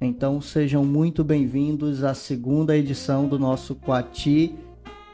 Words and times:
Então 0.00 0.38
sejam 0.38 0.84
muito 0.84 1.24
bem-vindos 1.24 2.04
à 2.04 2.12
segunda 2.12 2.76
edição 2.76 3.26
do 3.26 3.38
nosso 3.38 3.74
Quati 3.74 4.54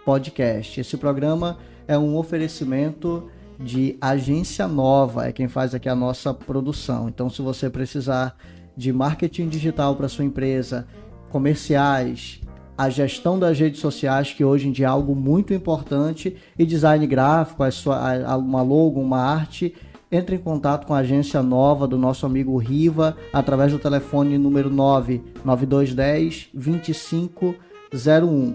Podcast. 0.04 0.80
Esse 0.80 0.96
programa 0.96 1.58
é 1.86 1.96
um 1.96 2.16
oferecimento 2.16 3.30
de 3.58 3.96
agência 4.00 4.66
nova, 4.66 5.28
é 5.28 5.32
quem 5.32 5.48
faz 5.48 5.74
aqui 5.74 5.88
a 5.88 5.94
nossa 5.94 6.34
produção. 6.34 7.08
Então, 7.08 7.30
se 7.30 7.40
você 7.40 7.70
precisar 7.70 8.36
de 8.76 8.92
marketing 8.92 9.48
digital 9.48 9.96
para 9.96 10.08
sua 10.08 10.24
empresa, 10.24 10.86
comerciais, 11.30 12.40
a 12.76 12.90
gestão 12.90 13.38
das 13.38 13.58
redes 13.58 13.80
sociais, 13.80 14.32
que 14.32 14.44
hoje 14.44 14.68
em 14.68 14.72
dia 14.72 14.86
é 14.86 14.88
algo 14.88 15.14
muito 15.14 15.54
importante, 15.54 16.36
e 16.58 16.66
design 16.66 17.06
gráfico, 17.06 17.62
a 17.62 17.70
sua, 17.70 18.36
uma 18.36 18.62
logo, 18.62 19.00
uma 19.00 19.18
arte, 19.18 19.74
entre 20.10 20.36
em 20.36 20.38
contato 20.38 20.86
com 20.86 20.94
a 20.94 20.98
agência 20.98 21.42
nova 21.42 21.86
do 21.86 21.98
nosso 21.98 22.26
amigo 22.26 22.56
Riva 22.56 23.16
através 23.32 23.72
do 23.72 23.78
telefone 23.78 24.38
número 24.38 24.70
99210 24.70 26.48
2501. 26.54 28.54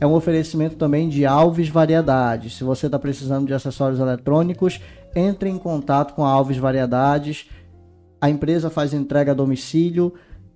É 0.00 0.06
um 0.06 0.14
oferecimento 0.14 0.76
também 0.76 1.08
de 1.08 1.24
Alves 1.24 1.68
Variedades. 1.68 2.56
Se 2.56 2.64
você 2.64 2.86
está 2.86 2.98
precisando 2.98 3.46
de 3.46 3.54
acessórios 3.54 4.00
eletrônicos, 4.00 4.80
entre 5.14 5.48
em 5.48 5.58
contato 5.58 6.14
com 6.14 6.24
a 6.24 6.30
Alves 6.30 6.56
Variedades. 6.56 7.48
A 8.20 8.30
empresa 8.30 8.70
faz 8.70 8.94
entrega 8.94 9.32
a 9.32 9.34
domicílio 9.34 10.14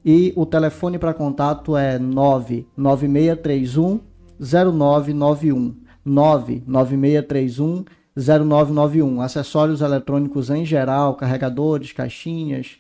e 0.09 0.33
o 0.37 0.46
telefone 0.46 1.01
para 1.01 1.12
contato 1.12 1.77
é 1.77 1.98
99631 1.98 3.98
0991. 4.38 5.74
99631 6.05 7.84
0991. 8.16 9.20
Acessórios 9.20 9.80
eletrônicos 9.80 10.48
em 10.48 10.64
geral, 10.64 11.16
carregadores, 11.16 11.91
caixinhas 11.91 12.78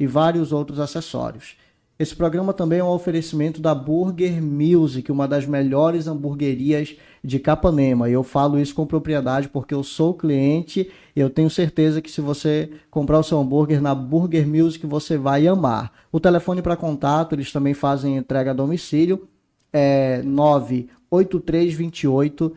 e 0.00 0.06
vários 0.08 0.50
outros 0.50 0.80
acessórios. 0.80 1.56
Esse 1.96 2.16
programa 2.16 2.52
também 2.52 2.80
é 2.80 2.84
um 2.84 2.88
oferecimento 2.88 3.60
da 3.60 3.72
Burger 3.72 4.42
Music, 4.42 5.12
uma 5.12 5.28
das 5.28 5.46
melhores 5.46 6.08
hamburguerias 6.08 6.96
de 7.22 7.38
Capanema. 7.38 8.10
E 8.10 8.12
eu 8.12 8.24
falo 8.24 8.58
isso 8.58 8.74
com 8.74 8.84
propriedade 8.84 9.48
porque 9.48 9.72
eu 9.72 9.84
sou 9.84 10.12
cliente 10.12 10.90
e 11.14 11.20
eu 11.20 11.30
tenho 11.30 11.48
certeza 11.48 12.02
que 12.02 12.10
se 12.10 12.20
você 12.20 12.68
comprar 12.90 13.20
o 13.20 13.22
seu 13.22 13.38
hambúrguer 13.38 13.80
na 13.80 13.94
Burger 13.94 14.44
Music, 14.48 14.84
você 14.84 15.16
vai 15.16 15.46
amar. 15.46 15.92
O 16.10 16.18
telefone 16.18 16.60
para 16.60 16.76
contato, 16.76 17.36
eles 17.36 17.52
também 17.52 17.74
fazem 17.74 18.16
entrega 18.16 18.50
a 18.50 18.54
domicílio, 18.54 19.28
é 19.72 20.20
98328 20.24 22.56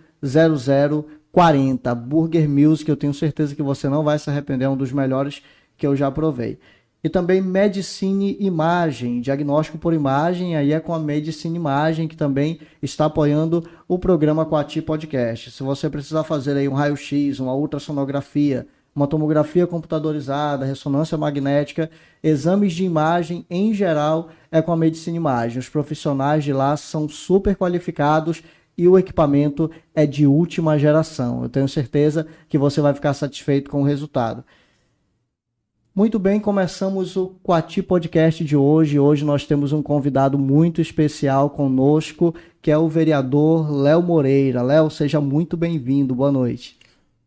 0040. 1.32 1.94
Burger 1.94 2.50
Music, 2.50 2.90
eu 2.90 2.98
tenho 2.98 3.14
certeza 3.14 3.56
que 3.56 3.62
você 3.62 3.88
não 3.88 4.04
vai 4.04 4.18
se 4.18 4.32
arrepender, 4.32 4.66
é 4.66 4.70
um 4.70 4.76
dos 4.76 4.92
melhores 4.92 5.44
que 5.78 5.86
eu 5.86 5.96
já 5.96 6.10
provei. 6.10 6.58
E 7.04 7.10
também 7.10 7.42
Medicine 7.42 8.36
Imagem, 8.40 9.22
diagnóstico 9.22 9.78
por 9.78 9.94
imagem, 9.94 10.56
aí 10.56 10.74
é 10.74 10.80
com 10.80 10.94
a 10.94 11.00
Medicine 11.00 11.56
Imagem, 11.56 12.08
que 12.08 12.18
também 12.18 12.60
está 12.82 13.06
apoiando 13.06 13.64
o 13.88 14.00
programa 14.00 14.46
Quati 14.46 14.82
Podcast. 14.82 15.52
Se 15.52 15.64
você 15.64 15.90
precisar 15.90 16.24
fazer 16.24 16.58
aí 16.58 16.68
um 16.68 16.74
raio-x, 16.74 17.40
uma 17.40 17.54
ultrassonografia, 17.54 18.68
uma 18.96 19.06
tomografia 19.06 19.68
computadorizada, 19.68 20.66
ressonância 20.66 21.16
magnética, 21.16 21.88
exames 22.24 22.74
de 22.74 22.84
imagem 22.84 23.46
em 23.48 23.72
geral 23.72 24.30
é 24.52 24.60
com 24.60 24.72
a 24.72 24.78
Medicine 24.78 25.18
Imagem. 25.18 25.60
Os 25.60 25.70
profissionais 25.70 26.44
de 26.44 26.52
lá 26.52 26.76
são 26.76 27.08
super 27.08 27.56
qualificados 27.56 28.42
e 28.76 28.88
o 28.88 28.98
equipamento 28.98 29.70
é 29.94 30.08
de 30.08 30.26
última 30.26 30.80
geração. 30.80 31.44
Eu 31.44 31.50
tenho 31.50 31.70
certeza 31.70 32.26
que 32.50 32.58
você 32.58 32.82
vai 32.82 32.94
ficar 32.94 33.14
satisfeito 33.14 33.70
com 33.70 33.82
o 33.82 33.86
resultado. 33.86 34.44
Muito 35.98 36.20
bem, 36.20 36.40
começamos 36.40 37.16
o 37.16 37.30
Quati 37.42 37.82
Podcast 37.82 38.46
de 38.46 38.56
hoje. 38.56 39.00
Hoje 39.00 39.26
nós 39.26 39.48
temos 39.48 39.74
um 39.74 39.82
convidado 39.82 40.38
muito 40.38 40.80
especial 40.80 41.50
conosco, 41.50 42.36
que 42.62 42.70
é 42.70 42.78
o 42.78 42.88
vereador 42.88 43.72
Léo 43.72 44.04
Moreira. 44.04 44.62
Léo, 44.62 44.92
seja 44.92 45.20
muito 45.20 45.58
bem-vindo. 45.58 46.14
Boa 46.14 46.32
noite. 46.32 46.78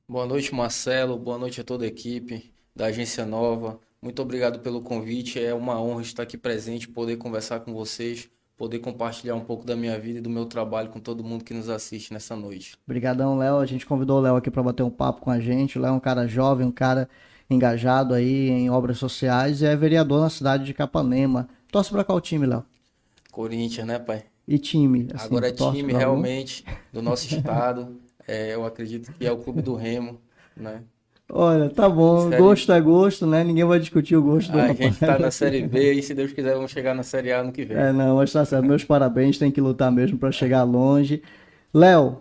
Boa 0.08 0.24
noite, 0.24 0.54
Marcelo. 0.54 1.18
Boa 1.18 1.36
noite 1.36 1.60
a 1.60 1.64
toda 1.64 1.84
a 1.84 1.88
equipe 1.88 2.52
da 2.72 2.86
Agência 2.86 3.26
Nova. 3.26 3.80
Muito 4.00 4.22
obrigado 4.22 4.60
pelo 4.60 4.80
convite. 4.80 5.44
É 5.44 5.52
uma 5.52 5.82
honra 5.82 6.02
estar 6.02 6.22
aqui 6.22 6.38
presente, 6.38 6.86
poder 6.86 7.16
conversar 7.16 7.58
com 7.58 7.74
vocês, 7.74 8.30
poder 8.56 8.78
compartilhar 8.78 9.34
um 9.34 9.44
pouco 9.44 9.66
da 9.66 9.74
minha 9.74 9.98
vida 9.98 10.20
e 10.20 10.22
do 10.22 10.30
meu 10.30 10.46
trabalho 10.46 10.90
com 10.90 11.00
todo 11.00 11.24
mundo 11.24 11.42
que 11.42 11.52
nos 11.52 11.68
assiste 11.68 12.12
nessa 12.12 12.36
noite. 12.36 12.76
Obrigadão, 12.86 13.36
Léo. 13.36 13.56
A 13.56 13.66
gente 13.66 13.84
convidou 13.84 14.18
o 14.18 14.20
Léo 14.20 14.36
aqui 14.36 14.48
para 14.48 14.62
bater 14.62 14.84
um 14.84 14.90
papo 14.90 15.22
com 15.22 15.30
a 15.32 15.40
gente. 15.40 15.76
O 15.76 15.82
Léo 15.82 15.90
é 15.90 15.96
um 15.96 15.98
cara 15.98 16.28
jovem, 16.28 16.64
um 16.64 16.70
cara 16.70 17.08
engajado 17.50 18.14
aí 18.14 18.48
em 18.48 18.70
obras 18.70 18.98
sociais 18.98 19.60
e 19.60 19.66
é 19.66 19.74
vereador 19.74 20.20
na 20.20 20.30
cidade 20.30 20.64
de 20.64 20.72
Capanema. 20.72 21.48
Torce 21.70 21.90
para 21.90 22.04
qual 22.04 22.20
time, 22.20 22.46
Léo? 22.46 22.64
Corinthians, 23.30 23.86
né, 23.86 23.98
pai? 23.98 24.24
E 24.46 24.58
time? 24.58 25.08
Assim, 25.12 25.26
Agora 25.26 25.48
é 25.48 25.52
time 25.52 25.92
realmente 25.92 26.64
do 26.92 27.02
nosso 27.02 27.32
estado. 27.34 27.96
É, 28.26 28.54
eu 28.54 28.64
acredito 28.64 29.12
que 29.12 29.26
é 29.26 29.32
o 29.32 29.38
clube 29.38 29.62
do 29.62 29.74
Remo, 29.74 30.20
né? 30.56 30.82
Olha, 31.32 31.70
tá 31.70 31.88
bom. 31.88 32.28
Série... 32.28 32.42
Gosto 32.42 32.72
é 32.72 32.80
gosto, 32.80 33.26
né? 33.26 33.44
Ninguém 33.44 33.64
vai 33.64 33.78
discutir 33.78 34.16
o 34.16 34.22
gosto 34.22 34.50
do 34.50 34.60
A 34.60 34.72
gente 34.72 34.98
tá 34.98 35.18
na 35.18 35.30
Série 35.30 35.66
B 35.66 35.94
e 35.94 36.02
se 36.02 36.14
Deus 36.14 36.32
quiser 36.32 36.54
vamos 36.54 36.70
chegar 36.70 36.94
na 36.94 37.02
Série 37.02 37.32
A 37.32 37.42
no 37.42 37.52
que 37.52 37.64
vem. 37.64 37.76
É, 37.76 37.92
não, 37.92 38.16
mas 38.16 38.32
tá 38.32 38.44
certo. 38.44 38.64
Meus 38.64 38.84
parabéns, 38.84 39.38
tem 39.38 39.50
que 39.50 39.60
lutar 39.60 39.92
mesmo 39.92 40.18
para 40.18 40.32
chegar 40.32 40.64
longe. 40.64 41.22
Léo, 41.72 42.20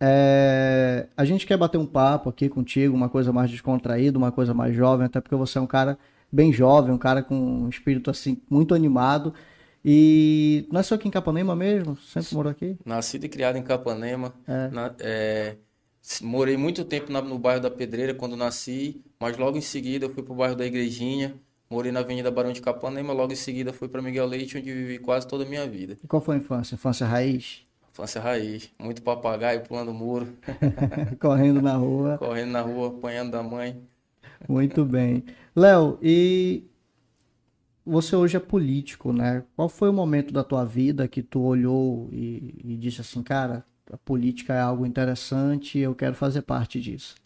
é, 0.00 1.06
a 1.14 1.24
gente 1.26 1.46
quer 1.46 1.58
bater 1.58 1.76
um 1.76 1.84
papo 1.84 2.30
aqui 2.30 2.48
contigo, 2.48 2.96
uma 2.96 3.10
coisa 3.10 3.32
mais 3.32 3.50
descontraída, 3.50 4.16
uma 4.16 4.32
coisa 4.32 4.54
mais 4.54 4.74
jovem, 4.74 5.06
até 5.06 5.20
porque 5.20 5.36
você 5.36 5.58
é 5.58 5.60
um 5.60 5.66
cara 5.66 5.98
bem 6.32 6.52
jovem, 6.52 6.94
um 6.94 6.98
cara 6.98 7.22
com 7.22 7.34
um 7.34 7.68
espírito 7.68 8.10
assim 8.10 8.40
muito 8.48 8.74
animado. 8.74 9.34
E 9.84 10.66
nasceu 10.70 10.94
aqui 10.94 11.08
em 11.08 11.10
Capanema 11.10 11.54
mesmo? 11.54 11.96
Sempre 11.96 12.34
morou 12.34 12.50
aqui? 12.50 12.78
Nascido 12.84 13.24
e 13.24 13.28
criado 13.28 13.56
em 13.56 13.62
Capanema. 13.62 14.34
É. 14.46 14.68
Na, 14.68 14.94
é, 15.00 15.56
morei 16.22 16.56
muito 16.56 16.84
tempo 16.84 17.12
na, 17.12 17.20
no 17.20 17.38
bairro 17.38 17.60
da 17.60 17.70
Pedreira 17.70 18.14
quando 18.14 18.36
nasci, 18.36 19.02
mas 19.18 19.36
logo 19.36 19.56
em 19.56 19.62
seguida 19.62 20.06
eu 20.06 20.10
fui 20.14 20.22
para 20.22 20.32
o 20.32 20.36
bairro 20.36 20.56
da 20.56 20.66
Igrejinha. 20.66 21.34
Morei 21.70 21.92
na 21.92 22.00
Avenida 22.00 22.30
Barão 22.30 22.52
de 22.52 22.60
Capanema, 22.60 23.12
logo 23.12 23.32
em 23.32 23.36
seguida 23.36 23.72
fui 23.72 23.88
para 23.88 24.02
Miguel 24.02 24.26
Leite, 24.26 24.58
onde 24.58 24.72
vivi 24.72 24.98
quase 24.98 25.26
toda 25.26 25.44
a 25.44 25.46
minha 25.46 25.66
vida. 25.68 25.96
E 26.02 26.06
qual 26.06 26.20
foi 26.20 26.34
a 26.34 26.38
infância? 26.38 26.74
Infância 26.74 27.06
raiz? 27.06 27.64
Infância 28.00 28.18
raiz. 28.18 28.70
Muito 28.78 29.02
papagaio 29.02 29.60
pulando 29.60 29.92
muro. 29.92 30.34
Correndo 31.20 31.60
na 31.60 31.76
rua. 31.76 32.16
Correndo 32.16 32.50
na 32.50 32.62
rua, 32.62 32.88
apanhando 32.88 33.32
da 33.32 33.42
mãe. 33.42 33.78
Muito 34.48 34.86
bem. 34.86 35.22
Léo, 35.54 35.98
e 36.00 36.64
você 37.84 38.16
hoje 38.16 38.38
é 38.38 38.40
político, 38.40 39.12
né? 39.12 39.44
Qual 39.54 39.68
foi 39.68 39.90
o 39.90 39.92
momento 39.92 40.32
da 40.32 40.42
tua 40.42 40.64
vida 40.64 41.06
que 41.06 41.22
tu 41.22 41.42
olhou 41.42 42.08
e, 42.10 42.54
e 42.64 42.76
disse 42.78 43.02
assim, 43.02 43.22
cara, 43.22 43.66
a 43.92 43.98
política 43.98 44.54
é 44.54 44.60
algo 44.60 44.86
interessante 44.86 45.78
e 45.78 45.82
eu 45.82 45.94
quero 45.94 46.14
fazer 46.14 46.40
parte 46.40 46.80
disso? 46.80 47.16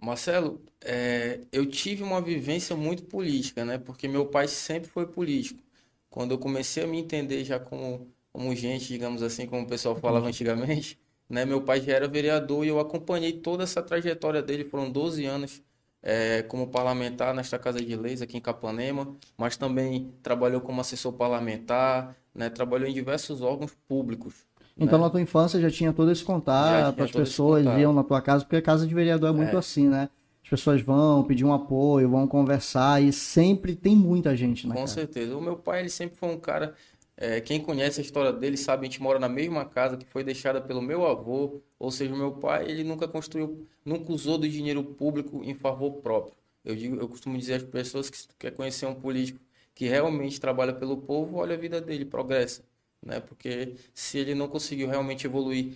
Marcelo, 0.00 0.60
é, 0.80 1.40
eu 1.50 1.66
tive 1.66 2.04
uma 2.04 2.22
vivência 2.22 2.76
muito 2.76 3.02
política, 3.02 3.64
né? 3.64 3.78
Porque 3.78 4.06
meu 4.06 4.26
pai 4.26 4.46
sempre 4.46 4.88
foi 4.88 5.08
político. 5.08 5.60
Quando 6.08 6.30
eu 6.30 6.38
comecei 6.38 6.84
a 6.84 6.86
me 6.86 7.00
entender 7.00 7.44
já 7.44 7.58
como 7.58 8.06
como 8.32 8.54
gente, 8.54 8.86
digamos 8.86 9.22
assim, 9.22 9.46
como 9.46 9.62
o 9.62 9.66
pessoal 9.66 9.96
falava 9.96 10.26
antigamente. 10.26 10.98
Né? 11.28 11.44
Meu 11.44 11.60
pai 11.60 11.80
já 11.80 11.92
era 11.92 12.08
vereador 12.08 12.64
e 12.64 12.68
eu 12.68 12.80
acompanhei 12.80 13.32
toda 13.32 13.62
essa 13.62 13.82
trajetória 13.82 14.42
dele, 14.42 14.64
foram 14.64 14.90
12 14.90 15.26
anos 15.26 15.62
é, 16.02 16.42
como 16.42 16.68
parlamentar 16.68 17.34
nesta 17.34 17.58
Casa 17.58 17.80
de 17.80 17.96
Leis 17.96 18.22
aqui 18.22 18.36
em 18.36 18.40
Capanema, 18.40 19.14
mas 19.36 19.56
também 19.56 20.12
trabalhou 20.22 20.60
como 20.60 20.80
assessor 20.80 21.12
parlamentar, 21.12 22.16
né? 22.34 22.48
trabalhou 22.48 22.88
em 22.88 22.94
diversos 22.94 23.42
órgãos 23.42 23.76
públicos. 23.86 24.46
Então, 24.76 24.98
né? 24.98 25.04
na 25.04 25.10
tua 25.10 25.20
infância 25.20 25.60
já 25.60 25.70
tinha 25.70 25.92
todo 25.92 26.10
esse 26.10 26.24
contato, 26.24 27.02
as 27.02 27.10
pessoas 27.10 27.66
iam 27.78 27.92
na 27.92 28.04
tua 28.04 28.22
casa, 28.22 28.44
porque 28.44 28.56
a 28.56 28.62
casa 28.62 28.86
de 28.86 28.94
vereador 28.94 29.30
é 29.30 29.32
muito 29.32 29.56
é. 29.56 29.58
assim, 29.58 29.88
né? 29.88 30.08
As 30.42 30.50
pessoas 30.50 30.80
vão 30.80 31.24
pedir 31.24 31.44
um 31.44 31.52
apoio, 31.52 32.08
vão 32.08 32.26
conversar 32.26 33.02
e 33.02 33.12
sempre 33.12 33.76
tem 33.76 33.94
muita 33.94 34.34
gente 34.34 34.66
na 34.66 34.74
Com 34.74 34.86
certeza. 34.86 35.36
O 35.36 35.42
meu 35.42 35.56
pai, 35.56 35.80
ele 35.80 35.90
sempre 35.90 36.16
foi 36.16 36.30
um 36.30 36.38
cara 36.38 36.74
é, 37.20 37.40
quem 37.40 37.60
conhece 37.60 38.00
a 38.00 38.04
história 38.04 38.32
dele 38.32 38.56
sabe, 38.56 38.86
a 38.86 38.88
gente 38.88 39.02
mora 39.02 39.18
na 39.18 39.28
mesma 39.28 39.64
casa 39.64 39.96
que 39.96 40.06
foi 40.06 40.22
deixada 40.22 40.60
pelo 40.60 40.80
meu 40.80 41.04
avô, 41.04 41.60
ou 41.76 41.90
seja, 41.90 42.14
meu 42.14 42.30
pai, 42.30 42.70
ele 42.70 42.84
nunca 42.84 43.08
construiu, 43.08 43.66
nunca 43.84 44.12
usou 44.12 44.38
do 44.38 44.48
dinheiro 44.48 44.84
público 44.84 45.42
em 45.42 45.52
favor 45.52 45.94
próprio. 45.94 46.34
Eu 46.64 46.76
digo, 46.76 46.94
eu 46.94 47.08
costumo 47.08 47.36
dizer 47.36 47.54
às 47.54 47.62
pessoas 47.64 48.08
que 48.08 48.18
quer 48.38 48.52
conhecer 48.52 48.86
um 48.86 48.94
político 48.94 49.40
que 49.74 49.88
realmente 49.88 50.40
trabalha 50.40 50.72
pelo 50.72 50.96
povo, 50.96 51.38
olha 51.38 51.54
a 51.54 51.58
vida 51.58 51.80
dele, 51.80 52.04
progressa, 52.04 52.62
né? 53.04 53.18
Porque 53.18 53.74
se 53.92 54.18
ele 54.18 54.34
não 54.34 54.46
conseguiu 54.46 54.86
realmente 54.88 55.26
evoluir 55.26 55.74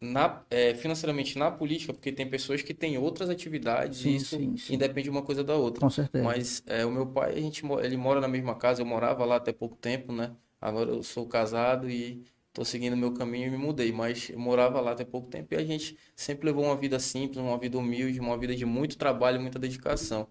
na, 0.00 0.42
é, 0.50 0.74
financeiramente 0.74 1.38
na 1.38 1.52
política, 1.52 1.92
porque 1.92 2.10
tem 2.10 2.28
pessoas 2.28 2.62
que 2.62 2.74
têm 2.74 2.98
outras 2.98 3.30
atividades 3.30 4.00
sim, 4.00 4.10
e 4.10 4.16
isso 4.16 4.36
sim, 4.36 4.56
sim. 4.56 4.74
independe 4.74 5.08
uma 5.08 5.22
coisa 5.22 5.44
da 5.44 5.54
outra. 5.54 5.80
Com 5.80 5.90
certeza. 5.90 6.24
Mas 6.24 6.64
é, 6.66 6.84
o 6.84 6.90
meu 6.90 7.06
pai, 7.06 7.32
a 7.32 7.40
gente, 7.40 7.64
ele 7.80 7.96
mora 7.96 8.20
na 8.20 8.28
mesma 8.28 8.56
casa, 8.56 8.82
eu 8.82 8.86
morava 8.86 9.24
lá 9.24 9.36
até 9.36 9.52
pouco 9.52 9.76
tempo, 9.76 10.12
né? 10.12 10.34
Agora 10.64 10.90
eu 10.90 11.02
sou 11.02 11.26
casado 11.26 11.90
e 11.90 12.24
tô 12.50 12.64
seguindo 12.64 12.96
meu 12.96 13.12
caminho 13.12 13.48
e 13.48 13.50
me 13.50 13.58
mudei, 13.58 13.92
mas 13.92 14.30
eu 14.30 14.38
morava 14.38 14.80
lá 14.80 14.92
até 14.92 15.04
pouco 15.04 15.28
tempo 15.28 15.52
e 15.52 15.58
a 15.58 15.62
gente 15.62 15.94
sempre 16.16 16.46
levou 16.46 16.64
uma 16.64 16.74
vida 16.74 16.98
simples, 16.98 17.36
uma 17.36 17.58
vida 17.58 17.76
humilde, 17.76 18.18
uma 18.18 18.38
vida 18.38 18.56
de 18.56 18.64
muito 18.64 18.96
trabalho, 18.96 19.38
muita 19.38 19.58
dedicação. 19.58 20.26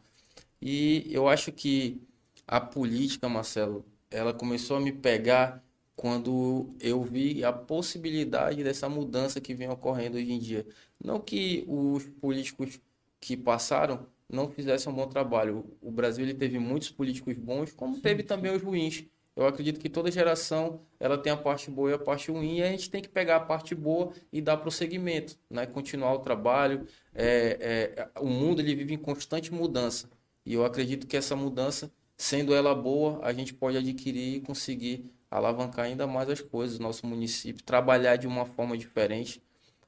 E 0.60 1.06
eu 1.12 1.28
acho 1.28 1.52
que 1.52 2.02
a 2.48 2.60
política, 2.60 3.30
Marcelo, 3.30 3.86
ela 4.10 4.34
começou 4.34 4.78
a 4.78 4.80
me 4.80 4.92
pegar 4.92 5.64
quando 5.96 6.76
eu 6.80 7.04
vi 7.04 7.44
a 7.44 7.54
possibilidade 7.54 8.64
dessa 8.64 8.90
mudança 8.90 9.40
que 9.40 9.54
vem 9.54 9.70
ocorrendo 9.70 10.18
hoje 10.18 10.32
em 10.32 10.40
dia. 10.40 10.66
Não 11.04 11.20
que 11.20 11.64
os 11.68 12.08
políticos 12.20 12.82
que 13.22 13.38
passaram 13.38 14.08
não 14.28 14.50
fizessem 14.50 14.92
um 14.92 14.96
bom 14.96 15.08
trabalho. 15.08 15.64
O 15.80 15.92
Brasil 15.92 16.26
ele 16.26 16.34
teve 16.34 16.58
muitos 16.58 16.90
políticos 16.90 17.36
bons, 17.38 17.72
como 17.72 18.00
teve 18.02 18.24
também 18.24 18.52
os 18.52 18.64
ruins. 18.64 19.06
Eu 19.36 19.48
acredito 19.48 19.80
que 19.80 19.90
toda 19.90 20.12
geração 20.12 20.82
ela 21.00 21.18
tem 21.18 21.34
a 21.34 21.38
parte 21.38 21.72
boa 21.72 21.90
e 21.90 21.94
a 21.94 21.98
parte 21.98 22.32
ruim, 22.32 22.58
e 22.58 22.64
a 22.64 22.70
gente 22.70 22.90
tem 22.90 23.02
que 23.02 23.10
pegar 23.10 23.38
a 23.38 23.40
parte 23.40 23.74
boa 23.74 24.14
e 24.32 24.40
dar 24.42 24.58
prosseguimento, 24.58 25.38
né? 25.50 25.66
continuar 25.66 26.14
o 26.14 26.20
trabalho. 26.20 26.86
É, 27.16 28.06
é, 28.06 28.20
o 28.20 28.28
mundo 28.28 28.62
ele 28.62 28.76
vive 28.76 28.94
em 28.94 28.98
constante 28.98 29.52
mudança, 29.52 30.08
e 30.46 30.54
eu 30.54 30.64
acredito 30.64 31.08
que 31.08 31.18
essa 31.18 31.36
mudança, 31.36 31.92
sendo 32.16 32.54
ela 32.54 32.76
boa, 32.76 33.20
a 33.24 33.34
gente 33.34 33.54
pode 33.54 33.78
adquirir 33.78 34.38
e 34.38 34.42
conseguir 34.42 35.12
alavancar 35.32 35.86
ainda 35.86 36.06
mais 36.06 36.30
as 36.30 36.42
coisas 36.42 36.78
no 36.78 36.86
nosso 36.86 37.08
município, 37.08 37.64
trabalhar 37.64 38.18
de 38.18 38.28
uma 38.28 38.46
forma 38.46 38.78
diferente. 38.78 39.42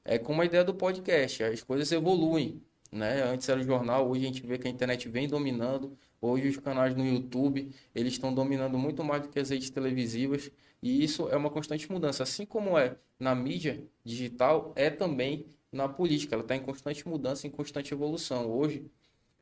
É 0.04 0.18
como 0.18 0.42
a 0.42 0.44
ideia 0.44 0.64
do 0.64 0.74
podcast, 0.74 1.44
as 1.44 1.62
coisas 1.62 1.90
evoluem. 1.92 2.60
Né? 2.90 3.22
Antes 3.22 3.48
era 3.48 3.60
o 3.60 3.64
jornal, 3.64 4.08
hoje 4.08 4.22
a 4.22 4.26
gente 4.26 4.46
vê 4.46 4.58
que 4.58 4.66
a 4.66 4.70
internet 4.70 5.08
vem 5.08 5.28
dominando. 5.28 5.96
Hoje 6.20 6.48
os 6.48 6.56
canais 6.56 6.94
no 6.94 7.04
YouTube, 7.04 7.70
eles 7.94 8.14
estão 8.14 8.32
dominando 8.32 8.78
muito 8.78 9.04
mais 9.04 9.22
do 9.22 9.28
que 9.28 9.38
as 9.38 9.50
redes 9.50 9.70
televisivas. 9.70 10.50
E 10.82 11.02
isso 11.04 11.28
é 11.28 11.36
uma 11.36 11.50
constante 11.50 11.90
mudança. 11.90 12.22
Assim 12.22 12.46
como 12.46 12.78
é 12.78 12.96
na 13.18 13.34
mídia 13.34 13.82
digital, 14.04 14.72
é 14.76 14.90
também 14.90 15.46
na 15.72 15.88
política. 15.88 16.34
Ela 16.34 16.42
está 16.42 16.56
em 16.56 16.62
constante 16.62 17.06
mudança, 17.08 17.46
em 17.46 17.50
constante 17.50 17.92
evolução. 17.92 18.50
Hoje, 18.50 18.90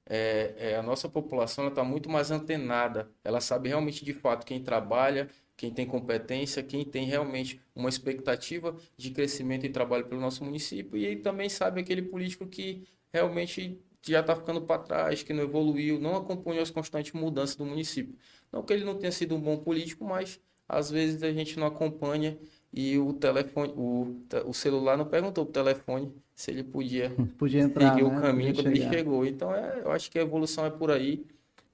é, 0.06 0.54
é, 0.58 0.76
a 0.76 0.82
nossa 0.82 1.08
população 1.08 1.68
está 1.68 1.82
muito 1.84 2.08
mais 2.10 2.30
antenada. 2.30 3.10
Ela 3.22 3.40
sabe 3.40 3.68
realmente, 3.68 4.04
de 4.04 4.12
fato, 4.12 4.44
quem 4.44 4.62
trabalha, 4.62 5.28
quem 5.56 5.72
tem 5.72 5.86
competência, 5.86 6.62
quem 6.62 6.84
tem 6.84 7.06
realmente 7.06 7.60
uma 7.74 7.88
expectativa 7.88 8.76
de 8.96 9.10
crescimento 9.10 9.64
e 9.64 9.70
trabalho 9.70 10.06
pelo 10.06 10.20
nosso 10.20 10.44
município. 10.44 10.96
E 10.98 11.16
também 11.16 11.48
sabe 11.48 11.80
aquele 11.80 12.02
político 12.02 12.46
que 12.46 12.86
realmente 13.12 13.80
já 14.12 14.20
está 14.20 14.36
ficando 14.36 14.60
para 14.62 14.82
trás, 14.82 15.22
que 15.22 15.32
não 15.32 15.42
evoluiu, 15.42 15.98
não 15.98 16.16
acompanhou 16.16 16.62
as 16.62 16.70
constantes 16.70 17.12
mudanças 17.12 17.56
do 17.56 17.64
município. 17.64 18.14
Não 18.52 18.62
que 18.62 18.72
ele 18.72 18.84
não 18.84 18.96
tenha 18.96 19.12
sido 19.12 19.34
um 19.34 19.40
bom 19.40 19.56
político, 19.56 20.04
mas 20.04 20.40
às 20.68 20.90
vezes 20.90 21.22
a 21.22 21.32
gente 21.32 21.58
não 21.58 21.66
acompanha 21.66 22.38
e 22.72 22.98
o 22.98 23.12
telefone, 23.12 23.72
o, 23.76 24.16
o 24.46 24.52
celular 24.52 24.96
não 24.96 25.04
perguntou 25.04 25.46
para 25.46 25.50
o 25.50 25.64
telefone 25.64 26.12
se 26.34 26.50
ele 26.50 26.64
podia, 26.64 27.10
podia 27.38 27.60
entrar, 27.60 27.90
seguir 27.90 28.04
né? 28.04 28.18
o 28.18 28.20
caminho 28.20 28.54
podia 28.54 28.62
quando 28.64 28.76
chegar. 28.76 28.86
ele 28.86 28.96
chegou. 28.96 29.26
Então 29.26 29.54
é, 29.54 29.80
eu 29.84 29.92
acho 29.92 30.10
que 30.10 30.18
a 30.18 30.22
evolução 30.22 30.66
é 30.66 30.70
por 30.70 30.90
aí 30.90 31.24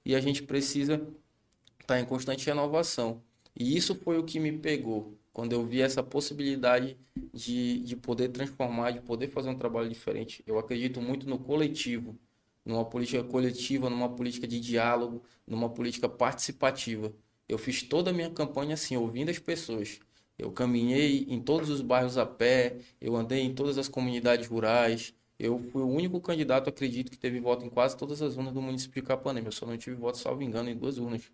e 0.05 0.15
a 0.15 0.19
gente 0.19 0.43
precisa 0.43 0.95
estar 0.95 1.95
tá 1.95 1.99
em 1.99 2.05
constante 2.05 2.45
renovação. 2.45 3.21
E 3.57 3.75
isso 3.75 3.95
foi 3.95 4.17
o 4.17 4.23
que 4.23 4.39
me 4.39 4.51
pegou 4.51 5.17
quando 5.33 5.53
eu 5.53 5.65
vi 5.65 5.81
essa 5.81 6.03
possibilidade 6.03 6.97
de, 7.33 7.79
de 7.79 7.95
poder 7.95 8.29
transformar, 8.29 8.91
de 8.91 9.01
poder 9.01 9.27
fazer 9.29 9.49
um 9.49 9.57
trabalho 9.57 9.89
diferente. 9.89 10.43
Eu 10.45 10.59
acredito 10.59 11.01
muito 11.01 11.27
no 11.27 11.39
coletivo, 11.39 12.17
numa 12.65 12.85
política 12.85 13.23
coletiva, 13.23 13.89
numa 13.89 14.09
política 14.09 14.47
de 14.47 14.59
diálogo, 14.59 15.23
numa 15.47 15.69
política 15.69 16.09
participativa. 16.09 17.13
Eu 17.47 17.57
fiz 17.57 17.83
toda 17.83 18.11
a 18.11 18.13
minha 18.13 18.29
campanha 18.29 18.73
assim, 18.73 18.95
ouvindo 18.97 19.29
as 19.29 19.39
pessoas. 19.39 19.99
Eu 20.37 20.51
caminhei 20.51 21.25
em 21.29 21.39
todos 21.41 21.69
os 21.69 21.81
bairros 21.81 22.17
a 22.17 22.25
pé, 22.25 22.77
eu 22.99 23.15
andei 23.15 23.41
em 23.41 23.53
todas 23.53 23.77
as 23.77 23.87
comunidades 23.87 24.47
rurais. 24.47 25.13
Eu 25.37 25.59
fui 25.71 25.81
o 25.81 25.87
único 25.87 26.19
candidato, 26.21 26.69
acredito, 26.69 27.11
que 27.11 27.17
teve 27.17 27.39
voto 27.39 27.65
em 27.65 27.69
quase 27.69 27.97
todas 27.97 28.21
as 28.21 28.37
urnas 28.37 28.53
do 28.53 28.61
município 28.61 29.01
de 29.01 29.07
Capanema. 29.07 29.47
Eu 29.47 29.51
só 29.51 29.65
não 29.65 29.77
tive 29.77 29.95
voto, 29.95 30.17
salvo 30.17 30.43
engano, 30.43 30.69
em 30.69 30.75
duas 30.75 30.97
urnas. 30.97 31.31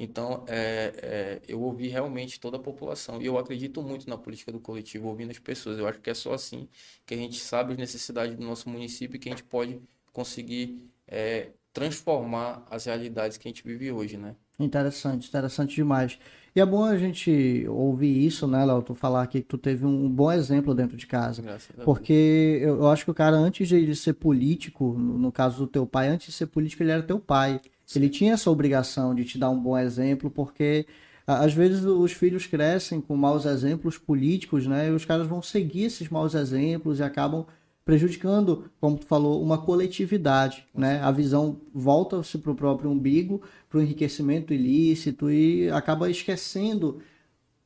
Então, 0.00 0.44
é, 0.46 0.92
é, 1.02 1.40
eu 1.48 1.60
ouvi 1.60 1.88
realmente 1.88 2.38
toda 2.38 2.56
a 2.56 2.60
população. 2.60 3.20
E 3.20 3.26
eu 3.26 3.36
acredito 3.36 3.82
muito 3.82 4.08
na 4.08 4.16
política 4.16 4.52
do 4.52 4.60
coletivo, 4.60 5.08
ouvindo 5.08 5.30
as 5.30 5.38
pessoas. 5.40 5.78
Eu 5.78 5.88
acho 5.88 6.00
que 6.00 6.08
é 6.08 6.14
só 6.14 6.32
assim 6.32 6.68
que 7.04 7.14
a 7.14 7.16
gente 7.16 7.40
sabe 7.40 7.72
as 7.72 7.78
necessidades 7.78 8.36
do 8.36 8.44
nosso 8.44 8.68
município 8.68 9.16
e 9.16 9.18
que 9.18 9.28
a 9.28 9.32
gente 9.32 9.44
pode 9.44 9.80
conseguir 10.12 10.88
é, 11.06 11.50
transformar 11.72 12.64
as 12.70 12.84
realidades 12.84 13.36
que 13.36 13.48
a 13.48 13.50
gente 13.50 13.64
vive 13.64 13.90
hoje, 13.90 14.16
né? 14.16 14.36
Interessante, 14.58 15.28
interessante 15.28 15.74
demais. 15.74 16.18
E 16.54 16.60
é 16.60 16.66
bom 16.66 16.84
a 16.84 16.96
gente 16.96 17.64
ouvir 17.68 18.26
isso, 18.26 18.46
né, 18.48 18.64
Léo? 18.64 18.82
Tu 18.82 18.94
falar 18.94 19.22
aqui 19.22 19.40
que 19.40 19.46
tu 19.46 19.56
teve 19.56 19.86
um 19.86 20.08
bom 20.08 20.32
exemplo 20.32 20.74
dentro 20.74 20.96
de 20.96 21.06
casa. 21.06 21.42
Porque 21.84 22.58
eu, 22.60 22.88
acho 22.88 23.04
que 23.04 23.10
o 23.10 23.14
cara, 23.14 23.36
antes 23.36 23.68
de 23.68 23.94
ser 23.94 24.14
político, 24.14 24.94
no 24.94 25.30
caso 25.30 25.58
do 25.58 25.66
teu 25.66 25.86
pai, 25.86 26.08
antes 26.08 26.26
de 26.26 26.32
ser 26.32 26.46
político, 26.46 26.82
ele 26.82 26.90
era 26.90 27.02
teu 27.02 27.20
pai. 27.20 27.60
Ele 27.96 28.08
tinha 28.08 28.34
essa 28.34 28.50
obrigação 28.50 29.14
de 29.14 29.24
te 29.24 29.38
dar 29.38 29.50
um 29.50 29.60
bom 29.60 29.76
exemplo, 29.78 30.30
porque 30.30 30.86
às 31.26 31.52
vezes 31.52 31.84
os 31.84 32.12
filhos 32.12 32.46
crescem 32.46 33.00
com 33.00 33.16
maus 33.16 33.44
exemplos 33.44 33.98
políticos, 33.98 34.66
né? 34.66 34.88
E 34.88 34.92
os 34.92 35.04
caras 35.04 35.26
vão 35.26 35.42
seguir 35.42 35.84
esses 35.84 36.08
maus 36.08 36.34
exemplos 36.34 36.98
e 36.98 37.02
acabam 37.02 37.46
prejudicando, 37.84 38.70
como 38.80 38.98
tu 38.98 39.06
falou, 39.06 39.42
uma 39.42 39.58
coletividade, 39.58 40.66
né? 40.74 41.00
A 41.02 41.10
visão 41.10 41.60
volta-se 41.72 42.36
para 42.38 42.52
o 42.52 42.54
próprio 42.54 42.90
umbigo, 42.90 43.40
para 43.68 43.78
o 43.78 43.82
enriquecimento 43.82 44.52
ilícito 44.52 45.30
e 45.30 45.70
acaba 45.70 46.10
esquecendo 46.10 47.00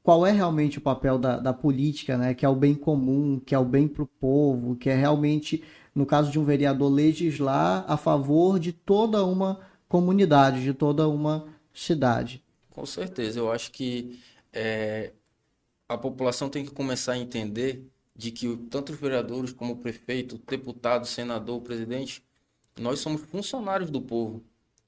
qual 0.03 0.27
é 0.27 0.33
realmente 0.33 0.79
o 0.79 0.81
papel 0.81 1.19
da, 1.19 1.39
da 1.39 1.53
política, 1.53 2.17
né? 2.17 2.35
Que 2.35 2.45
é 2.45 2.49
o 2.49 2.57
bem 2.57 2.75
comum, 2.75 3.41
que 3.45 3.55
é 3.55 3.59
o 3.59 3.65
bem 3.65 3.87
para 3.87 4.03
o 4.03 4.07
povo, 4.07 4.77
que 4.77 4.91
é 4.91 4.95
realmente, 4.95 5.63
no 5.95 6.07
caso 6.07 6.31
de 6.31 6.39
um 6.39 6.45
vereador, 6.45 6.89
legislar 6.89 7.85
a 7.89 7.97
favor 7.97 8.59
de 8.59 8.73
toda 8.73 9.25
uma 9.25 9.59
comunidade, 9.93 10.63
de 10.63 10.73
toda 10.73 11.07
uma 11.07 11.47
cidade. 11.71 12.43
Com 12.71 12.87
certeza, 12.87 13.39
eu 13.39 13.53
acho 13.53 13.71
que 13.71 14.19
é, 14.51 15.13
a 15.87 15.99
população 15.99 16.49
tem 16.49 16.65
que 16.65 16.71
começar 16.71 17.13
a 17.13 17.19
entender 17.19 17.87
de 18.17 18.31
que 18.31 18.57
tanto 18.71 18.95
os 18.95 18.99
vereadores 18.99 19.53
como 19.53 19.75
o 19.75 19.77
prefeito, 19.77 20.41
deputado, 20.49 21.07
senador, 21.07 21.61
presidente, 21.61 22.25
nós 22.81 23.01
somos 23.01 23.21
funcionários 23.21 23.91
do 23.91 24.01
povo. 24.01 24.43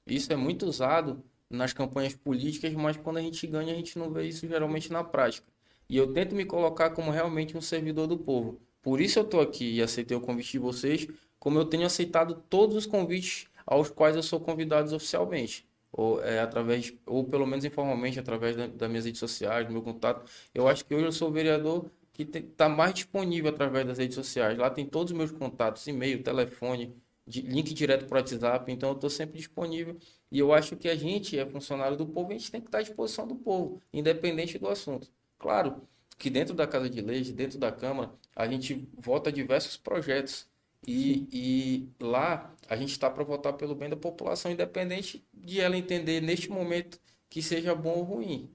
Isso 0.07 0.33
é 0.33 0.35
muito 0.35 0.65
usado 0.65 1.23
nas 1.51 1.71
campanhas 1.71 2.15
políticas, 2.15 2.73
mas 2.73 2.97
quando 2.97 3.17
a 3.17 3.21
gente 3.21 3.45
ganha, 3.45 3.73
a 3.73 3.75
gente 3.75 3.99
não 3.99 4.09
vê 4.09 4.27
isso 4.27 4.47
geralmente 4.47 4.91
na 4.91 5.03
prática. 5.03 5.45
E 5.87 5.95
eu 5.95 6.13
tento 6.13 6.33
me 6.33 6.45
colocar 6.45 6.89
como 6.89 7.11
realmente 7.11 7.55
um 7.55 7.61
servidor 7.61 8.07
do 8.07 8.17
povo. 8.17 8.59
Por 8.81 8.99
isso 8.99 9.19
eu 9.19 9.23
estou 9.23 9.39
aqui 9.39 9.75
e 9.75 9.83
aceitei 9.83 10.17
o 10.17 10.21
convite 10.21 10.53
de 10.53 10.59
vocês, 10.59 11.07
como 11.37 11.59
eu 11.59 11.65
tenho 11.65 11.85
aceitado 11.85 12.41
todos 12.49 12.75
os 12.75 12.87
convites 12.87 13.45
aos 13.65 13.89
quais 13.89 14.15
eu 14.15 14.23
sou 14.23 14.39
convidado 14.39 14.93
oficialmente, 14.95 15.67
ou 15.91 16.21
é, 16.23 16.39
através, 16.39 16.93
ou 17.05 17.23
pelo 17.23 17.47
menos 17.47 17.65
informalmente, 17.65 18.19
através 18.19 18.55
da, 18.55 18.67
das 18.67 18.89
minhas 18.89 19.05
redes 19.05 19.19
sociais, 19.19 19.65
do 19.65 19.73
meu 19.73 19.81
contato. 19.81 20.29
Eu 20.53 20.67
acho 20.67 20.85
que 20.85 20.93
hoje 20.93 21.05
eu 21.05 21.11
sou 21.11 21.31
vereador 21.31 21.89
que 22.13 22.23
está 22.23 22.69
mais 22.69 22.93
disponível 22.93 23.49
através 23.49 23.85
das 23.85 23.97
redes 23.97 24.15
sociais. 24.15 24.57
Lá 24.57 24.69
tem 24.69 24.85
todos 24.85 25.11
os 25.11 25.17
meus 25.17 25.31
contatos, 25.31 25.85
e-mail, 25.87 26.23
telefone, 26.23 26.95
de, 27.27 27.41
link 27.41 27.73
direto 27.73 28.05
para 28.05 28.15
o 28.15 28.19
WhatsApp, 28.19 28.71
então 28.71 28.89
eu 28.89 28.95
estou 28.95 29.09
sempre 29.09 29.37
disponível. 29.37 29.97
E 30.31 30.39
eu 30.39 30.53
acho 30.53 30.75
que 30.75 30.87
a 30.87 30.95
gente 30.95 31.37
é 31.37 31.45
funcionário 31.45 31.97
do 31.97 32.05
povo, 32.05 32.31
a 32.31 32.33
gente 32.33 32.51
tem 32.51 32.61
que 32.61 32.67
estar 32.67 32.79
à 32.79 32.81
disposição 32.81 33.27
do 33.27 33.35
povo, 33.35 33.81
independente 33.91 34.57
do 34.57 34.69
assunto. 34.69 35.09
Claro 35.37 35.81
que 36.17 36.29
dentro 36.29 36.53
da 36.53 36.65
Casa 36.65 36.89
de 36.89 37.01
Leis, 37.01 37.31
dentro 37.31 37.59
da 37.59 37.71
Câmara, 37.71 38.11
a 38.35 38.47
gente 38.47 38.87
vota 38.97 39.31
diversos 39.31 39.77
projetos. 39.77 40.47
E, 40.87 41.27
e 41.31 41.89
lá 41.99 42.53
a 42.67 42.75
gente 42.75 42.91
está 42.91 43.09
para 43.09 43.23
votar 43.23 43.53
pelo 43.53 43.75
bem 43.75 43.89
da 43.89 43.95
população, 43.95 44.51
independente 44.51 45.25
de 45.33 45.59
ela 45.59 45.77
entender 45.77 46.21
neste 46.21 46.49
momento 46.49 46.99
que 47.29 47.41
seja 47.41 47.75
bom 47.75 47.95
ou 47.95 48.03
ruim. 48.03 48.49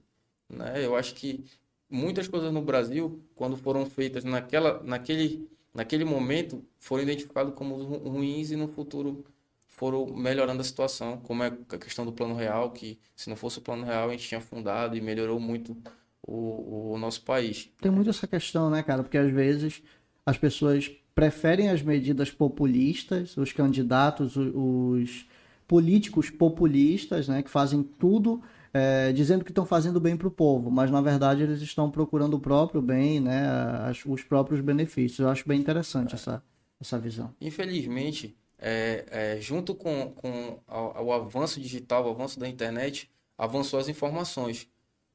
Né? 0.49 0.85
Eu 0.85 0.95
acho 0.95 1.13
que 1.15 1.45
muitas 1.89 2.27
coisas 2.27 2.51
no 2.51 2.61
Brasil, 2.61 3.21
quando 3.35 3.57
foram 3.57 3.85
feitas 3.85 4.23
naquela, 4.23 4.81
naquele, 4.83 5.49
naquele 5.73 6.05
momento, 6.05 6.63
foram 6.79 7.03
identificadas 7.03 7.53
como 7.53 7.75
ruins 7.75 8.51
e 8.51 8.55
no 8.55 8.67
futuro 8.67 9.25
foram 9.67 10.05
melhorando 10.05 10.61
a 10.61 10.63
situação, 10.63 11.17
como 11.17 11.43
é 11.43 11.47
a 11.47 11.77
questão 11.77 12.05
do 12.05 12.11
plano 12.11 12.35
real, 12.35 12.71
que 12.71 12.99
se 13.15 13.29
não 13.29 13.35
fosse 13.35 13.59
o 13.59 13.61
plano 13.61 13.85
real 13.85 14.09
a 14.09 14.11
gente 14.11 14.27
tinha 14.27 14.41
fundado 14.41 14.95
e 14.95 15.01
melhorou 15.01 15.39
muito 15.39 15.75
o, 16.21 16.93
o 16.93 16.97
nosso 16.97 17.23
país. 17.23 17.71
Tem 17.81 17.91
muito 17.91 18.09
essa 18.09 18.27
questão, 18.27 18.69
né, 18.69 18.83
cara? 18.83 19.01
Porque 19.01 19.17
às 19.17 19.31
vezes 19.31 19.81
as 20.25 20.37
pessoas 20.37 20.91
preferem 21.13 21.69
as 21.69 21.81
medidas 21.81 22.31
populistas, 22.31 23.35
os 23.37 23.51
candidatos, 23.51 24.35
os 24.35 25.25
políticos 25.67 26.29
populistas, 26.29 27.27
né, 27.27 27.41
que 27.41 27.49
fazem 27.49 27.83
tudo 27.83 28.41
é, 28.73 29.11
dizendo 29.11 29.43
que 29.43 29.51
estão 29.51 29.65
fazendo 29.65 29.99
bem 29.99 30.15
para 30.15 30.27
o 30.27 30.31
povo, 30.31 30.71
mas 30.71 30.89
na 30.89 31.01
verdade 31.01 31.43
eles 31.43 31.61
estão 31.61 31.91
procurando 31.91 32.35
o 32.35 32.39
próprio 32.39 32.81
bem, 32.81 33.19
né, 33.19 33.47
as, 33.83 34.05
os 34.05 34.23
próprios 34.23 34.61
benefícios. 34.61 35.19
Eu 35.19 35.29
acho 35.29 35.47
bem 35.47 35.59
interessante 35.59 36.15
essa, 36.15 36.43
essa 36.79 36.97
visão. 36.97 37.33
Infelizmente, 37.39 38.35
é, 38.57 39.05
é, 39.11 39.41
junto 39.41 39.75
com, 39.75 40.11
com 40.11 40.59
o 40.67 41.11
avanço 41.11 41.59
digital, 41.59 42.05
o 42.05 42.11
avanço 42.11 42.39
da 42.39 42.47
internet, 42.47 43.09
avançou 43.37 43.79
as 43.79 43.89
informações. 43.89 44.69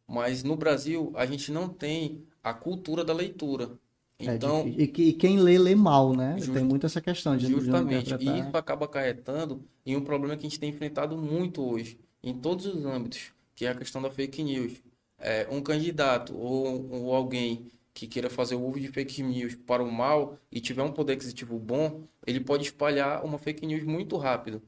Mas 0.07 0.43
no 0.43 0.57
Brasil, 0.57 1.13
a 1.17 1.25
gente 1.27 1.51
não 1.51 1.69
tem 1.69 2.25
a 2.43 2.53
cultura 2.53 3.05
da 3.05 3.13
leitura. 3.13 3.71
É 4.19 4.35
Então, 4.35 4.63
difícil. 4.65 4.81
e, 4.81 5.09
e 5.09 5.13
quem 5.13 5.39
lê, 5.39 5.59
lê 5.59 5.75
mal, 5.75 6.15
né? 6.17 6.37
Justo- 6.39 6.53
Tem 6.55 6.65
muito 6.65 6.87
essa 6.87 7.01
questão 7.01 7.37
de, 7.37 7.47
de 7.47 7.53
Justamente. 7.53 8.11
E 8.11 8.15
interpretar. 8.15 8.47
isso 8.49 8.57
acaba 8.57 8.87
acarretando 8.87 9.63
em 9.85 9.97
um 9.97 10.01
problema 10.05 10.37
que 10.37 10.47
a 10.47 10.49
gente 10.49 10.59
tem 10.61 10.71
enfrentado 10.71 11.17
muito 11.19 11.63
hoje, 11.63 11.99
em 12.23 12.35
todos 12.41 12.67
os 12.67 12.85
âmbitos, 12.85 13.33
que 13.55 13.67
é 13.67 13.71
a 13.71 13.75
questão 13.75 14.01
da 14.03 14.11
fake 14.11 14.43
news. 14.43 14.83
É, 15.19 15.47
um 15.51 15.63
candidato 15.63 16.37
ou, 16.37 16.91
ou 16.93 17.15
alguém 17.15 17.71
que 17.95 18.07
queira 18.07 18.29
fazer 18.29 18.55
o 18.55 18.63
uso 18.67 18.81
de 18.81 18.89
fake 18.89 19.23
news 19.23 19.55
para 19.55 19.83
o 19.83 19.91
mal 19.91 20.39
e 20.53 20.61
tiver 20.61 20.83
um 20.83 20.93
poder 20.93 21.15
aquisitivo 21.15 21.59
bom, 21.59 22.03
ele 22.27 22.41
pode 22.41 22.65
espalhar 22.65 23.25
uma 23.25 23.39
fake 23.39 23.65
news 23.67 23.85
muito 23.85 24.17
rápido 24.19 24.63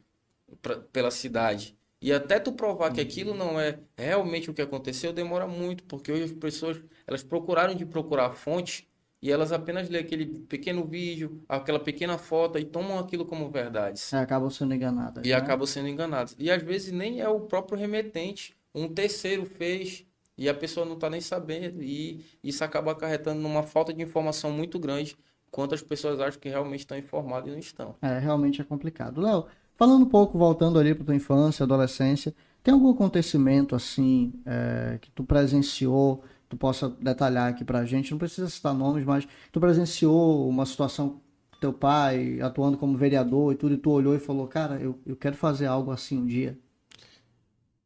pra- 0.62 0.80
pela 0.80 1.10
cidade. 1.10 1.76
E 2.00 2.12
até 2.12 2.38
tu 2.38 2.52
provar 2.52 2.92
que 2.92 3.00
aquilo 3.00 3.34
não 3.34 3.58
é 3.60 3.78
realmente 3.96 4.50
o 4.50 4.54
que 4.54 4.62
aconteceu, 4.62 5.12
demora 5.12 5.46
muito, 5.46 5.84
porque 5.84 6.12
hoje 6.12 6.24
as 6.24 6.32
pessoas, 6.32 6.80
elas 7.06 7.22
procuraram 7.24 7.74
de 7.74 7.84
procurar 7.84 8.26
a 8.26 8.32
fonte 8.32 8.87
e 9.20 9.32
elas 9.32 9.52
apenas 9.52 9.88
lêem 9.88 10.04
aquele 10.04 10.26
pequeno 10.26 10.84
vídeo, 10.84 11.42
aquela 11.48 11.80
pequena 11.80 12.16
foto 12.18 12.58
e 12.58 12.64
tomam 12.64 12.98
aquilo 12.98 13.24
como 13.26 13.50
verdades. 13.50 14.12
É, 14.12 14.18
acabam 14.18 14.48
sendo 14.48 14.74
enganadas. 14.74 15.26
E 15.26 15.30
né? 15.30 15.34
acabam 15.34 15.66
sendo 15.66 15.88
enganadas. 15.88 16.36
E 16.38 16.50
às 16.50 16.62
vezes 16.62 16.92
nem 16.92 17.20
é 17.20 17.28
o 17.28 17.40
próprio 17.40 17.78
remetente, 17.78 18.56
um 18.74 18.88
terceiro 18.88 19.44
fez 19.44 20.06
e 20.36 20.48
a 20.48 20.54
pessoa 20.54 20.86
não 20.86 20.94
está 20.94 21.10
nem 21.10 21.20
sabendo. 21.20 21.82
E 21.82 22.24
isso 22.42 22.62
acaba 22.62 22.92
acarretando 22.92 23.40
numa 23.40 23.64
falta 23.64 23.92
de 23.92 24.00
informação 24.02 24.52
muito 24.52 24.78
grande, 24.78 25.16
quanto 25.50 25.74
as 25.74 25.82
pessoas 25.82 26.20
acham 26.20 26.40
que 26.40 26.48
realmente 26.48 26.80
estão 26.80 26.96
informadas 26.96 27.48
e 27.48 27.50
não 27.50 27.58
estão. 27.58 27.96
É, 28.00 28.18
realmente 28.20 28.60
é 28.60 28.64
complicado. 28.64 29.20
Léo, 29.20 29.46
falando 29.76 30.02
um 30.02 30.08
pouco, 30.08 30.38
voltando 30.38 30.78
ali 30.78 30.94
para 30.94 31.04
tua 31.04 31.16
infância, 31.16 31.64
adolescência, 31.64 32.32
tem 32.62 32.72
algum 32.72 32.90
acontecimento 32.90 33.74
assim 33.74 34.32
é, 34.46 34.98
que 35.00 35.10
tu 35.10 35.24
presenciou, 35.24 36.22
tu 36.48 36.56
possa 36.56 36.88
detalhar 36.88 37.50
aqui 37.50 37.64
pra 37.64 37.84
gente, 37.84 38.10
não 38.10 38.18
precisa 38.18 38.48
citar 38.48 38.74
nomes, 38.74 39.04
mas 39.04 39.26
tu 39.52 39.60
presenciou 39.60 40.48
uma 40.48 40.64
situação 40.64 41.20
teu 41.60 41.72
pai 41.72 42.40
atuando 42.40 42.78
como 42.78 42.96
vereador 42.96 43.52
e 43.52 43.56
tudo, 43.56 43.74
e 43.74 43.78
tu 43.78 43.90
olhou 43.90 44.14
e 44.14 44.18
falou, 44.18 44.46
cara, 44.46 44.80
eu, 44.80 44.98
eu 45.04 45.16
quero 45.16 45.36
fazer 45.36 45.66
algo 45.66 45.90
assim 45.90 46.16
um 46.16 46.26
dia. 46.26 46.58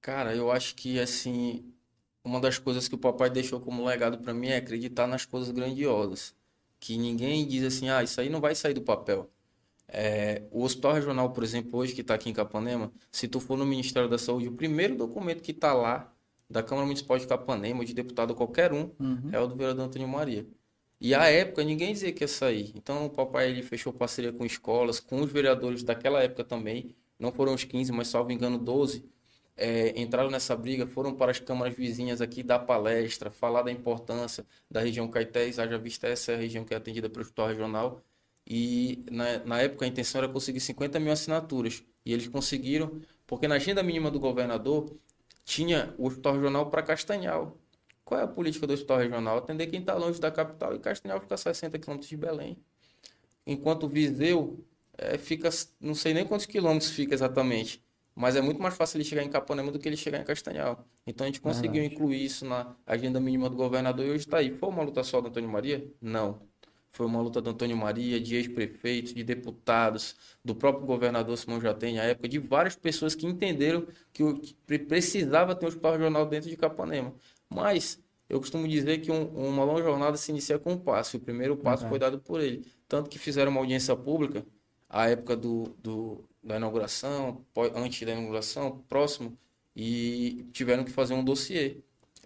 Cara, 0.00 0.35
eu 0.35 0.50
acho 0.50 0.75
que 0.75 0.99
assim, 1.00 1.64
uma 2.25 2.40
das 2.40 2.59
coisas 2.59 2.88
que 2.88 2.95
o 2.95 2.99
papai 2.99 3.31
deixou 3.31 3.61
como 3.61 3.85
legado 3.85 4.19
para 4.19 4.35
mim 4.35 4.49
é 4.49 4.57
acreditar 4.57 5.07
nas 5.07 5.25
coisas 5.25 5.50
grandiosas. 5.50 6.35
Que 6.78 6.99
ninguém 6.99 7.47
diz 7.47 7.64
assim, 7.64 7.88
ah, 7.88 8.02
isso 8.02 8.21
aí 8.21 8.28
não 8.28 8.40
vai 8.40 8.54
sair 8.54 8.75
do 8.75 8.83
papel. 8.83 9.31
É, 9.88 10.42
o 10.50 10.64
Hospital 10.64 10.95
Regional, 10.95 11.31
por 11.33 11.45
exemplo, 11.45 11.78
hoje 11.78 11.95
que 11.95 12.00
está 12.00 12.14
aqui 12.14 12.31
em 12.31 12.33
Capanema, 12.33 12.92
se 13.11 13.28
tu 13.28 13.38
for 13.38 13.57
no 13.57 13.66
Ministério 13.66 14.09
da 14.09 14.19
Saúde, 14.19 14.49
o 14.49 14.52
primeiro 14.52 14.97
documento 14.97 15.42
que 15.42 15.52
está 15.52 15.73
lá, 15.75 16.12
da 16.52 16.62
Câmara 16.62 16.87
Municipal 16.87 17.18
de 17.18 17.26
Capanema, 17.26 17.85
de 17.85 17.94
deputado 17.94 18.35
qualquer 18.35 18.73
um, 18.73 18.90
Uhum. 19.00 19.30
é 19.32 19.40
o 19.40 19.47
do 19.47 19.56
vereador 19.56 19.87
Antônio 19.87 20.09
Maria. 20.09 20.47
E 21.00 21.14
à 21.14 21.25
época 21.28 21.64
ninguém 21.64 21.92
dizia 21.92 22.12
que 22.12 22.23
ia 22.25 22.28
sair. 22.28 22.73
Então 22.76 23.06
o 23.06 23.11
papai 23.11 23.50
ele 23.50 23.62
fechou 23.62 23.92
parceria 23.92 24.32
com 24.32 24.44
escolas, 24.47 25.00
com 25.00 25.21
os 25.21 25.30
vereadores 25.32 25.82
daquela 25.82 26.23
época 26.23 26.44
também. 26.44 26.94
Não 27.18 27.32
foram 27.32 27.54
os 27.54 27.64
15, 27.64 27.92
mas 27.92 28.09
salvo 28.09 28.30
engano 28.32 28.59
12. 28.59 29.04
é, 29.56 30.00
entraram 30.00 30.30
nessa 30.30 30.56
briga, 30.56 30.87
foram 30.87 31.14
para 31.14 31.30
as 31.30 31.38
câmaras 31.40 31.75
vizinhas 31.75 32.21
aqui 32.23 32.42
dar 32.42 32.61
palestra, 32.61 33.30
falar 33.30 33.62
da 33.62 33.71
importância 33.71 34.47
da 34.71 34.80
região 34.80 35.09
Caetés, 35.09 35.59
haja 35.59 35.76
vista 35.78 36.06
essa 36.09 36.32
é 36.32 36.35
a 36.37 36.38
região 36.38 36.64
que 36.64 36.73
é 36.75 36.76
atendida 36.76 37.09
pelo 37.11 37.23
hospital 37.23 37.49
regional. 37.49 38.02
E 38.47 39.04
na, 39.11 39.38
na 39.44 39.61
época 39.61 39.85
a 39.85 39.88
intenção 39.88 40.21
era 40.23 40.28
conseguir 40.32 40.61
50 40.61 40.99
mil 41.00 41.12
assinaturas. 41.12 41.82
E 42.04 42.12
eles 42.12 42.26
conseguiram, 42.28 43.00
porque 43.26 43.47
na 43.47 43.56
agenda 43.56 43.82
mínima 43.82 44.11
do 44.11 44.18
governador 44.18 44.90
tinha 45.44 45.94
o 45.99 46.06
hospital 46.06 46.34
regional 46.34 46.70
para 46.70 46.82
Castanhal. 46.82 47.58
Qual 48.04 48.20
é 48.20 48.25
a 48.25 48.28
política 48.28 48.66
do 48.66 48.72
hospital 48.72 48.99
regional? 48.99 49.38
Atender 49.38 49.66
quem 49.68 49.80
está 49.80 49.94
longe 49.94 50.20
da 50.20 50.30
capital 50.30 50.75
e 50.75 50.78
Castanhal 50.78 51.20
fica 51.20 51.34
a 51.34 51.38
60 51.38 51.78
quilômetros 51.78 52.08
de 52.08 52.16
Belém. 52.16 52.58
Enquanto 53.46 53.88
Viseu 53.88 54.64
eh, 54.99 55.18
fica, 55.18 55.49
não 55.80 55.94
sei 55.94 56.14
nem 56.14 56.26
quantos 56.26 56.46
quilômetros 56.46 56.90
fica 56.90 57.14
exatamente, 57.14 57.82
mas 58.14 58.37
é 58.37 58.40
muito 58.40 58.61
mais 58.61 58.76
fácil 58.76 58.99
ele 58.99 59.04
chegar 59.04 59.22
em 59.22 59.30
Capanema 59.30 59.72
do 59.72 59.78
que 59.78 59.88
ele 59.88 59.96
chegar 59.96 60.20
em 60.20 60.25
Castanhal. 60.25 60.87
Então 61.06 61.25
a 61.25 61.28
gente 61.28 61.40
conseguiu 61.40 61.80
Verdade. 61.80 61.94
incluir 61.94 62.25
isso 62.25 62.44
na 62.44 62.76
agenda 62.87 63.18
mínima 63.20 63.49
do 63.49 63.56
governador 63.56 64.04
e 64.06 64.11
hoje 64.11 64.25
está 64.25 64.38
aí. 64.38 64.50
Foi 64.56 64.68
uma 64.68 64.82
luta 64.82 65.02
só 65.02 65.20
do 65.20 65.28
Antônio 65.28 65.49
Maria? 65.50 65.90
Não. 66.00 66.51
Foi 66.92 67.06
uma 67.06 67.20
luta 67.22 67.40
do 67.40 67.49
Antônio 67.50 67.76
Maria, 67.76 68.20
de 68.20 68.37
ex-prefeitos, 68.37 69.14
de 69.14 69.25
deputados, 69.25 70.14
do 70.44 70.54
próprio 70.54 70.87
governador 70.87 71.37
Simão 71.38 71.58
Jatém, 71.61 71.99
à 71.99 72.04
época, 72.04 72.28
de 72.28 72.38
várias 72.38 72.76
pessoas 72.76 73.14
que 73.14 73.26
entenderam 73.26 73.87
que 74.12 74.22
precisava 74.78 75.54
ter 75.54 75.64
um 75.64 75.68
hospital 75.68 75.92
regional 75.92 76.26
dentro 76.26 76.50
de 76.50 76.56
Capanema. 76.56 77.14
Mas 77.49 77.99
eu 78.28 78.38
costumo 78.38 78.68
dizer 78.68 78.99
que 79.00 79.11
um- 79.11 79.26
uma 79.28 79.64
longa 79.64 79.82
jornada 79.82 80.16
se 80.18 80.30
inicia 80.30 80.58
com 80.58 80.72
um 80.72 80.78
passo, 80.78 81.16
e 81.16 81.18
o 81.18 81.20
primeiro 81.20 81.56
passo 81.56 81.84
Verdade. 81.84 81.88
foi 81.88 81.99
dado 81.99 82.18
por 82.20 82.40
ele. 82.42 82.66
Tanto 82.87 83.08
que 83.08 83.18
fizeram 83.18 83.50
uma 83.50 83.61
audiência 83.61 83.96
pública, 83.96 84.44
à 84.88 85.08
época 85.08 85.34
do, 85.34 85.75
do- 85.82 86.25
da 86.42 86.56
inauguração, 86.56 87.42
antes 87.75 88.02
da 88.06 88.12
inauguração, 88.12 88.84
próximo, 88.87 89.37
e 89.75 90.44
tiveram 90.52 90.84
que 90.84 90.90
fazer 90.90 91.14
um 91.14 91.25
dossiê. 91.25 91.78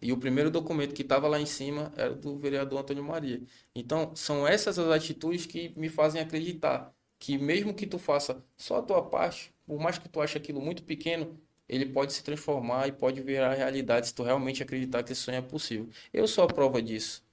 E 0.02 0.12
o 0.12 0.16
primeiro 0.18 0.50
documento 0.50 0.94
que 0.94 1.02
estava 1.02 1.26
lá 1.28 1.40
em 1.40 1.46
cima 1.46 1.92
era 1.96 2.14
do 2.14 2.38
vereador 2.38 2.80
Antônio 2.80 3.02
Maria. 3.04 3.42
Então, 3.74 4.14
são 4.14 4.46
essas 4.46 4.78
as 4.78 4.88
atitudes 4.90 5.46
que 5.46 5.72
me 5.76 5.88
fazem 5.88 6.20
acreditar 6.20 6.94
que 7.18 7.38
mesmo 7.38 7.74
que 7.74 7.86
tu 7.86 7.98
faça 7.98 8.44
só 8.56 8.78
a 8.78 8.82
tua 8.82 9.02
parte, 9.02 9.52
por 9.66 9.78
mais 9.80 9.98
que 9.98 10.08
tu 10.08 10.20
ache 10.20 10.36
aquilo 10.38 10.60
muito 10.60 10.82
pequeno, 10.84 11.38
ele 11.68 11.86
pode 11.86 12.12
se 12.12 12.22
transformar 12.22 12.88
e 12.88 12.92
pode 12.92 13.20
virar 13.22 13.54
realidade 13.54 14.08
se 14.08 14.14
tu 14.14 14.22
realmente 14.22 14.62
acreditar 14.62 15.02
que 15.02 15.12
esse 15.12 15.22
sonho 15.22 15.38
é 15.38 15.42
possível. 15.42 15.88
Eu 16.12 16.28
sou 16.28 16.44
a 16.44 16.46
prova 16.46 16.80
disso. 16.82 17.24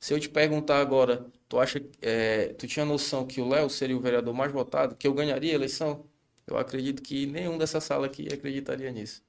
Se 0.00 0.14
eu 0.14 0.20
te 0.20 0.28
perguntar 0.28 0.80
agora, 0.80 1.26
tu 1.48 1.58
acha, 1.58 1.80
é, 2.02 2.48
tu 2.54 2.66
tinha 2.66 2.84
noção 2.84 3.26
que 3.26 3.40
o 3.40 3.48
Léo 3.48 3.70
seria 3.70 3.96
o 3.96 4.00
vereador 4.00 4.34
mais 4.34 4.52
votado, 4.52 4.96
que 4.96 5.06
eu 5.06 5.14
ganharia 5.14 5.52
a 5.52 5.54
eleição? 5.56 6.06
Eu 6.46 6.58
acredito 6.58 7.02
que 7.02 7.26
nenhum 7.26 7.58
dessa 7.58 7.80
sala 7.80 8.06
aqui 8.06 8.28
acreditaria 8.32 8.90
nisso. 8.92 9.24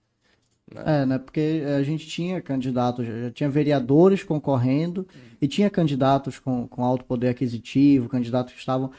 É, 0.75 1.05
né? 1.05 1.17
Porque 1.17 1.63
a 1.77 1.81
gente 1.83 2.05
tinha 2.07 2.41
candidatos, 2.41 3.05
já 3.05 3.31
tinha 3.31 3.50
vereadores 3.50 4.24
concorrendo 4.24 5.07
e 5.41 5.47
tinha 5.47 5.69
candidatos 5.69 6.39
com, 6.39 6.67
com 6.67 6.83
alto 6.83 7.05
poder 7.05 7.29
aquisitivo, 7.29 8.09
candidatos 8.09 8.53
que 8.53 8.59
estavam. 8.59 8.91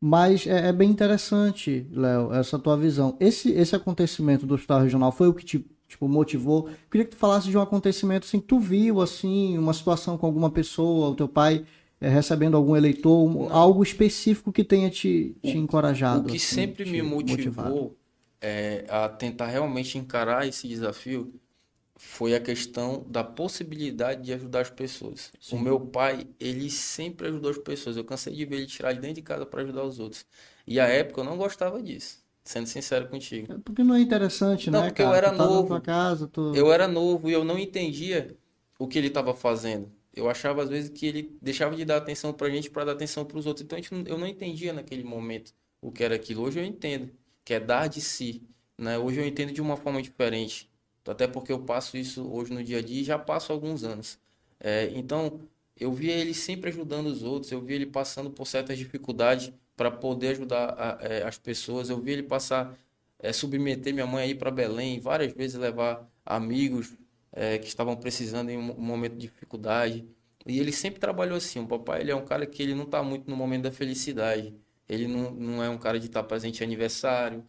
Mas 0.00 0.46
é, 0.46 0.68
é 0.68 0.72
bem 0.72 0.88
interessante, 0.88 1.86
Léo, 1.90 2.32
essa 2.32 2.58
tua 2.58 2.76
visão. 2.76 3.16
Esse, 3.18 3.50
esse 3.50 3.74
acontecimento 3.74 4.46
do 4.46 4.54
hospital 4.54 4.82
regional 4.82 5.10
foi 5.10 5.28
o 5.28 5.34
que 5.34 5.44
te 5.44 5.66
tipo, 5.88 6.06
motivou? 6.06 6.68
Eu 6.68 6.76
queria 6.90 7.04
que 7.06 7.12
tu 7.12 7.16
falasse 7.16 7.48
de 7.48 7.56
um 7.56 7.62
acontecimento 7.62 8.26
assim, 8.26 8.38
que 8.38 8.46
tu 8.46 8.60
viu, 8.60 9.00
assim, 9.00 9.58
uma 9.58 9.72
situação 9.72 10.16
com 10.16 10.26
alguma 10.26 10.50
pessoa, 10.50 11.08
o 11.08 11.14
teu 11.14 11.26
pai 11.26 11.64
é, 12.00 12.08
recebendo 12.08 12.56
algum 12.56 12.76
eleitor, 12.76 13.50
algo 13.50 13.82
específico 13.82 14.52
que 14.52 14.62
tenha 14.62 14.90
te, 14.90 15.34
te 15.42 15.56
encorajado. 15.58 16.28
O 16.28 16.30
que 16.30 16.36
assim, 16.36 16.54
sempre 16.54 16.84
me 16.84 17.02
motivado. 17.02 17.96
É, 18.40 18.84
a 18.88 19.08
tentar 19.08 19.46
realmente 19.46 19.98
encarar 19.98 20.46
esse 20.46 20.68
desafio 20.68 21.32
foi 21.96 22.34
a 22.34 22.40
questão 22.40 23.04
da 23.08 23.24
possibilidade 23.24 24.22
de 24.24 24.32
ajudar 24.32 24.60
as 24.62 24.70
pessoas. 24.70 25.32
Sim. 25.40 25.56
O 25.56 25.60
meu 25.60 25.80
pai, 25.80 26.28
ele 26.40 26.70
sempre 26.70 27.28
ajudou 27.28 27.50
as 27.50 27.58
pessoas. 27.58 27.96
Eu 27.96 28.04
cansei 28.04 28.34
de 28.34 28.44
ver 28.46 28.56
ele 28.58 28.66
tirar 28.66 28.92
de 28.92 29.00
dentro 29.00 29.16
de 29.16 29.22
casa 29.22 29.46
para 29.46 29.62
ajudar 29.62 29.84
os 29.84 29.98
outros. 30.00 30.26
E 30.66 30.78
à 30.80 30.86
época 30.86 31.20
eu 31.20 31.24
não 31.24 31.36
gostava 31.38 31.82
disso, 31.82 32.24
sendo 32.44 32.66
sincero 32.68 33.08
contigo. 33.08 33.48
É 33.48 33.58
Porque 33.58 33.82
não 33.82 33.94
é 33.94 34.00
interessante, 34.00 34.70
Não, 34.70 34.82
né, 34.82 34.88
porque 34.88 35.02
eu 35.02 35.08
cara? 35.08 35.18
era 35.18 35.30
tu 35.30 35.36
tá 35.36 35.46
novo. 35.46 35.68
tua 35.68 35.80
casa, 35.80 36.28
tu... 36.28 36.40
Eu 36.52 36.72
era 36.72 36.88
novo 36.88 37.28
e 37.28 37.32
eu 37.32 37.44
não 37.44 37.58
entendia 37.58 38.36
o 38.78 38.86
que 38.88 38.98
ele 38.98 39.08
estava 39.08 39.34
fazendo. 39.34 39.92
Eu 40.14 40.28
achava 40.30 40.62
às 40.62 40.68
vezes 40.68 40.90
que 40.90 41.06
ele 41.06 41.38
deixava 41.42 41.76
de 41.76 41.84
dar 41.84 41.98
atenção 41.98 42.32
pra 42.32 42.48
gente 42.50 42.70
para 42.70 42.84
dar 42.86 42.92
atenção 42.92 43.24
para 43.24 43.38
os 43.38 43.46
outros. 43.46 43.64
Então 43.64 43.78
a 43.78 43.82
não- 43.94 44.04
eu 44.06 44.18
não 44.18 44.26
entendia 44.26 44.72
naquele 44.72 45.04
momento 45.04 45.54
o 45.80 45.92
que 45.92 46.02
era 46.04 46.14
aquilo. 46.16 46.42
Hoje 46.42 46.58
eu 46.60 46.64
entendo, 46.64 47.10
que 47.48 47.54
é 47.54 47.60
dar 47.60 47.88
de 47.88 48.00
si, 48.02 48.42
né? 48.76 48.98
Hoje 48.98 49.20
eu 49.20 49.26
entendo 49.26 49.52
de 49.54 49.60
uma 49.62 49.74
forma 49.76 50.02
diferente. 50.02 50.70
Até 51.06 51.26
porque 51.26 51.50
eu 51.50 51.60
passo 51.64 51.96
isso 51.96 52.30
hoje 52.30 52.52
no 52.52 52.62
dia 52.62 52.78
a 52.78 52.82
dia 52.82 53.00
e 53.00 53.04
já 53.04 53.18
passo 53.18 53.52
alguns 53.52 53.84
anos. 53.84 54.18
É, 54.60 54.90
então, 54.94 55.40
eu 55.78 55.90
via 55.92 56.12
ele 56.14 56.34
sempre 56.34 56.68
ajudando 56.68 57.06
os 57.06 57.22
outros, 57.22 57.50
eu 57.50 57.62
via 57.62 57.76
ele 57.76 57.86
passando 57.86 58.30
por 58.30 58.46
certas 58.46 58.76
dificuldades 58.76 59.50
para 59.76 59.90
poder 59.90 60.28
ajudar 60.30 60.74
a- 60.78 60.98
é, 61.00 61.22
as 61.22 61.38
pessoas, 61.38 61.88
eu 61.88 61.98
via 62.00 62.12
ele 62.14 62.22
passar, 62.24 62.76
é, 63.18 63.32
submeter 63.32 63.94
minha 63.94 64.06
mãe 64.06 64.24
a 64.24 64.26
ir 64.26 64.34
para 64.36 64.50
Belém, 64.50 65.00
várias 65.00 65.32
vezes 65.32 65.56
levar 65.58 66.06
amigos 66.26 66.92
é, 67.32 67.58
que 67.58 67.66
estavam 67.68 67.96
precisando 67.96 68.50
em 68.50 68.58
um 68.58 68.74
momento 68.80 69.12
de 69.14 69.20
dificuldade. 69.20 70.06
E 70.46 70.58
ele 70.60 70.72
sempre 70.72 71.00
trabalhou 71.00 71.36
assim. 71.36 71.60
O 71.60 71.66
papai 71.66 72.00
ele 72.00 72.10
é 72.10 72.14
um 72.16 72.24
cara 72.24 72.46
que 72.46 72.62
ele 72.62 72.74
não 72.74 72.84
está 72.84 73.02
muito 73.02 73.28
no 73.30 73.36
momento 73.36 73.62
da 73.64 73.72
felicidade. 73.72 74.54
Ele 74.88 75.06
não, 75.06 75.30
não 75.32 75.62
é 75.62 75.68
um 75.68 75.78
cara 75.78 75.98
de 76.00 76.06
estar 76.06 76.22
presente 76.22 76.60
em 76.60 76.64
aniversário, 76.64 77.44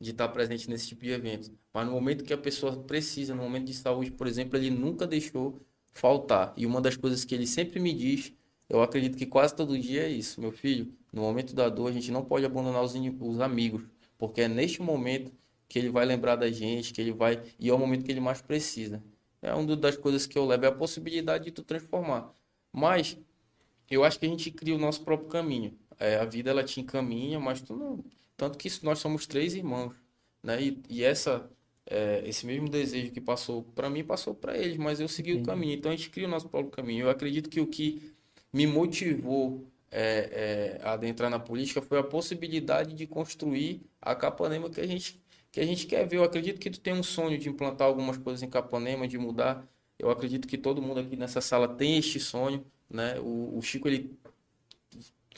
de 0.00 0.10
estar 0.10 0.28
presente 0.28 0.68
nesse 0.68 0.88
tipo 0.88 1.04
de 1.04 1.10
evento. 1.10 1.52
Mas 1.72 1.86
no 1.86 1.92
momento 1.92 2.24
que 2.24 2.32
a 2.32 2.38
pessoa 2.38 2.76
precisa, 2.82 3.34
no 3.34 3.42
momento 3.42 3.66
de 3.66 3.74
saúde, 3.74 4.10
por 4.10 4.26
exemplo, 4.26 4.58
ele 4.58 4.70
nunca 4.70 5.06
deixou 5.06 5.60
faltar. 5.92 6.52
E 6.56 6.66
uma 6.66 6.80
das 6.80 6.96
coisas 6.96 7.24
que 7.24 7.34
ele 7.34 7.46
sempre 7.46 7.78
me 7.80 7.92
diz, 7.92 8.32
eu 8.68 8.82
acredito 8.82 9.16
que 9.16 9.26
quase 9.26 9.54
todo 9.54 9.78
dia 9.78 10.02
é 10.04 10.08
isso, 10.08 10.40
meu 10.40 10.52
filho. 10.52 10.92
No 11.12 11.22
momento 11.22 11.54
da 11.54 11.68
dor, 11.68 11.88
a 11.88 11.92
gente 11.92 12.10
não 12.10 12.24
pode 12.24 12.46
abandonar 12.46 12.82
os, 12.82 12.94
os 12.94 13.40
amigos, 13.40 13.82
porque 14.18 14.42
é 14.42 14.48
neste 14.48 14.80
momento 14.80 15.32
que 15.68 15.78
ele 15.78 15.90
vai 15.90 16.04
lembrar 16.04 16.36
da 16.36 16.50
gente, 16.50 16.92
que 16.92 17.00
ele 17.00 17.12
vai 17.12 17.42
e 17.58 17.68
é 17.68 17.74
o 17.74 17.78
momento 17.78 18.04
que 18.04 18.10
ele 18.10 18.20
mais 18.20 18.40
precisa. 18.40 19.02
É 19.42 19.54
uma 19.54 19.76
das 19.76 19.96
coisas 19.96 20.26
que 20.26 20.36
eu 20.38 20.44
levo, 20.44 20.64
é 20.64 20.68
a 20.68 20.72
possibilidade 20.72 21.44
de 21.44 21.50
tu 21.50 21.62
transformar. 21.62 22.32
Mas 22.72 23.16
eu 23.90 24.04
acho 24.04 24.18
que 24.18 24.26
a 24.26 24.28
gente 24.28 24.50
cria 24.50 24.74
o 24.74 24.78
nosso 24.78 25.02
próprio 25.02 25.28
caminho. 25.28 25.76
É, 26.00 26.16
a 26.16 26.24
vida 26.24 26.50
ela 26.50 26.64
te 26.64 26.80
encaminha, 26.80 27.38
mas 27.38 27.60
tu 27.60 27.76
não. 27.76 28.04
Tanto 28.36 28.58
que 28.58 28.68
nós 28.82 28.98
somos 28.98 29.26
três 29.26 29.54
irmãos, 29.54 29.94
né? 30.42 30.60
E, 30.62 30.82
e 30.88 31.04
essa 31.04 31.48
é, 31.86 32.22
esse 32.26 32.46
mesmo 32.46 32.68
desejo 32.68 33.12
que 33.12 33.20
passou 33.20 33.64
para 33.74 33.90
mim 33.90 34.04
passou 34.04 34.34
para 34.34 34.56
eles, 34.56 34.76
mas 34.78 35.00
eu 35.00 35.08
segui 35.08 35.34
o 35.34 35.42
caminho. 35.42 35.74
Então 35.74 35.92
a 35.92 35.96
gente 35.96 36.10
cria 36.10 36.26
o 36.26 36.30
nosso 36.30 36.48
próprio 36.48 36.70
caminho. 36.70 37.04
Eu 37.06 37.10
acredito 37.10 37.50
que 37.50 37.60
o 37.60 37.66
que 37.66 38.14
me 38.52 38.66
motivou 38.66 39.66
é, 39.90 40.78
é, 40.80 40.86
a 40.86 40.92
adentrar 40.92 41.30
na 41.30 41.38
política 41.40 41.82
foi 41.82 41.98
a 41.98 42.04
possibilidade 42.04 42.94
de 42.94 43.06
construir 43.06 43.82
a 44.00 44.14
Capanema 44.14 44.70
que 44.70 44.80
a 44.80 44.86
gente 44.86 45.20
que 45.52 45.60
a 45.60 45.66
gente 45.66 45.86
quer 45.86 46.06
ver. 46.06 46.18
Eu 46.18 46.24
acredito 46.24 46.60
que 46.60 46.70
tu 46.70 46.80
tem 46.80 46.94
um 46.94 47.02
sonho 47.02 47.36
de 47.38 47.48
implantar 47.48 47.88
algumas 47.88 48.16
coisas 48.16 48.42
em 48.42 48.48
Capanema, 48.48 49.08
de 49.08 49.18
mudar. 49.18 49.66
Eu 49.98 50.10
acredito 50.10 50.46
que 50.48 50.56
todo 50.56 50.80
mundo 50.80 51.00
aqui 51.00 51.16
nessa 51.16 51.40
sala 51.40 51.68
tem 51.68 51.98
este 51.98 52.20
sonho, 52.20 52.64
né? 52.88 53.18
O, 53.20 53.58
o 53.58 53.62
Chico 53.62 53.88
ele 53.88 54.16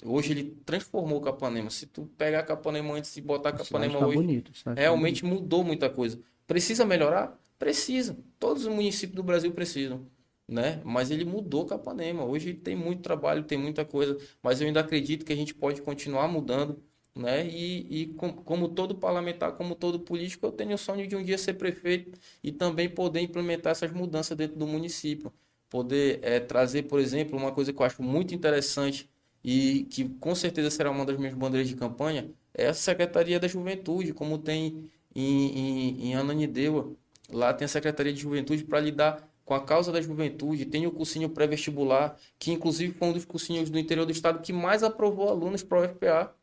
Hoje 0.05 0.33
ele 0.33 0.57
transformou 0.65 1.21
Capanema. 1.21 1.71
Se 1.71 1.87
tu 1.87 2.07
pegar 2.17 2.43
Capanema 2.45 2.95
antes 2.95 3.17
e 3.17 3.21
botar 3.21 3.53
Capanema 3.53 4.07
hoje, 4.07 4.17
bonito, 4.17 4.53
realmente 4.77 5.23
bonito. 5.23 5.41
mudou 5.41 5.63
muita 5.65 5.91
coisa. 5.91 6.19
Precisa 6.47 6.85
melhorar? 6.85 7.39
Precisa. 7.59 8.17
Todos 8.39 8.65
os 8.65 8.73
municípios 8.73 9.17
do 9.17 9.23
Brasil 9.23 9.53
precisam. 9.53 10.07
Né? 10.49 10.81
Mas 10.85 11.11
ele 11.11 11.25
mudou 11.25 11.65
Capanema. 11.67 12.25
Hoje 12.25 12.53
tem 12.53 12.75
muito 12.75 13.03
trabalho, 13.03 13.45
tem 13.45 13.57
muita 13.57 13.85
coisa, 13.85 14.19
mas 14.43 14.61
eu 14.61 14.67
ainda 14.67 14.81
acredito 14.81 15.25
que 15.25 15.33
a 15.33 15.37
gente 15.37 15.55
pode 15.55 15.81
continuar 15.81 16.29
mudando, 16.29 16.83
né? 17.15 17.47
E, 17.47 18.03
e 18.03 18.07
com, 18.15 18.33
como 18.33 18.69
todo 18.69 18.95
parlamentar, 18.95 19.53
como 19.53 19.75
todo 19.75 20.01
político, 20.01 20.47
eu 20.47 20.53
tenho 20.53 20.75
o 20.75 20.79
sonho 20.79 21.07
de 21.07 21.15
um 21.15 21.23
dia 21.23 21.39
ser 21.39 21.55
prefeito 21.55 22.19
e 22.43 22.51
também 22.51 22.89
poder 22.89 23.21
implementar 23.21 23.71
essas 23.71 23.93
mudanças 23.93 24.37
dentro 24.37 24.59
do 24.59 24.67
município, 24.67 25.33
poder 25.71 26.19
é, 26.23 26.41
trazer, 26.41 26.85
por 26.85 27.01
exemplo, 27.01 27.39
uma 27.39 27.53
coisa 27.53 27.73
que 27.73 27.81
eu 27.81 27.87
acho 27.87 28.03
muito 28.03 28.35
interessante 28.35 29.09
e 29.45 29.85
que 29.91 30.09
com 30.09 30.35
certeza 30.35 30.71
será 30.71 30.91
uma 30.91 31.05
das 31.05 31.17
minhas 31.19 31.35
bandeiras 31.35 31.69
de 31.69 31.77
campanha 31.77 32.31
é 32.55 32.69
a 32.69 32.75
Secretaria 32.75 33.41
da 33.41 33.49
Juventude, 33.49 34.13
como 34.13 34.39
tem 34.39 34.91
em, 35.15 35.59
em, 35.59 36.09
em 36.09 36.15
Ananindeua. 36.15 36.93
Lá 37.31 37.53
tem 37.55 37.65
a 37.65 37.69
Secretaria 37.69 38.13
de 38.13 38.21
Juventude 38.21 38.65
para 38.65 38.81
lidar 38.81 39.29
com 39.45 39.55
a 39.55 39.61
causa 39.65 39.91
da 39.91 40.01
juventude, 40.01 40.65
tem 40.65 40.87
o 40.87 40.93
cursinho 40.93 41.29
pré-vestibular, 41.29 42.17
que 42.39 42.53
inclusive 42.53 42.95
foi 42.95 43.09
um 43.09 43.13
dos 43.13 43.25
cursinhos 43.25 43.69
do 43.71 43.79
interior 43.79 44.07
do 44.07 44.13
estado 44.13 44.41
que 44.41 44.53
mais 44.53 44.83
aprovou 44.83 45.29
alunos 45.29 45.63
para 45.63 45.81
o 45.81 45.85
UFPA. 45.85 46.35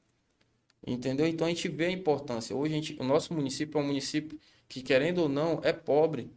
Entendeu? 0.86 1.28
Então 1.28 1.48
a 1.48 1.50
gente 1.50 1.68
vê 1.68 1.86
a 1.86 1.92
importância. 1.92 2.56
Hoje 2.56 2.74
a 2.74 2.76
gente, 2.76 2.98
o 3.00 3.04
nosso 3.04 3.34
município 3.34 3.78
é 3.78 3.82
um 3.82 3.88
município 3.88 4.40
que, 4.68 4.82
querendo 4.82 5.20
ou 5.20 5.30
não, 5.30 5.60
é 5.64 5.74
pobre, 5.74 6.32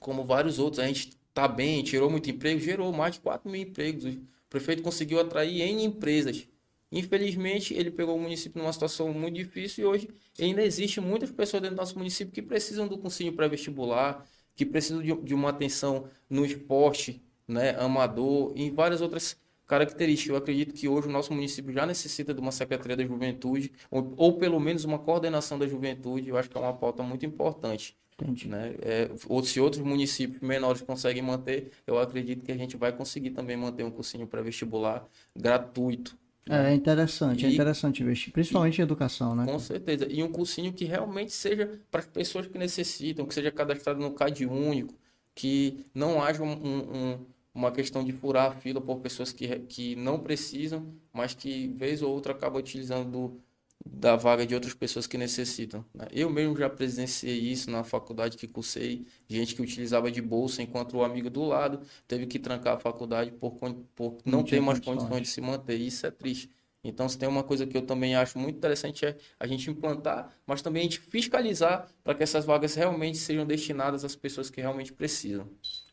como 0.00 0.24
vários 0.24 0.58
outros. 0.58 0.80
A 0.80 0.86
gente 0.86 1.16
está 1.28 1.48
bem, 1.48 1.82
tirou 1.82 2.10
muito 2.10 2.30
emprego, 2.30 2.60
gerou 2.60 2.92
mais 2.92 3.14
de 3.14 3.20
4 3.20 3.50
mil 3.50 3.60
empregos. 3.60 4.18
O 4.46 4.50
prefeito 4.50 4.82
conseguiu 4.82 5.20
atrair 5.20 5.62
em 5.62 5.84
empresas 5.84 6.48
Infelizmente, 6.90 7.74
ele 7.74 7.90
pegou 7.90 8.16
o 8.16 8.20
município 8.20 8.60
numa 8.60 8.72
situação 8.72 9.12
muito 9.12 9.34
difícil 9.34 9.84
e 9.84 9.86
hoje 9.86 10.08
ainda 10.40 10.62
existe 10.62 11.00
muitas 11.00 11.30
pessoas 11.32 11.62
dentro 11.62 11.76
do 11.76 11.80
nosso 11.80 11.98
município 11.98 12.32
que 12.32 12.40
precisam 12.42 12.86
do 12.86 12.96
cursinho 12.96 13.32
pré-vestibular, 13.32 14.24
que 14.54 14.64
precisam 14.64 15.02
de, 15.02 15.34
uma 15.34 15.50
atenção 15.50 16.08
no 16.30 16.44
esporte, 16.46 17.20
né, 17.46 17.70
amador 17.78 18.52
e 18.56 18.70
várias 18.70 19.00
outras 19.00 19.36
características. 19.66 20.30
Eu 20.30 20.36
acredito 20.36 20.72
que 20.74 20.88
hoje 20.88 21.08
o 21.08 21.10
nosso 21.10 21.32
município 21.34 21.72
já 21.72 21.84
necessita 21.84 22.32
de 22.32 22.40
uma 22.40 22.52
Secretaria 22.52 22.96
da 22.96 23.04
Juventude, 23.04 23.72
ou, 23.90 24.14
ou 24.16 24.38
pelo 24.38 24.60
menos 24.60 24.84
uma 24.84 24.98
coordenação 24.98 25.58
da 25.58 25.66
juventude. 25.66 26.28
Eu 26.28 26.36
acho 26.36 26.48
que 26.48 26.56
é 26.56 26.60
uma 26.60 26.72
pauta 26.72 27.02
muito 27.02 27.26
importante. 27.26 27.96
Entendi. 28.18 28.48
Né? 28.48 28.74
É, 28.80 29.10
ou 29.28 29.44
se 29.44 29.60
outros 29.60 29.82
municípios 29.82 30.40
menores 30.40 30.80
conseguem 30.80 31.22
manter, 31.22 31.70
eu 31.86 31.98
acredito 31.98 32.44
que 32.44 32.52
a 32.52 32.56
gente 32.56 32.76
vai 32.76 32.92
conseguir 32.92 33.30
também 33.30 33.56
manter 33.56 33.84
um 33.84 33.90
cursinho 33.90 34.26
pré-vestibular 34.26 35.06
gratuito 35.34 36.16
é 36.48 36.72
interessante, 36.72 37.44
é 37.44 37.48
e, 37.48 37.50
é 37.50 37.54
interessante 37.54 38.02
investir, 38.02 38.32
principalmente 38.32 38.78
e, 38.78 38.80
em 38.80 38.84
educação, 38.84 39.34
né? 39.34 39.44
Com 39.44 39.58
certeza. 39.58 40.06
E 40.08 40.22
um 40.22 40.30
cursinho 40.30 40.72
que 40.72 40.84
realmente 40.84 41.32
seja 41.32 41.80
para 41.90 42.00
as 42.00 42.06
pessoas 42.06 42.46
que 42.46 42.56
necessitam, 42.56 43.26
que 43.26 43.34
seja 43.34 43.50
cadastrado 43.50 43.98
no 43.98 44.12
CAD 44.12 44.46
único, 44.46 44.94
que 45.34 45.84
não 45.92 46.22
haja 46.22 46.44
um, 46.44 46.52
um, 46.52 47.26
uma 47.52 47.72
questão 47.72 48.04
de 48.04 48.12
furar 48.12 48.52
a 48.52 48.54
fila 48.54 48.80
por 48.80 49.00
pessoas 49.00 49.32
que, 49.32 49.48
que 49.60 49.96
não 49.96 50.20
precisam, 50.20 50.86
mas 51.12 51.34
que 51.34 51.68
vez 51.76 52.00
ou 52.00 52.14
outra 52.14 52.32
acabam 52.32 52.60
utilizando 52.60 53.10
do, 53.10 53.40
da 53.84 54.16
vaga 54.16 54.46
de 54.46 54.54
outras 54.54 54.74
pessoas 54.74 55.06
que 55.06 55.18
necessitam. 55.18 55.84
Né? 55.94 56.06
Eu 56.12 56.30
mesmo 56.30 56.56
já 56.56 56.68
presenciei 56.68 57.38
isso 57.38 57.70
na 57.70 57.84
faculdade 57.84 58.36
que 58.36 58.46
cursei, 58.46 59.06
gente 59.28 59.54
que 59.54 59.62
utilizava 59.62 60.10
de 60.10 60.20
bolsa 60.20 60.62
enquanto 60.62 60.96
o 60.96 61.04
amigo 61.04 61.30
do 61.30 61.44
lado 61.44 61.80
teve 62.06 62.26
que 62.26 62.38
trancar 62.38 62.76
a 62.76 62.78
faculdade 62.78 63.30
por, 63.32 63.54
por 63.94 64.18
não, 64.24 64.38
não 64.38 64.44
ter 64.44 64.60
mais 64.60 64.78
condições. 64.78 65.08
condições 65.08 65.22
de 65.22 65.28
se 65.28 65.40
manter. 65.40 65.76
Isso 65.76 66.06
é 66.06 66.10
triste. 66.10 66.50
Então, 66.88 67.08
se 67.08 67.18
tem 67.18 67.28
uma 67.28 67.42
coisa 67.42 67.66
que 67.66 67.76
eu 67.76 67.82
também 67.82 68.14
acho 68.14 68.38
muito 68.38 68.56
interessante 68.56 69.04
é 69.04 69.16
a 69.40 69.46
gente 69.46 69.68
implantar, 69.70 70.32
mas 70.46 70.62
também 70.62 70.80
a 70.80 70.84
gente 70.84 71.00
fiscalizar 71.00 71.88
para 72.04 72.14
que 72.14 72.22
essas 72.22 72.44
vagas 72.44 72.74
realmente 72.74 73.18
sejam 73.18 73.44
destinadas 73.44 74.04
às 74.04 74.14
pessoas 74.14 74.50
que 74.50 74.60
realmente 74.60 74.92
precisam. 74.92 75.48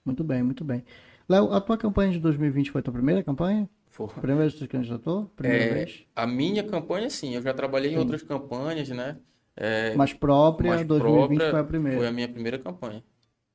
Muito 0.06 0.24
bem, 0.24 0.44
muito 0.44 0.64
bem. 0.64 0.84
Léo, 1.28 1.52
a 1.52 1.60
tua 1.60 1.78
campanha 1.78 2.12
de 2.12 2.20
2020 2.20 2.72
foi 2.72 2.80
a 2.80 2.84
tua 2.84 2.94
primeira 2.94 3.24
campanha? 3.24 3.68
For. 3.94 4.12
Primeira 4.12 4.42
vez 4.42 4.54
que 4.54 4.60
você 4.60 4.68
candidatou? 4.68 5.32
Primeira 5.36 5.66
é, 5.66 5.74
vez? 5.76 6.04
A 6.16 6.26
minha 6.26 6.64
campanha, 6.64 7.12
sim. 7.12 7.36
Eu 7.36 7.44
já 7.44 7.54
trabalhei 7.54 7.92
sim. 7.92 7.96
em 7.96 8.00
outras 8.00 8.24
campanhas, 8.24 8.90
né? 8.90 9.18
É, 9.56 9.96
mas 9.96 10.12
própria, 10.12 10.72
mais 10.72 10.88
2020 10.88 11.28
própria, 11.28 11.52
foi 11.52 11.60
a 11.60 11.64
primeira. 11.64 11.98
Foi 12.00 12.08
a 12.08 12.12
minha 12.12 12.28
primeira 12.28 12.58
campanha. 12.58 13.04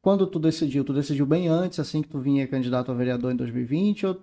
Quando 0.01 0.29
tu 0.29 0.38
decidiu? 0.38 0.85
Tu 0.85 0.92
decidiu 0.92 1.27
bem 1.27 1.48
antes, 1.48 1.81
assim 1.81 2.03
que 2.03 2.09
tu 2.09 2.20
vinha 2.20 2.46
candidato 2.46 2.92
a 2.92 2.94
vereador 2.94 3.33
em 3.33 3.37
2020? 3.37 4.07
Ou 4.07 4.22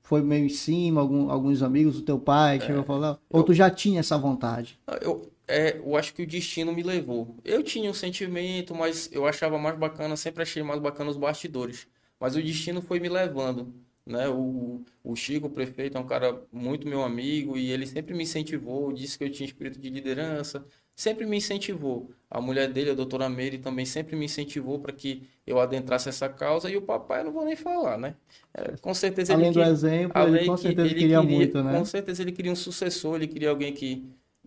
foi 0.00 0.22
meio 0.22 0.46
em 0.46 0.48
cima, 0.48 1.02
algum, 1.02 1.30
alguns 1.30 1.62
amigos 1.62 1.96
do 1.96 2.02
teu 2.02 2.18
pai 2.18 2.56
que 2.56 2.64
é, 2.64 2.66
chegou 2.68 2.80
a 2.80 2.86
falar? 2.86 3.18
Ou 3.28 3.40
eu, 3.40 3.44
tu 3.44 3.52
já 3.52 3.68
tinha 3.68 4.00
essa 4.00 4.16
vontade? 4.16 4.80
Eu, 5.02 5.30
é, 5.46 5.76
eu 5.76 5.94
acho 5.98 6.14
que 6.14 6.22
o 6.22 6.26
destino 6.26 6.72
me 6.72 6.82
levou. 6.82 7.36
Eu 7.44 7.62
tinha 7.62 7.90
um 7.90 7.94
sentimento, 7.94 8.74
mas 8.74 9.10
eu 9.12 9.26
achava 9.26 9.58
mais 9.58 9.78
bacana, 9.78 10.16
sempre 10.16 10.44
achei 10.44 10.62
mais 10.62 10.80
bacana 10.80 11.10
os 11.10 11.18
bastidores. 11.18 11.86
Mas 12.18 12.36
o 12.36 12.42
destino 12.42 12.80
foi 12.80 12.98
me 12.98 13.10
levando. 13.10 13.74
Né? 14.04 14.28
O, 14.28 14.82
o 15.04 15.14
Chico, 15.14 15.46
o 15.46 15.50
prefeito, 15.50 15.96
é 15.96 16.00
um 16.00 16.06
cara 16.06 16.42
muito 16.52 16.88
meu 16.88 17.02
amigo 17.02 17.56
e 17.56 17.70
ele 17.70 17.86
sempre 17.86 18.14
me 18.14 18.24
incentivou, 18.24 18.92
disse 18.92 19.16
que 19.16 19.24
eu 19.24 19.30
tinha 19.30 19.46
espírito 19.46 19.78
de 19.78 19.88
liderança, 19.90 20.64
sempre 20.94 21.24
me 21.24 21.36
incentivou. 21.36 22.10
A 22.28 22.40
mulher 22.40 22.72
dele, 22.72 22.90
a 22.90 22.94
doutora 22.94 23.28
Meire, 23.28 23.58
também 23.58 23.86
sempre 23.86 24.16
me 24.16 24.24
incentivou 24.24 24.80
para 24.80 24.92
que 24.92 25.28
eu 25.46 25.60
adentrasse 25.60 26.08
essa 26.08 26.28
causa 26.28 26.68
e 26.68 26.76
o 26.76 26.82
papai, 26.82 27.20
eu 27.20 27.26
não 27.26 27.32
vou 27.32 27.44
nem 27.44 27.54
falar, 27.56 27.96
né? 27.96 28.16
É, 28.52 28.76
com 28.78 28.92
certeza 28.92 29.34
Além 29.34 29.46
ele 29.46 29.54
do 29.54 29.62
exemplo, 29.62 30.22
ele 30.22 30.46
com 30.46 30.56
certeza 30.56 30.88
ele 30.88 30.94
queria, 30.94 31.20
queria, 31.20 31.38
muito, 31.38 31.62
né? 31.62 31.78
Com 31.78 31.84
certeza 31.84 32.22
ele 32.22 32.32
queria 32.32 32.52
um 32.52 32.56
sucessor, 32.56 33.16
ele 33.16 33.28
queria 33.28 33.50
alguém 33.50 33.72
que 33.72 34.04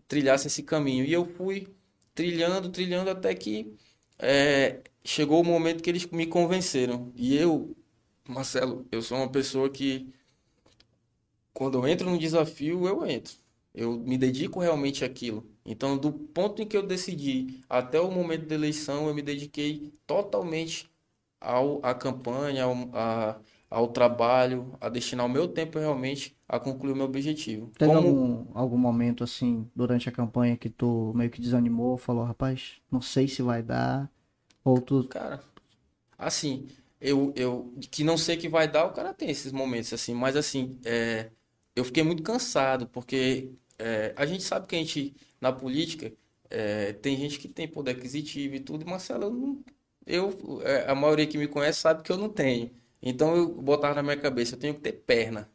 trilhasse 0.07 0.47
esse 0.47 0.63
caminho. 0.63 1.05
E 1.05 1.13
eu 1.13 1.25
fui 1.25 1.67
trilhando, 2.13 2.69
trilhando 2.69 3.09
até 3.09 3.33
que 3.33 3.73
é, 4.19 4.81
chegou 5.03 5.41
o 5.41 5.45
momento 5.45 5.81
que 5.81 5.89
eles 5.89 6.05
me 6.07 6.25
convenceram. 6.25 7.11
E 7.15 7.35
eu 7.35 7.75
Marcelo, 8.27 8.85
eu 8.91 9.01
sou 9.01 9.17
uma 9.17 9.29
pessoa 9.29 9.69
que 9.69 10.13
quando 11.53 11.77
eu 11.77 11.87
entro 11.87 12.09
num 12.09 12.17
desafio, 12.17 12.87
eu 12.87 13.05
entro. 13.05 13.33
Eu 13.73 13.97
me 13.99 14.17
dedico 14.17 14.59
realmente 14.59 15.03
àquilo. 15.03 15.45
Então, 15.65 15.97
do 15.97 16.11
ponto 16.11 16.61
em 16.61 16.67
que 16.67 16.75
eu 16.77 16.85
decidi 16.85 17.61
até 17.69 17.99
o 17.99 18.11
momento 18.11 18.45
da 18.47 18.55
eleição, 18.55 19.07
eu 19.07 19.13
me 19.13 19.21
dediquei 19.21 19.93
totalmente 20.05 20.89
ao, 21.39 21.79
à 21.85 21.93
campanha, 21.93 22.63
ao, 22.65 22.73
a, 22.93 23.39
ao 23.69 23.87
trabalho, 23.87 24.73
a 24.79 24.89
destinar 24.89 25.25
o 25.25 25.29
meu 25.29 25.47
tempo 25.47 25.79
realmente 25.79 26.35
a 26.47 26.59
concluir 26.59 26.93
o 26.93 26.95
meu 26.95 27.05
objetivo. 27.05 27.71
Teve 27.77 27.93
Como... 27.93 28.07
algum, 28.07 28.45
algum 28.53 28.77
momento 28.77 29.23
assim, 29.23 29.69
durante 29.75 30.07
a 30.07 30.11
campanha, 30.11 30.57
que 30.57 30.69
tu 30.69 31.11
meio 31.15 31.29
que 31.29 31.41
desanimou, 31.41 31.97
falou, 31.97 32.23
rapaz, 32.23 32.81
não 32.91 33.01
sei 33.01 33.27
se 33.27 33.41
vai 33.41 33.61
dar, 33.61 34.09
ou 34.63 34.79
tu... 34.79 35.03
Cara, 35.05 35.41
assim, 36.17 36.67
eu, 37.05 37.33
eu 37.35 37.73
que 37.91 38.03
não 38.03 38.17
sei 38.17 38.37
que 38.37 38.49
vai 38.49 38.67
dar, 38.67 38.85
o 38.85 38.93
cara 38.93 39.13
tem 39.13 39.29
esses 39.29 39.51
momentos 39.51 39.93
assim, 39.93 40.13
mas 40.13 40.35
assim, 40.35 40.79
é, 40.85 41.31
eu 41.75 41.83
fiquei 41.85 42.03
muito 42.03 42.23
cansado, 42.23 42.87
porque 42.87 43.51
é, 43.77 44.13
a 44.15 44.25
gente 44.25 44.43
sabe 44.43 44.67
que 44.67 44.75
a 44.75 44.79
gente, 44.79 45.15
na 45.39 45.51
política, 45.51 46.13
é, 46.49 46.93
tem 46.93 47.17
gente 47.17 47.39
que 47.39 47.47
tem 47.47 47.67
poder 47.67 47.91
aquisitivo 47.91 48.55
e 48.55 48.59
tudo, 48.59 48.83
e 48.83 48.89
Marcelo, 48.89 49.25
eu, 49.25 49.31
não, 49.31 49.63
eu 50.05 50.61
é, 50.63 50.89
a 50.89 50.95
maioria 50.95 51.27
que 51.27 51.37
me 51.37 51.47
conhece 51.47 51.79
sabe 51.81 52.03
que 52.03 52.11
eu 52.11 52.17
não 52.17 52.29
tenho. 52.29 52.71
Então 53.01 53.35
eu 53.35 53.49
botava 53.61 53.95
na 53.95 54.03
minha 54.03 54.17
cabeça, 54.17 54.55
eu 54.55 54.59
tenho 54.59 54.73
que 54.75 54.81
ter 54.81 54.93
perna. 54.93 55.49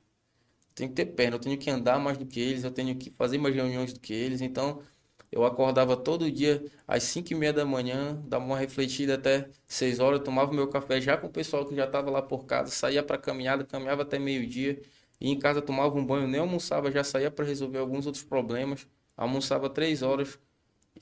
Tenho 0.75 0.91
que 0.91 0.97
ter 0.97 1.07
perna, 1.07 1.37
eu 1.37 1.41
tenho 1.41 1.59
que 1.59 1.71
andar 1.71 1.99
mais 1.99 2.19
do 2.19 2.27
que 2.27 2.41
eles, 2.41 2.65
eu 2.65 2.71
tenho 2.71 2.97
que 2.97 3.11
fazer 3.13 3.39
mais 3.39 3.55
reuniões 3.55 3.93
do 3.93 4.01
que 4.01 4.13
eles, 4.15 4.41
então 4.41 4.83
eu 5.31 5.45
acordava 5.45 5.97
todo 5.97 6.31
dia 6.31 6.65
às 6.87 7.03
5 7.05 7.33
e 7.33 7.37
meia 7.37 7.53
da 7.53 7.65
manhã, 7.65 8.21
dava 8.27 8.45
uma 8.45 8.59
refletida 8.59 9.15
até 9.15 9.49
6 9.67 10.01
horas, 10.01 10.21
tomava 10.25 10.53
meu 10.53 10.69
café 10.69 11.01
já 11.01 11.17
com 11.17 11.27
o 11.29 11.31
pessoal 11.31 11.67
que 11.67 11.75
já 11.75 11.85
estava 11.85 12.11
lá 12.11 12.23
por 12.23 12.45
casa, 12.47 12.71
saía 12.71 13.03
para 13.03 13.19
caminhada, 13.19 13.65
caminhava 13.65 14.03
até 14.03 14.19
meio-dia, 14.19 14.81
e 15.21 15.31
em 15.31 15.39
casa 15.39 15.63
tomava 15.63 15.97
um 15.99 16.05
banho, 16.05 16.27
nem 16.27 16.41
almoçava, 16.41 16.91
já 16.91 17.05
saía 17.05 17.31
para 17.31 17.45
resolver 17.45 17.79
alguns 17.79 18.07
outros 18.07 18.25
problemas, 18.25 18.89
almoçava 19.17 19.69
3 19.71 20.03
horas, 20.03 20.39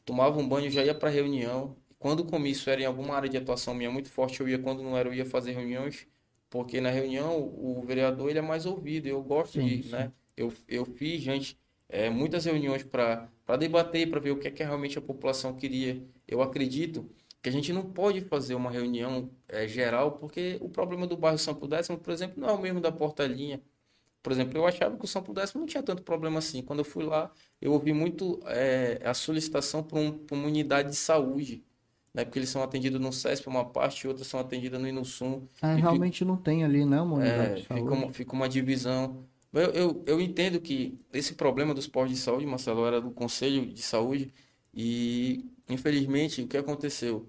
tomava 0.04 0.38
um 0.38 0.48
banho, 0.48 0.70
já 0.70 0.84
ia 0.84 0.94
para 0.94 1.08
reunião. 1.10 1.76
quando 1.98 2.20
o 2.20 2.24
comício 2.26 2.70
era 2.70 2.82
em 2.82 2.84
alguma 2.84 3.14
área 3.14 3.28
de 3.28 3.36
atuação 3.36 3.74
minha 3.74 3.90
muito 3.90 4.08
forte, 4.10 4.40
eu 4.40 4.48
ia, 4.48 4.58
quando 4.58 4.82
não 4.82 4.96
era, 4.96 5.08
eu 5.08 5.14
ia 5.14 5.24
fazer 5.26 5.52
reuniões, 5.52 6.06
porque 6.50 6.80
na 6.80 6.90
reunião 6.90 7.38
o 7.40 7.82
vereador 7.84 8.30
ele 8.30 8.38
é 8.38 8.42
mais 8.42 8.66
ouvido, 8.66 9.06
eu 9.06 9.22
gosto 9.22 9.60
sim, 9.60 9.66
de, 9.66 9.82
sim. 9.82 9.90
né? 9.90 10.12
Eu, 10.36 10.52
eu 10.68 10.84
fiz, 10.84 11.20
gente, 11.20 11.58
é, 11.88 12.10
muitas 12.10 12.44
reuniões 12.44 12.82
para 12.82 13.28
debater, 13.58 14.10
para 14.10 14.20
ver 14.20 14.30
o 14.32 14.38
que, 14.38 14.48
é 14.48 14.50
que 14.50 14.62
realmente 14.62 14.98
a 14.98 15.02
população 15.02 15.54
queria. 15.54 16.02
Eu 16.26 16.42
acredito 16.42 17.08
que 17.42 17.48
a 17.48 17.52
gente 17.52 17.72
não 17.72 17.82
pode 17.82 18.20
fazer 18.22 18.54
uma 18.54 18.70
reunião 18.70 19.30
é, 19.48 19.66
geral, 19.66 20.12
porque 20.12 20.58
o 20.60 20.68
problema 20.68 21.06
do 21.06 21.16
bairro 21.16 21.38
São 21.38 21.54
Décimo, 21.54 21.98
por 21.98 22.12
exemplo, 22.12 22.40
não 22.40 22.48
é 22.48 22.52
o 22.52 22.60
mesmo 22.60 22.80
da 22.80 22.92
Portalinha. 22.92 23.60
Por 24.22 24.32
exemplo, 24.32 24.58
eu 24.58 24.66
achava 24.66 24.96
que 24.96 25.04
o 25.04 25.08
São 25.08 25.22
Décimo 25.22 25.60
não 25.60 25.66
tinha 25.66 25.82
tanto 25.82 26.02
problema 26.02 26.38
assim. 26.38 26.60
Quando 26.62 26.80
eu 26.80 26.84
fui 26.84 27.04
lá, 27.04 27.30
eu 27.60 27.72
ouvi 27.72 27.92
muito 27.92 28.40
é, 28.46 29.00
a 29.04 29.14
solicitação 29.14 29.82
para 29.82 29.98
um, 29.98 30.20
uma 30.30 30.46
unidade 30.46 30.90
de 30.90 30.96
saúde. 30.96 31.64
Né? 32.12 32.24
Porque 32.24 32.38
eles 32.38 32.48
são 32.48 32.62
atendidos 32.62 33.00
no 33.00 33.12
CESP, 33.12 33.46
uma 33.48 33.64
parte, 33.64 34.02
e 34.02 34.08
outras 34.08 34.26
são 34.26 34.40
atendidas 34.40 34.80
no 34.80 34.88
Inusum. 34.88 35.46
Ah, 35.62 35.74
realmente 35.74 36.18
fica, 36.18 36.30
não 36.30 36.36
tem 36.36 36.64
ali, 36.64 36.84
né, 36.84 37.00
uma 37.00 37.16
unidade 37.16 37.52
é, 37.52 37.54
de 37.54 37.62
saúde. 37.64 37.82
Fica 37.82 37.94
uma, 37.94 38.12
fica 38.12 38.32
uma 38.34 38.48
divisão. 38.48 39.24
Eu, 39.52 39.70
eu, 39.72 40.04
eu, 40.06 40.20
entendo 40.20 40.60
que 40.60 40.98
esse 41.12 41.34
problema 41.34 41.74
dos 41.74 41.86
postos 41.86 42.16
de 42.16 42.22
saúde, 42.22 42.46
Marcelo, 42.46 42.86
era 42.86 43.00
do 43.00 43.10
Conselho 43.10 43.72
de 43.72 43.82
Saúde 43.82 44.32
e, 44.74 45.44
infelizmente, 45.68 46.42
o 46.42 46.48
que 46.48 46.56
aconteceu? 46.56 47.26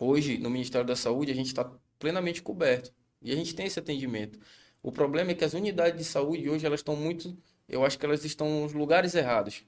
Hoje, 0.00 0.38
no 0.38 0.50
Ministério 0.50 0.86
da 0.86 0.96
Saúde, 0.96 1.30
a 1.30 1.34
gente 1.34 1.48
está 1.48 1.70
plenamente 1.98 2.42
coberto 2.42 2.92
e 3.20 3.30
a 3.30 3.36
gente 3.36 3.54
tem 3.54 3.66
esse 3.66 3.78
atendimento. 3.78 4.38
O 4.82 4.90
problema 4.90 5.30
é 5.30 5.34
que 5.34 5.44
as 5.44 5.54
unidades 5.54 5.98
de 5.98 6.04
saúde 6.04 6.48
hoje, 6.50 6.66
elas 6.66 6.80
estão 6.80 6.96
muito, 6.96 7.36
eu 7.68 7.84
acho 7.84 7.98
que 7.98 8.04
elas 8.04 8.24
estão 8.24 8.62
nos 8.62 8.72
lugares 8.72 9.14
errados. 9.14 9.64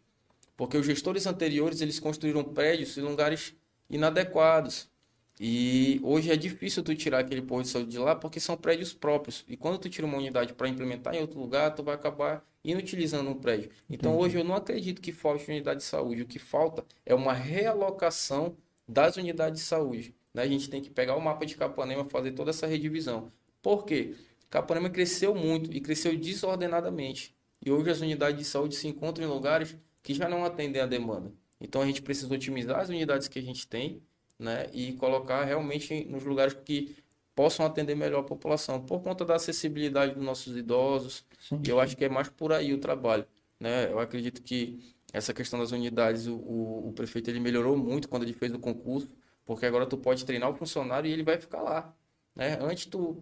Porque 0.56 0.76
os 0.76 0.86
gestores 0.86 1.26
anteriores, 1.26 1.80
eles 1.80 2.00
construíram 2.00 2.42
prédios 2.42 2.96
em 2.98 3.02
lugares 3.02 3.54
inadequados. 3.88 4.90
E 5.38 6.00
hoje 6.02 6.30
é 6.30 6.36
difícil 6.36 6.82
tu 6.82 6.94
tirar 6.94 7.18
aquele 7.18 7.42
posto 7.42 7.64
de 7.64 7.70
saúde 7.70 7.90
de 7.90 7.98
lá 7.98 8.14
porque 8.14 8.38
são 8.38 8.56
prédios 8.56 8.92
próprios. 8.92 9.44
E 9.48 9.56
quando 9.56 9.78
tu 9.78 9.88
tira 9.88 10.06
uma 10.06 10.16
unidade 10.16 10.52
para 10.52 10.68
implementar 10.68 11.14
em 11.14 11.20
outro 11.20 11.40
lugar, 11.40 11.74
tu 11.74 11.82
vai 11.82 11.94
acabar 11.94 12.44
inutilizando 12.64 13.28
um 13.28 13.34
prédio. 13.34 13.70
Então 13.90 14.12
Entendi. 14.12 14.24
hoje 14.26 14.38
eu 14.38 14.44
não 14.44 14.54
acredito 14.54 15.02
que 15.02 15.12
falte 15.12 15.50
unidade 15.50 15.80
de 15.80 15.86
saúde. 15.86 16.22
O 16.22 16.26
que 16.26 16.38
falta 16.38 16.84
é 17.04 17.14
uma 17.14 17.32
realocação 17.32 18.56
das 18.88 19.16
unidades 19.16 19.60
de 19.60 19.66
saúde. 19.66 20.14
Né? 20.32 20.42
A 20.42 20.48
gente 20.48 20.70
tem 20.70 20.80
que 20.80 20.90
pegar 20.90 21.16
o 21.16 21.20
mapa 21.20 21.44
de 21.44 21.56
Capanema, 21.56 22.04
fazer 22.04 22.32
toda 22.32 22.50
essa 22.50 22.66
redivisão. 22.66 23.30
Por 23.60 23.84
quê? 23.84 24.14
Capanema 24.48 24.88
cresceu 24.88 25.34
muito 25.34 25.72
e 25.72 25.80
cresceu 25.80 26.16
desordenadamente. 26.16 27.34
E 27.64 27.72
hoje 27.72 27.90
as 27.90 28.00
unidades 28.00 28.38
de 28.38 28.44
saúde 28.44 28.76
se 28.76 28.86
encontram 28.86 29.26
em 29.26 29.28
lugares 29.28 29.76
que 30.02 30.14
já 30.14 30.28
não 30.28 30.44
atendem 30.44 30.80
a 30.80 30.86
demanda. 30.86 31.32
Então 31.60 31.82
a 31.82 31.86
gente 31.86 32.02
precisa 32.02 32.32
otimizar 32.32 32.78
as 32.78 32.88
unidades 32.88 33.26
que 33.26 33.38
a 33.38 33.42
gente 33.42 33.66
tem 33.66 34.02
né, 34.38 34.66
e 34.72 34.92
colocar 34.94 35.44
realmente 35.44 36.04
nos 36.04 36.24
lugares 36.24 36.54
que 36.54 36.96
possam 37.34 37.66
atender 37.66 37.94
melhor 37.94 38.20
a 38.20 38.24
população, 38.24 38.80
por 38.80 39.02
conta 39.02 39.24
da 39.24 39.34
acessibilidade 39.34 40.14
dos 40.14 40.22
nossos 40.22 40.56
idosos. 40.56 41.24
Sim. 41.40 41.60
E 41.66 41.68
eu 41.68 41.80
acho 41.80 41.96
que 41.96 42.04
é 42.04 42.08
mais 42.08 42.28
por 42.28 42.52
aí 42.52 42.72
o 42.72 42.78
trabalho. 42.78 43.26
Né? 43.58 43.90
Eu 43.90 43.98
acredito 43.98 44.42
que 44.42 44.94
essa 45.12 45.34
questão 45.34 45.58
das 45.58 45.72
unidades, 45.72 46.26
o, 46.26 46.36
o, 46.36 46.88
o, 46.88 46.92
prefeito 46.92 47.30
ele 47.30 47.40
melhorou 47.40 47.76
muito 47.76 48.08
quando 48.08 48.22
ele 48.22 48.32
fez 48.32 48.52
o 48.52 48.58
concurso, 48.58 49.10
porque 49.44 49.66
agora 49.66 49.86
tu 49.86 49.96
pode 49.96 50.24
treinar 50.24 50.50
o 50.50 50.54
funcionário 50.54 51.08
e 51.08 51.12
ele 51.12 51.22
vai 51.22 51.38
ficar 51.38 51.62
lá. 51.62 51.94
Né? 52.34 52.58
Antes 52.60 52.86
tu 52.86 53.20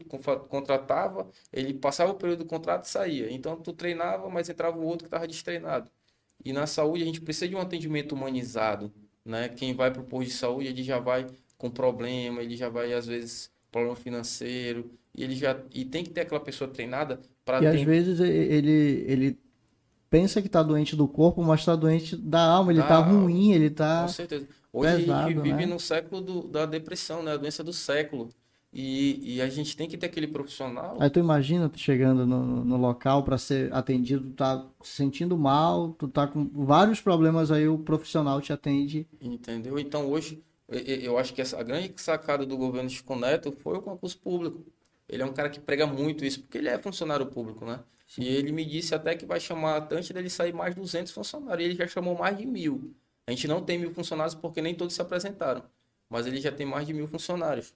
contratava, 0.49 1.29
ele 1.53 1.75
passava 1.75 2.13
o 2.13 2.15
período 2.15 2.41
do 2.41 2.47
contrato 2.47 2.85
e 2.85 2.89
saía. 2.89 3.31
Então 3.31 3.57
tu 3.57 3.73
treinava, 3.73 4.29
mas 4.31 4.49
entrava 4.49 4.79
o 4.79 4.85
outro 4.85 5.05
que 5.05 5.09
estava 5.09 5.27
destreinado. 5.27 5.91
E 6.45 6.53
na 6.53 6.67
saúde 6.67 7.03
a 7.03 7.07
gente 7.07 7.21
precisa 7.21 7.49
de 7.49 7.55
um 7.55 7.61
atendimento 7.61 8.13
humanizado 8.15 8.93
né? 9.25 9.49
Quem 9.49 9.75
vai 9.75 9.91
para 9.91 10.03
o 10.03 10.05
posto 10.05 10.29
de 10.29 10.35
saúde, 10.35 10.69
ele 10.69 10.83
já 10.83 10.99
vai 10.99 11.27
com 11.57 11.71
problema, 11.71 12.43
ele 12.43 12.57
já 12.57 12.69
vai 12.69 12.93
às 12.93 13.07
vezes 13.07 13.51
problema 13.71 13.97
financeiro, 13.97 14.91
e 15.15 15.23
ele 15.23 15.35
já 15.35 15.59
e 15.73 15.85
tem 15.85 16.05
que 16.05 16.11
ter 16.11 16.23
aquela 16.23 16.41
pessoa 16.41 16.71
treinada 16.71 17.21
para 17.45 17.59
E 17.59 17.61
ter... 17.61 17.69
às 17.69 17.83
vezes 17.83 18.21
ele 18.21 19.05
ele 19.07 19.39
pensa 20.11 20.43
que 20.43 20.47
está 20.47 20.63
doente 20.63 20.95
do 20.95 21.09
corpo, 21.09 21.43
mas 21.43 21.61
está 21.61 21.75
doente 21.75 22.17
da 22.17 22.43
alma, 22.43 22.71
ele 22.71 22.81
está 22.81 22.97
ah, 22.97 23.01
ruim, 23.01 23.53
ele 23.53 23.67
está 23.67 24.03
Com 24.03 24.09
certeza. 24.09 24.47
Hoje 24.71 24.97
pesado, 24.97 25.13
a 25.13 25.29
gente 25.29 25.43
vive 25.43 25.67
né? 25.67 25.67
no 25.67 25.81
século 25.81 26.21
do, 26.21 26.49
da 26.49 26.67
depressão, 26.67 27.23
né? 27.23 27.33
A 27.33 27.37
doença 27.37 27.65
do 27.65 27.73
século. 27.73 28.29
E, 28.73 29.35
e, 29.37 29.43
a 29.43 29.51
gente 29.51 29.77
tem 29.77 29.87
que 29.87 29.99
ter 29.99 30.07
aquele 30.07 30.27
profissional. 30.27 30.97
Aí 30.99 31.11
tu 31.11 31.19
imagina 31.19 31.69
tu 31.69 31.79
chegando 31.79 32.27
no, 32.27 32.65
no 32.65 32.77
local 32.79 33.23
para 33.23 33.37
ser 33.37 33.71
atendido, 33.71 34.31
tu 34.31 34.35
tá 34.35 34.67
se 34.81 34.93
sentindo 34.93 35.37
mal, 35.37 35.93
tu 35.93 36.09
tá 36.09 36.27
com 36.27 36.49
vários 36.55 36.99
problemas 36.99 37.51
aí, 37.51 37.69
o 37.69 37.77
profissional 37.77 38.41
te 38.41 38.51
atende. 38.51 39.07
Entendeu? 39.21 39.79
Então 39.79 40.11
hoje, 40.11 40.43
eu 40.69 41.19
acho 41.19 41.35
que 41.35 41.43
essa, 41.43 41.61
a 41.61 41.63
grande 41.63 41.93
sacada 41.97 42.47
do 42.47 42.57
governo 42.57 42.89
Chico 42.89 43.15
Neto 43.15 43.53
foi 43.53 43.77
o 43.77 43.83
concurso 43.83 44.19
público. 44.19 44.65
Ele 45.07 45.23
é 45.23 45.27
um 45.27 45.35
cara 45.35 45.51
que 45.51 45.61
prega 45.61 45.87
muito 45.87 46.25
isso, 46.25 46.41
porque 46.41 46.57
ele 46.57 46.69
é 46.69 46.79
funcionário 46.79 47.27
público, 47.27 47.67
né? 47.67 47.81
Sim. 48.07 48.23
E 48.23 48.29
ele 48.29 48.53
me 48.53 48.65
disse 48.65 48.95
até 48.95 49.15
que 49.15 49.27
vai 49.27 49.39
chamar, 49.39 49.87
antes 49.91 50.11
dele 50.11 50.31
sair, 50.31 50.55
mais 50.55 50.75
200 50.75 51.13
funcionários. 51.13 51.61
E 51.63 51.71
ele 51.71 51.77
já 51.77 51.87
chamou 51.87 52.17
mais 52.17 52.39
de 52.39 52.47
mil. 52.47 52.95
A 53.27 53.31
gente 53.31 53.47
não 53.47 53.63
tem 53.63 53.79
mil 53.79 53.93
funcionários 53.93 54.35
porque 54.35 54.63
nem 54.63 54.75
todos 54.75 54.95
se 54.95 55.03
apresentaram. 55.03 55.63
Mas 56.09 56.27
ele 56.27 56.41
já 56.41 56.51
tem 56.51 56.67
mais 56.67 56.87
de 56.87 56.95
mil 56.95 57.07
funcionários. 57.07 57.75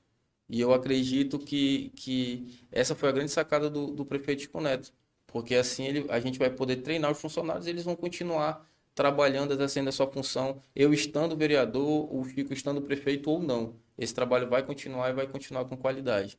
E 0.49 0.61
eu 0.61 0.73
acredito 0.73 1.39
que, 1.39 1.91
que 1.97 2.61
essa 2.71 2.95
foi 2.95 3.09
a 3.09 3.13
grande 3.13 3.31
sacada 3.31 3.69
do, 3.69 3.89
do 3.89 4.05
prefeito 4.05 4.43
Chico 4.43 4.61
Neto. 4.61 4.93
Porque 5.27 5.55
assim 5.55 5.85
ele, 5.85 6.07
a 6.09 6.21
gente 6.21 6.39
vai 6.39 6.51
poder 6.51 6.77
treinar 6.77 7.11
os 7.11 7.21
funcionários 7.21 7.67
e 7.67 7.71
eles 7.71 7.85
vão 7.85 7.97
continuar 7.97 8.67
trabalhando, 8.95 9.53
exercendo 9.53 9.89
a 9.89 9.93
sua 9.93 10.07
função, 10.07 10.63
eu 10.75 10.95
estando 10.95 11.37
vereador, 11.37 12.09
o 12.15 12.25
Chico 12.25 12.53
estando 12.55 12.81
prefeito 12.81 13.31
ou 13.31 13.43
não. 13.43 13.75
Esse 13.99 14.15
trabalho 14.15 14.49
vai 14.49 14.63
continuar 14.63 15.11
e 15.11 15.13
vai 15.13 15.27
continuar 15.27 15.67
com 15.67 15.77
qualidade. 15.77 16.39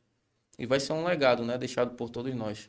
E 0.58 0.66
vai 0.66 0.80
ser 0.80 0.92
um 0.92 1.04
legado, 1.04 1.44
né, 1.44 1.56
deixado 1.56 1.94
por 1.94 2.10
todos 2.10 2.34
nós. 2.34 2.68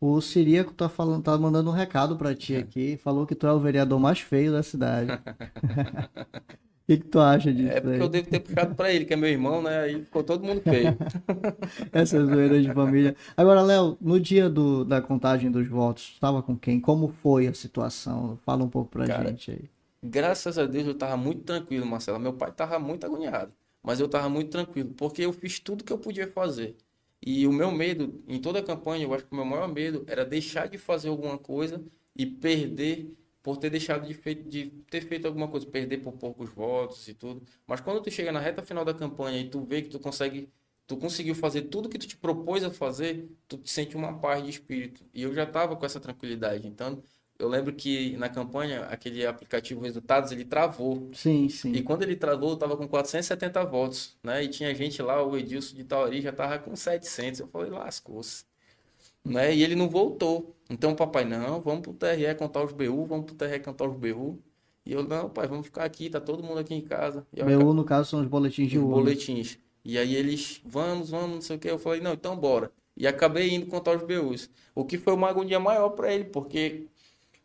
O 0.00 0.18
Siríaco 0.22 0.72
tá 0.72 0.88
falando, 0.88 1.22
tá 1.22 1.36
mandando 1.36 1.68
um 1.68 1.74
recado 1.74 2.16
para 2.16 2.34
ti 2.34 2.56
aqui, 2.56 2.96
falou 2.96 3.26
que 3.26 3.34
tu 3.34 3.46
é 3.46 3.52
o 3.52 3.60
vereador 3.60 4.00
mais 4.00 4.20
feio 4.20 4.50
da 4.52 4.62
cidade. 4.62 5.10
que, 6.90 6.98
que 6.98 7.06
tu 7.08 7.20
acha 7.20 7.52
disso? 7.52 7.72
É 7.72 7.80
porque 7.80 7.94
aí? 7.94 8.00
eu 8.00 8.08
devo 8.08 8.28
ter 8.28 8.40
puxado 8.40 8.74
pra 8.74 8.92
ele, 8.92 9.04
que 9.04 9.14
é 9.14 9.16
meu 9.16 9.28
irmão, 9.30 9.62
né? 9.62 9.80
Aí 9.80 10.04
ficou 10.04 10.24
todo 10.24 10.44
mundo 10.44 10.60
feio. 10.60 10.96
Essas 11.92 12.28
zoeiras 12.28 12.64
de 12.64 12.72
família. 12.72 13.14
Agora, 13.36 13.62
Léo, 13.62 13.96
no 14.00 14.18
dia 14.18 14.50
do, 14.50 14.84
da 14.84 15.00
contagem 15.00 15.50
dos 15.50 15.68
votos, 15.68 16.10
estava 16.14 16.42
com 16.42 16.56
quem? 16.56 16.80
Como 16.80 17.08
foi 17.08 17.46
a 17.46 17.54
situação? 17.54 18.36
Fala 18.44 18.64
um 18.64 18.68
pouco 18.68 18.90
pra 18.90 19.06
Cara, 19.06 19.28
gente 19.28 19.52
aí. 19.52 19.70
Graças 20.02 20.58
a 20.58 20.66
Deus 20.66 20.86
eu 20.86 20.94
tava 20.94 21.16
muito 21.16 21.42
tranquilo, 21.42 21.86
Marcelo. 21.86 22.18
Meu 22.18 22.32
pai 22.32 22.50
tava 22.50 22.78
muito 22.78 23.06
agoniado, 23.06 23.52
mas 23.82 24.00
eu 24.00 24.08
tava 24.08 24.28
muito 24.28 24.50
tranquilo, 24.50 24.90
porque 24.96 25.22
eu 25.22 25.32
fiz 25.32 25.60
tudo 25.60 25.84
que 25.84 25.92
eu 25.92 25.98
podia 25.98 26.26
fazer. 26.26 26.76
E 27.24 27.46
o 27.46 27.52
meu 27.52 27.70
medo, 27.70 28.20
em 28.26 28.40
toda 28.40 28.58
a 28.58 28.62
campanha, 28.62 29.04
eu 29.04 29.14
acho 29.14 29.26
que 29.26 29.32
o 29.32 29.36
meu 29.36 29.44
maior 29.44 29.68
medo 29.68 30.04
era 30.08 30.24
deixar 30.24 30.68
de 30.68 30.78
fazer 30.78 31.08
alguma 31.08 31.38
coisa 31.38 31.84
e 32.16 32.26
perder 32.26 33.14
por 33.42 33.56
ter 33.56 33.70
deixado 33.70 34.06
de, 34.06 34.34
de, 34.44 34.66
ter 34.90 35.02
feito 35.02 35.26
alguma 35.26 35.48
coisa, 35.48 35.66
perder 35.66 35.98
por 35.98 36.12
poucos 36.12 36.50
votos 36.50 37.08
e 37.08 37.14
tudo. 37.14 37.42
Mas 37.66 37.80
quando 37.80 38.02
tu 38.02 38.10
chega 38.10 38.32
na 38.32 38.40
reta 38.40 38.62
final 38.62 38.84
da 38.84 38.94
campanha 38.94 39.40
e 39.40 39.48
tu 39.48 39.64
vê 39.64 39.82
que 39.82 39.88
tu 39.88 39.98
consegue, 39.98 40.48
tu 40.86 40.96
conseguiu 40.96 41.34
fazer 41.34 41.62
tudo 41.62 41.88
que 41.88 41.98
tu 41.98 42.06
te 42.06 42.16
propôs 42.16 42.62
a 42.62 42.70
fazer, 42.70 43.28
tu 43.48 43.58
te 43.58 43.70
sente 43.70 43.96
uma 43.96 44.18
paz 44.18 44.44
de 44.44 44.50
espírito. 44.50 45.04
E 45.14 45.22
eu 45.22 45.34
já 45.34 45.44
estava 45.44 45.74
com 45.76 45.86
essa 45.86 45.98
tranquilidade. 45.98 46.66
Então, 46.66 47.02
eu 47.38 47.48
lembro 47.48 47.72
que 47.72 48.16
na 48.18 48.28
campanha, 48.28 48.82
aquele 48.84 49.24
aplicativo 49.24 49.80
Resultados, 49.80 50.30
ele 50.32 50.44
travou. 50.44 51.10
Sim, 51.14 51.48
sim. 51.48 51.72
E 51.72 51.82
quando 51.82 52.02
ele 52.02 52.16
travou, 52.16 52.50
eu 52.50 52.56
tava 52.56 52.76
com 52.76 52.86
470 52.86 53.64
votos, 53.64 54.16
né? 54.22 54.44
E 54.44 54.48
tinha 54.48 54.74
gente 54.74 55.00
lá, 55.00 55.22
o 55.24 55.36
Edilson 55.38 55.74
de 55.76 55.84
Tauri 55.84 56.20
já 56.20 56.32
tava 56.32 56.58
com 56.58 56.76
700. 56.76 57.40
Eu 57.40 57.48
falei, 57.48 57.70
lascou-se 57.70 58.44
né? 59.24 59.54
E 59.54 59.62
ele 59.62 59.74
não 59.74 59.88
voltou. 59.88 60.54
Então, 60.70 60.94
papai, 60.94 61.24
não, 61.24 61.60
vamos 61.60 61.80
pro 61.80 61.92
TRE 61.92 62.32
contar 62.36 62.62
os 62.62 62.72
BU, 62.72 63.04
vamos 63.04 63.26
pro 63.26 63.34
TRE 63.34 63.58
contar 63.58 63.88
os 63.88 63.96
BU. 63.96 64.38
E 64.86 64.92
eu, 64.92 65.02
não, 65.02 65.28
pai, 65.28 65.48
vamos 65.48 65.66
ficar 65.66 65.84
aqui, 65.84 66.08
tá 66.08 66.20
todo 66.20 66.44
mundo 66.44 66.60
aqui 66.60 66.72
em 66.72 66.80
casa. 66.80 67.26
E 67.32 67.42
BU, 67.42 67.74
no 67.74 67.84
caso, 67.84 68.08
são 68.08 68.20
os 68.20 68.28
boletins 68.28 68.70
de 68.70 68.78
urna. 68.78 68.94
boletins. 68.94 69.58
E 69.84 69.98
aí 69.98 70.14
eles, 70.14 70.62
vamos, 70.64 71.10
vamos, 71.10 71.30
não 71.30 71.40
sei 71.40 71.56
o 71.56 71.58
que. 71.58 71.68
Eu 71.68 71.78
falei, 71.78 72.00
não, 72.00 72.12
então 72.12 72.36
bora. 72.36 72.70
E 72.96 73.04
acabei 73.04 73.50
indo 73.52 73.66
contar 73.66 73.96
os 73.96 74.02
BUs. 74.04 74.48
O 74.72 74.84
que 74.84 74.96
foi 74.96 75.12
uma 75.12 75.28
agonia 75.28 75.58
maior 75.58 75.90
para 75.90 76.14
ele, 76.14 76.24
porque 76.24 76.86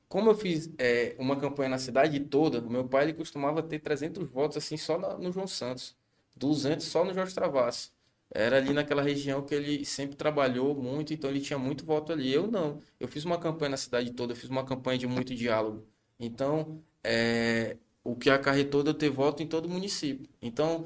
como 0.08 0.30
eu 0.30 0.36
fiz 0.36 0.70
é, 0.78 1.16
uma 1.18 1.36
campanha 1.36 1.70
na 1.70 1.78
cidade 1.80 2.20
toda, 2.20 2.60
o 2.60 2.70
meu 2.70 2.86
pai 2.88 3.06
ele 3.06 3.14
costumava 3.14 3.64
ter 3.64 3.80
300 3.80 4.30
votos 4.30 4.58
assim 4.58 4.78
só 4.78 5.00
no 5.18 5.32
João 5.32 5.48
Santos, 5.48 5.96
200 6.36 6.86
só 6.86 7.04
no 7.04 7.14
Jorge 7.14 7.34
Travasso 7.34 7.95
era 8.34 8.58
ali 8.58 8.74
naquela 8.74 9.02
região 9.02 9.42
que 9.42 9.54
ele 9.54 9.86
sempre 9.86 10.16
trabalhou 10.16 10.76
muito, 10.76 11.14
então 11.14 11.30
ele 11.30 11.42
tinha 11.42 11.60
muito 11.60 11.86
voto 11.86 12.12
ali. 12.12 12.34
Eu 12.34 12.48
não. 12.48 12.80
Eu 13.00 13.08
fiz 13.08 13.24
uma 13.26 13.38
campanha 13.38 13.70
na 13.72 13.78
cidade 13.78 14.12
toda, 14.12 14.34
eu 14.34 14.38
fiz 14.38 14.50
uma 14.50 14.66
campanha 14.66 14.98
de 14.98 15.08
muito 15.08 15.34
diálogo. 15.34 15.86
Então, 16.20 16.82
é, 17.04 17.78
o 18.04 18.16
que 18.16 18.30
acarretou 18.30 18.84
de 18.84 18.90
eu 18.90 18.94
ter 18.94 19.10
voto 19.10 19.44
em 19.44 19.48
todo 19.48 19.66
o 19.66 19.70
município. 19.70 20.28
Então, 20.42 20.86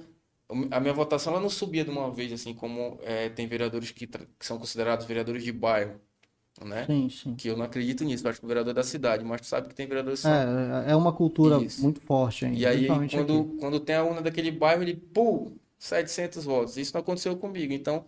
a 0.71 0.79
minha 0.79 0.93
votação 0.93 1.33
ela 1.33 1.41
não 1.41 1.49
subia 1.49 1.83
de 1.83 1.91
uma 1.91 2.11
vez, 2.11 2.31
assim, 2.33 2.53
como 2.53 2.99
é, 3.03 3.29
tem 3.29 3.47
vereadores 3.47 3.91
que, 3.91 4.07
que, 4.07 4.45
são 4.45 4.57
considerados 4.57 5.05
vereadores 5.05 5.43
de 5.43 5.51
bairro. 5.51 5.99
né? 6.63 6.85
Sim, 6.85 7.09
sim. 7.09 7.35
Que 7.35 7.49
eu 7.49 7.57
não 7.57 7.65
acredito 7.65 8.03
nisso, 8.03 8.25
eu 8.25 8.31
acho 8.31 8.39
que 8.39 8.45
o 8.45 8.47
vereador 8.47 8.71
é 8.71 8.75
da 8.75 8.83
cidade, 8.83 9.23
mas 9.23 9.41
tu 9.41 9.47
sabe 9.47 9.69
que 9.69 9.75
tem 9.75 9.87
vereadores 9.87 10.19
que 10.19 10.27
são 10.27 10.33
É, 10.33 10.91
é 10.91 10.95
uma 10.95 11.13
cultura 11.13 11.61
Isso. 11.61 11.81
muito 11.81 12.01
forte 12.01 12.45
ainda. 12.45 12.57
E 12.57 12.65
aí, 12.65 12.87
quando, 13.09 13.41
aqui. 13.41 13.57
quando 13.59 13.79
tem 13.79 13.95
a 13.95 14.03
urna 14.03 14.21
daquele 14.21 14.51
bairro, 14.51 14.81
ele, 14.81 14.95
pô, 14.95 15.51
700 15.79 16.43
votos. 16.43 16.77
Isso 16.77 16.93
não 16.93 17.01
aconteceu 17.01 17.35
comigo. 17.37 17.73
Então, 17.73 18.05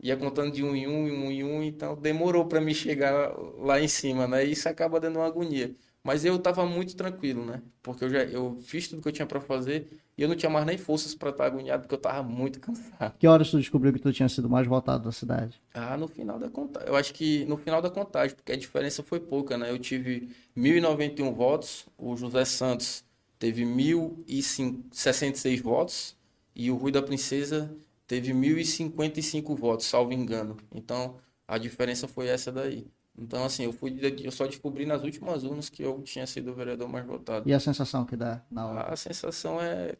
ia 0.00 0.16
contando 0.16 0.52
de 0.52 0.62
um 0.62 0.74
em 0.74 0.86
um, 0.86 1.26
um 1.26 1.30
em 1.30 1.44
um, 1.44 1.62
então 1.62 1.96
demorou 1.96 2.46
para 2.46 2.60
me 2.60 2.74
chegar 2.74 3.34
lá 3.58 3.80
em 3.80 3.88
cima, 3.88 4.26
né? 4.26 4.44
Isso 4.44 4.68
acaba 4.68 5.00
dando 5.00 5.16
uma 5.16 5.26
agonia. 5.26 5.74
Mas 6.02 6.24
eu 6.24 6.38
tava 6.38 6.64
muito 6.64 6.96
tranquilo, 6.96 7.44
né? 7.44 7.60
Porque 7.82 8.04
eu 8.04 8.08
já 8.08 8.22
eu 8.24 8.56
fiz 8.62 8.86
tudo 8.88 9.02
que 9.02 9.08
eu 9.08 9.12
tinha 9.12 9.26
para 9.26 9.40
fazer 9.40 9.88
e 10.16 10.22
eu 10.22 10.28
não 10.28 10.36
tinha 10.36 10.48
mais 10.48 10.64
nem 10.64 10.78
forças 10.78 11.14
para 11.14 11.30
estar 11.30 11.44
agoniado, 11.46 11.82
porque 11.82 11.94
eu 11.94 12.00
tava 12.00 12.22
muito 12.22 12.60
cansado. 12.60 13.18
Que 13.18 13.26
horas 13.26 13.50
tu 13.50 13.58
descobriu 13.58 13.92
que 13.92 13.98
tu 13.98 14.12
tinha 14.12 14.28
sido 14.28 14.48
mais 14.48 14.66
votado 14.66 15.04
da 15.04 15.12
cidade? 15.12 15.60
Ah, 15.74 15.96
no 15.96 16.06
final 16.08 16.38
da 16.38 16.48
contagem. 16.48 16.88
Eu 16.88 16.96
acho 16.96 17.12
que 17.12 17.44
no 17.46 17.56
final 17.56 17.82
da 17.82 17.90
contagem, 17.90 18.34
porque 18.36 18.52
a 18.52 18.56
diferença 18.56 19.02
foi 19.02 19.18
pouca, 19.20 19.58
né? 19.58 19.70
Eu 19.70 19.78
tive 19.78 20.28
1.091 20.56 21.34
votos, 21.34 21.86
o 21.98 22.16
José 22.16 22.44
Santos 22.44 23.04
teve 23.38 23.64
1.066 23.64 25.60
votos 25.60 26.16
e 26.58 26.72
o 26.72 26.76
Rui 26.76 26.90
da 26.90 27.00
Princesa 27.00 27.72
teve 28.06 28.32
1.055 28.32 29.56
votos, 29.56 29.86
salvo 29.86 30.12
engano. 30.12 30.56
Então, 30.74 31.16
a 31.46 31.56
diferença 31.56 32.08
foi 32.08 32.26
essa 32.26 32.50
daí. 32.50 32.84
Então, 33.16 33.44
assim, 33.44 33.64
eu 33.64 33.72
fui 33.72 33.96
eu 34.24 34.30
só 34.32 34.46
descobri 34.46 34.84
nas 34.84 35.02
últimas 35.02 35.44
urnas 35.44 35.68
que 35.68 35.82
eu 35.82 36.02
tinha 36.02 36.26
sido 36.26 36.50
o 36.50 36.54
vereador 36.54 36.88
mais 36.88 37.06
votado. 37.06 37.48
E 37.48 37.52
a 37.52 37.60
sensação 37.60 38.04
que 38.04 38.16
dá 38.16 38.44
na 38.50 38.66
hora? 38.66 38.80
A 38.92 38.96
sensação 38.96 39.60
é 39.60 39.96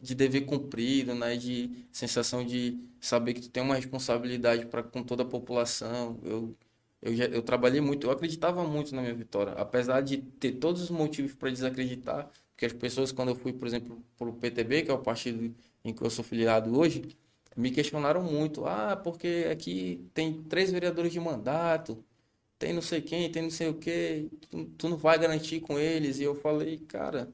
de 0.00 0.14
dever 0.14 0.42
cumprido, 0.42 1.14
né? 1.14 1.36
De 1.36 1.86
sensação 1.92 2.44
de 2.44 2.78
saber 3.00 3.34
que 3.34 3.42
tu 3.42 3.50
tem 3.50 3.62
uma 3.62 3.74
responsabilidade 3.74 4.66
para 4.66 4.82
com 4.82 5.02
toda 5.02 5.22
a 5.22 5.26
população. 5.26 6.18
Eu, 6.22 6.56
eu, 7.02 7.14
já, 7.14 7.24
eu 7.24 7.42
trabalhei 7.42 7.80
muito, 7.80 8.06
eu 8.06 8.10
acreditava 8.10 8.64
muito 8.64 8.94
na 8.94 9.02
minha 9.02 9.14
vitória, 9.14 9.52
apesar 9.54 10.00
de 10.02 10.18
ter 10.18 10.52
todos 10.52 10.82
os 10.82 10.90
motivos 10.90 11.34
para 11.34 11.50
desacreditar, 11.50 12.30
porque 12.62 12.66
as 12.66 12.72
pessoas, 12.72 13.12
quando 13.12 13.30
eu 13.30 13.34
fui, 13.34 13.52
por 13.52 13.66
exemplo, 13.66 14.00
para 14.16 14.28
o 14.28 14.32
PTB, 14.32 14.82
que 14.82 14.90
é 14.90 14.94
o 14.94 14.98
partido 14.98 15.54
em 15.84 15.92
que 15.92 16.02
eu 16.02 16.10
sou 16.10 16.24
filiado 16.24 16.78
hoje, 16.78 17.02
me 17.56 17.70
questionaram 17.70 18.22
muito. 18.22 18.64
Ah, 18.66 18.96
porque 18.96 19.48
aqui 19.50 20.08
tem 20.14 20.42
três 20.44 20.70
vereadores 20.70 21.12
de 21.12 21.18
mandato, 21.20 22.04
tem 22.58 22.72
não 22.72 22.82
sei 22.82 23.02
quem, 23.02 23.30
tem 23.30 23.42
não 23.42 23.50
sei 23.50 23.68
o 23.68 23.74
quê, 23.74 24.28
tu, 24.48 24.64
tu 24.78 24.88
não 24.88 24.96
vai 24.96 25.18
garantir 25.18 25.60
com 25.60 25.78
eles. 25.78 26.20
E 26.20 26.22
eu 26.22 26.34
falei, 26.36 26.78
cara, 26.78 27.32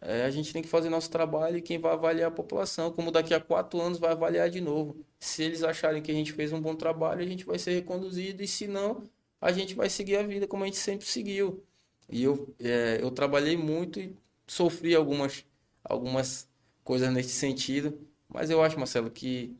é, 0.00 0.24
a 0.24 0.30
gente 0.30 0.52
tem 0.52 0.62
que 0.62 0.68
fazer 0.68 0.88
nosso 0.90 1.10
trabalho 1.10 1.58
e 1.58 1.62
quem 1.62 1.78
vai 1.78 1.92
avaliar 1.92 2.28
a 2.28 2.30
população, 2.34 2.92
como 2.92 3.12
daqui 3.12 3.34
a 3.34 3.40
quatro 3.40 3.80
anos 3.80 3.98
vai 3.98 4.10
avaliar 4.12 4.50
de 4.50 4.60
novo. 4.60 4.96
Se 5.20 5.42
eles 5.44 5.62
acharem 5.62 6.02
que 6.02 6.10
a 6.10 6.14
gente 6.14 6.32
fez 6.32 6.52
um 6.52 6.60
bom 6.60 6.74
trabalho, 6.74 7.22
a 7.22 7.26
gente 7.26 7.44
vai 7.44 7.58
ser 7.58 7.72
reconduzido, 7.72 8.42
e 8.42 8.48
se 8.48 8.66
não, 8.66 9.04
a 9.40 9.52
gente 9.52 9.74
vai 9.74 9.88
seguir 9.90 10.16
a 10.16 10.22
vida 10.22 10.46
como 10.48 10.64
a 10.64 10.66
gente 10.66 10.78
sempre 10.78 11.06
seguiu. 11.06 11.62
E 12.08 12.22
eu, 12.24 12.54
é, 12.60 12.98
eu 13.02 13.10
trabalhei 13.10 13.56
muito 13.56 14.00
e 14.00 14.16
sofri 14.46 14.94
algumas, 14.94 15.44
algumas 15.84 16.48
coisas 16.84 17.12
nesse 17.12 17.30
sentido, 17.30 17.98
mas 18.28 18.50
eu 18.50 18.62
acho, 18.62 18.78
Marcelo, 18.78 19.10
que 19.10 19.56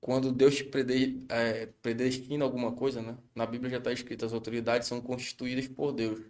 quando 0.00 0.32
Deus 0.32 0.56
te 0.56 0.70
é, 1.30 1.66
predestina 1.80 2.44
alguma 2.44 2.72
coisa, 2.72 3.00
né? 3.00 3.16
Na 3.34 3.46
Bíblia 3.46 3.70
já 3.70 3.78
está 3.78 3.92
escrito, 3.92 4.24
as 4.26 4.32
autoridades 4.32 4.86
são 4.86 5.00
constituídas 5.00 5.66
por 5.66 5.92
Deus. 5.92 6.20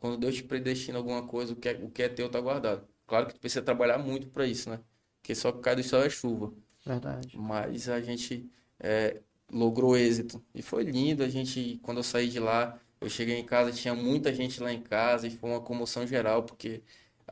Quando 0.00 0.18
Deus 0.18 0.34
te 0.36 0.42
predestina 0.42 0.98
alguma 0.98 1.26
coisa, 1.26 1.52
o 1.52 1.56
que 1.56 1.68
é, 1.68 1.72
o 1.74 1.90
que 1.90 2.02
é 2.02 2.08
teu 2.08 2.26
está 2.26 2.40
guardado. 2.40 2.88
Claro 3.06 3.26
que 3.26 3.34
tu 3.34 3.40
precisa 3.40 3.62
trabalhar 3.62 3.98
muito 3.98 4.28
para 4.28 4.46
isso, 4.46 4.70
né? 4.70 4.80
Porque 5.20 5.34
só 5.34 5.52
cai 5.52 5.76
do 5.76 5.82
céu 5.82 6.02
é 6.02 6.10
chuva. 6.10 6.52
Verdade. 6.84 7.36
Mas 7.36 7.88
a 7.88 8.00
gente 8.00 8.50
é, 8.78 9.20
logrou 9.52 9.96
êxito. 9.96 10.42
E 10.54 10.62
foi 10.62 10.84
lindo. 10.84 11.22
A 11.22 11.28
gente, 11.28 11.78
quando 11.82 11.98
eu 11.98 12.02
saí 12.02 12.28
de 12.28 12.40
lá, 12.40 12.80
eu 13.00 13.08
cheguei 13.08 13.36
em 13.38 13.44
casa, 13.44 13.72
tinha 13.72 13.94
muita 13.94 14.32
gente 14.34 14.60
lá 14.62 14.72
em 14.72 14.82
casa 14.82 15.26
e 15.26 15.30
foi 15.30 15.50
uma 15.50 15.60
comoção 15.60 16.06
geral, 16.06 16.42
porque 16.42 16.82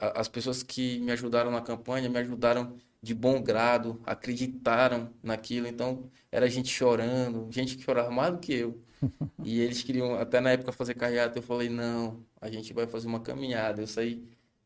as 0.00 0.28
pessoas 0.28 0.62
que 0.62 0.98
me 1.00 1.12
ajudaram 1.12 1.50
na 1.50 1.60
campanha 1.60 2.08
me 2.08 2.18
ajudaram 2.18 2.76
de 3.02 3.14
bom 3.14 3.42
grado, 3.42 4.00
acreditaram 4.04 5.12
naquilo. 5.22 5.66
Então, 5.66 6.10
era 6.30 6.48
gente 6.48 6.68
chorando, 6.68 7.48
gente 7.50 7.76
que 7.76 7.82
chorava 7.82 8.10
mais 8.10 8.32
do 8.32 8.38
que 8.38 8.52
eu. 8.52 8.82
E 9.44 9.60
eles 9.60 9.82
queriam, 9.82 10.14
até 10.16 10.40
na 10.40 10.50
época, 10.50 10.72
fazer 10.72 10.94
carreata. 10.94 11.38
Eu 11.38 11.42
falei, 11.42 11.68
não, 11.68 12.24
a 12.40 12.50
gente 12.50 12.72
vai 12.72 12.86
fazer 12.86 13.06
uma 13.06 13.20
caminhada. 13.20 13.80
Eu 13.82 13.86
saí, 13.86 14.24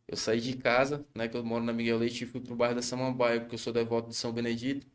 eu 0.09 0.17
saí 0.17 0.41
de 0.41 0.57
casa, 0.57 1.05
né, 1.15 1.29
que 1.29 1.37
eu 1.37 1.45
moro 1.45 1.65
na 1.65 1.73
Miguel 1.73 1.99
Leite, 1.99 2.25
e 2.25 2.27
fui 2.27 2.41
pro 2.41 2.57
bairro 2.57 2.75
da 2.75 2.83
Samambaia, 2.83 3.41
porque 3.41 3.55
eu 3.55 3.59
sou 3.59 3.73
devoto 3.73 4.09
de 4.09 4.17
São 4.17 4.33
Benedito. 4.33 4.87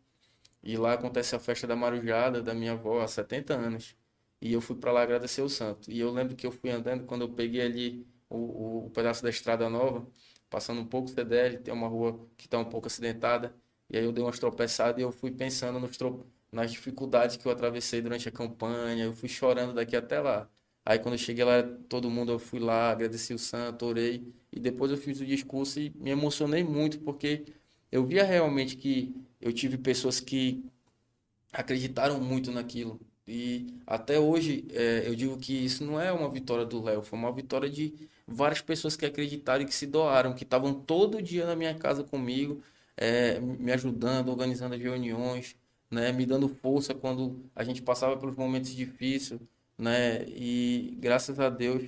E 0.64 0.78
lá 0.78 0.94
acontece 0.94 1.36
a 1.36 1.40
festa 1.40 1.68
da 1.68 1.76
Marujada 1.76 2.42
da 2.42 2.54
minha 2.54 2.74
avó 2.74 3.02
há 3.02 3.08
70 3.08 3.54
anos. 3.56 3.96
E 4.42 4.54
eu 4.54 4.62
fui 4.62 4.76
para 4.76 4.92
lá 4.92 5.02
agradecer 5.04 5.42
o 5.42 5.50
santo. 5.50 5.92
E 5.92 6.00
eu 6.00 6.12
lembro 6.12 6.36
que 6.36 6.46
eu 6.46 6.52
fui 6.52 6.70
andando, 6.70 7.06
quando 7.06 7.22
eu 7.22 7.30
peguei 7.30 7.62
ali 7.62 8.08
o, 8.30 8.38
o, 8.38 8.86
o 8.88 8.90
pedaço 8.92 9.24
da 9.24 9.30
Estrada 9.30 9.70
Nova, 9.70 10.08
passando 10.50 10.82
um 10.82 10.86
pouco 10.86 11.10
CDL, 11.10 11.58
tem 11.60 11.74
uma 11.74 11.88
rua 11.88 12.20
que 12.38 12.46
está 12.48 12.58
um 12.58 12.66
pouco 12.66 12.88
acidentada. 12.88 13.56
E 13.90 13.98
aí 13.98 14.04
eu 14.04 14.12
dei 14.12 14.24
umas 14.24 14.40
tropeçadas 14.40 15.00
e 15.00 15.04
eu 15.04 15.12
fui 15.12 15.32
pensando 15.32 15.80
nos 15.80 15.98
tro... 15.98 16.26
nas 16.52 16.72
dificuldades 16.72 17.38
que 17.38 17.46
eu 17.48 17.52
atravessei 17.52 18.02
durante 18.02 18.28
a 18.30 18.32
campanha. 18.32 19.06
Eu 19.06 19.14
fui 19.14 19.30
chorando 19.30 19.74
daqui 19.74 19.96
até 19.96 20.20
lá. 20.20 20.50
Aí 20.86 21.00
quando 21.00 21.16
eu 21.16 21.18
cheguei 21.20 21.44
lá, 21.44 21.64
todo 21.90 22.10
mundo, 22.10 22.32
eu 22.32 22.40
fui 22.40 22.60
lá, 22.60 22.92
agradeci 22.92 23.34
o 23.34 23.40
santo, 23.40 23.86
orei. 23.86 24.34
E 24.52 24.60
depois 24.60 24.92
eu 24.92 24.98
fiz 24.98 25.20
o 25.20 25.26
discurso 25.26 25.80
e 25.80 25.92
me 25.96 26.12
emocionei 26.12 26.64
muito, 26.64 27.00
porque 27.00 27.46
eu 27.92 28.06
via 28.06 28.24
realmente 28.24 28.76
que 28.78 29.14
eu 29.42 29.52
tive 29.54 29.78
pessoas 29.78 30.20
que 30.20 30.64
acreditaram 31.52 32.20
muito 32.20 32.52
naquilo. 32.52 33.00
E 33.28 33.68
até 33.86 34.20
hoje 34.20 34.66
é, 34.72 35.04
eu 35.08 35.16
digo 35.16 35.38
que 35.38 35.54
isso 35.54 35.84
não 35.86 36.00
é 36.00 36.12
uma 36.12 36.30
vitória 36.30 36.66
do 36.66 36.82
Léo, 36.82 37.02
foi 37.04 37.20
uma 37.20 37.32
vitória 37.32 37.70
de 37.70 37.94
várias 38.28 38.62
pessoas 38.62 38.96
que 38.96 39.06
acreditaram 39.06 39.64
e 39.64 39.66
que 39.66 39.74
se 39.74 39.88
doaram, 39.88 40.34
que 40.34 40.44
estavam 40.44 40.74
todo 40.74 41.22
dia 41.22 41.46
na 41.46 41.56
minha 41.56 41.74
casa 41.76 42.04
comigo, 42.04 42.62
é, 42.98 43.40
me 43.40 43.72
ajudando, 43.72 44.30
organizando 44.30 44.76
as 44.76 44.82
reuniões, 44.82 45.56
né, 45.90 46.12
me 46.12 46.26
dando 46.26 46.50
força 46.50 46.94
quando 46.94 47.50
a 47.56 47.64
gente 47.64 47.82
passava 47.82 48.18
pelos 48.18 48.36
momentos 48.36 48.72
difíceis, 48.76 49.40
né, 49.78 50.26
e 50.28 50.98
graças 51.00 51.40
a 51.40 51.50
Deus, 51.50 51.84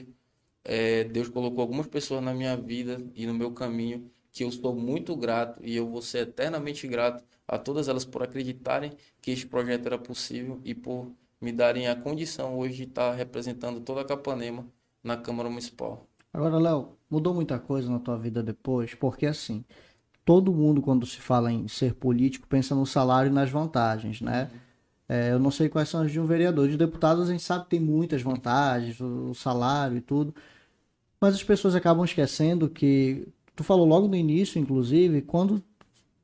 é, 0.63 1.03
Deus 1.05 1.29
colocou 1.29 1.61
algumas 1.61 1.87
pessoas 1.87 2.23
na 2.23 2.33
minha 2.33 2.55
vida 2.55 3.01
e 3.15 3.25
no 3.25 3.33
meu 3.33 3.51
caminho 3.51 4.09
que 4.31 4.43
eu 4.43 4.51
sou 4.51 4.75
muito 4.75 5.15
grato 5.15 5.59
e 5.63 5.75
eu 5.75 5.87
vou 5.89 6.01
ser 6.01 6.19
eternamente 6.19 6.87
grato 6.87 7.23
a 7.47 7.57
todas 7.57 7.87
elas 7.87 8.05
por 8.05 8.23
acreditarem 8.23 8.93
que 9.21 9.31
este 9.31 9.47
projeto 9.47 9.87
era 9.87 9.97
possível 9.97 10.61
e 10.63 10.75
por 10.75 11.11
me 11.41 11.51
darem 11.51 11.87
a 11.87 11.95
condição 11.95 12.57
hoje 12.57 12.77
de 12.77 12.83
estar 12.83 13.13
representando 13.13 13.81
toda 13.81 14.01
a 14.01 14.05
Capanema 14.05 14.67
na 15.03 15.17
Câmara 15.17 15.49
Municipal. 15.49 16.08
Agora, 16.33 16.57
Léo, 16.57 16.89
mudou 17.09 17.33
muita 17.33 17.57
coisa 17.57 17.89
na 17.89 17.99
tua 17.99 18.17
vida 18.17 18.43
depois, 18.43 18.93
porque 18.93 19.25
assim, 19.25 19.63
todo 20.23 20.53
mundo 20.53 20.81
quando 20.81 21.05
se 21.05 21.17
fala 21.19 21.51
em 21.51 21.67
ser 21.67 21.95
político 21.95 22.47
pensa 22.47 22.75
no 22.75 22.85
salário 22.85 23.31
e 23.31 23.33
nas 23.33 23.49
vantagens, 23.49 24.21
né? 24.21 24.49
É, 25.07 25.31
eu 25.31 25.39
não 25.39 25.49
sei 25.49 25.67
quais 25.67 25.89
são 25.89 26.01
as 26.03 26.11
de 26.11 26.19
um 26.19 26.25
vereador. 26.25 26.69
De 26.69 26.77
deputados 26.77 27.27
a 27.27 27.31
gente 27.31 27.41
sabe 27.41 27.63
que 27.63 27.71
tem 27.71 27.79
muitas 27.79 28.21
vantagens, 28.21 28.99
o, 29.01 29.33
salário 29.33 29.97
e 29.97 30.01
tudo, 30.01 30.35
mas 31.19 31.33
as 31.33 31.43
pessoas 31.43 31.73
acabam 31.73 32.05
esquecendo 32.05 32.69
que 32.69 33.27
tu 33.55 33.63
falou 33.63 33.87
logo 33.87 34.07
no 34.07 34.15
início, 34.15 34.59
inclusive, 34.61 35.23
quando 35.23 35.63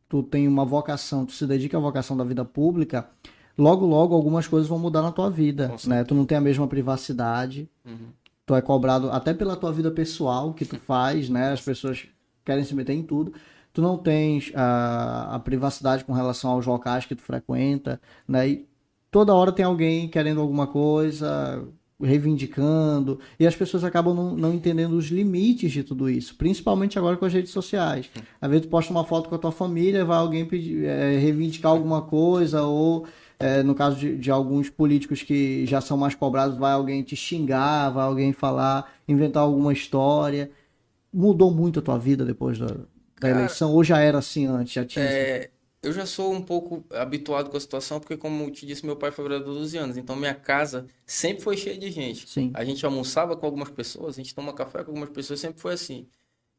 tu 0.08 0.22
tem 0.22 0.48
uma 0.48 0.64
vocação, 0.64 1.26
tu 1.26 1.32
se 1.32 1.48
dedica 1.48 1.78
à 1.78 1.82
vocação 1.82 2.16
da 2.16 2.24
vida 2.24 2.46
pública, 2.46 3.10
logo 3.58 3.88
logo 3.88 4.14
algumas 4.14 4.48
coisas 4.48 4.70
vão 4.70 4.78
mudar 4.78 5.02
na 5.02 5.12
tua 5.12 5.32
vida, 5.32 5.74
né? 5.88 6.04
Tu 6.04 6.14
não 6.14 6.26
tem 6.26 6.38
a 6.38 6.42
mesma 6.42 6.68
privacidade, 6.68 7.68
Uhum. 7.84 8.10
Tu 8.46 8.56
é 8.56 8.62
cobrado 8.62 9.10
até 9.10 9.34
pela 9.34 9.56
tua 9.56 9.72
vida 9.72 9.90
pessoal 9.92 10.54
que 10.54 10.66
tu 10.66 10.78
faz, 10.78 11.30
né? 11.30 11.52
As 11.52 11.62
pessoas 11.62 12.06
querem 12.44 12.64
se 12.64 12.76
meter 12.76 12.94
em 12.94 13.04
tudo. 13.04 13.34
Tu 13.74 13.82
não 13.82 13.98
tens 13.98 14.52
a, 14.56 15.36
a 15.36 15.40
privacidade 15.40 16.06
com 16.06 16.14
relação 16.14 16.52
aos 16.52 16.66
locais 16.66 17.06
que 17.06 17.16
tu 17.16 17.22
frequenta, 17.22 18.00
né? 18.28 18.48
E 18.48 18.68
toda 19.12 19.34
hora 19.34 19.52
tem 19.52 19.66
alguém 19.66 20.08
querendo 20.08 20.40
alguma 20.40 20.68
coisa, 20.68 21.68
reivindicando, 22.02 23.20
e 23.40 23.48
as 23.48 23.56
pessoas 23.56 23.84
acabam 23.84 24.14
não, 24.14 24.36
não 24.36 24.54
entendendo 24.54 24.94
os 24.94 25.06
limites 25.06 25.72
de 25.72 25.84
tudo 25.84 26.10
isso, 26.10 26.36
principalmente 26.36 27.00
agora 27.00 27.18
com 27.18 27.26
as 27.26 27.34
redes 27.34 27.52
sociais. 27.52 28.10
Às 28.40 28.50
vezes 28.50 28.66
tu 28.66 28.70
posta 28.70 28.92
uma 28.92 29.06
foto 29.06 29.30
com 29.30 29.36
a 29.36 29.40
tua 29.40 29.52
família, 29.52 30.06
vai 30.06 30.18
alguém 30.18 30.46
pedir, 30.46 30.86
é, 30.86 31.18
reivindicar 31.18 31.72
alguma 31.72 32.02
coisa, 32.02 32.64
ou 32.64 33.06
é, 33.40 33.64
no 33.64 33.76
caso 33.76 33.98
de, 33.98 34.18
de 34.18 34.32
alguns 34.32 34.70
políticos 34.70 35.22
que 35.22 35.66
já 35.66 35.82
são 35.82 35.98
mais 35.98 36.16
cobrados, 36.16 36.58
vai 36.58 36.74
alguém 36.74 37.04
te 37.04 37.16
xingar, 37.16 37.90
vai 37.90 38.06
alguém 38.06 38.34
falar, 38.34 38.94
inventar 39.08 39.44
alguma 39.44 39.74
história. 39.74 40.52
Mudou 41.14 41.52
muito 41.52 41.80
a 41.80 41.82
tua 41.82 41.98
vida 41.98 42.26
depois 42.26 42.58
da, 42.58 42.68
da 42.68 42.86
Cara, 43.16 43.40
eleição? 43.40 43.72
Ou 43.74 43.84
já 43.84 44.00
era 44.00 44.18
assim 44.18 44.46
antes? 44.46 44.74
Já 44.74 44.86
tinha... 44.86 45.06
É, 45.06 45.50
eu 45.82 45.94
já 45.94 46.06
sou 46.06 46.34
um 46.34 46.42
pouco 46.42 46.84
habituado 46.92 47.50
com 47.50 47.58
a 47.58 47.60
situação, 47.60 48.00
porque 48.00 48.18
como 48.18 48.50
te 48.50 48.66
disse, 48.66 48.86
meu 48.86 48.96
pai 48.96 49.12
foi 49.12 49.24
vereador 49.24 49.54
12 49.54 49.78
anos, 49.78 49.98
então 49.98 50.16
minha 50.16 50.34
casa 50.34 50.88
sempre 51.06 51.44
foi 51.44 51.56
cheia 51.56 51.78
de 51.78 51.92
gente. 51.92 52.28
Sim. 52.28 52.52
A 52.56 52.66
gente 52.66 52.84
almoçava 52.86 53.38
com 53.38 53.46
algumas 53.46 53.70
pessoas, 53.70 54.16
a 54.16 54.18
gente 54.22 54.34
toma 54.34 54.54
café 54.54 54.84
com 54.84 54.92
algumas 54.92 55.10
pessoas, 55.10 55.40
sempre 55.40 55.62
foi 55.62 55.74
assim. 55.74 56.08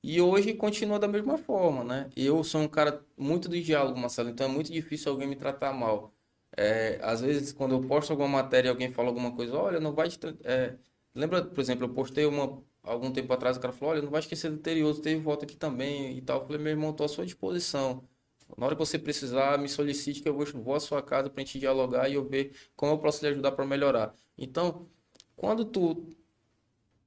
E 0.02 0.20
hoje 0.20 0.54
continua 0.54 0.98
da 0.98 1.08
mesma 1.08 1.36
forma, 1.38 1.82
né? 1.82 2.08
Eu 2.16 2.44
sou 2.44 2.60
um 2.60 2.68
cara 2.68 3.04
muito 3.16 3.48
do 3.48 3.60
diálogo, 3.60 3.98
Marcelo, 3.98 4.30
então 4.30 4.46
é 4.46 4.50
muito 4.50 4.72
difícil 4.72 5.10
alguém 5.10 5.26
me 5.28 5.36
tratar 5.36 5.72
mal. 5.72 6.15
É, 6.56 6.98
às 7.02 7.20
vezes, 7.20 7.52
quando 7.52 7.74
eu 7.74 7.82
posto 7.82 8.10
alguma 8.10 8.28
matéria 8.28 8.68
e 8.68 8.70
alguém 8.70 8.92
fala 8.92 9.08
alguma 9.08 9.32
coisa, 9.32 9.56
olha, 9.56 9.80
não 9.80 9.92
vai. 9.94 10.08
É, 10.44 10.74
lembra, 11.14 11.44
por 11.44 11.60
exemplo, 11.60 11.84
eu 11.84 11.90
postei 11.94 12.26
uma 12.26 12.62
algum 12.82 13.10
tempo 13.12 13.32
atrás, 13.32 13.56
o 13.56 13.60
cara 13.60 13.72
falou, 13.72 13.94
olha, 13.94 14.02
não 14.02 14.10
vai 14.10 14.20
esquecer 14.20 14.48
do 14.48 14.56
interior, 14.56 14.94
teve 15.00 15.20
volta 15.20 15.44
aqui 15.44 15.56
também 15.56 16.16
e 16.16 16.22
tal. 16.22 16.40
Eu 16.40 16.46
falei, 16.46 16.62
meu 16.62 16.70
irmão, 16.70 16.90
estou 16.90 17.04
à 17.04 17.08
sua 17.08 17.26
disposição. 17.26 18.04
Na 18.56 18.66
hora 18.66 18.76
que 18.76 18.78
você 18.78 18.98
precisar, 18.98 19.58
me 19.58 19.68
solicite 19.68 20.22
que 20.22 20.28
eu 20.28 20.34
vou 20.34 20.74
à 20.74 20.80
sua 20.80 21.02
casa 21.02 21.28
para 21.28 21.42
a 21.42 21.44
gente 21.44 21.58
dialogar 21.58 22.08
e 22.08 22.14
eu 22.14 22.24
ver 22.24 22.52
como 22.76 22.92
eu 22.92 22.98
posso 22.98 23.24
lhe 23.24 23.30
ajudar 23.32 23.52
para 23.52 23.66
melhorar. 23.66 24.14
Então, 24.38 24.88
quando 25.36 25.64
tu 25.64 26.16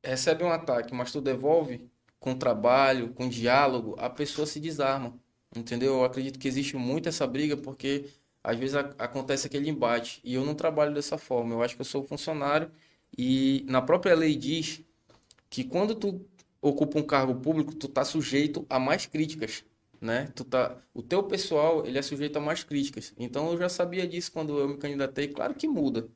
recebe 0.04 0.44
um 0.44 0.52
ataque, 0.52 0.94
mas 0.94 1.12
tu 1.12 1.22
devolve 1.22 1.90
com 2.20 2.36
trabalho, 2.36 3.14
com 3.14 3.30
diálogo, 3.30 3.96
a 3.98 4.10
pessoa 4.10 4.46
se 4.46 4.60
desarma. 4.60 5.18
Entendeu? 5.56 5.96
Eu 5.96 6.04
acredito 6.04 6.38
que 6.38 6.48
existe 6.48 6.76
muito 6.78 7.10
essa 7.10 7.26
briga 7.26 7.58
porque 7.58 8.06
às 8.44 8.58
vezes 8.58 8.76
a, 8.76 8.82
acontece 8.98 9.48
aquele 9.48 9.70
embate 9.70 10.22
e 10.24 10.34
eu 10.36 10.46
não 10.46 10.56
trabalho 10.56 10.94
dessa 10.94 11.18
forma. 11.18 11.54
Eu 11.54 11.62
acho 11.62 11.76
que 11.76 11.82
eu 11.82 11.86
sou 11.86 12.04
funcionário 12.04 12.72
e 13.18 13.66
na 13.68 13.82
própria 13.82 14.16
lei 14.16 14.36
diz 14.36 14.82
que 15.50 15.64
quando 15.64 15.96
tu 15.96 16.26
ocupa 16.62 17.00
um 17.00 17.04
cargo 17.04 17.36
público, 17.36 17.74
tu 17.74 17.88
tá 17.88 18.04
sujeito 18.04 18.66
a 18.70 18.80
mais 18.80 19.06
críticas, 19.06 19.64
né? 20.02 20.32
Tu 20.36 20.44
tá, 20.44 20.78
o 20.94 21.02
teu 21.02 21.24
pessoal, 21.24 21.86
ele 21.86 21.98
é 21.98 22.02
sujeito 22.02 22.38
a 22.38 22.42
mais 22.42 22.64
críticas. 22.64 23.14
Então 23.18 23.52
eu 23.52 23.58
já 23.58 23.70
sabia 23.70 24.08
disso 24.08 24.32
quando 24.32 24.58
eu 24.58 24.68
me 24.70 24.78
candidatei, 24.78 25.28
claro 25.28 25.54
que 25.54 25.68
muda. 25.68 26.08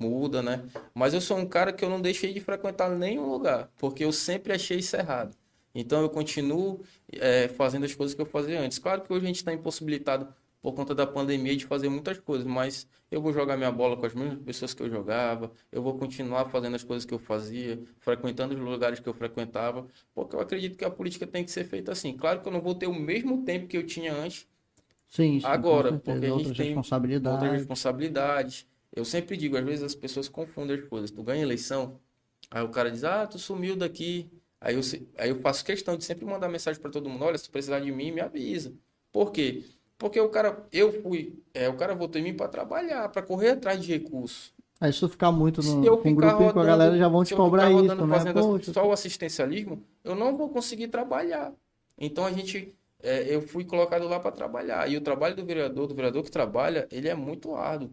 Muda, 0.00 0.42
né? 0.42 0.64
Mas 0.94 1.12
eu 1.12 1.20
sou 1.20 1.36
um 1.38 1.46
cara 1.46 1.72
que 1.72 1.84
eu 1.84 1.90
não 1.90 2.00
deixei 2.00 2.32
de 2.32 2.40
frequentar 2.40 2.88
nenhum 2.90 3.28
lugar, 3.30 3.70
porque 3.78 4.04
eu 4.04 4.12
sempre 4.12 4.52
achei 4.52 4.78
isso 4.78 4.96
errado. 4.96 5.36
Então 5.74 6.00
eu 6.02 6.08
continuo 6.08 6.80
é, 7.12 7.48
fazendo 7.48 7.84
as 7.84 7.94
coisas 7.94 8.14
que 8.14 8.20
eu 8.22 8.26
fazia 8.26 8.60
antes. 8.60 8.78
Claro 8.78 9.02
que 9.02 9.12
hoje 9.12 9.24
a 9.24 9.28
gente 9.28 9.36
está 9.36 9.52
impossibilitado 9.52 10.32
por 10.62 10.74
conta 10.74 10.94
da 10.94 11.06
pandemia 11.06 11.56
de 11.56 11.66
fazer 11.66 11.88
muitas 11.88 12.18
coisas, 12.18 12.46
mas 12.46 12.88
eu 13.10 13.20
vou 13.22 13.32
jogar 13.32 13.56
minha 13.56 13.70
bola 13.72 13.96
com 13.96 14.06
as 14.06 14.14
mesmas 14.14 14.42
pessoas 14.44 14.74
que 14.74 14.82
eu 14.82 14.90
jogava, 14.90 15.52
eu 15.72 15.82
vou 15.82 15.96
continuar 15.98 16.46
fazendo 16.50 16.74
as 16.76 16.84
coisas 16.84 17.04
que 17.04 17.14
eu 17.14 17.18
fazia, 17.18 17.80
frequentando 18.00 18.54
os 18.54 18.60
lugares 18.60 19.00
que 19.00 19.08
eu 19.08 19.14
frequentava, 19.14 19.86
porque 20.14 20.34
eu 20.36 20.40
acredito 20.40 20.76
que 20.76 20.84
a 20.84 20.90
política 20.90 21.26
tem 21.26 21.44
que 21.44 21.50
ser 21.50 21.64
feita 21.64 21.92
assim. 21.92 22.16
Claro 22.16 22.40
que 22.42 22.48
eu 22.48 22.52
não 22.52 22.60
vou 22.60 22.74
ter 22.74 22.86
o 22.86 22.94
mesmo 22.94 23.44
tempo 23.44 23.66
que 23.68 23.76
eu 23.76 23.86
tinha 23.86 24.12
antes. 24.14 24.46
Sim, 25.08 25.40
sim 25.40 25.46
agora, 25.46 25.92
porque 25.92 26.26
a 26.26 26.30
gente 26.30 26.32
outras 26.34 26.56
tem 26.56 26.74
responsabilidades. 26.74 27.32
outras 27.32 27.52
responsabilidades. 27.52 28.66
Eu 28.94 29.04
sempre 29.04 29.36
digo, 29.36 29.56
às 29.56 29.64
vezes 29.64 29.82
as 29.84 29.94
pessoas 29.94 30.28
confundem 30.28 30.76
as 30.78 30.88
coisas. 30.88 31.10
Tu 31.10 31.22
ganha 31.22 31.42
eleição, 31.42 32.00
aí 32.50 32.62
o 32.62 32.70
cara 32.70 32.90
diz: 32.90 33.04
"Ah, 33.04 33.26
tu 33.26 33.38
sumiu 33.38 33.76
daqui". 33.76 34.30
Aí 34.60 34.74
eu, 34.74 34.80
aí 35.18 35.28
eu 35.30 35.40
faço 35.40 35.64
questão 35.64 35.96
de 35.96 36.04
sempre 36.04 36.24
mandar 36.24 36.48
mensagem 36.48 36.80
para 36.80 36.90
todo 36.90 37.08
mundo: 37.08 37.24
"Olha, 37.24 37.38
se 37.38 37.44
tu 37.44 37.50
precisar 37.52 37.80
de 37.80 37.92
mim, 37.92 38.12
me 38.12 38.20
avisa". 38.20 38.74
Por 39.12 39.32
quê? 39.32 39.64
Porque 39.98 40.20
o 40.20 40.28
cara, 40.28 40.64
eu 40.72 41.02
fui, 41.02 41.42
é, 41.52 41.68
o 41.68 41.76
cara 41.76 41.94
votou 41.94 42.20
em 42.20 42.24
mim 42.24 42.34
para 42.34 42.48
trabalhar, 42.48 43.08
para 43.08 43.20
correr 43.20 43.50
atrás 43.50 43.82
de 43.82 43.92
recursos. 43.92 44.54
Aí 44.80 44.92
se 44.92 45.00
tu 45.00 45.08
ficar 45.08 45.32
muito 45.32 45.60
no, 45.60 45.82
Se 45.82 45.86
eu 45.88 45.98
com 45.98 46.08
um 46.10 46.14
ficar 46.14 46.34
com 46.34 46.44
a 46.44 46.46
rodando- 46.46 46.66
galera, 46.66 46.96
já 46.96 47.08
vão 47.08 47.24
te 47.24 47.34
cobrar 47.34 47.64
isso, 47.68 47.80
rodando 47.80 48.06
né? 48.06 48.32
Poxa, 48.32 48.72
só 48.72 48.86
o 48.86 48.92
assistencialismo, 48.92 49.82
eu 50.04 50.14
não 50.14 50.36
vou 50.36 50.48
conseguir 50.50 50.86
trabalhar. 50.86 51.52
Então 51.98 52.24
a 52.24 52.30
gente, 52.30 52.72
é, 53.02 53.34
eu 53.34 53.42
fui 53.42 53.64
colocado 53.64 54.06
lá 54.08 54.20
para 54.20 54.30
trabalhar. 54.30 54.88
E 54.88 54.96
o 54.96 55.00
trabalho 55.00 55.34
do 55.34 55.44
vereador, 55.44 55.88
do 55.88 55.94
vereador 55.96 56.22
que 56.22 56.30
trabalha, 56.30 56.86
ele 56.92 57.08
é 57.08 57.14
muito 57.14 57.56
árduo. 57.56 57.90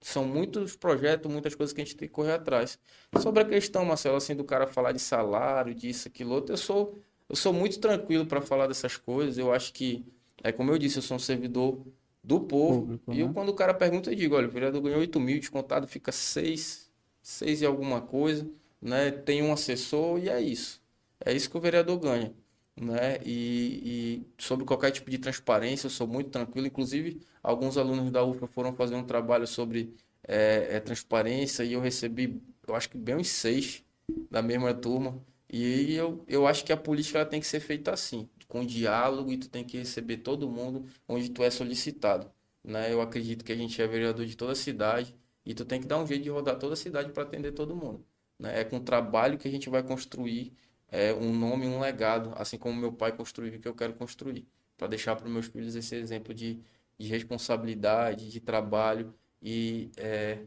São 0.00 0.24
muitos 0.24 0.74
projetos, 0.74 1.30
muitas 1.30 1.54
coisas 1.54 1.72
que 1.72 1.80
a 1.80 1.84
gente 1.84 1.96
tem 1.96 2.08
que 2.08 2.12
correr 2.14 2.32
atrás. 2.32 2.80
Sobre 3.22 3.42
a 3.42 3.44
questão, 3.44 3.84
Marcelo, 3.84 4.16
assim, 4.16 4.34
do 4.34 4.42
cara 4.44 4.66
falar 4.66 4.90
de 4.90 4.98
salário, 4.98 5.72
disso, 5.72 6.08
aquilo, 6.08 6.34
outro, 6.34 6.52
eu 6.52 6.58
sou, 6.58 6.98
eu 7.28 7.36
sou 7.36 7.52
muito 7.52 7.78
tranquilo 7.78 8.26
para 8.26 8.40
falar 8.40 8.66
dessas 8.66 8.96
coisas. 8.96 9.38
Eu 9.38 9.52
acho 9.52 9.72
que, 9.72 10.04
é 10.44 10.52
como 10.52 10.70
eu 10.70 10.78
disse, 10.78 10.98
eu 10.98 11.02
sou 11.02 11.16
um 11.16 11.20
servidor 11.20 11.82
do 12.22 12.38
povo. 12.38 12.82
Público, 12.82 13.12
e 13.14 13.20
eu, 13.20 13.28
né? 13.28 13.32
quando 13.34 13.48
o 13.48 13.54
cara 13.54 13.72
pergunta, 13.72 14.10
eu 14.10 14.14
digo, 14.14 14.36
olha, 14.36 14.46
o 14.46 14.50
vereador 14.50 14.82
ganhou 14.82 15.00
8 15.00 15.18
mil, 15.18 15.40
descontado 15.40 15.88
fica 15.88 16.12
6, 16.12 16.90
6 17.22 17.62
e 17.62 17.66
alguma 17.66 18.02
coisa, 18.02 18.46
né? 18.80 19.10
Tem 19.10 19.42
um 19.42 19.52
assessor 19.52 20.18
e 20.18 20.28
é 20.28 20.40
isso. 20.40 20.82
É 21.24 21.32
isso 21.32 21.50
que 21.50 21.56
o 21.56 21.60
vereador 21.60 21.98
ganha, 21.98 22.34
né? 22.78 23.18
E, 23.24 24.20
e 24.36 24.42
sobre 24.42 24.66
qualquer 24.66 24.90
tipo 24.90 25.10
de 25.10 25.16
transparência, 25.16 25.86
eu 25.86 25.90
sou 25.90 26.06
muito 26.06 26.28
tranquilo. 26.28 26.66
Inclusive, 26.66 27.22
alguns 27.42 27.78
alunos 27.78 28.10
da 28.10 28.22
UFA 28.22 28.46
foram 28.46 28.74
fazer 28.74 28.94
um 28.96 29.04
trabalho 29.04 29.46
sobre 29.46 29.94
é, 30.22 30.76
é, 30.76 30.80
transparência 30.80 31.62
e 31.62 31.72
eu 31.72 31.80
recebi, 31.80 32.38
eu 32.66 32.74
acho 32.74 32.90
que 32.90 32.98
bem 32.98 33.16
uns 33.16 33.28
seis 33.28 33.82
da 34.30 34.42
mesma 34.42 34.74
turma. 34.74 35.18
E 35.50 35.94
eu, 35.94 36.22
eu 36.28 36.46
acho 36.46 36.64
que 36.64 36.72
a 36.72 36.76
política 36.76 37.18
ela 37.18 37.26
tem 37.26 37.40
que 37.40 37.46
ser 37.46 37.60
feita 37.60 37.92
assim, 37.92 38.28
com 38.54 38.64
diálogo 38.64 39.32
e 39.32 39.36
tu 39.36 39.48
tem 39.48 39.64
que 39.64 39.76
receber 39.78 40.18
todo 40.18 40.48
mundo 40.48 40.86
onde 41.08 41.28
tu 41.28 41.42
é 41.42 41.50
solicitado, 41.50 42.30
né? 42.62 42.92
Eu 42.92 43.00
acredito 43.00 43.44
que 43.44 43.50
a 43.50 43.56
gente 43.56 43.82
é 43.82 43.86
vereador 43.88 44.24
de 44.24 44.36
toda 44.36 44.52
a 44.52 44.54
cidade 44.54 45.12
e 45.44 45.52
tu 45.52 45.64
tem 45.64 45.80
que 45.80 45.88
dar 45.88 45.98
um 45.98 46.06
jeito 46.06 46.22
de 46.22 46.30
rodar 46.30 46.56
toda 46.56 46.74
a 46.74 46.76
cidade 46.76 47.10
para 47.10 47.24
atender 47.24 47.50
todo 47.50 47.74
mundo, 47.74 48.06
né? 48.38 48.60
É 48.60 48.64
com 48.64 48.78
trabalho 48.78 49.38
que 49.38 49.48
a 49.48 49.50
gente 49.50 49.68
vai 49.68 49.82
construir 49.82 50.52
é, 50.88 51.12
um 51.12 51.36
nome, 51.36 51.66
um 51.66 51.80
legado, 51.80 52.32
assim 52.36 52.56
como 52.56 52.80
meu 52.80 52.92
pai 52.92 53.10
construiu 53.10 53.58
o 53.58 53.60
que 53.60 53.66
eu 53.66 53.74
quero 53.74 53.94
construir, 53.94 54.46
para 54.76 54.86
deixar 54.86 55.16
para 55.16 55.28
meus 55.28 55.46
filhos 55.46 55.74
esse 55.74 55.96
exemplo 55.96 56.32
de, 56.32 56.60
de 56.96 57.08
responsabilidade, 57.08 58.30
de 58.30 58.38
trabalho 58.40 59.12
e 59.42 59.90
é, 59.96 60.44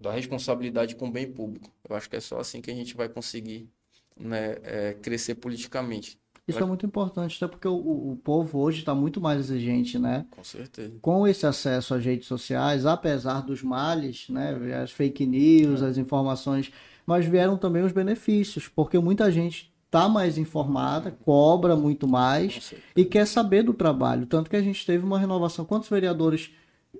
da 0.00 0.10
responsabilidade 0.10 0.96
com 0.96 1.08
o 1.08 1.12
bem 1.12 1.30
público. 1.30 1.70
Eu 1.86 1.94
acho 1.96 2.08
que 2.08 2.16
é 2.16 2.20
só 2.20 2.38
assim 2.40 2.62
que 2.62 2.70
a 2.70 2.74
gente 2.74 2.96
vai 2.96 3.10
conseguir 3.10 3.68
né, 4.16 4.56
é, 4.62 4.94
crescer 4.94 5.34
politicamente. 5.34 6.18
Isso 6.48 6.62
é 6.62 6.66
muito 6.66 6.86
importante, 6.86 7.36
até 7.36 7.50
porque 7.50 7.68
o, 7.68 7.74
o 7.74 8.18
povo 8.24 8.58
hoje 8.58 8.80
está 8.80 8.94
muito 8.94 9.20
mais 9.20 9.38
exigente, 9.38 9.98
né? 9.98 10.24
Com 10.30 10.42
certeza. 10.42 10.94
Com 11.00 11.26
esse 11.26 11.46
acesso 11.46 11.94
às 11.94 12.04
redes 12.04 12.26
sociais, 12.26 12.86
apesar 12.86 13.42
dos 13.42 13.62
males, 13.62 14.26
né? 14.28 14.56
As 14.82 14.90
fake 14.90 15.26
news, 15.26 15.82
as 15.82 15.98
informações, 15.98 16.72
mas 17.06 17.26
vieram 17.26 17.56
também 17.56 17.82
os 17.82 17.92
benefícios, 17.92 18.66
porque 18.68 18.98
muita 18.98 19.30
gente 19.30 19.72
está 19.86 20.08
mais 20.08 20.36
informada, 20.38 21.10
cobra 21.24 21.74
muito 21.74 22.06
mais 22.06 22.74
e 22.94 23.04
quer 23.04 23.26
saber 23.26 23.62
do 23.62 23.72
trabalho. 23.72 24.26
Tanto 24.26 24.50
que 24.50 24.56
a 24.56 24.62
gente 24.62 24.84
teve 24.84 25.04
uma 25.04 25.18
renovação. 25.18 25.64
Quantos 25.64 25.88
vereadores 25.88 26.50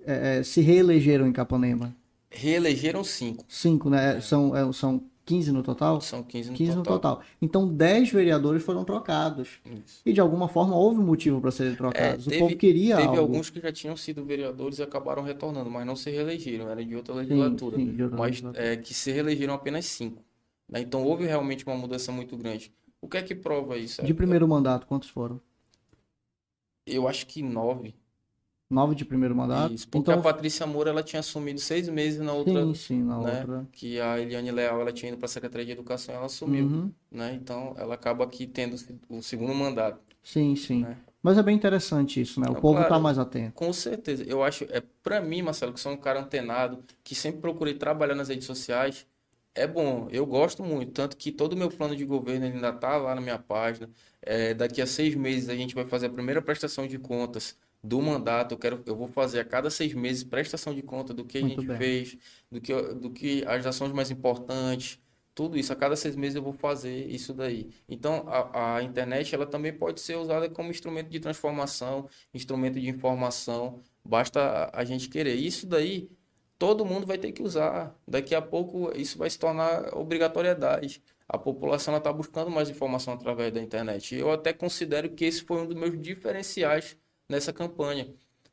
eh, 0.04 0.42
se 0.42 0.60
reelegeram 0.60 1.26
em 1.26 1.32
Capanema? 1.32 1.94
Reelegeram 2.30 3.02
cinco. 3.04 3.44
Cinco, 3.48 3.90
né? 3.90 4.20
São, 4.20 4.54
é, 4.56 4.70
são 4.72 5.02
15 5.28 5.52
no 5.52 5.62
total? 5.62 6.00
São 6.00 6.22
15 6.22 6.50
no 6.50 6.56
15 6.56 6.76
no 6.76 6.82
total. 6.82 7.16
total. 7.16 7.26
Então, 7.40 7.68
10 7.68 8.10
vereadores 8.10 8.62
foram 8.62 8.84
trocados. 8.84 9.60
Isso. 9.64 10.00
E 10.06 10.12
de 10.12 10.20
alguma 10.20 10.48
forma 10.48 10.74
houve 10.76 10.98
um 11.00 11.04
motivo 11.04 11.40
para 11.40 11.50
serem 11.50 11.72
É, 11.72 11.76
trocados. 11.76 12.26
o 12.26 12.30
teve, 12.30 12.42
povo 12.42 12.56
queria 12.56 12.96
teve 12.96 13.08
algo. 13.08 13.20
alguns 13.20 13.50
que 13.50 13.60
já 13.60 13.70
tinham 13.72 13.96
sido 13.96 14.24
vereadores 14.24 14.78
e 14.78 14.82
acabaram 14.82 15.22
retornando, 15.22 15.70
mas 15.70 15.86
não 15.86 15.94
se 15.96 16.10
reelegeram, 16.10 16.68
era 16.68 16.84
de 16.84 16.96
outra 16.96 17.14
legislatura. 17.14 17.76
sim, 17.76 17.94
de 17.94 18.02
outra 18.02 18.18
mas 18.18 18.26
legislatura. 18.30 18.64
é, 18.72 18.76
que 18.76 18.94
se 18.94 19.10
reelegeram 19.12 19.54
apenas 19.54 19.84
cinco. 19.86 20.22
né? 20.68 20.80
Então 20.80 21.04
houve 21.04 21.24
realmente 21.26 21.64
uma 21.66 21.76
mudança 21.76 22.10
muito 22.12 22.36
grande. 22.36 22.72
O 23.00 23.08
que 23.08 23.16
é 23.18 23.22
que 23.22 23.34
prova 23.34 23.76
isso? 23.78 24.02
De 24.02 24.14
primeiro 24.14 24.48
mandato, 24.48 24.86
quantos 24.86 25.08
foram? 25.08 25.40
Eu 26.86 27.06
acho 27.06 27.26
que 27.26 27.42
nove. 27.42 27.94
Nove 28.70 28.94
de 28.94 29.04
primeiro 29.04 29.34
mandato? 29.34 29.72
Isso, 29.72 29.88
porque 29.88 30.10
então, 30.10 30.20
a 30.20 30.22
Patrícia 30.22 30.66
Moura 30.66 30.90
ela 30.90 31.02
tinha 31.02 31.20
assumido 31.20 31.58
seis 31.58 31.88
meses 31.88 32.20
na 32.20 32.32
outra, 32.34 32.64
sim, 32.66 32.74
sim, 32.74 33.02
na 33.02 33.18
né? 33.18 33.40
outra. 33.40 33.66
que 33.72 33.98
a 33.98 34.20
Eliane 34.20 34.50
Leal 34.50 34.80
ela 34.80 34.92
tinha 34.92 35.08
ido 35.10 35.16
para 35.18 35.24
a 35.26 35.28
Secretaria 35.28 35.64
de 35.66 35.72
Educação, 35.72 36.14
ela 36.14 36.26
assumiu, 36.26 36.66
Uhum. 36.66 36.92
né? 37.10 37.32
Então 37.34 37.74
ela 37.78 37.94
acaba 37.94 38.24
aqui 38.24 38.46
tendo 38.46 38.76
o 39.08 39.22
segundo 39.22 39.54
mandato. 39.54 40.00
Sim, 40.22 40.54
sim. 40.54 40.82
Né? 40.82 40.96
Mas 41.22 41.38
é 41.38 41.42
bem 41.42 41.56
interessante 41.56 42.20
isso, 42.20 42.40
né? 42.40 42.46
O 42.48 42.52
Não, 42.52 42.60
povo 42.60 42.74
claro. 42.74 42.84
está 42.84 42.98
mais 42.98 43.18
atento. 43.18 43.52
Com 43.54 43.72
certeza. 43.72 44.22
Eu 44.24 44.42
acho, 44.42 44.64
é 44.64 44.82
para 45.02 45.20
mim, 45.20 45.42
Marcelo, 45.42 45.72
que 45.72 45.80
sou 45.80 45.92
um 45.92 45.96
cara 45.96 46.20
antenado, 46.20 46.84
que 47.02 47.14
sempre 47.14 47.40
procurei 47.40 47.74
trabalhar 47.74 48.14
nas 48.14 48.28
redes 48.28 48.46
sociais, 48.46 49.06
é 49.54 49.66
bom. 49.66 50.08
Eu 50.10 50.24
gosto 50.26 50.62
muito, 50.62 50.92
tanto 50.92 51.16
que 51.16 51.32
todo 51.32 51.54
o 51.54 51.56
meu 51.56 51.70
plano 51.70 51.96
de 51.96 52.04
governo 52.04 52.46
ainda 52.46 52.72
tá 52.72 52.96
lá 52.96 53.14
na 53.14 53.20
minha 53.20 53.38
página. 53.38 53.90
É, 54.22 54.54
daqui 54.54 54.80
a 54.80 54.86
seis 54.86 55.14
meses 55.14 55.48
a 55.48 55.56
gente 55.56 55.74
vai 55.74 55.84
fazer 55.86 56.06
a 56.06 56.10
primeira 56.10 56.40
prestação 56.42 56.86
de 56.86 56.98
contas 56.98 57.56
do 57.82 58.00
mandato. 58.02 58.52
Eu 58.54 58.58
quero, 58.58 58.82
eu 58.86 58.96
vou 58.96 59.08
fazer 59.08 59.40
a 59.40 59.44
cada 59.44 59.70
seis 59.70 59.94
meses 59.94 60.24
prestação 60.24 60.74
de 60.74 60.82
conta 60.82 61.14
do 61.14 61.24
que 61.24 61.38
a 61.38 61.40
Muito 61.40 61.62
gente 61.62 61.66
bem. 61.66 61.76
fez, 61.76 62.16
do 62.50 62.60
que, 62.60 62.72
do 62.94 63.10
que 63.10 63.44
as 63.46 63.66
ações 63.66 63.92
mais 63.92 64.10
importantes. 64.10 64.98
Tudo 65.34 65.56
isso, 65.56 65.72
a 65.72 65.76
cada 65.76 65.94
seis 65.94 66.16
meses 66.16 66.34
eu 66.34 66.42
vou 66.42 66.52
fazer 66.52 67.06
isso 67.08 67.32
daí. 67.32 67.70
Então, 67.88 68.24
a, 68.28 68.76
a 68.78 68.82
internet 68.82 69.32
ela 69.34 69.46
também 69.46 69.72
pode 69.72 70.00
ser 70.00 70.16
usada 70.16 70.48
como 70.50 70.70
instrumento 70.70 71.08
de 71.08 71.20
transformação, 71.20 72.08
instrumento 72.34 72.80
de 72.80 72.88
informação. 72.88 73.80
Basta 74.04 74.40
a, 74.40 74.80
a 74.80 74.84
gente 74.84 75.08
querer. 75.08 75.34
Isso 75.36 75.64
daí, 75.66 76.10
todo 76.58 76.84
mundo 76.84 77.06
vai 77.06 77.18
ter 77.18 77.30
que 77.32 77.42
usar. 77.42 77.96
Daqui 78.06 78.34
a 78.34 78.42
pouco, 78.42 78.90
isso 78.96 79.16
vai 79.18 79.30
se 79.30 79.38
tornar 79.38 79.94
obrigatoriedade. 79.96 81.02
A 81.28 81.38
população 81.38 81.96
está 81.96 82.12
buscando 82.12 82.50
mais 82.50 82.68
informação 82.70 83.14
através 83.14 83.52
da 83.52 83.60
internet. 83.62 84.16
Eu 84.16 84.32
até 84.32 84.52
considero 84.52 85.10
que 85.14 85.24
esse 85.24 85.42
foi 85.44 85.60
um 85.62 85.66
dos 85.66 85.76
meus 85.76 86.00
diferenciais 86.00 86.96
nessa 87.28 87.52
campanha. 87.52 88.08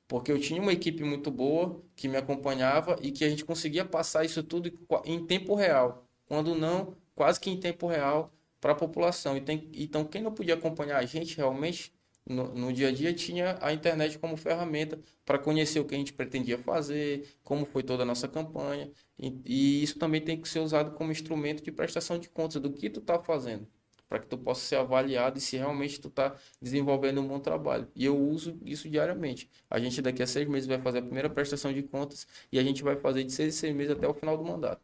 Porque 0.07 0.31
eu 0.31 0.39
tinha 0.39 0.61
uma 0.61 0.73
equipe 0.73 1.03
muito 1.03 1.31
boa 1.31 1.81
que 1.95 2.07
me 2.07 2.17
acompanhava 2.17 2.97
e 3.01 3.11
que 3.11 3.23
a 3.23 3.29
gente 3.29 3.43
conseguia 3.45 3.83
passar 3.85 4.23
isso 4.23 4.43
tudo 4.43 4.71
em 5.03 5.25
tempo 5.25 5.55
real. 5.55 6.07
Quando 6.27 6.53
não, 6.55 6.95
quase 7.15 7.39
que 7.39 7.49
em 7.49 7.59
tempo 7.59 7.87
real 7.87 8.31
para 8.61 8.73
a 8.73 8.75
população. 8.75 9.35
Então, 9.37 10.05
quem 10.05 10.21
não 10.21 10.33
podia 10.33 10.55
acompanhar 10.55 10.97
a 10.97 11.05
gente 11.05 11.37
realmente 11.37 11.93
no, 12.27 12.53
no, 12.55 12.73
dia 12.73 12.87
a 12.87 12.91
dia 12.91 13.13
tinha 13.13 13.57
a 13.61 13.71
internet 13.71 14.17
como 14.17 14.35
ferramenta 14.35 14.99
para 15.23 15.37
conhecer 15.37 15.79
o 15.79 15.85
que 15.85 15.93
a 15.93 15.97
gente 15.97 16.13
pretendia 16.13 16.57
fazer, 16.57 17.29
como 17.43 17.65
foi 17.65 17.83
toda 17.83 18.01
a 18.03 18.05
nossa 18.05 18.27
campanha. 18.27 18.91
E, 19.19 19.39
e 19.45 19.83
isso 19.83 19.99
também 19.99 20.21
tem 20.21 20.39
que 20.41 20.49
ser 20.49 20.59
usado 20.59 20.91
como 20.95 21.11
instrumento 21.11 21.63
de 21.63 21.71
prestação 21.71 22.17
de 22.17 22.27
contas 22.29 22.61
do 22.61 22.71
que 22.71 22.89
tu 22.89 22.99
está 22.99 23.21
fazendo, 23.21 23.67
para 24.15 24.21
que 24.21 24.27
tu 24.27 24.37
possa 24.37 24.61
ser 24.61 24.77
avaliado 24.77 25.37
e 25.37 25.41
se 25.41 25.57
realmente 25.57 25.99
tu 25.99 26.07
está 26.07 26.33
desenvolvendo 26.61 27.19
um 27.19 27.27
bom 27.27 27.37
trabalho. 27.37 27.85
E 27.93 28.05
eu 28.05 28.17
uso 28.17 28.57
isso 28.63 28.89
diariamente. 28.89 29.49
A 29.69 29.77
gente 29.77 30.01
daqui 30.01 30.23
a 30.23 30.27
seis 30.27 30.47
meses 30.47 30.65
vai 30.65 30.79
fazer 30.79 30.99
a 30.99 31.01
primeira 31.01 31.29
prestação 31.29 31.73
de 31.73 31.83
contas 31.83 32.25
e 32.49 32.57
a 32.57 32.63
gente 32.63 32.81
vai 32.81 32.95
fazer 32.95 33.25
de 33.25 33.33
seis 33.33 33.53
em 33.53 33.57
seis 33.57 33.75
meses 33.75 33.91
até 33.91 34.07
o 34.07 34.13
final 34.13 34.37
do 34.37 34.45
mandato. 34.45 34.81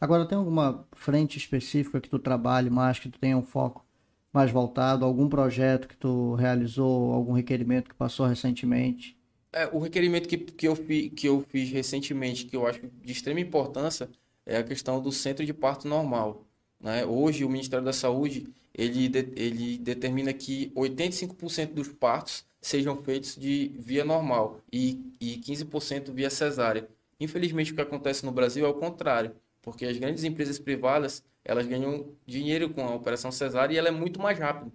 Agora, 0.00 0.24
tem 0.24 0.38
alguma 0.38 0.86
frente 0.92 1.36
específica 1.36 2.00
que 2.00 2.08
tu 2.08 2.18
trabalhe 2.18 2.70
mais, 2.70 3.00
que 3.00 3.08
tu 3.08 3.18
tenha 3.18 3.36
um 3.36 3.42
foco 3.42 3.84
mais 4.32 4.52
voltado? 4.52 5.04
Algum 5.04 5.28
projeto 5.28 5.88
que 5.88 5.96
tu 5.96 6.34
realizou, 6.36 7.12
algum 7.12 7.32
requerimento 7.32 7.88
que 7.88 7.94
passou 7.96 8.24
recentemente? 8.24 9.18
É, 9.52 9.66
o 9.66 9.80
requerimento 9.80 10.28
que, 10.28 10.38
que, 10.38 10.68
eu 10.68 10.76
fi, 10.76 11.10
que 11.10 11.28
eu 11.28 11.40
fiz 11.40 11.70
recentemente, 11.70 12.44
que 12.44 12.54
eu 12.54 12.68
acho 12.68 12.80
de 13.02 13.12
extrema 13.12 13.40
importância, 13.40 14.08
é 14.46 14.58
a 14.58 14.62
questão 14.62 15.02
do 15.02 15.10
centro 15.10 15.44
de 15.44 15.52
parto 15.52 15.88
normal. 15.88 16.46
Né? 16.80 17.04
Hoje, 17.04 17.44
o 17.44 17.50
Ministério 17.50 17.84
da 17.84 17.92
Saúde 17.92 18.48
ele, 18.74 19.08
de, 19.08 19.32
ele 19.36 19.78
determina 19.78 20.32
que 20.32 20.70
85% 20.76 21.72
dos 21.72 21.88
partos 21.88 22.44
sejam 22.60 22.96
feitos 23.02 23.36
de 23.36 23.72
via 23.78 24.04
normal 24.04 24.60
e, 24.72 25.00
e 25.20 25.38
15% 25.38 26.12
via 26.12 26.30
cesárea. 26.30 26.88
Infelizmente, 27.18 27.72
o 27.72 27.74
que 27.74 27.80
acontece 27.80 28.24
no 28.24 28.32
Brasil 28.32 28.64
é 28.64 28.68
o 28.68 28.74
contrário, 28.74 29.32
porque 29.62 29.84
as 29.84 29.96
grandes 29.96 30.24
empresas 30.24 30.58
privadas 30.58 31.22
elas 31.44 31.66
ganham 31.66 32.08
dinheiro 32.26 32.70
com 32.70 32.84
a 32.84 32.94
operação 32.94 33.32
cesárea 33.32 33.74
e 33.74 33.78
ela 33.78 33.88
é 33.88 33.92
muito 33.92 34.20
mais 34.20 34.38
rápida 34.38 34.70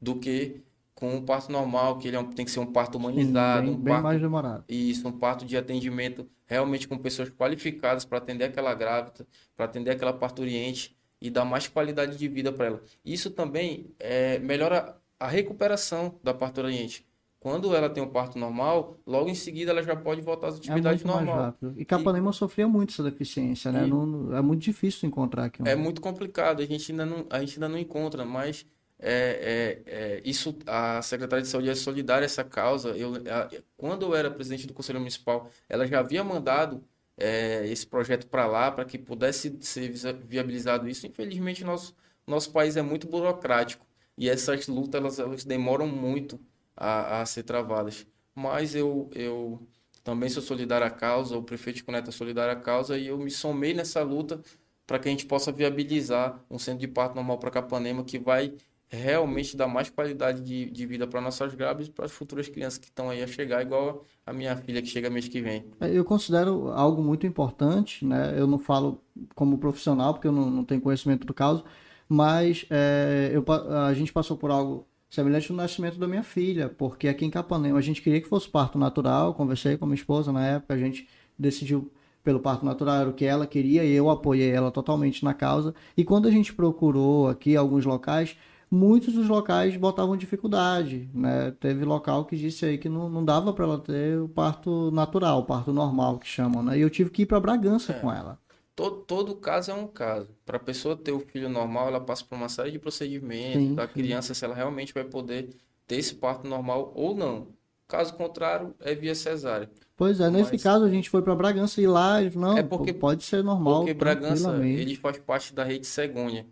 do 0.00 0.16
que 0.16 0.60
com 0.94 1.16
o 1.16 1.22
parto 1.22 1.50
normal, 1.50 1.96
que 1.96 2.08
ele 2.08 2.16
é 2.16 2.20
um, 2.20 2.30
tem 2.30 2.44
que 2.44 2.50
ser 2.50 2.60
um 2.60 2.66
parto 2.66 2.98
humanizado, 2.98 3.66
Sim, 3.66 3.72
bem, 3.72 3.74
um 3.74 3.82
bem 3.82 3.92
parto, 3.94 4.04
mais 4.04 4.20
demorado. 4.20 4.64
Isso, 4.68 5.08
um 5.08 5.12
parto 5.12 5.46
de 5.46 5.56
atendimento 5.56 6.28
realmente 6.44 6.86
com 6.86 6.98
pessoas 6.98 7.30
qualificadas 7.30 8.04
para 8.04 8.18
atender 8.18 8.44
aquela 8.44 8.74
grávida, 8.74 9.26
para 9.56 9.64
atender 9.64 9.92
aquela 9.92 10.12
parturiente 10.12 10.94
e 11.20 11.30
dar 11.30 11.44
mais 11.44 11.68
qualidade 11.68 12.16
de 12.16 12.28
vida 12.28 12.52
para 12.52 12.66
ela. 12.66 12.82
Isso 13.04 13.30
também 13.30 13.94
é, 13.98 14.38
melhora 14.38 14.96
a 15.18 15.28
recuperação 15.28 16.18
da 16.22 16.32
parturiente. 16.32 17.06
Quando 17.38 17.74
ela 17.74 17.88
tem 17.88 18.02
um 18.02 18.08
parto 18.08 18.38
normal, 18.38 18.98
logo 19.06 19.30
em 19.30 19.34
seguida 19.34 19.70
ela 19.70 19.82
já 19.82 19.96
pode 19.96 20.20
voltar 20.20 20.48
às 20.48 20.56
atividades 20.56 21.02
é 21.02 21.06
normais. 21.06 21.54
E 21.76 21.86
Capanema 21.86 22.30
e... 22.30 22.34
sofria 22.34 22.68
muito 22.68 22.92
essa 22.92 23.02
deficiência, 23.02 23.72
né? 23.72 23.86
E... 23.86 23.90
Não, 23.90 24.36
é 24.36 24.42
muito 24.42 24.60
difícil 24.60 25.08
encontrar 25.08 25.46
aqui. 25.46 25.62
Um... 25.62 25.66
É 25.66 25.74
muito 25.74 26.02
complicado, 26.02 26.60
a 26.60 26.66
gente 26.66 26.92
ainda 26.92 27.06
não, 27.06 27.26
a 27.30 27.40
gente 27.40 27.54
ainda 27.54 27.68
não 27.68 27.78
encontra, 27.78 28.26
mas 28.26 28.66
é, 28.98 29.82
é, 29.86 29.92
é, 29.94 30.22
isso 30.22 30.54
a 30.66 31.00
Secretaria 31.00 31.42
de 31.42 31.48
Saúde 31.48 31.70
é 31.70 31.74
solidária 31.74 32.26
essa 32.26 32.44
causa. 32.44 32.90
Eu, 32.90 33.14
a, 33.14 33.48
quando 33.74 34.04
eu 34.04 34.14
era 34.14 34.30
presidente 34.30 34.66
do 34.66 34.74
Conselho 34.74 34.98
Municipal, 34.98 35.50
ela 35.66 35.86
já 35.86 36.00
havia 36.00 36.22
mandado 36.22 36.84
é, 37.20 37.66
esse 37.68 37.86
projeto 37.86 38.26
para 38.26 38.46
lá 38.46 38.70
para 38.72 38.84
que 38.84 38.98
pudesse 38.98 39.56
ser 39.60 39.92
viabilizado 40.26 40.88
isso. 40.88 41.06
Infelizmente, 41.06 41.62
nosso, 41.64 41.94
nosso 42.26 42.50
país 42.52 42.76
é 42.76 42.82
muito 42.82 43.06
burocrático 43.06 43.86
e 44.16 44.28
essas 44.28 44.66
lutas 44.66 45.00
elas, 45.00 45.18
elas 45.18 45.44
demoram 45.44 45.86
muito 45.86 46.40
a, 46.76 47.20
a 47.20 47.26
ser 47.26 47.42
travadas. 47.44 48.06
Mas 48.34 48.74
eu, 48.74 49.10
eu 49.14 49.66
também 50.02 50.28
sou 50.28 50.42
solidário 50.42 50.86
à 50.86 50.90
causa, 50.90 51.36
o 51.36 51.42
prefeito 51.42 51.76
de 51.76 51.84
Cuneta 51.84 52.10
é 52.10 52.12
solidário 52.12 52.52
à 52.52 52.56
causa 52.60 52.98
e 52.98 53.06
eu 53.08 53.18
me 53.18 53.30
somei 53.30 53.74
nessa 53.74 54.02
luta 54.02 54.40
para 54.86 54.98
que 54.98 55.08
a 55.08 55.10
gente 55.10 55.26
possa 55.26 55.52
viabilizar 55.52 56.44
um 56.50 56.58
centro 56.58 56.80
de 56.80 56.88
parto 56.88 57.14
normal 57.14 57.38
para 57.38 57.50
Capanema 57.50 58.02
que 58.04 58.18
vai 58.18 58.56
realmente 58.90 59.56
dar 59.56 59.68
mais 59.68 59.88
qualidade 59.88 60.42
de, 60.42 60.68
de 60.68 60.86
vida 60.86 61.06
para 61.06 61.20
nossas 61.20 61.54
grávidas 61.54 61.86
e 61.86 61.90
para 61.90 62.06
as 62.06 62.12
futuras 62.12 62.48
crianças 62.48 62.78
que 62.78 62.86
estão 62.86 63.08
aí 63.08 63.22
a 63.22 63.26
chegar, 63.26 63.62
igual 63.62 64.04
a 64.26 64.32
minha 64.32 64.56
filha 64.56 64.82
que 64.82 64.88
chega 64.88 65.08
mês 65.08 65.28
que 65.28 65.40
vem. 65.40 65.64
É, 65.80 65.90
eu 65.90 66.04
considero 66.04 66.68
algo 66.70 67.02
muito 67.02 67.26
importante, 67.26 68.04
né? 68.04 68.34
Eu 68.36 68.46
não 68.46 68.58
falo 68.58 69.00
como 69.34 69.58
profissional, 69.58 70.14
porque 70.14 70.26
eu 70.26 70.32
não, 70.32 70.50
não 70.50 70.64
tenho 70.64 70.80
conhecimento 70.80 71.26
do 71.26 71.32
caso, 71.32 71.64
mas 72.08 72.66
é, 72.68 73.30
eu, 73.32 73.44
a 73.86 73.94
gente 73.94 74.12
passou 74.12 74.36
por 74.36 74.50
algo 74.50 74.86
semelhante 75.08 75.50
no 75.50 75.56
nascimento 75.56 75.98
da 75.98 76.08
minha 76.08 76.22
filha, 76.22 76.68
porque 76.68 77.08
aqui 77.08 77.24
em 77.24 77.30
Capanema 77.30 77.78
a 77.78 77.82
gente 77.82 78.02
queria 78.02 78.20
que 78.20 78.28
fosse 78.28 78.48
parto 78.48 78.78
natural, 78.78 79.34
conversei 79.34 79.76
com 79.76 79.84
a 79.84 79.88
minha 79.88 79.96
esposa 79.96 80.32
na 80.32 80.46
época, 80.46 80.74
a 80.74 80.78
gente 80.78 81.08
decidiu 81.38 81.90
pelo 82.22 82.38
parto 82.38 82.64
natural, 82.64 83.00
era 83.00 83.10
o 83.10 83.14
que 83.14 83.24
ela 83.24 83.46
queria 83.46 83.84
e 83.84 83.92
eu 83.92 84.10
apoiei 84.10 84.50
ela 84.50 84.70
totalmente 84.70 85.24
na 85.24 85.32
causa. 85.32 85.74
E 85.96 86.04
quando 86.04 86.28
a 86.28 86.30
gente 86.30 86.52
procurou 86.52 87.28
aqui 87.28 87.56
alguns 87.56 87.84
locais, 87.84 88.36
muitos 88.70 89.14
dos 89.14 89.28
locais 89.28 89.76
botavam 89.76 90.16
dificuldade, 90.16 91.10
né? 91.12 91.50
Teve 91.58 91.84
local 91.84 92.24
que 92.24 92.36
disse 92.36 92.64
aí 92.64 92.78
que 92.78 92.88
não, 92.88 93.08
não 93.08 93.24
dava 93.24 93.52
para 93.52 93.64
ela 93.64 93.78
ter 93.78 94.18
o 94.20 94.28
parto 94.28 94.90
natural, 94.92 95.40
o 95.40 95.44
parto 95.44 95.72
normal 95.72 96.18
que 96.18 96.28
chamam, 96.28 96.62
né? 96.62 96.78
E 96.78 96.80
eu 96.80 96.90
tive 96.90 97.10
que 97.10 97.22
ir 97.22 97.26
para 97.26 97.40
Bragança 97.40 97.92
é. 97.92 97.98
com 97.98 98.12
ela. 98.12 98.38
Todo, 98.76 98.96
todo 98.98 99.34
caso 99.34 99.72
é 99.72 99.74
um 99.74 99.86
caso. 99.86 100.30
Para 100.46 100.56
a 100.56 100.60
pessoa 100.60 100.96
ter 100.96 101.12
o 101.12 101.20
filho 101.20 101.48
normal, 101.48 101.88
ela 101.88 102.00
passa 102.00 102.24
por 102.24 102.36
uma 102.36 102.48
série 102.48 102.70
de 102.70 102.78
procedimentos. 102.78 103.60
Sim, 103.60 103.74
da 103.74 103.86
criança, 103.86 104.32
se 104.32 104.44
ela 104.44 104.54
realmente 104.54 104.94
vai 104.94 105.04
poder 105.04 105.50
ter 105.86 105.96
esse 105.96 106.14
parto 106.14 106.48
normal 106.48 106.92
ou 106.94 107.14
não. 107.14 107.48
Caso 107.88 108.14
contrário, 108.14 108.72
é 108.80 108.94
via 108.94 109.16
cesárea. 109.16 109.68
Pois 109.96 110.20
é, 110.20 110.30
nesse 110.30 110.52
Mas... 110.52 110.62
caso 110.62 110.84
a 110.84 110.88
gente 110.88 111.10
foi 111.10 111.20
para 111.20 111.34
Bragança 111.34 111.82
e 111.82 111.86
lá, 111.86 112.20
não, 112.34 112.56
é 112.56 112.62
porque, 112.62 112.92
pode 112.92 113.24
ser 113.24 113.42
normal. 113.42 113.80
Porque 113.80 113.92
Bragança, 113.92 114.56
ele 114.64 114.96
faz 114.96 115.18
parte 115.18 115.52
da 115.52 115.64
rede 115.64 115.86
Cegonha, 115.86 116.46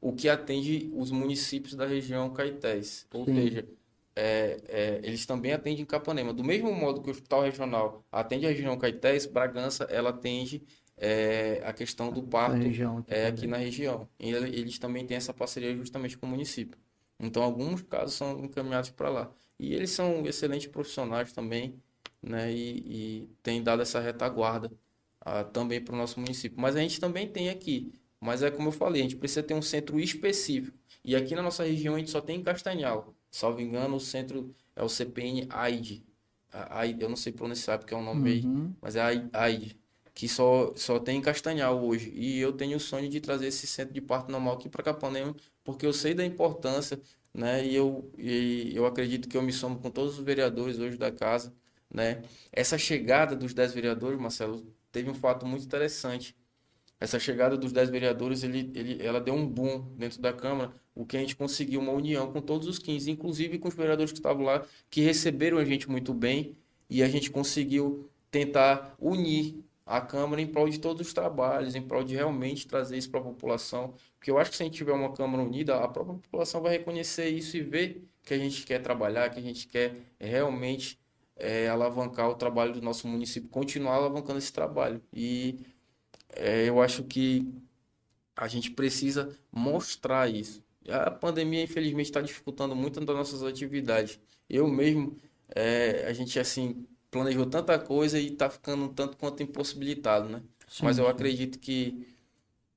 o 0.00 0.12
que 0.12 0.28
atende 0.28 0.90
os 0.94 1.10
municípios 1.10 1.74
da 1.74 1.86
região 1.86 2.30
Caetés. 2.32 3.06
Ou 3.12 3.24
Sim. 3.24 3.34
seja, 3.34 3.68
é, 4.14 4.60
é, 4.68 5.00
eles 5.02 5.26
também 5.26 5.52
atendem 5.52 5.84
Capanema. 5.84 6.32
Do 6.32 6.42
mesmo 6.42 6.72
modo 6.72 7.02
que 7.02 7.08
o 7.08 7.10
Hospital 7.10 7.42
Regional 7.42 8.04
atende 8.10 8.46
a 8.46 8.50
região 8.50 8.76
Caetés, 8.78 9.26
Bragança, 9.26 9.84
ela 9.84 10.10
atende 10.10 10.62
é, 10.96 11.60
a 11.64 11.72
questão 11.72 12.10
do 12.10 12.22
parto 12.22 12.56
região, 12.56 13.04
é, 13.06 13.26
aqui 13.26 13.46
na 13.46 13.58
região. 13.58 14.08
E 14.18 14.30
eles 14.30 14.78
também 14.78 15.06
têm 15.06 15.16
essa 15.16 15.34
parceria 15.34 15.76
justamente 15.76 16.16
com 16.16 16.26
o 16.26 16.30
município. 16.30 16.78
Então, 17.18 17.42
alguns 17.42 17.82
casos 17.82 18.14
são 18.14 18.44
encaminhados 18.44 18.90
para 18.90 19.08
lá. 19.08 19.30
E 19.58 19.74
eles 19.74 19.90
são 19.90 20.26
excelentes 20.26 20.66
profissionais 20.66 21.32
também, 21.32 21.80
né? 22.22 22.52
E, 22.52 23.22
e 23.24 23.28
têm 23.42 23.62
dado 23.62 23.82
essa 23.82 24.00
retaguarda 24.00 24.70
ah, 25.20 25.44
também 25.44 25.80
para 25.80 25.94
o 25.94 25.98
nosso 25.98 26.20
município. 26.20 26.60
Mas 26.60 26.76
a 26.76 26.80
gente 26.80 27.00
também 27.00 27.28
tem 27.28 27.48
aqui. 27.48 27.92
Mas 28.20 28.42
é 28.42 28.50
como 28.50 28.68
eu 28.68 28.72
falei, 28.72 29.02
a 29.02 29.04
gente 29.04 29.16
precisa 29.16 29.42
ter 29.42 29.54
um 29.54 29.62
centro 29.62 30.00
específico. 30.00 30.76
E 31.04 31.14
aqui 31.14 31.34
na 31.34 31.42
nossa 31.42 31.64
região 31.64 31.94
a 31.94 31.98
gente 31.98 32.10
só 32.10 32.20
tem 32.20 32.40
em 32.40 32.42
Castanhal. 32.42 33.14
Salvo 33.30 33.60
engano, 33.60 33.96
o 33.96 34.00
centro 34.00 34.54
é 34.74 34.82
o 34.82 34.88
CPN 34.88 35.46
AID. 35.50 36.02
Eu 36.98 37.08
não 37.08 37.16
sei 37.16 37.32
pronunciar 37.32 37.78
porque 37.78 37.92
é 37.92 37.96
um 37.96 38.02
nome 38.04 38.40
uhum. 38.40 38.64
aí, 38.66 38.74
mas 38.80 38.96
é 38.96 39.02
AID 39.32 39.78
que 40.16 40.26
só, 40.26 40.72
só 40.74 40.98
tem 40.98 41.18
em 41.18 41.20
Castanhal 41.20 41.84
hoje. 41.84 42.10
E 42.14 42.38
eu 42.40 42.50
tenho 42.50 42.78
o 42.78 42.80
sonho 42.80 43.06
de 43.06 43.20
trazer 43.20 43.48
esse 43.48 43.66
centro 43.66 43.92
de 43.92 44.00
parto 44.00 44.32
normal 44.32 44.54
aqui 44.54 44.66
para 44.66 44.82
Capanema, 44.82 45.36
porque 45.62 45.84
eu 45.84 45.92
sei 45.92 46.14
da 46.14 46.24
importância, 46.24 46.98
né? 47.34 47.66
E 47.66 47.76
eu, 47.76 48.10
e 48.16 48.74
eu 48.74 48.86
acredito 48.86 49.28
que 49.28 49.36
eu 49.36 49.42
me 49.42 49.52
somo 49.52 49.78
com 49.78 49.90
todos 49.90 50.18
os 50.18 50.24
vereadores 50.24 50.78
hoje 50.78 50.96
da 50.96 51.12
casa, 51.12 51.52
né? 51.92 52.22
Essa 52.50 52.78
chegada 52.78 53.36
dos 53.36 53.52
10 53.52 53.74
vereadores, 53.74 54.18
Marcelo, 54.18 54.66
teve 54.90 55.10
um 55.10 55.14
fato 55.14 55.44
muito 55.44 55.66
interessante. 55.66 56.34
Essa 56.98 57.18
chegada 57.18 57.56
dos 57.56 57.72
10 57.72 57.90
vereadores, 57.90 58.42
ele, 58.42 58.70
ele, 58.74 59.04
ela 59.04 59.20
deu 59.20 59.34
um 59.34 59.46
boom 59.46 59.94
dentro 59.96 60.20
da 60.20 60.32
Câmara, 60.32 60.72
o 60.94 61.04
que 61.04 61.16
a 61.16 61.20
gente 61.20 61.36
conseguiu 61.36 61.80
uma 61.80 61.92
união 61.92 62.32
com 62.32 62.40
todos 62.40 62.66
os 62.66 62.78
15, 62.78 63.10
inclusive 63.10 63.58
com 63.58 63.68
os 63.68 63.74
vereadores 63.74 64.12
que 64.12 64.18
estavam 64.18 64.44
lá, 64.44 64.64
que 64.88 65.02
receberam 65.02 65.58
a 65.58 65.64
gente 65.64 65.90
muito 65.90 66.14
bem, 66.14 66.56
e 66.88 67.02
a 67.02 67.08
gente 67.08 67.30
conseguiu 67.30 68.08
tentar 68.30 68.94
unir 68.98 69.62
a 69.84 70.00
Câmara 70.00 70.42
em 70.42 70.46
prol 70.46 70.68
de 70.68 70.80
todos 70.80 71.06
os 71.06 71.12
trabalhos, 71.12 71.76
em 71.76 71.82
prol 71.82 72.02
de 72.02 72.14
realmente 72.14 72.66
trazer 72.66 72.96
isso 72.96 73.08
para 73.10 73.20
a 73.20 73.22
população. 73.22 73.94
Porque 74.18 74.30
eu 74.30 74.38
acho 74.38 74.50
que 74.50 74.56
se 74.56 74.62
a 74.62 74.66
gente 74.66 74.76
tiver 74.76 74.92
uma 74.92 75.12
Câmara 75.12 75.42
unida, 75.42 75.76
a 75.76 75.86
própria 75.86 76.18
população 76.18 76.60
vai 76.60 76.72
reconhecer 76.72 77.28
isso 77.28 77.56
e 77.56 77.62
ver 77.62 78.02
que 78.22 78.34
a 78.34 78.38
gente 78.38 78.64
quer 78.64 78.80
trabalhar, 78.80 79.30
que 79.30 79.38
a 79.38 79.42
gente 79.42 79.68
quer 79.68 79.94
realmente 80.18 80.98
é, 81.36 81.68
alavancar 81.68 82.28
o 82.28 82.34
trabalho 82.34 82.72
do 82.72 82.82
nosso 82.82 83.06
município, 83.06 83.48
continuar 83.48 83.94
alavancando 83.94 84.38
esse 84.38 84.52
trabalho. 84.52 85.00
E 85.12 85.60
é, 86.30 86.68
eu 86.68 86.80
acho 86.82 87.04
que 87.04 87.46
a 88.36 88.48
gente 88.48 88.70
precisa 88.70 89.36
mostrar 89.52 90.30
isso. 90.30 90.62
A 90.88 91.10
pandemia, 91.10 91.62
infelizmente, 91.62 92.06
está 92.06 92.20
dificultando 92.20 92.76
muito 92.76 93.00
das 93.04 93.16
nossas 93.16 93.42
atividades. 93.42 94.20
Eu 94.48 94.68
mesmo, 94.68 95.16
é, 95.54 96.06
a 96.06 96.12
gente 96.12 96.38
assim 96.38 96.86
planejou 97.10 97.46
tanta 97.46 97.78
coisa 97.78 98.18
e 98.18 98.28
está 98.28 98.50
ficando 98.50 98.84
um 98.84 98.88
tanto 98.94 99.16
quanto 99.16 99.42
impossibilitado, 99.42 100.28
né? 100.28 100.42
Sim, 100.68 100.84
Mas 100.84 100.98
eu 100.98 101.08
sim. 101.08 101.10
acredito 101.10 101.58
que 101.58 102.06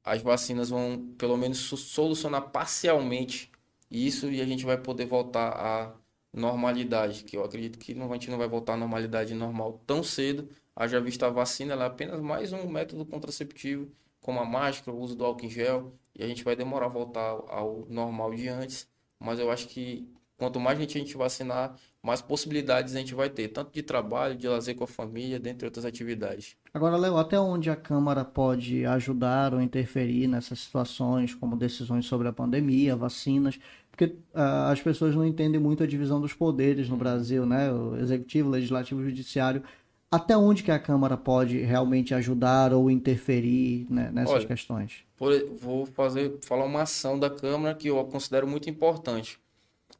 as 0.03 0.21
vacinas 0.21 0.69
vão, 0.69 1.13
pelo 1.17 1.37
menos, 1.37 1.57
solucionar 1.59 2.49
parcialmente 2.51 3.51
isso 3.91 4.29
e 4.31 4.41
a 4.41 4.45
gente 4.45 4.65
vai 4.65 4.77
poder 4.77 5.05
voltar 5.05 5.49
à 5.51 5.95
normalidade, 6.33 7.23
que 7.23 7.35
eu 7.37 7.43
acredito 7.43 7.79
que 7.79 7.93
não, 7.93 8.09
a 8.11 8.13
gente 8.15 8.29
não 8.29 8.37
vai 8.37 8.47
voltar 8.47 8.73
à 8.73 8.77
normalidade 8.77 9.33
normal 9.33 9.81
tão 9.85 10.03
cedo. 10.03 10.49
Haja 10.79 11.01
vista 11.01 11.27
a 11.27 11.29
vacina, 11.29 11.73
ela 11.73 11.83
é 11.83 11.87
apenas 11.87 12.21
mais 12.21 12.53
um 12.53 12.65
método 12.65 13.05
contraceptivo, 13.05 13.91
como 14.21 14.39
a 14.39 14.45
máscara, 14.45 14.95
o 14.95 15.01
uso 15.01 15.13
do 15.13 15.25
álcool 15.25 15.45
em 15.45 15.49
gel, 15.49 15.91
e 16.15 16.23
a 16.23 16.27
gente 16.27 16.41
vai 16.41 16.55
demorar 16.55 16.85
a 16.85 16.89
voltar 16.89 17.37
ao 17.49 17.85
normal 17.89 18.33
de 18.33 18.47
antes. 18.47 18.87
Mas 19.19 19.39
eu 19.39 19.51
acho 19.51 19.67
que 19.67 20.07
quanto 20.37 20.57
mais 20.57 20.79
gente 20.79 20.97
a 20.97 21.01
gente 21.01 21.17
vacinar, 21.17 21.75
mais 22.01 22.21
possibilidades 22.21 22.95
a 22.95 22.99
gente 22.99 23.13
vai 23.13 23.29
ter, 23.29 23.49
tanto 23.49 23.73
de 23.73 23.83
trabalho, 23.83 24.37
de 24.37 24.47
lazer 24.47 24.73
com 24.73 24.85
a 24.85 24.87
família, 24.87 25.37
dentre 25.37 25.65
outras 25.65 25.83
atividades. 25.83 26.55
Agora, 26.73 26.95
Léo, 26.95 27.17
até 27.17 27.37
onde 27.37 27.69
a 27.69 27.75
Câmara 27.75 28.23
pode 28.23 28.85
ajudar 28.85 29.53
ou 29.53 29.59
interferir 29.59 30.27
nessas 30.27 30.61
situações, 30.61 31.35
como 31.35 31.57
decisões 31.57 32.05
sobre 32.05 32.29
a 32.29 32.31
pandemia, 32.31 32.95
vacinas? 32.95 33.59
Porque 33.91 34.05
uh, 34.33 34.71
as 34.71 34.81
pessoas 34.81 35.13
não 35.13 35.25
entendem 35.25 35.59
muito 35.59 35.83
a 35.83 35.87
divisão 35.87 36.21
dos 36.21 36.33
poderes 36.33 36.87
no 36.87 36.95
Brasil, 36.95 37.45
né? 37.45 37.69
O 37.69 37.97
executivo, 37.97 38.49
legislativo, 38.49 39.03
judiciário. 39.03 39.61
Até 40.11 40.35
onde 40.35 40.63
que 40.63 40.71
a 40.71 40.79
Câmara 40.79 41.15
pode 41.15 41.59
realmente 41.59 42.15
ajudar 42.15 42.73
ou 42.73 42.89
interferir 42.89 43.85
né, 43.89 44.09
nessas 44.11 44.35
Olha, 44.35 44.47
questões? 44.47 45.03
Por, 45.15 45.31
vou 45.55 45.85
fazer, 45.85 46.39
falar 46.41 46.65
uma 46.65 46.81
ação 46.81 47.19
da 47.19 47.29
Câmara 47.29 47.75
que 47.75 47.89
eu 47.89 48.03
considero 48.05 48.47
muito 48.47 48.69
importante. 48.69 49.39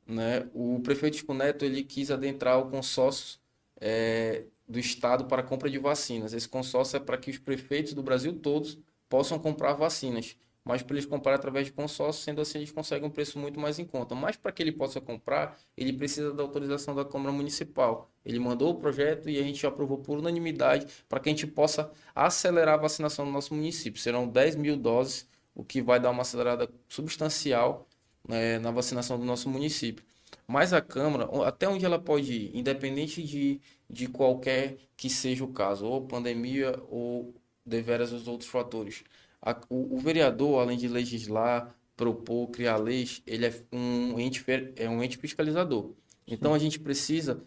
Né? 0.08 0.48
O 0.54 0.80
prefeito 0.80 1.18
Chico 1.18 1.34
Neto 1.34 1.64
ele 1.64 1.84
quis 1.84 2.10
adentrar 2.10 2.58
o 2.58 2.72
consórcio 2.72 3.38
é, 3.80 4.46
do 4.68 4.80
Estado 4.80 5.26
para 5.26 5.42
a 5.42 5.46
compra 5.46 5.70
de 5.70 5.78
vacinas. 5.78 6.34
Esse 6.34 6.50
consórcio 6.50 6.98
é 6.98 7.00
para 7.00 7.18
que 7.18 7.30
os 7.30 7.38
prefeitos 7.38 7.94
do 7.94 8.02
Brasil 8.02 8.34
todos 8.34 8.80
possam 9.08 9.38
comprar 9.38 9.74
vacinas 9.74 10.36
mas 10.70 10.84
para 10.84 10.96
eles 10.96 11.06
comprar 11.08 11.34
através 11.34 11.66
de 11.66 11.72
consórcio, 11.74 12.24
sendo 12.24 12.42
assim 12.42 12.60
eles 12.60 12.72
conseguem 12.72 13.08
um 13.08 13.12
preço 13.12 13.40
muito 13.40 13.60
mais 13.60 13.80
em 13.80 13.86
conta. 13.86 14.14
Mas 14.14 14.38
para 14.38 14.52
que 14.52 14.62
ele 14.62 14.72
possa 14.72 15.02
comprar, 15.02 15.58
ele 15.76 15.92
precisa 15.92 16.32
da 16.32 16.44
autorização 16.44 16.94
da 16.94 17.04
Câmara 17.04 17.32
Municipal. 17.32 18.08
Ele 18.24 18.38
mandou 18.38 18.70
o 18.70 18.76
projeto 18.76 19.28
e 19.32 19.40
a 19.40 19.42
gente 19.42 19.66
aprovou 19.66 19.98
por 19.98 20.20
unanimidade 20.20 20.86
para 21.10 21.20
que 21.20 21.28
a 21.28 21.32
gente 21.32 21.48
possa 21.48 21.92
acelerar 22.14 22.76
a 22.76 22.78
vacinação 22.78 23.26
no 23.26 23.32
nosso 23.32 23.56
município. 23.56 24.00
Serão 24.00 24.28
10 24.28 24.58
mil 24.58 24.78
doses, 24.78 25.28
o 25.56 25.64
que 25.64 25.82
vai 25.82 26.00
dar 26.00 26.12
uma 26.12 26.22
acelerada 26.22 26.70
substancial 26.88 27.88
né, 28.28 28.60
na 28.60 28.70
vacinação 28.70 29.18
do 29.20 29.26
nosso 29.26 29.50
município. 29.50 30.06
Mas 30.48 30.72
a 30.72 30.82
Câmara, 30.82 31.28
até 31.48 31.68
onde 31.68 31.84
ela 31.84 31.98
pode 31.98 32.32
ir, 32.32 32.56
independente 32.56 33.24
de, 33.24 33.60
de 33.90 34.08
qualquer 34.08 34.78
que 34.96 35.10
seja 35.10 35.44
o 35.44 35.52
caso, 35.52 35.88
ou 35.88 36.06
pandemia 36.06 36.80
ou 36.90 37.34
deveras 37.66 38.12
os 38.12 38.28
outros 38.28 38.50
fatores, 38.50 39.04
a, 39.42 39.60
o, 39.70 39.96
o, 39.96 40.00
vereador, 40.00 40.62
além 40.62 40.78
de 40.78 40.88
legislar, 40.88 41.76
propor, 41.96 42.50
criar 42.50 42.78
leis, 42.78 43.22
ele 43.26 43.46
é 43.46 43.54
um 43.72 44.20
ente, 44.20 44.44
é 44.76 44.90
um 44.90 45.04
ente 45.04 45.18
fiscalizador. 45.18 45.92
Então 46.28 46.54
a 46.54 46.60
gente 46.60 46.80
precisa 46.80 47.44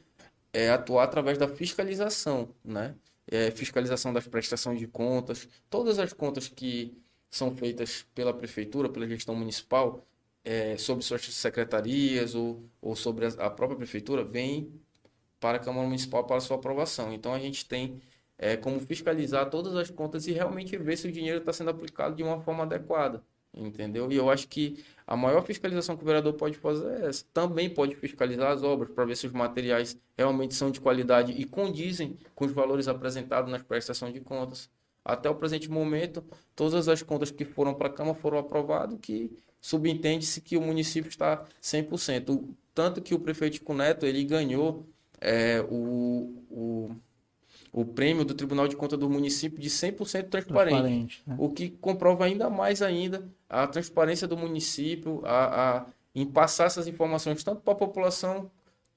é, 0.53 0.70
atuar 0.70 1.05
através 1.05 1.38
da 1.38 1.49
fiscalização, 1.49 2.49
né? 2.64 2.95
É, 3.26 3.51
fiscalização 3.51 4.12
das 4.12 4.26
prestações 4.26 4.78
de 4.78 4.86
contas, 4.86 5.49
todas 5.70 5.99
as 5.99 6.12
contas 6.12 6.49
que 6.49 6.97
são 7.30 7.55
feitas 7.57 8.05
pela 8.14 8.34
prefeitura, 8.34 8.88
pela 8.88 9.07
gestão 9.09 9.34
municipal, 9.34 10.05
é, 10.45 10.76
sobre 10.76 11.05
suas 11.05 11.22
secretarias 11.22 12.34
ou, 12.34 12.64
ou 12.80 12.97
sobre 12.97 13.26
a, 13.26 13.28
a 13.47 13.51
própria 13.51 13.76
prefeitura, 13.76 14.24
vêm 14.24 14.72
para 15.40 15.57
a 15.57 15.61
Câmara 15.61 15.86
Municipal 15.86 16.24
para 16.24 16.40
sua 16.40 16.57
aprovação. 16.57 17.12
Então 17.12 17.32
a 17.32 17.38
gente 17.38 17.64
tem 17.66 18.01
é, 18.43 18.57
como 18.57 18.80
fiscalizar 18.80 19.49
todas 19.49 19.76
as 19.76 19.88
contas 19.88 20.26
e 20.26 20.32
realmente 20.32 20.76
ver 20.76 20.97
se 20.97 21.07
o 21.07 21.12
dinheiro 21.12 21.38
está 21.38 21.53
sendo 21.53 21.70
aplicado 21.70 22.16
de 22.16 22.24
uma 22.24 22.40
forma 22.40 22.64
adequada. 22.64 23.22
Entendeu? 23.55 24.11
E 24.11 24.16
eu 24.16 24.28
acho 24.28 24.49
que 24.49 24.84
a 25.07 25.14
maior 25.14 25.43
fiscalização 25.43 25.97
que 25.97 26.03
o 26.03 26.07
vereador 26.07 26.32
pode 26.32 26.59
fazer 26.59 26.88
é 26.88 27.07
essa. 27.07 27.24
Também 27.32 27.70
pode 27.70 27.95
fiscalizar 27.95 28.51
as 28.51 28.64
obras 28.64 28.90
para 28.90 29.05
ver 29.05 29.16
se 29.16 29.28
os 29.28 29.32
materiais 29.32 29.97
realmente 30.18 30.55
são 30.57 30.72
de 30.72 30.80
qualidade 30.80 31.30
e 31.30 31.45
condizem 31.45 32.18
com 32.34 32.45
os 32.45 32.51
valores 32.51 32.88
apresentados 32.88 33.49
nas 33.49 33.62
prestações 33.62 34.12
de 34.12 34.20
contas. 34.20 34.68
Até 35.05 35.30
o 35.30 35.36
presente 35.36 35.70
momento, 35.70 36.24
todas 36.57 36.88
as 36.88 37.01
contas 37.01 37.30
que 37.30 37.45
foram 37.45 37.74
para 37.74 37.86
a 37.86 37.93
Câmara 37.93 38.18
foram 38.18 38.38
aprovadas, 38.38 38.99
que 39.01 39.30
subentende-se 39.61 40.40
que 40.40 40.57
o 40.57 40.61
município 40.61 41.09
está 41.09 41.45
100%. 41.62 42.45
Tanto 42.74 43.01
que 43.01 43.14
o 43.14 43.20
prefeito 43.20 43.57
Chico 43.57 43.72
Neto, 43.72 44.05
ele 44.05 44.24
ganhou 44.24 44.84
é, 45.20 45.61
o, 45.70 46.43
o 46.51 46.97
o 47.73 47.85
prêmio 47.85 48.25
do 48.25 48.35
Tribunal 48.35 48.68
de 48.68 48.77
Contas 48.77 48.99
do 48.99 49.09
município 49.09 49.59
de 49.59 49.70
100% 49.70 50.29
transparente, 50.29 50.45
transparente 50.45 51.23
né? 51.27 51.37
o 51.39 51.49
que 51.49 51.70
comprova 51.70 52.27
ainda 52.27 52.51
mais 52.51 52.83
ainda 52.83 53.27
a 53.49 53.66
transparência 53.66 54.29
do 54.29 54.37
município 54.37 55.23
a, 55.25 55.79
a 55.79 55.87
em 56.14 56.27
passar 56.27 56.66
essas 56.66 56.87
informações 56.87 57.43
tanto 57.43 57.62
para 57.62 57.73
a 57.73 57.77
população 57.77 58.51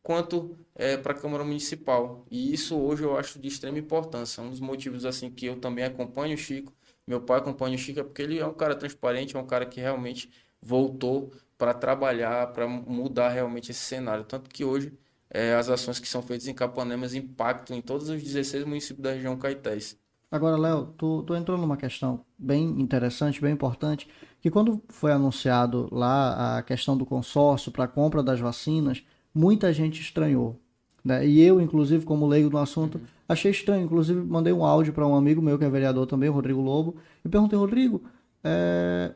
quanto 0.03 0.55
é, 0.75 0.97
para 0.97 1.13
a 1.13 1.15
Câmara 1.15 1.43
Municipal. 1.43 2.25
E 2.29 2.53
isso 2.53 2.77
hoje 2.77 3.03
eu 3.03 3.17
acho 3.17 3.39
de 3.39 3.47
extrema 3.47 3.79
importância. 3.79 4.43
Um 4.43 4.51
dos 4.51 4.59
motivos 4.59 5.03
assim 5.03 5.31
que 5.31 5.47
eu 5.47 5.55
também 5.59 5.83
acompanho 5.83 6.35
o 6.35 6.37
Chico, 6.37 6.71
meu 7.07 7.21
pai 7.21 7.39
acompanha 7.39 7.75
o 7.75 7.77
Chico, 7.77 7.99
é 8.01 8.03
porque 8.03 8.21
ele 8.21 8.37
é 8.37 8.45
um 8.45 8.53
cara 8.53 8.75
transparente, 8.75 9.35
é 9.35 9.39
um 9.39 9.47
cara 9.47 9.65
que 9.65 9.79
realmente 9.79 10.29
voltou 10.61 11.31
para 11.57 11.73
trabalhar, 11.73 12.47
para 12.53 12.67
mudar 12.67 13.29
realmente 13.29 13.71
esse 13.71 13.79
cenário. 13.79 14.23
Tanto 14.25 14.49
que 14.49 14.63
hoje 14.63 14.93
é, 15.29 15.53
as 15.55 15.69
ações 15.69 15.99
que 15.99 16.07
são 16.07 16.21
feitas 16.21 16.47
em 16.47 16.53
Capanema 16.53 17.05
impactam 17.07 17.75
em 17.77 17.81
todos 17.81 18.09
os 18.09 18.21
16 18.21 18.65
municípios 18.65 19.03
da 19.03 19.11
região 19.11 19.37
Caetés. 19.37 19.97
Agora, 20.31 20.57
Léo, 20.57 20.93
tu, 20.97 21.23
tu 21.23 21.35
entrou 21.35 21.57
numa 21.57 21.77
questão 21.77 22.25
bem 22.37 22.63
interessante, 22.81 23.41
bem 23.41 23.53
importante, 23.53 24.07
que 24.41 24.49
quando 24.49 24.81
foi 24.89 25.11
anunciado 25.11 25.87
lá 25.91 26.57
a 26.57 26.63
questão 26.63 26.97
do 26.97 27.05
consórcio 27.05 27.71
para 27.71 27.85
a 27.85 27.87
compra 27.87 28.21
das 28.21 28.39
vacinas, 28.39 29.03
muita 29.33 29.71
gente 29.71 30.01
estranhou. 30.01 30.59
Né? 31.03 31.25
E 31.27 31.41
eu, 31.41 31.61
inclusive, 31.61 32.03
como 32.03 32.27
leigo 32.27 32.49
no 32.49 32.57
assunto, 32.57 32.99
achei 33.29 33.51
estranho. 33.51 33.85
Inclusive, 33.85 34.19
mandei 34.21 34.51
um 34.51 34.65
áudio 34.65 34.91
para 34.91 35.07
um 35.07 35.15
amigo 35.15 35.41
meu 35.41 35.57
que 35.57 35.65
é 35.65 35.69
vereador 35.69 36.07
também, 36.07 36.29
o 36.29 36.33
Rodrigo 36.33 36.61
Lobo, 36.61 36.97
e 37.23 37.29
perguntei, 37.29 37.57
Rodrigo, 37.57 38.03
é, 38.43 39.13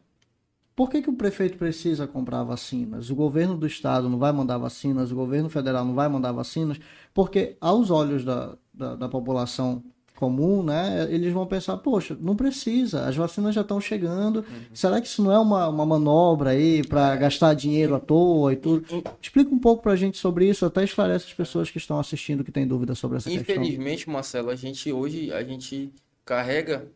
por 0.80 0.90
que, 0.90 1.02
que 1.02 1.10
o 1.10 1.14
prefeito 1.14 1.58
precisa 1.58 2.08
comprar 2.08 2.42
vacinas? 2.44 3.10
O 3.10 3.16
governo 3.16 3.58
do 3.58 3.68
estado 3.68 4.08
não 4.08 4.18
vai 4.18 4.32
mandar 4.32 4.58
vacinas, 4.58 5.12
o 5.12 5.16
governo 5.16 5.50
federal 5.50 5.84
não 5.84 5.94
vai 5.94 6.08
mandar 6.08 6.32
vacinas, 6.32 6.80
porque 7.14 7.58
aos 7.60 7.92
olhos 7.92 8.24
da, 8.24 8.56
da, 8.74 8.96
da 8.96 9.10
população 9.10 9.84
comum, 10.16 10.64
né, 10.64 11.06
eles 11.12 11.34
vão 11.34 11.46
pensar, 11.46 11.76
poxa, 11.80 12.18
não 12.22 12.34
precisa, 12.34 13.06
as 13.10 13.18
vacinas 13.18 13.56
já 13.56 13.60
estão 13.60 13.82
chegando, 13.82 14.38
uhum. 14.38 14.62
será 14.74 15.02
que 15.02 15.08
isso 15.08 15.22
não 15.22 15.34
é 15.34 15.38
uma, 15.38 15.68
uma 15.68 15.86
manobra 15.86 16.52
aí 16.52 16.82
para 16.88 17.14
é. 17.14 17.18
gastar 17.18 17.54
dinheiro 17.56 17.94
à 17.94 18.00
toa 18.00 18.54
e 18.54 18.56
tudo? 18.56 18.86
Explica 19.22 19.54
um 19.54 19.60
pouco 19.60 19.84
para 19.84 19.92
a 19.92 19.98
gente 19.98 20.18
sobre 20.18 20.48
isso, 20.48 20.66
até 20.66 20.82
esclarece 20.86 21.26
as 21.26 21.34
pessoas 21.34 21.70
que 21.70 21.78
estão 21.78 22.00
assistindo 22.00 22.42
que 22.42 22.54
têm 22.54 22.66
dúvidas 22.66 22.98
sobre 22.98 23.18
essa 23.18 23.28
Infelizmente, 23.28 23.48
questão. 23.48 23.64
Infelizmente, 23.66 24.10
Marcelo, 24.10 24.50
a 24.50 24.56
gente 24.56 24.94
hoje, 24.94 25.30
a 25.34 25.44
gente 25.44 25.92
carrega 26.24 26.88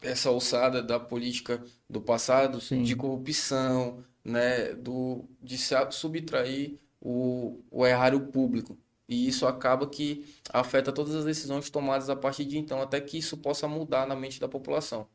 essa 0.00 0.28
alçada 0.28 0.82
da 0.82 0.98
política 0.98 1.62
do 1.88 2.00
passado 2.00 2.60
Sim. 2.60 2.82
de 2.82 2.96
corrupção, 2.96 4.02
né, 4.24 4.74
do, 4.74 5.24
de 5.42 5.58
se 5.58 5.74
subtrair 5.90 6.78
o, 7.00 7.60
o 7.70 7.86
erário 7.86 8.20
público. 8.28 8.78
E 9.08 9.26
isso 9.26 9.46
acaba 9.46 9.88
que 9.88 10.24
afeta 10.52 10.92
todas 10.92 11.14
as 11.14 11.24
decisões 11.24 11.68
tomadas 11.68 12.08
a 12.08 12.14
partir 12.14 12.44
de 12.44 12.58
então, 12.58 12.80
até 12.80 13.00
que 13.00 13.18
isso 13.18 13.36
possa 13.36 13.66
mudar 13.66 14.06
na 14.06 14.14
mente 14.14 14.38
da 14.38 14.48
população. 14.48 15.08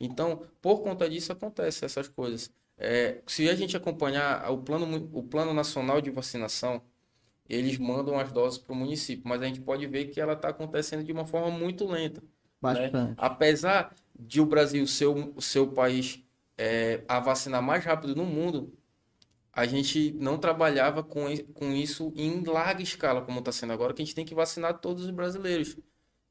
Então, 0.00 0.42
por 0.60 0.82
conta 0.82 1.08
disso, 1.08 1.32
acontecem 1.32 1.86
essas 1.86 2.08
coisas. 2.08 2.50
É, 2.76 3.20
se 3.26 3.48
a 3.48 3.54
gente 3.54 3.76
acompanhar 3.76 4.50
o 4.50 4.58
plano, 4.58 5.08
o 5.12 5.22
plano 5.22 5.52
nacional 5.52 6.00
de 6.00 6.10
vacinação, 6.10 6.82
eles 7.48 7.78
mandam 7.78 8.18
as 8.18 8.30
doses 8.30 8.58
para 8.58 8.72
o 8.72 8.76
município, 8.76 9.28
mas 9.28 9.40
a 9.42 9.46
gente 9.46 9.60
pode 9.60 9.86
ver 9.86 10.06
que 10.06 10.20
ela 10.20 10.34
está 10.34 10.48
acontecendo 10.48 11.02
de 11.02 11.12
uma 11.12 11.24
forma 11.24 11.50
muito 11.50 11.86
lenta. 11.86 12.20
Né? 12.20 12.28
Bastante. 12.60 12.92
Né? 12.92 13.14
Apesar 13.16 13.94
de 14.18 14.40
o 14.40 14.46
Brasil 14.46 14.86
ser 14.86 15.06
o 15.06 15.40
seu 15.40 15.68
país 15.68 16.22
é, 16.56 17.04
a 17.06 17.20
vacinar 17.20 17.62
mais 17.62 17.84
rápido 17.84 18.16
no 18.16 18.24
mundo, 18.24 18.72
a 19.52 19.66
gente 19.66 20.12
não 20.12 20.38
trabalhava 20.38 21.02
com, 21.02 21.24
com 21.54 21.72
isso 21.72 22.12
em 22.16 22.42
larga 22.44 22.82
escala, 22.82 23.22
como 23.22 23.38
está 23.38 23.52
sendo 23.52 23.72
agora, 23.72 23.94
que 23.94 24.02
a 24.02 24.04
gente 24.04 24.14
tem 24.14 24.24
que 24.24 24.34
vacinar 24.34 24.78
todos 24.78 25.04
os 25.04 25.10
brasileiros. 25.10 25.76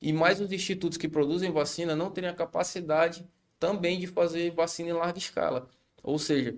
E 0.01 0.13
mais 0.13 0.39
os 0.39 0.51
institutos 0.51 0.97
que 0.97 1.07
produzem 1.07 1.51
vacina 1.51 1.95
não 1.95 2.11
teriam 2.11 2.31
a 2.31 2.35
capacidade 2.35 3.27
também 3.59 3.99
de 3.99 4.07
fazer 4.07 4.51
vacina 4.51 4.89
em 4.89 4.93
larga 4.93 5.17
escala. 5.17 5.67
Ou 6.03 6.19
seja, 6.19 6.55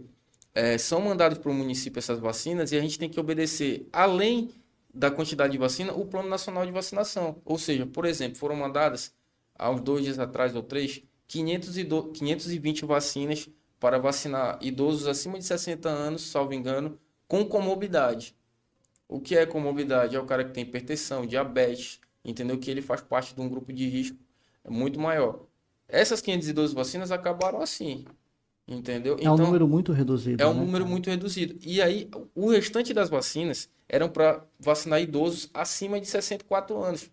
é, 0.54 0.78
são 0.78 1.02
mandados 1.02 1.38
para 1.38 1.50
o 1.52 1.54
município 1.54 2.00
essas 2.00 2.20
vacinas 2.20 2.72
e 2.72 2.78
a 2.78 2.82
gente 2.82 3.00
tem 3.00 3.10
que 3.10 3.20
obedecer, 3.20 3.88
além 3.94 4.52
da 4.94 5.10
quantidade 5.10 5.52
de 5.52 5.58
vacina, 5.58 5.94
o 5.94 6.06
Plano 6.06 6.28
Nacional 6.28 6.66
de 6.66 6.72
Vacinação. 6.72 7.42
Ou 7.46 7.58
seja, 7.58 7.86
por 7.86 8.06
exemplo, 8.06 8.38
foram 8.38 8.56
mandadas 8.56 9.14
há 9.56 9.70
uns 9.70 9.82
dois 9.82 10.04
dias 10.04 10.20
atrás 10.20 10.56
ou 10.56 10.64
três 10.64 11.04
520 11.30 12.86
vacinas 12.86 13.48
para 13.80 14.00
vacinar 14.00 14.58
idosos 14.62 15.08
acima 15.08 15.38
de 15.38 15.46
60 15.46 15.88
anos, 15.88 16.24
salvo 16.24 16.54
engano, 16.54 17.00
com 17.28 17.46
comorbidade. 17.46 18.36
O 19.08 19.22
que 19.22 19.36
é 19.36 19.46
comorbidade? 19.46 20.16
É 20.16 20.20
o 20.20 20.26
cara 20.26 20.44
que 20.44 20.52
tem 20.52 20.64
hipertensão, 20.64 21.26
diabetes, 21.26 22.02
entendeu? 22.26 22.58
Que 22.58 22.70
ele 22.72 22.82
faz 22.82 23.02
parte 23.02 23.34
de 23.36 23.42
um 23.42 23.48
grupo 23.48 23.72
de 23.72 23.88
risco 23.88 24.18
muito 24.68 25.00
maior. 25.00 25.46
Essas 25.88 26.20
512 26.20 26.74
vacinas 26.76 27.12
acabaram 27.12 27.62
assim, 27.62 28.06
entendeu? 28.68 29.16
É 29.16 29.22
então, 29.22 29.36
um 29.36 29.38
número 29.38 29.68
muito 29.68 29.92
reduzido. 29.92 30.42
É 30.42 30.48
um 30.48 30.54
né? 30.54 30.60
número 30.60 30.86
muito 30.86 31.10
reduzido. 31.10 31.58
E 31.64 31.82
aí, 31.82 32.10
o 32.36 32.50
restante 32.50 32.94
das 32.94 33.10
vacinas 33.10 33.70
eram 33.88 34.10
para 34.10 34.44
vacinar 34.60 35.02
idosos 35.02 35.50
acima 35.54 36.00
de 36.00 36.08
64 36.08 36.78
anos. 36.84 37.10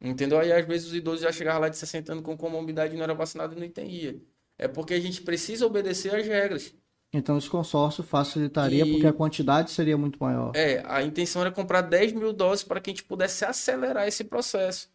Entendeu? 0.00 0.38
Aí 0.38 0.52
às 0.52 0.66
vezes 0.66 0.88
os 0.88 0.94
idosos 0.94 1.20
já 1.20 1.32
chegavam 1.32 1.60
lá 1.60 1.68
de 1.68 1.76
60 1.76 2.12
anos 2.12 2.24
com 2.24 2.36
comorbidade 2.36 2.94
e 2.94 2.96
não 2.96 3.04
era 3.04 3.14
vacinado 3.14 3.54
e 3.54 3.58
não 3.58 3.66
entendia. 3.66 4.18
É 4.56 4.66
porque 4.66 4.94
a 4.94 5.00
gente 5.00 5.20
precisa 5.22 5.66
obedecer 5.66 6.14
às 6.14 6.26
regras. 6.26 6.74
Então 7.12 7.36
esse 7.36 7.50
consórcio 7.50 8.02
facilitaria 8.04 8.84
e... 8.84 8.92
porque 8.92 9.06
a 9.06 9.12
quantidade 9.12 9.70
seria 9.70 9.98
muito 9.98 10.18
maior. 10.18 10.52
É, 10.54 10.82
a 10.86 11.02
intenção 11.02 11.42
era 11.42 11.50
comprar 11.50 11.82
10 11.82 12.12
mil 12.12 12.32
doses 12.32 12.64
para 12.64 12.80
que 12.80 12.90
a 12.90 12.92
gente 12.92 13.04
pudesse 13.04 13.44
acelerar 13.44 14.06
esse 14.06 14.24
processo. 14.24 14.88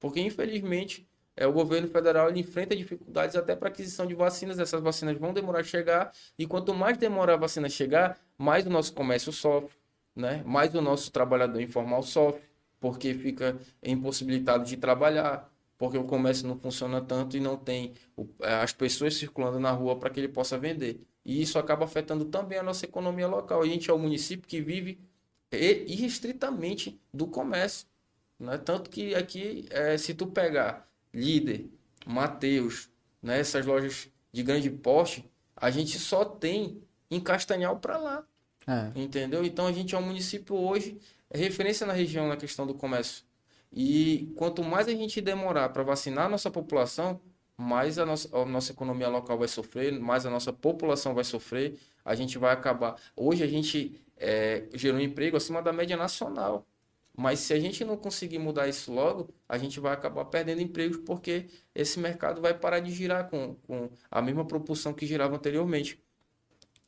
Porque, 0.00 0.20
infelizmente, 0.20 1.08
é, 1.36 1.46
o 1.46 1.52
governo 1.52 1.88
federal 1.88 2.28
ele 2.28 2.40
enfrenta 2.40 2.76
dificuldades 2.76 3.36
até 3.36 3.56
para 3.56 3.68
aquisição 3.68 4.06
de 4.06 4.14
vacinas. 4.14 4.58
Essas 4.58 4.82
vacinas 4.82 5.16
vão 5.16 5.32
demorar 5.32 5.60
a 5.60 5.64
chegar. 5.64 6.12
E 6.38 6.46
quanto 6.46 6.74
mais 6.74 6.98
demora 6.98 7.34
a 7.34 7.36
vacina 7.36 7.68
chegar, 7.68 8.18
mais 8.36 8.66
o 8.66 8.70
nosso 8.70 8.92
comércio 8.92 9.32
sofre, 9.32 9.76
né? 10.14 10.42
mais 10.44 10.74
o 10.74 10.80
nosso 10.80 11.10
trabalhador 11.10 11.60
informal 11.60 12.02
sofre, 12.02 12.42
porque 12.84 13.14
fica 13.14 13.58
impossibilitado 13.82 14.62
de 14.62 14.76
trabalhar, 14.76 15.50
porque 15.78 15.96
o 15.96 16.04
comércio 16.04 16.46
não 16.46 16.58
funciona 16.58 17.00
tanto 17.00 17.34
e 17.34 17.40
não 17.40 17.56
tem 17.56 17.94
é, 18.42 18.56
as 18.56 18.74
pessoas 18.74 19.14
circulando 19.14 19.58
na 19.58 19.70
rua 19.70 19.98
para 19.98 20.10
que 20.10 20.20
ele 20.20 20.28
possa 20.28 20.58
vender. 20.58 21.00
E 21.24 21.40
isso 21.40 21.58
acaba 21.58 21.86
afetando 21.86 22.26
também 22.26 22.58
a 22.58 22.62
nossa 22.62 22.84
economia 22.84 23.26
local. 23.26 23.62
A 23.62 23.66
gente 23.66 23.90
é 23.90 23.94
um 23.94 23.98
município 23.98 24.46
que 24.46 24.60
vive 24.60 25.00
irrestritamente 25.50 27.00
do 27.10 27.26
comércio. 27.26 27.86
Né? 28.38 28.58
Tanto 28.58 28.90
que 28.90 29.14
aqui, 29.14 29.64
é, 29.70 29.96
se 29.96 30.12
tu 30.12 30.26
pegar 30.26 30.86
Líder, 31.10 31.64
Mateus, 32.04 32.90
né, 33.22 33.40
essas 33.40 33.64
lojas 33.64 34.10
de 34.30 34.42
grande 34.42 34.68
porte, 34.68 35.24
a 35.56 35.70
gente 35.70 35.98
só 35.98 36.22
tem 36.22 36.82
em 37.10 37.18
Castanhal 37.18 37.78
para 37.78 37.96
lá. 37.96 38.26
É. 38.66 38.92
Entendeu? 38.94 39.42
Então 39.42 39.66
a 39.66 39.72
gente 39.72 39.94
é 39.94 39.98
um 39.98 40.02
município 40.02 40.54
hoje 40.54 40.98
é 41.30 41.38
referência 41.38 41.86
na 41.86 41.92
região 41.92 42.28
na 42.28 42.36
questão 42.36 42.66
do 42.66 42.74
comércio. 42.74 43.24
E 43.72 44.32
quanto 44.36 44.62
mais 44.62 44.86
a 44.86 44.92
gente 44.92 45.20
demorar 45.20 45.68
para 45.70 45.82
vacinar 45.82 46.26
a 46.26 46.28
nossa 46.28 46.50
população, 46.50 47.20
mais 47.56 47.98
a 47.98 48.06
nossa, 48.06 48.36
a 48.36 48.44
nossa 48.44 48.72
economia 48.72 49.08
local 49.08 49.38
vai 49.38 49.48
sofrer, 49.48 49.92
mais 49.98 50.26
a 50.26 50.30
nossa 50.30 50.52
população 50.52 51.14
vai 51.14 51.24
sofrer, 51.24 51.78
a 52.04 52.14
gente 52.14 52.38
vai 52.38 52.52
acabar. 52.52 53.00
Hoje 53.16 53.42
a 53.42 53.46
gente 53.46 54.00
é, 54.16 54.68
gerou 54.74 54.98
um 54.98 55.02
emprego 55.02 55.36
acima 55.36 55.60
da 55.62 55.72
média 55.72 55.96
nacional. 55.96 56.66
Mas 57.16 57.38
se 57.40 57.52
a 57.52 57.60
gente 57.60 57.84
não 57.84 57.96
conseguir 57.96 58.38
mudar 58.38 58.68
isso 58.68 58.92
logo, 58.92 59.32
a 59.48 59.56
gente 59.56 59.78
vai 59.78 59.92
acabar 59.92 60.24
perdendo 60.24 60.60
empregos 60.60 60.96
porque 60.98 61.46
esse 61.72 61.98
mercado 62.00 62.40
vai 62.40 62.52
parar 62.52 62.80
de 62.80 62.90
girar 62.92 63.30
com, 63.30 63.54
com 63.66 63.88
a 64.10 64.20
mesma 64.20 64.44
propulsão 64.44 64.92
que 64.92 65.06
girava 65.06 65.36
anteriormente. 65.36 66.02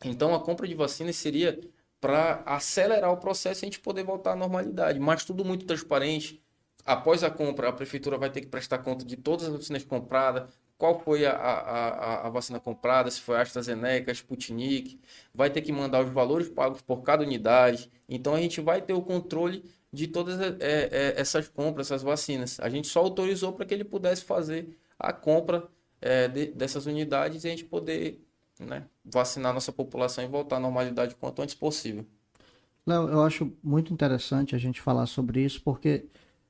Então 0.04 0.34
a 0.34 0.40
compra 0.42 0.66
de 0.66 0.74
vacinas 0.74 1.16
seria 1.16 1.58
para 2.00 2.42
acelerar 2.46 3.12
o 3.12 3.16
processo 3.16 3.64
e 3.64 3.66
a 3.66 3.68
gente 3.68 3.80
poder 3.80 4.04
voltar 4.04 4.32
à 4.32 4.36
normalidade, 4.36 4.98
mas 5.00 5.24
tudo 5.24 5.44
muito 5.44 5.64
transparente, 5.66 6.42
após 6.84 7.24
a 7.24 7.30
compra, 7.30 7.68
a 7.68 7.72
prefeitura 7.72 8.16
vai 8.18 8.30
ter 8.30 8.40
que 8.40 8.46
prestar 8.46 8.78
conta 8.78 9.04
de 9.04 9.16
todas 9.16 9.46
as 9.46 9.52
vacinas 9.52 9.84
compradas, 9.84 10.48
qual 10.78 11.00
foi 11.00 11.24
a, 11.24 11.32
a, 11.32 12.26
a, 12.26 12.30
vacina 12.30 12.60
comprada, 12.60 13.10
se 13.10 13.20
foi 13.20 13.40
AstraZeneca, 13.40 14.12
Sputnik, 14.12 15.00
vai 15.34 15.48
ter 15.50 15.62
que 15.62 15.72
mandar 15.72 16.04
os 16.04 16.10
valores 16.10 16.48
pagos 16.48 16.82
por 16.82 17.02
cada 17.02 17.22
unidade. 17.24 17.90
Então 18.08 18.34
a 18.34 18.40
gente 18.40 18.60
vai 18.60 18.82
ter 18.82 18.92
o 18.92 19.00
controle 19.00 19.64
de 19.90 20.06
todas 20.06 20.38
é, 20.38 20.56
é, 20.60 21.14
essas 21.16 21.48
compras, 21.48 21.86
essas 21.86 22.02
vacinas. 22.02 22.60
A 22.60 22.68
gente 22.68 22.88
só 22.88 23.00
autorizou 23.00 23.52
para 23.54 23.64
que 23.64 23.72
ele 23.72 23.84
pudesse 23.84 24.22
fazer 24.24 24.76
a 24.98 25.12
compra 25.12 25.66
de, 26.32 26.52
dessas 26.52 26.84
unidades 26.86 27.44
e 27.44 27.46
a 27.48 27.50
gente 27.50 27.64
poder 27.64 28.25
né, 28.60 28.86
vacinar 29.04 29.52
nossa 29.52 29.72
população 29.72 30.24
e 30.24 30.26
voltar 30.28 30.56
à 30.56 30.60
normalidade 30.60 31.14
o 31.14 31.16
quanto 31.16 31.42
antes 31.42 31.54
possível. 31.54 32.06
Léo, 32.86 33.08
eu 33.08 33.22
acho 33.22 33.52
muito 33.62 33.92
interessante 33.92 34.54
a 34.54 34.58
gente 34.58 34.80
falar 34.80 35.06
sobre 35.06 35.44
isso, 35.44 35.60
porque 35.62 36.06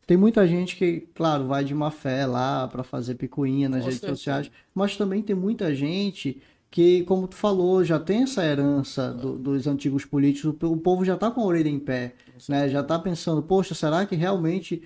tem 0.07 0.17
muita 0.17 0.47
gente 0.47 0.77
que, 0.77 1.01
claro, 1.15 1.47
vai 1.47 1.65
de 1.65 1.75
má 1.75 1.91
fé 1.91 2.27
lá 2.27 2.69
para 2.69 2.85
fazer 2.85 3.15
picuinha 3.15 3.69
nas 3.69 3.81
Com 3.81 3.87
redes 3.87 4.01
certeza. 4.01 4.17
sociais, 4.17 4.51
mas 4.75 4.97
também 4.97 5.23
tem 5.23 5.35
muita 5.35 5.75
gente 5.75 6.41
que, 6.71 7.05
como 7.05 7.27
tu 7.27 7.37
falou, 7.37 7.83
já 7.83 7.99
tem 7.99 8.23
essa 8.25 8.45
herança 8.45 9.13
do, 9.15 9.39
dos 9.39 9.67
antigos 9.67 10.05
políticos, 10.05 10.55
o 10.63 10.77
povo 10.77 11.05
já 11.05 11.15
está 11.15 11.31
com 11.31 11.41
a 11.41 11.45
orelha 11.45 11.69
em 11.71 11.79
pé, 11.79 12.15
né? 12.49 12.69
já 12.69 12.81
está 12.81 12.99
pensando, 12.99 13.43
poxa, 13.43 13.75
será 13.75 14.05
que 14.05 14.15
realmente 14.15 14.83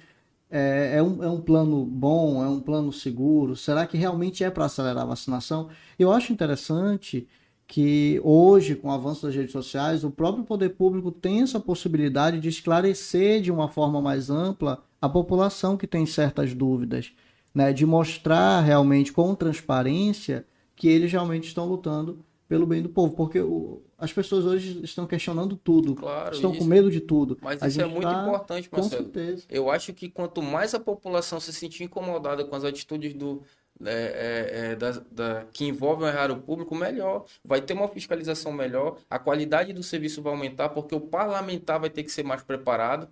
é, 0.51 0.97
é, 0.97 1.03
um, 1.03 1.23
é 1.23 1.29
um 1.29 1.41
plano 1.41 1.85
bom, 1.85 2.43
é 2.43 2.49
um 2.49 2.61
plano 2.61 2.93
seguro? 2.93 3.55
Será 3.55 3.87
que 3.87 3.97
realmente 3.97 4.43
é 4.43 4.51
para 4.51 4.65
acelerar 4.65 5.05
a 5.05 5.07
vacinação? 5.07 5.69
Eu 5.99 6.13
acho 6.13 6.33
interessante 6.33 7.29
que 7.67 8.21
hoje, 8.25 8.75
com 8.75 8.89
o 8.89 8.91
avanço 8.91 9.25
das 9.25 9.35
redes 9.35 9.53
sociais, 9.53 10.03
o 10.03 10.11
próprio 10.11 10.43
poder 10.43 10.71
público 10.71 11.13
tem 11.13 11.43
essa 11.43 11.61
possibilidade 11.61 12.41
de 12.41 12.49
esclarecer 12.49 13.41
de 13.41 13.53
uma 13.53 13.69
forma 13.69 14.03
mais 14.03 14.29
ampla 14.29 14.83
a 15.01 15.09
população 15.09 15.77
que 15.77 15.87
tem 15.87 16.05
certas 16.05 16.53
dúvidas, 16.53 17.13
né? 17.55 17.73
de 17.73 17.87
mostrar 17.87 18.61
realmente 18.61 19.13
com 19.13 19.35
transparência 19.37 20.45
que 20.75 20.89
eles 20.89 21.13
realmente 21.13 21.47
estão 21.47 21.67
lutando 21.67 22.19
pelo 22.51 22.67
bem 22.67 22.83
do 22.83 22.89
povo, 22.89 23.15
porque 23.15 23.39
o, 23.39 23.81
as 23.97 24.13
pessoas 24.13 24.45
hoje 24.45 24.81
estão 24.83 25.07
questionando 25.07 25.57
tudo, 25.57 25.95
claro, 25.95 26.35
estão 26.35 26.51
isso, 26.51 26.59
com 26.59 26.65
medo 26.65 26.91
de 26.91 27.01
tudo. 27.01 27.39
Mas 27.41 27.63
a 27.63 27.69
isso 27.69 27.81
é 27.81 27.87
muito 27.87 28.09
tá, 28.09 28.25
importante, 28.25 28.69
Marcelo. 28.73 29.05
Com 29.05 29.13
certeza. 29.13 29.45
Eu 29.49 29.71
acho 29.71 29.95
que 29.95 30.11
quanto 30.11 30.43
mais 30.43 30.75
a 30.75 30.81
população 30.81 31.39
se 31.39 31.53
sentir 31.53 31.85
incomodada 31.85 32.45
com 32.45 32.57
as 32.57 32.65
atitudes 32.65 33.15
do, 33.15 33.41
é, 33.85 33.93
é, 33.93 34.73
é, 34.73 34.75
da, 34.75 34.91
da, 35.13 35.47
que 35.53 35.65
envolvem 35.65 36.07
o 36.07 36.11
erário 36.11 36.37
público, 36.39 36.75
melhor. 36.75 37.25
Vai 37.45 37.63
ter 37.63 37.73
uma 37.73 37.87
fiscalização 37.87 38.53
melhor, 38.53 38.99
a 39.09 39.17
qualidade 39.17 39.73
do 39.73 39.85
serviço 39.85 40.21
vai 40.21 40.33
aumentar, 40.33 40.71
porque 40.71 40.93
o 40.93 41.01
parlamentar 41.01 41.79
vai 41.79 41.89
ter 41.89 42.03
que 42.03 42.11
ser 42.11 42.25
mais 42.25 42.43
preparado. 42.43 43.09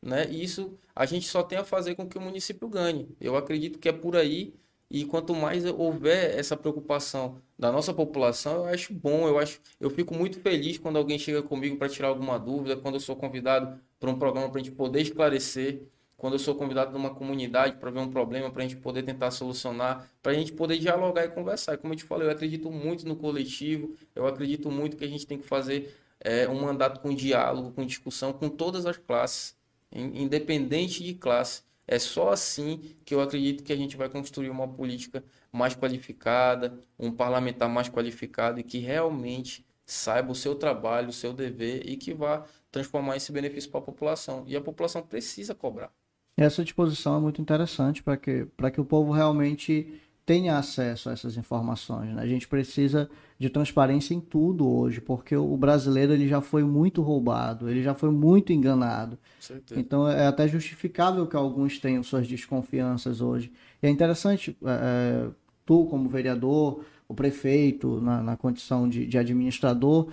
Né? 0.00 0.28
E 0.30 0.44
isso 0.44 0.78
a 0.94 1.04
gente 1.06 1.26
só 1.26 1.42
tem 1.42 1.58
a 1.58 1.64
fazer 1.64 1.96
com 1.96 2.08
que 2.08 2.18
o 2.18 2.20
município 2.20 2.68
ganhe. 2.68 3.08
Eu 3.20 3.36
acredito 3.36 3.80
que 3.80 3.88
é 3.88 3.92
por 3.92 4.14
aí. 4.14 4.54
E 4.90 5.04
quanto 5.04 5.34
mais 5.34 5.64
houver 5.64 6.38
essa 6.38 6.56
preocupação 6.56 7.40
da 7.58 7.72
nossa 7.72 7.92
população, 7.92 8.58
eu 8.58 8.64
acho 8.66 8.94
bom. 8.94 9.26
Eu 9.26 9.38
acho, 9.38 9.60
eu 9.80 9.90
fico 9.90 10.14
muito 10.14 10.40
feliz 10.40 10.78
quando 10.78 10.96
alguém 10.96 11.18
chega 11.18 11.42
comigo 11.42 11.76
para 11.76 11.88
tirar 11.88 12.08
alguma 12.08 12.38
dúvida, 12.38 12.76
quando 12.76 12.94
eu 12.94 13.00
sou 13.00 13.16
convidado 13.16 13.80
para 13.98 14.10
um 14.10 14.18
programa 14.18 14.48
para 14.48 14.60
a 14.60 14.64
gente 14.64 14.74
poder 14.74 15.00
esclarecer 15.00 15.82
quando 16.16 16.32
eu 16.34 16.38
sou 16.38 16.54
convidado 16.54 16.92
de 16.92 16.96
uma 16.96 17.14
comunidade 17.14 17.76
para 17.76 17.90
ver 17.90 17.98
um 18.00 18.10
problema, 18.10 18.50
para 18.50 18.62
a 18.64 18.66
gente 18.66 18.80
poder 18.80 19.02
tentar 19.02 19.30
solucionar, 19.30 20.10
para 20.22 20.32
a 20.32 20.34
gente 20.34 20.52
poder 20.52 20.78
dialogar 20.78 21.24
e 21.24 21.28
conversar. 21.28 21.74
E 21.74 21.78
como 21.78 21.92
eu 21.92 21.96
te 21.96 22.04
falei, 22.04 22.26
eu 22.26 22.32
acredito 22.32 22.70
muito 22.70 23.06
no 23.06 23.16
coletivo, 23.16 23.94
eu 24.14 24.26
acredito 24.26 24.70
muito 24.70 24.96
que 24.96 25.04
a 25.04 25.08
gente 25.08 25.26
tem 25.26 25.36
que 25.38 25.46
fazer 25.46 25.94
é, 26.20 26.48
um 26.48 26.60
mandato 26.60 27.00
com 27.00 27.14
diálogo, 27.14 27.72
com 27.72 27.84
discussão 27.84 28.32
com 28.32 28.48
todas 28.48 28.86
as 28.86 28.96
classes, 28.96 29.54
independente 29.92 31.04
de 31.04 31.14
classe. 31.14 31.62
É 31.86 31.98
só 31.98 32.30
assim 32.30 32.96
que 33.04 33.14
eu 33.14 33.20
acredito 33.20 33.62
que 33.62 33.72
a 33.72 33.76
gente 33.76 33.96
vai 33.96 34.08
construir 34.08 34.50
uma 34.50 34.66
política 34.66 35.22
mais 35.52 35.74
qualificada, 35.74 36.78
um 36.98 37.12
parlamentar 37.12 37.68
mais 37.68 37.88
qualificado 37.88 38.58
e 38.58 38.64
que 38.64 38.78
realmente 38.78 39.64
saiba 39.84 40.32
o 40.32 40.34
seu 40.34 40.56
trabalho, 40.56 41.10
o 41.10 41.12
seu 41.12 41.32
dever 41.32 41.88
e 41.88 41.96
que 41.96 42.12
vá 42.12 42.44
transformar 42.72 43.16
esse 43.16 43.30
benefício 43.30 43.70
para 43.70 43.80
a 43.80 43.84
população. 43.84 44.42
E 44.46 44.56
a 44.56 44.60
população 44.60 45.00
precisa 45.00 45.54
cobrar. 45.54 45.92
Essa 46.36 46.64
disposição 46.64 47.16
é 47.16 47.20
muito 47.20 47.40
interessante 47.40 48.02
para 48.02 48.16
que, 48.16 48.46
que 48.74 48.80
o 48.80 48.84
povo 48.84 49.12
realmente 49.12 50.00
tenha 50.26 50.58
acesso 50.58 51.08
a 51.08 51.12
essas 51.12 51.36
informações. 51.36 52.12
Né? 52.12 52.20
A 52.20 52.26
gente 52.26 52.48
precisa 52.48 53.08
de 53.38 53.48
transparência 53.48 54.12
em 54.12 54.20
tudo 54.20 54.68
hoje, 54.68 55.00
porque 55.00 55.36
o 55.36 55.56
brasileiro 55.56 56.12
ele 56.12 56.26
já 56.26 56.40
foi 56.40 56.64
muito 56.64 57.00
roubado, 57.00 57.70
ele 57.70 57.82
já 57.82 57.94
foi 57.94 58.10
muito 58.10 58.52
enganado. 58.52 59.16
Certeza. 59.38 59.80
Então 59.80 60.08
é 60.08 60.26
até 60.26 60.48
justificável 60.48 61.26
que 61.28 61.36
alguns 61.36 61.78
tenham 61.78 62.02
suas 62.02 62.26
desconfianças 62.26 63.20
hoje. 63.20 63.52
E 63.80 63.86
é 63.86 63.90
interessante, 63.90 64.56
é, 64.64 64.68
é 64.68 65.28
tu 65.64 65.86
como 65.86 66.08
vereador, 66.08 66.84
o 67.08 67.14
prefeito 67.14 68.00
na, 68.00 68.20
na 68.22 68.36
condição 68.36 68.88
de, 68.88 69.06
de 69.06 69.16
administrador, 69.16 70.08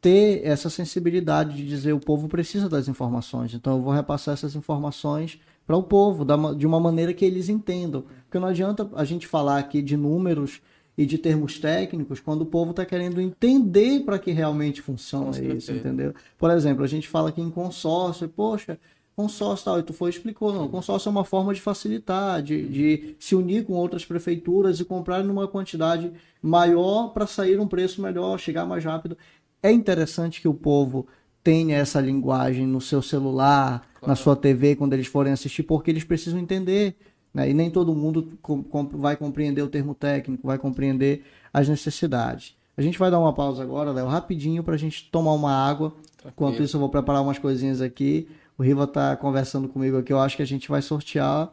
ter 0.00 0.46
essa 0.46 0.70
sensibilidade 0.70 1.56
de 1.56 1.66
dizer 1.66 1.92
o 1.92 2.00
povo 2.00 2.26
precisa 2.28 2.68
das 2.68 2.88
informações. 2.88 3.52
Então 3.52 3.76
eu 3.76 3.82
vou 3.82 3.92
repassar 3.92 4.32
essas 4.32 4.54
informações 4.54 5.38
para 5.68 5.76
o 5.76 5.82
povo, 5.82 6.24
de 6.56 6.66
uma 6.66 6.80
maneira 6.80 7.12
que 7.12 7.26
eles 7.26 7.50
entendam. 7.50 8.06
Porque 8.24 8.38
não 8.38 8.48
adianta 8.48 8.88
a 8.94 9.04
gente 9.04 9.26
falar 9.26 9.58
aqui 9.58 9.82
de 9.82 9.98
números 9.98 10.62
e 10.96 11.04
de 11.04 11.18
termos 11.18 11.58
técnicos 11.58 12.20
quando 12.20 12.40
o 12.40 12.46
povo 12.46 12.70
está 12.70 12.86
querendo 12.86 13.20
entender 13.20 14.00
para 14.00 14.18
que 14.18 14.32
realmente 14.32 14.80
funciona 14.80 15.38
isso, 15.38 15.70
entendeu? 15.70 16.14
Por 16.38 16.50
exemplo, 16.50 16.82
a 16.82 16.86
gente 16.86 17.06
fala 17.06 17.28
aqui 17.28 17.42
em 17.42 17.50
consórcio, 17.50 18.26
poxa, 18.30 18.78
consórcio 19.14 19.66
tal, 19.66 19.78
e 19.78 19.82
tu 19.82 19.92
foi 19.92 20.08
explicou, 20.08 20.54
não, 20.54 20.68
consórcio 20.68 21.10
é 21.10 21.12
uma 21.12 21.24
forma 21.24 21.52
de 21.52 21.60
facilitar, 21.60 22.42
de, 22.42 22.66
de 22.66 23.16
se 23.18 23.34
unir 23.34 23.66
com 23.66 23.74
outras 23.74 24.06
prefeituras 24.06 24.80
e 24.80 24.86
comprar 24.86 25.22
numa 25.22 25.46
quantidade 25.46 26.10
maior 26.40 27.08
para 27.08 27.26
sair 27.26 27.60
um 27.60 27.68
preço 27.68 28.00
melhor, 28.00 28.38
chegar 28.38 28.64
mais 28.64 28.82
rápido. 28.82 29.18
É 29.62 29.70
interessante 29.70 30.40
que 30.40 30.48
o 30.48 30.54
povo 30.54 31.06
tenha 31.42 31.76
essa 31.76 32.00
linguagem 32.00 32.66
no 32.66 32.80
seu 32.80 33.00
celular, 33.00 33.80
claro. 33.94 34.06
na 34.06 34.16
sua 34.16 34.36
TV, 34.36 34.76
quando 34.76 34.92
eles 34.92 35.06
forem 35.06 35.32
assistir, 35.32 35.62
porque 35.62 35.90
eles 35.90 36.04
precisam 36.04 36.38
entender. 36.38 36.96
Né? 37.32 37.50
E 37.50 37.54
nem 37.54 37.70
todo 37.70 37.94
mundo 37.94 38.38
com, 38.42 38.62
com, 38.62 38.86
vai 38.88 39.16
compreender 39.16 39.62
o 39.62 39.68
termo 39.68 39.94
técnico, 39.94 40.46
vai 40.46 40.58
compreender 40.58 41.24
as 41.52 41.68
necessidades. 41.68 42.56
A 42.76 42.82
gente 42.82 42.98
vai 42.98 43.10
dar 43.10 43.18
uma 43.18 43.32
pausa 43.32 43.62
agora, 43.62 43.90
Léo, 43.90 44.06
rapidinho, 44.06 44.62
para 44.62 44.74
a 44.74 44.78
gente 44.78 45.10
tomar 45.10 45.32
uma 45.32 45.52
água. 45.52 45.90
Tranquilo. 45.90 46.32
Enquanto 46.32 46.62
isso, 46.62 46.76
eu 46.76 46.80
vou 46.80 46.88
preparar 46.88 47.22
umas 47.22 47.38
coisinhas 47.38 47.80
aqui. 47.80 48.28
O 48.56 48.62
Riva 48.62 48.84
está 48.84 49.16
conversando 49.16 49.68
comigo 49.68 49.98
aqui. 49.98 50.12
Eu 50.12 50.20
acho 50.20 50.36
que 50.36 50.42
a 50.42 50.46
gente 50.46 50.68
vai 50.68 50.80
sortear 50.80 51.50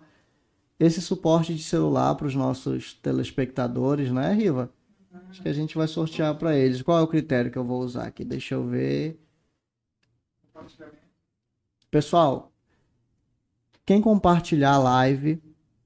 esse 0.80 1.02
suporte 1.02 1.56
de 1.56 1.64
celular 1.64 2.14
para 2.16 2.28
os 2.28 2.36
nossos 2.36 2.94
telespectadores, 2.96 4.12
né, 4.12 4.34
Riva? 4.34 4.70
Acho 5.30 5.42
que 5.42 5.50
a 5.50 5.54
gente 5.54 5.76
vai 5.78 5.88
sortear 5.88 6.36
para 6.36 6.56
eles. 6.56 6.82
Qual 6.82 7.00
é 7.00 7.02
o 7.02 7.08
critério 7.08 7.50
que 7.50 7.58
eu 7.58 7.64
vou 7.64 7.82
usar 7.82 8.06
aqui? 8.06 8.24
Deixa 8.24 8.56
eu 8.56 8.66
ver. 8.66 9.20
Pessoal, 11.92 12.52
quem 13.86 14.02
compartilhar 14.02 14.74
a 14.74 14.78
live, 14.78 15.42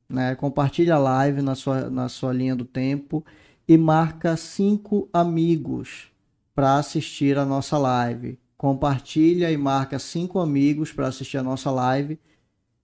né? 0.07 0.35
Compartilha 0.35 0.95
a 0.95 0.99
live 0.99 1.41
na 1.41 1.55
sua, 1.55 1.89
na 1.89 2.09
sua 2.09 2.33
linha 2.33 2.55
do 2.55 2.65
tempo 2.65 3.23
e 3.67 3.77
marca 3.77 4.35
cinco 4.37 5.09
amigos 5.13 6.11
para 6.55 6.77
assistir 6.77 7.37
a 7.37 7.45
nossa 7.45 7.77
live. 7.77 8.39
Compartilha 8.57 9.51
e 9.51 9.57
marca 9.57 9.99
cinco 9.99 10.39
amigos 10.39 10.91
para 10.91 11.07
assistir 11.07 11.37
a 11.37 11.43
nossa 11.43 11.69
live 11.71 12.19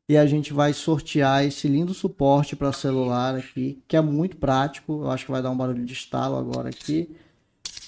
e 0.07 0.17
a 0.17 0.25
gente 0.25 0.53
vai 0.53 0.71
sortear 0.71 1.43
esse 1.43 1.67
lindo 1.67 1.93
suporte 1.93 2.55
para 2.55 2.71
celular 2.71 3.36
aqui, 3.36 3.81
que 3.88 3.97
é 3.97 4.01
muito 4.01 4.38
prático. 4.38 5.01
Eu 5.01 5.09
acho 5.09 5.25
que 5.25 5.31
vai 5.31 5.41
dar 5.41 5.49
um 5.49 5.57
barulho 5.57 5.83
de 5.83 5.93
estalo 5.93 6.38
agora 6.38 6.69
aqui. 6.69 7.15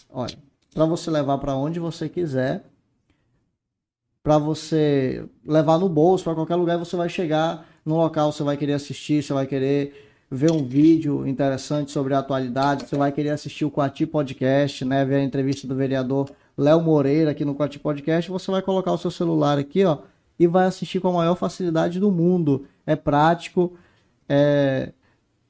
Olha, 0.09 0.37
para 0.73 0.85
você 0.85 1.11
levar 1.11 1.37
para 1.37 1.55
onde 1.55 1.79
você 1.79 2.09
quiser, 2.09 2.65
para 4.27 4.37
você 4.37 5.23
levar 5.45 5.77
no 5.77 5.87
bolso, 5.87 6.25
para 6.25 6.35
qualquer 6.35 6.55
lugar, 6.55 6.77
você 6.77 6.97
vai 6.97 7.07
chegar 7.07 7.65
no 7.85 7.95
local, 7.95 8.29
você 8.29 8.43
vai 8.43 8.57
querer 8.57 8.73
assistir, 8.73 9.23
você 9.23 9.31
vai 9.31 9.47
querer 9.47 10.05
ver 10.29 10.51
um 10.51 10.67
vídeo 10.67 11.25
interessante 11.25 11.91
sobre 11.91 12.13
a 12.13 12.19
atualidade, 12.19 12.89
você 12.89 12.97
vai 12.97 13.09
querer 13.09 13.29
assistir 13.29 13.63
o 13.63 13.71
Quati 13.71 14.05
Podcast, 14.05 14.83
né, 14.83 15.05
ver 15.05 15.15
a 15.15 15.23
entrevista 15.23 15.65
do 15.65 15.73
vereador 15.73 16.29
Léo 16.57 16.81
Moreira 16.81 17.31
aqui 17.31 17.45
no 17.45 17.55
Quati 17.55 17.79
Podcast, 17.79 18.29
você 18.29 18.51
vai 18.51 18.61
colocar 18.61 18.91
o 18.91 18.97
seu 18.97 19.09
celular 19.09 19.57
aqui, 19.57 19.85
ó, 19.85 19.99
e 20.37 20.45
vai 20.45 20.65
assistir 20.65 20.99
com 20.99 21.07
a 21.07 21.13
maior 21.13 21.35
facilidade 21.35 21.97
do 21.97 22.11
mundo. 22.11 22.67
É 22.85 22.97
prático, 22.97 23.77
é 24.27 24.91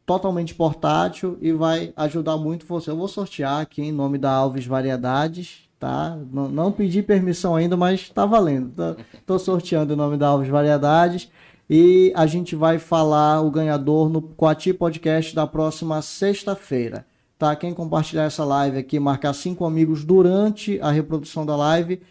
totalmente 0.06 0.54
portátil 0.54 1.36
e 1.42 1.52
vai 1.52 1.92
ajudar 1.98 2.38
muito 2.38 2.64
você. 2.68 2.92
Eu 2.92 2.98
vou 2.98 3.08
sortear 3.08 3.60
aqui 3.60 3.82
em 3.82 3.92
nome 3.92 4.20
da 4.20 4.32
Alves 4.32 4.68
Variedades, 4.68 5.67
tá? 5.80 6.18
Não, 6.32 6.50
não 6.50 6.72
pedi 6.72 7.02
permissão 7.02 7.56
ainda, 7.56 7.78
mas 7.78 8.02
está 8.02 8.26
valendo. 8.26 8.98
Estou 9.14 9.40
sorteando 9.40 9.94
em 9.94 9.96
nome 9.96 10.18
da 10.18 10.28
Alves 10.28 10.50
Variedades. 10.50 11.30
E 11.70 12.14
a 12.16 12.26
gente 12.26 12.56
vai 12.56 12.80
falar 12.80 13.42
o 13.42 13.52
ganhador 13.52 14.10
no 14.10 14.22
Coati 14.22 14.74
Podcast 14.74 15.36
da 15.36 15.46
próxima 15.46 16.02
sexta-feira. 16.02 17.06
Tá? 17.38 17.56
Quem 17.56 17.74
compartilhar 17.74 18.24
essa 18.24 18.44
live 18.44 18.78
aqui, 18.78 19.00
marcar 19.00 19.34
cinco 19.34 19.66
amigos 19.66 20.04
durante 20.04 20.80
a 20.82 20.90
reprodução 20.92 21.46
da 21.46 21.56
live, 21.56 22.02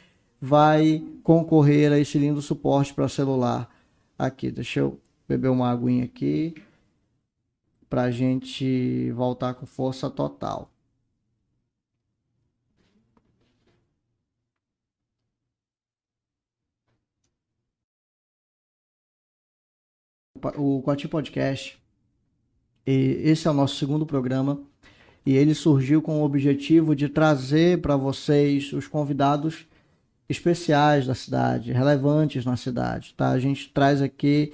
vai 0.40 1.02
concorrer 1.22 1.90
a 1.90 1.98
esse 1.98 2.18
lindo 2.18 2.42
suporte 2.42 2.92
para 2.92 3.08
celular. 3.08 3.68
Aqui, 4.18 4.50
deixa 4.50 4.80
eu 4.80 5.00
beber 5.26 5.48
uma 5.48 5.70
aguinha 5.70 6.04
aqui 6.04 6.54
para 7.88 8.02
a 8.02 8.10
gente 8.10 9.10
voltar 9.12 9.54
com 9.54 9.66
força 9.66 10.10
total. 10.10 10.70
O 20.56 20.82
Coati 20.82 21.08
Podcast, 21.08 21.78
esse 22.86 23.48
é 23.48 23.50
o 23.50 23.54
nosso 23.54 23.76
segundo 23.76 24.06
programa. 24.06 24.60
E 25.24 25.36
ele 25.36 25.54
surgiu 25.54 26.00
com 26.00 26.20
o 26.20 26.24
objetivo 26.24 26.94
de 26.94 27.08
trazer 27.08 27.80
para 27.80 27.96
vocês 27.96 28.72
os 28.72 28.86
convidados 28.86 29.66
especiais 30.28 31.06
da 31.06 31.14
cidade, 31.14 31.72
relevantes 31.72 32.44
na 32.44 32.56
cidade, 32.56 33.14
tá? 33.16 33.30
A 33.30 33.38
gente 33.38 33.68
traz 33.70 34.00
aqui, 34.02 34.52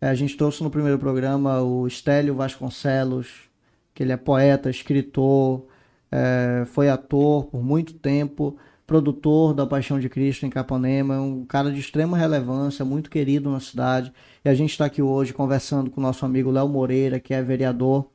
é, 0.00 0.08
a 0.08 0.14
gente 0.14 0.36
trouxe 0.36 0.62
no 0.62 0.70
primeiro 0.70 0.98
programa 0.98 1.60
o 1.60 1.86
Estélio 1.86 2.34
Vasconcelos, 2.34 3.48
que 3.94 4.02
ele 4.02 4.12
é 4.12 4.16
poeta, 4.16 4.70
escritor, 4.70 5.66
é, 6.10 6.64
foi 6.66 6.88
ator 6.88 7.46
por 7.46 7.62
muito 7.62 7.94
tempo, 7.94 8.56
produtor 8.88 9.52
da 9.52 9.66
Paixão 9.66 10.00
de 10.00 10.08
Cristo 10.08 10.46
em 10.46 10.50
Capanema, 10.50 11.20
um 11.20 11.44
cara 11.44 11.70
de 11.70 11.78
extrema 11.78 12.16
relevância, 12.16 12.86
muito 12.86 13.10
querido 13.10 13.50
na 13.50 13.60
cidade. 13.60 14.10
E 14.42 14.48
a 14.48 14.54
gente 14.54 14.70
está 14.70 14.86
aqui 14.86 15.02
hoje 15.02 15.34
conversando 15.34 15.90
com 15.90 16.00
o 16.00 16.02
nosso 16.02 16.24
amigo 16.24 16.50
Léo 16.50 16.70
Moreira, 16.70 17.20
que 17.20 17.34
é 17.34 17.42
vereador 17.42 18.06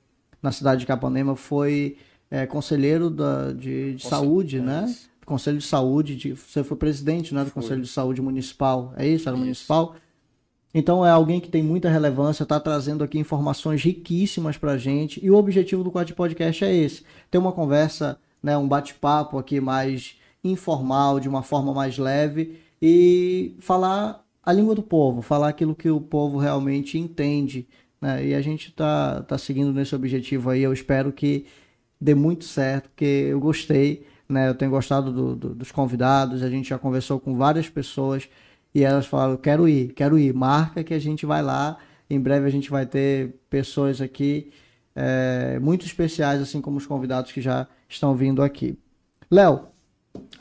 na 0.41 0.51
cidade 0.51 0.79
de 0.81 0.87
Capanema, 0.87 1.35
foi 1.35 1.97
é, 2.29 2.47
conselheiro 2.47 3.11
da, 3.11 3.53
de, 3.53 3.93
de 3.93 4.03
saúde, 4.03 4.59
né? 4.59 4.91
Conselho 5.23 5.59
de 5.59 5.63
Saúde, 5.63 6.15
de, 6.15 6.33
você 6.33 6.63
foi 6.63 6.75
presidente 6.75 7.35
né, 7.35 7.43
do 7.43 7.51
foi. 7.51 7.61
Conselho 7.61 7.81
de 7.81 7.87
Saúde 7.87 8.21
Municipal, 8.21 8.93
é 8.97 9.07
isso? 9.07 9.29
Era 9.29 9.37
isso. 9.37 9.43
municipal? 9.45 9.95
Então 10.73 11.05
é 11.05 11.11
alguém 11.11 11.39
que 11.39 11.49
tem 11.49 11.61
muita 11.61 11.87
relevância, 11.87 12.41
está 12.41 12.59
trazendo 12.59 13.03
aqui 13.03 13.19
informações 13.19 13.83
riquíssimas 13.83 14.57
para 14.57 14.71
a 14.71 14.77
gente. 14.77 15.23
E 15.23 15.29
o 15.29 15.35
objetivo 15.35 15.83
do 15.83 15.91
Quad 15.91 16.11
Podcast 16.13 16.65
é 16.65 16.75
esse: 16.75 17.03
ter 17.29 17.37
uma 17.37 17.51
conversa, 17.51 18.17
né, 18.41 18.57
um 18.57 18.67
bate-papo 18.67 19.37
aqui 19.37 19.61
mais 19.61 20.15
informal, 20.43 21.19
de 21.19 21.29
uma 21.29 21.41
forma 21.41 21.73
mais 21.73 21.97
leve 21.97 22.59
e 22.81 23.55
falar 23.59 24.23
a 24.43 24.51
língua 24.51 24.75
do 24.75 24.83
povo, 24.83 25.21
falar 25.21 25.49
aquilo 25.49 25.75
que 25.75 25.89
o 25.89 26.01
povo 26.01 26.37
realmente 26.37 26.97
entende. 26.97 27.67
Né? 28.01 28.27
E 28.27 28.35
a 28.35 28.41
gente 28.41 28.69
está 28.69 29.21
tá 29.23 29.37
seguindo 29.37 29.71
nesse 29.71 29.95
objetivo 29.95 30.49
aí. 30.49 30.61
Eu 30.61 30.73
espero 30.73 31.11
que 31.13 31.45
dê 31.99 32.13
muito 32.13 32.43
certo, 32.43 32.89
porque 32.89 33.05
eu 33.05 33.39
gostei 33.39 34.05
né? 34.27 34.49
Eu 34.49 34.55
tenho 34.55 34.71
gostado 34.71 35.11
do, 35.11 35.35
do, 35.35 35.55
dos 35.55 35.71
convidados, 35.71 36.41
a 36.43 36.49
gente 36.49 36.69
já 36.69 36.77
conversou 36.77 37.19
com 37.19 37.35
várias 37.35 37.69
pessoas 37.69 38.27
e 38.73 38.83
elas 38.83 39.05
falaram: 39.05 39.37
quero 39.37 39.67
ir, 39.67 39.93
quero 39.93 40.17
ir, 40.17 40.33
marca 40.33 40.83
que 40.83 40.93
a 40.93 40.99
gente 40.99 41.25
vai 41.25 41.41
lá. 41.41 41.77
Em 42.09 42.19
breve 42.19 42.47
a 42.47 42.49
gente 42.49 42.69
vai 42.69 42.85
ter 42.85 43.35
pessoas 43.49 44.01
aqui 44.01 44.51
é, 44.95 45.57
muito 45.59 45.85
especiais, 45.85 46.41
assim 46.41 46.61
como 46.61 46.77
os 46.77 46.85
convidados 46.85 47.31
que 47.31 47.41
já 47.41 47.67
estão 47.87 48.15
vindo 48.15 48.41
aqui. 48.41 48.77
Léo, 49.31 49.67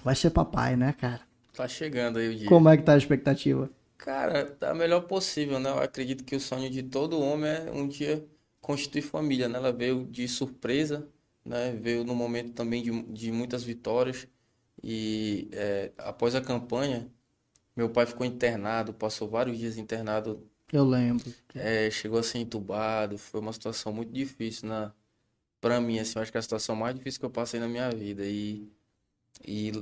vai 0.04 0.14
ser 0.14 0.30
papai, 0.30 0.76
né, 0.76 0.92
cara? 0.92 1.20
Tá 1.54 1.68
chegando 1.68 2.18
aí 2.18 2.28
o 2.28 2.34
dia. 2.34 2.48
Como 2.48 2.68
é 2.68 2.76
que 2.76 2.82
tá 2.82 2.94
a 2.94 2.98
expectativa? 2.98 3.70
Cara, 3.98 4.46
tá 4.46 4.74
melhor 4.74 5.02
possível, 5.02 5.60
né? 5.60 5.70
Eu 5.70 5.78
acredito 5.78 6.24
que 6.24 6.34
o 6.34 6.40
sonho 6.40 6.68
de 6.70 6.82
todo 6.82 7.20
homem 7.20 7.50
é 7.50 7.70
um 7.70 7.86
dia 7.86 8.26
constituir 8.60 9.02
família, 9.02 9.48
né? 9.48 9.58
Ela 9.58 9.72
veio 9.72 10.04
de 10.06 10.26
surpresa, 10.26 11.06
né? 11.44 11.72
Veio 11.72 12.04
no 12.04 12.14
momento 12.14 12.52
também 12.52 12.82
de, 12.82 13.02
de 13.02 13.30
muitas 13.30 13.62
vitórias 13.62 14.26
e 14.82 15.48
é, 15.52 15.92
após 15.98 16.34
a 16.34 16.40
campanha, 16.40 17.08
meu 17.76 17.88
pai 17.90 18.06
ficou 18.06 18.26
internado, 18.26 18.92
passou 18.92 19.28
vários 19.28 19.58
dias 19.58 19.76
internado. 19.78 20.46
Eu 20.72 20.84
lembro. 20.84 21.32
É, 21.54 21.90
chegou 21.90 22.18
a 22.18 22.22
ser 22.22 22.38
entubado, 22.38 23.18
foi 23.18 23.40
uma 23.40 23.52
situação 23.52 23.92
muito 23.92 24.12
difícil 24.12 24.68
na 24.68 24.92
para 25.60 25.80
mim, 25.80 26.00
assim, 26.00 26.14
eu 26.16 26.22
acho 26.22 26.32
que 26.32 26.36
é 26.38 26.40
a 26.40 26.42
situação 26.42 26.74
mais 26.74 26.94
difícil 26.94 27.20
que 27.20 27.26
eu 27.26 27.30
passei 27.30 27.60
na 27.60 27.68
minha 27.68 27.88
vida 27.90 28.24
e 28.26 28.68
e 29.46 29.72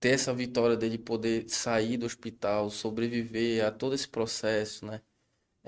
ter 0.00 0.10
essa 0.10 0.34
vitória 0.34 0.76
dele 0.76 0.98
poder 0.98 1.48
sair 1.48 1.96
do 1.96 2.06
hospital, 2.06 2.70
sobreviver 2.70 3.64
a 3.64 3.70
todo 3.70 3.94
esse 3.94 4.06
processo, 4.06 4.84
né? 4.86 5.00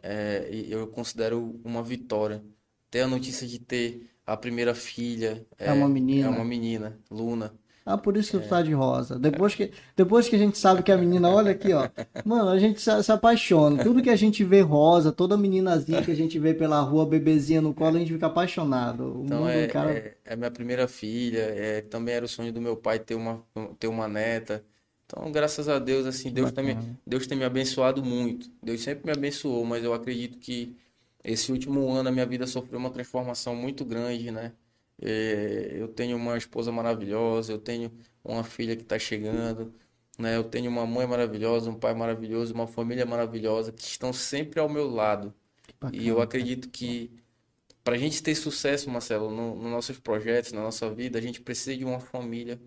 É, 0.03 0.49
eu 0.69 0.87
considero 0.89 1.61
uma 1.65 1.83
vitória. 1.83 2.45
Ter 2.91 3.01
a 3.01 3.09
notícia 3.09 3.47
de 3.47 3.59
ter 3.59 4.11
a 4.27 4.37
primeira 4.37 4.75
filha. 4.75 5.47
É, 5.59 5.69
é 5.69 5.73
uma 5.73 5.89
menina. 5.89 6.27
É 6.27 6.31
uma 6.31 6.45
menina, 6.45 7.01
Luna. 7.11 7.55
Ah, 7.87 7.97
por 7.97 8.17
isso 8.17 8.33
que 8.33 8.37
é. 8.39 8.41
tu 8.41 8.49
tá 8.49 8.61
de 8.61 8.73
rosa. 8.73 9.17
Depois 9.17 9.55
que, 9.55 9.71
depois 9.95 10.29
que 10.29 10.35
a 10.35 10.39
gente 10.39 10.59
sabe 10.59 10.83
que 10.83 10.91
a 10.91 10.97
menina, 10.97 11.31
olha 11.31 11.53
aqui, 11.53 11.73
ó. 11.73 11.89
Mano, 12.25 12.49
a 12.49 12.59
gente 12.59 12.81
se, 12.81 13.03
se, 13.05 13.13
apaixona. 13.13 13.85
Tudo 13.85 14.03
que 14.03 14.11
a 14.11 14.17
gente 14.17 14.43
vê 14.43 14.61
rosa, 14.61 15.13
toda 15.13 15.37
meninazinha 15.37 16.03
que 16.03 16.11
a 16.11 16.17
gente 16.17 16.37
vê 16.37 16.53
pela 16.53 16.81
rua, 16.81 17.07
bebezinha 17.07 17.63
no 17.63 17.73
colo, 17.73 17.95
a 17.95 18.01
gente 18.01 18.13
fica 18.13 18.27
apaixonado. 18.27 19.21
O 19.21 19.25
então 19.25 19.49
é, 19.49 19.69
cara... 19.69 19.93
é, 19.93 20.17
é, 20.25 20.35
minha 20.35 20.51
primeira 20.51 20.89
filha. 20.89 21.43
É, 21.43 21.81
também 21.81 22.17
era 22.17 22.25
o 22.25 22.29
sonho 22.29 22.53
do 22.53 22.61
meu 22.61 22.77
pai 22.77 22.99
ter 22.99 23.15
uma, 23.15 23.41
ter 23.79 23.87
uma 23.87 24.09
neta. 24.09 24.65
Então, 25.05 25.31
graças 25.31 25.69
a 25.69 25.79
Deus, 25.79 26.07
assim, 26.07 26.33
Deus 26.33 26.51
tem, 26.51 26.65
me, 26.65 26.77
Deus 27.07 27.29
tem 27.29 27.39
me 27.39 27.45
abençoado 27.45 28.05
muito. 28.05 28.51
Deus 28.61 28.81
sempre 28.83 29.07
me 29.07 29.13
abençoou, 29.13 29.65
mas 29.65 29.85
eu 29.85 29.95
acredito 29.95 30.39
que 30.39 30.77
esse 31.23 31.53
último 31.53 31.89
ano 31.93 32.09
a 32.09 32.13
minha 32.13 32.27
vida 32.27 32.49
sofreu 32.49 32.81
uma 32.81 32.91
transformação 32.91 33.55
muito 33.55 33.85
grande, 33.85 34.33
né? 34.33 34.51
É, 35.01 35.73
eu 35.75 35.89
tenho 35.89 36.17
uma 36.17 36.37
esposa 36.37 36.73
maravilhosa, 36.73 37.53
eu 37.53 37.59
tenho 37.59 37.93
uma 38.25 38.43
filha 38.45 38.77
que 38.77 38.83
está 38.83 38.99
chegando, 38.99 39.73
né? 40.19 40.37
Eu 40.37 40.45
tenho 40.45 40.71
uma 40.71 40.87
mãe 40.87 41.07
maravilhosa, 41.07 41.71
um 41.71 41.79
pai 41.79 41.95
maravilhoso, 41.95 42.55
uma 42.55 42.67
família 42.67 43.05
maravilhosa 43.07 43.73
que 43.73 43.83
estão 43.83 44.13
sempre 44.13 44.61
ao 44.61 44.69
meu 44.69 44.89
lado. 44.89 45.35
Bacana, 45.81 46.03
e 46.03 46.09
eu 46.09 46.21
acredito 46.21 46.69
que 46.71 47.11
para 47.85 47.95
a 47.95 47.99
gente 47.99 48.23
ter 48.23 48.35
sucesso, 48.35 48.91
Marcelo, 48.91 49.31
nos 49.31 49.63
no 49.63 49.71
nossos 49.71 49.99
projetos, 49.99 50.53
na 50.53 50.63
nossa 50.63 50.91
vida, 50.93 51.19
a 51.19 51.23
gente 51.23 51.41
precisa 51.41 51.77
de 51.77 51.85
uma 51.85 52.01
família 52.01 52.61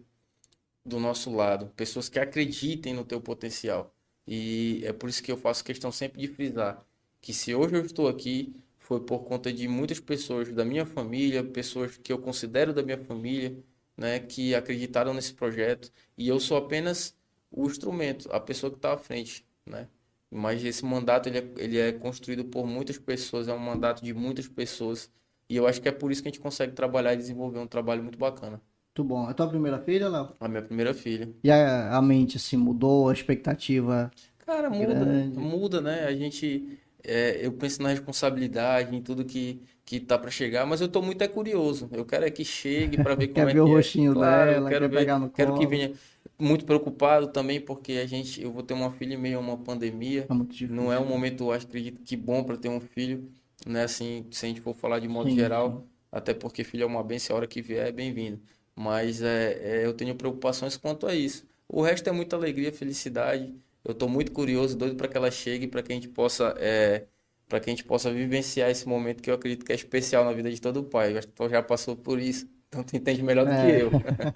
do 0.85 0.99
nosso 0.99 1.33
lado, 1.35 1.67
pessoas 1.75 2.09
que 2.09 2.19
acreditem 2.19 2.93
no 2.93 3.03
teu 3.05 3.21
potencial. 3.21 3.93
E 4.27 4.81
é 4.85 4.93
por 4.93 5.09
isso 5.09 5.23
que 5.23 5.31
eu 5.31 5.37
faço 5.37 5.63
questão 5.63 5.91
sempre 5.91 6.21
de 6.21 6.27
frisar 6.27 6.85
que 7.21 7.33
se 7.33 7.53
hoje 7.53 7.75
eu 7.75 7.85
estou 7.85 8.07
aqui 8.07 8.55
foi 8.89 9.01
por 9.01 9.23
conta 9.25 9.53
de 9.53 9.67
muitas 9.69 9.99
pessoas 10.01 10.51
da 10.53 10.65
minha 10.65 10.85
família, 10.85 11.43
pessoas 11.43 11.97
que 11.97 12.11
eu 12.13 12.19
considero 12.19 12.73
da 12.73 12.83
minha 12.83 12.97
família, 12.97 13.57
né, 13.97 14.19
que 14.19 14.55
acreditaram 14.55 15.13
nesse 15.13 15.33
projeto 15.33 15.91
e 16.17 16.27
eu 16.27 16.39
sou 16.39 16.57
apenas 16.57 17.15
o 17.51 17.67
instrumento, 17.67 18.31
a 18.31 18.39
pessoa 18.39 18.71
que 18.71 18.77
está 18.77 18.93
à 18.93 18.97
frente, 18.97 19.45
né? 19.65 19.89
Mas 20.31 20.63
esse 20.63 20.85
mandato 20.85 21.27
ele 21.29 21.39
é, 21.39 21.53
ele 21.57 21.77
é 21.79 21.91
construído 21.93 22.45
por 22.45 22.67
muitas 22.67 22.97
pessoas, 22.99 23.47
é 23.47 23.53
um 23.53 23.59
mandato 23.59 24.03
de 24.03 24.13
muitas 24.13 24.47
pessoas 24.47 25.11
E 25.49 25.55
eu 25.55 25.67
acho 25.67 25.81
que 25.81 25.89
é 25.89 25.91
por 25.91 26.11
isso 26.11 26.21
que 26.21 26.29
a 26.29 26.31
gente 26.31 26.39
consegue 26.41 26.73
trabalhar 26.73 27.13
e 27.13 27.17
desenvolver 27.17 27.59
um 27.59 27.67
trabalho 27.67 28.03
muito 28.03 28.17
bacana. 28.19 28.61
Muito 28.95 29.07
bom. 29.07 29.27
É 29.27 29.31
a 29.31 29.33
tua 29.33 29.47
primeira 29.49 29.79
filha, 29.79 30.09
Léo? 30.09 30.35
A 30.39 30.47
minha 30.47 30.61
primeira 30.61 30.93
filha. 30.93 31.33
E 31.43 31.49
a, 31.51 31.97
a 31.97 32.01
mente, 32.01 32.37
assim, 32.37 32.57
mudou? 32.57 33.09
A 33.09 33.13
expectativa? 33.13 34.11
Cara, 34.39 34.69
muda, 34.69 34.93
Grande. 34.95 35.37
muda, 35.37 35.81
né? 35.81 36.05
A 36.05 36.13
gente, 36.15 36.79
é, 37.03 37.45
eu 37.45 37.51
penso 37.53 37.81
na 37.81 37.89
responsabilidade, 37.89 38.95
em 38.95 39.01
tudo 39.01 39.25
que, 39.25 39.61
que 39.85 39.99
tá 39.99 40.17
para 40.17 40.29
chegar, 40.31 40.65
mas 40.65 40.81
eu 40.81 40.87
tô 40.87 41.01
muito 41.01 41.21
é 41.23 41.27
curioso. 41.27 41.89
Eu 41.91 42.05
quero 42.05 42.25
é 42.25 42.31
que 42.31 42.43
chegue 42.45 42.97
para 42.97 43.15
ver 43.15 43.29
como 43.33 43.47
Quer 43.47 43.49
é 43.49 43.53
ver 43.53 43.61
o 43.61 43.65
que 43.65 43.71
é. 43.71 43.73
rostinho 43.75 44.13
Claro, 44.13 44.51
eu 44.51 44.53
dela, 44.55 44.69
quero 44.69 44.85
quer 44.85 44.89
ver, 44.89 44.99
pegar 44.99 45.19
no 45.19 45.29
quero 45.29 45.53
que 45.53 45.65
venha. 45.67 45.93
Muito 46.37 46.65
preocupado 46.65 47.27
também 47.31 47.59
porque 47.59 47.93
a 47.93 48.05
gente, 48.05 48.41
eu 48.41 48.51
vou 48.51 48.63
ter 48.63 48.73
uma 48.73 48.91
filha 48.91 49.13
em 49.13 49.17
meio 49.17 49.37
a 49.37 49.41
uma 49.41 49.57
pandemia. 49.57 50.27
É. 50.29 50.67
Não 50.67 50.91
é 50.91 50.99
um 50.99 51.05
momento, 51.05 51.45
eu 51.45 51.51
acho, 51.51 51.65
acredito 51.67 52.01
que 52.03 52.15
bom 52.15 52.43
para 52.43 52.57
ter 52.57 52.69
um 52.69 52.79
filho, 52.79 53.29
né? 53.65 53.83
Assim, 53.83 54.25
se 54.31 54.45
a 54.45 54.49
gente 54.49 54.61
for 54.61 54.73
falar 54.73 54.99
de 54.99 55.07
modo 55.07 55.29
Sim, 55.29 55.35
geral, 55.35 55.81
sim. 55.81 55.89
até 56.11 56.33
porque 56.33 56.63
filho 56.63 56.83
é 56.83 56.85
uma 56.85 57.03
bênção, 57.03 57.35
a 57.35 57.37
hora 57.39 57.47
que 57.47 57.61
vier 57.61 57.87
é 57.87 57.91
bem-vindo. 57.91 58.41
Mas 58.75 59.21
é, 59.21 59.81
é, 59.81 59.85
eu 59.85 59.93
tenho 59.93 60.15
preocupações 60.15 60.77
quanto 60.77 61.05
a 61.07 61.13
isso. 61.15 61.45
O 61.67 61.81
resto 61.81 62.07
é 62.09 62.11
muita 62.11 62.35
alegria, 62.35 62.71
felicidade. 62.71 63.53
Eu 63.89 63.93
estou 63.93 64.09
muito 64.09 64.31
curioso, 64.31 64.77
doido 64.77 64.95
para 64.95 65.07
que 65.07 65.17
ela 65.17 65.31
chegue, 65.31 65.67
para 65.67 65.81
que 65.83 65.91
a 65.91 65.95
gente 65.95 66.09
possa, 66.09 66.53
é, 66.57 67.07
para 67.47 67.59
que 67.59 67.69
a 67.69 67.73
gente 67.73 67.83
possa 67.85 68.11
vivenciar 68.11 68.69
esse 68.69 68.87
momento 68.87 69.21
que 69.23 69.29
eu 69.31 69.35
acredito 69.35 69.65
que 69.65 69.71
é 69.71 69.75
especial 69.75 70.25
na 70.25 70.33
vida 70.33 70.51
de 70.51 70.61
todo 70.61 70.83
pai. 70.83 71.13
Eu 71.13 71.19
acho 71.19 71.27
que 71.27 71.33
tu 71.33 71.49
já 71.49 71.63
passou 71.63 71.95
por 71.97 72.19
isso, 72.19 72.47
então 72.67 72.83
tu 72.83 72.95
entende 72.95 73.23
melhor 73.23 73.47
do 73.47 73.55
que 73.55 73.65
É. 73.65 73.79
eu. 73.79 73.91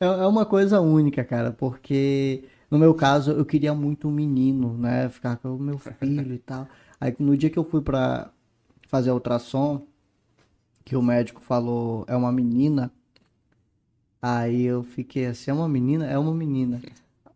É, 0.00 0.04
é 0.06 0.26
uma 0.26 0.44
coisa 0.46 0.80
única, 0.80 1.24
cara, 1.24 1.52
porque 1.52 2.44
no 2.70 2.78
meu 2.78 2.94
caso 2.94 3.32
eu 3.32 3.44
queria 3.44 3.74
muito 3.74 4.08
um 4.08 4.10
menino, 4.12 4.76
né? 4.76 5.08
Ficar 5.08 5.36
com 5.36 5.54
o 5.56 5.58
meu 5.58 5.78
filho 5.78 6.34
e 6.34 6.38
tal. 6.38 6.68
Aí 7.00 7.14
no 7.18 7.36
dia 7.36 7.50
que 7.50 7.58
eu 7.58 7.64
fui 7.64 7.80
pra 7.82 8.30
fazer 8.88 9.10
a 9.10 9.14
ultrassom, 9.14 9.86
que 10.84 10.96
o 10.96 11.02
médico 11.02 11.40
falou 11.40 12.04
é 12.08 12.16
uma 12.16 12.32
menina, 12.32 12.92
aí 14.20 14.62
eu 14.62 14.82
fiquei 14.82 15.26
assim, 15.26 15.50
é 15.50 15.54
uma 15.54 15.68
menina? 15.68 16.06
É 16.06 16.18
uma 16.18 16.34
menina. 16.34 16.80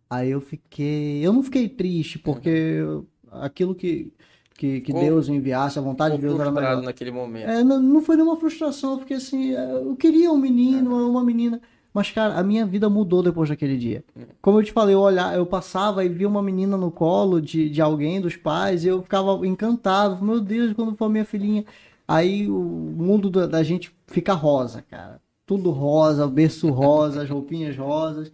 Aí 0.09 0.31
eu 0.31 0.41
fiquei. 0.41 1.25
Eu 1.27 1.33
não 1.33 1.43
fiquei 1.43 1.69
triste, 1.69 2.19
porque 2.19 2.49
eu- 2.49 3.07
aquilo 3.31 3.75
que, 3.75 4.13
que, 4.57 4.81
que 4.81 4.87
Ficou- 4.87 5.01
Deus 5.01 5.29
enviasse, 5.29 5.79
a 5.79 5.83
vontade 5.83 6.17
de 6.17 6.23
Deus 6.23 6.39
era 6.39 6.51
melhor. 6.51 6.83
naquele 6.83 7.11
momento. 7.11 7.49
É, 7.49 7.65
não, 7.65 7.81
não 7.81 8.01
foi 8.01 8.17
nenhuma 8.17 8.37
frustração, 8.37 8.99
porque 8.99 9.15
assim, 9.15 9.55
é, 9.55 9.73
eu 9.73 9.97
queria 9.97 10.31
um 10.31 10.39
menino, 10.39 11.11
uma 11.11 11.25
menina. 11.25 11.61
Mas, 11.93 12.11
cara, 12.11 12.35
a 12.39 12.43
minha 12.43 12.67
vida 12.67 12.91
mudou 12.91 13.23
depois 13.23 13.49
daquele 13.49 13.77
dia. 13.79 14.05
Como 14.43 14.61
eu 14.61 14.63
te 14.65 14.71
falei, 14.71 14.95
eu, 14.95 15.01
olhar, 15.01 15.35
eu 15.35 15.47
passava 15.47 16.05
e 16.05 16.09
via 16.11 16.29
uma 16.29 16.43
menina 16.43 16.77
no 16.77 16.91
colo 16.91 17.41
de, 17.41 17.71
de 17.71 17.81
alguém, 17.81 18.21
dos 18.21 18.37
pais, 18.37 18.85
e 18.85 18.89
eu 18.89 19.03
ficava 19.03 19.47
encantado. 19.47 20.23
Meu 20.23 20.39
Deus, 20.39 20.75
quando 20.75 20.95
for 20.95 21.09
minha 21.09 21.25
filhinha. 21.25 21.65
Aí 22.07 22.51
o 22.51 22.61
mundo 22.61 23.31
da, 23.31 23.47
da 23.47 23.63
gente 23.63 23.91
fica 24.09 24.35
rosa, 24.35 24.83
cara. 24.83 25.19
Tudo 25.47 25.71
rosa, 25.71 26.27
berço 26.29 26.69
rosa, 26.69 27.23
as 27.23 27.31
roupinhas 27.31 27.75
rosas. 27.77 28.31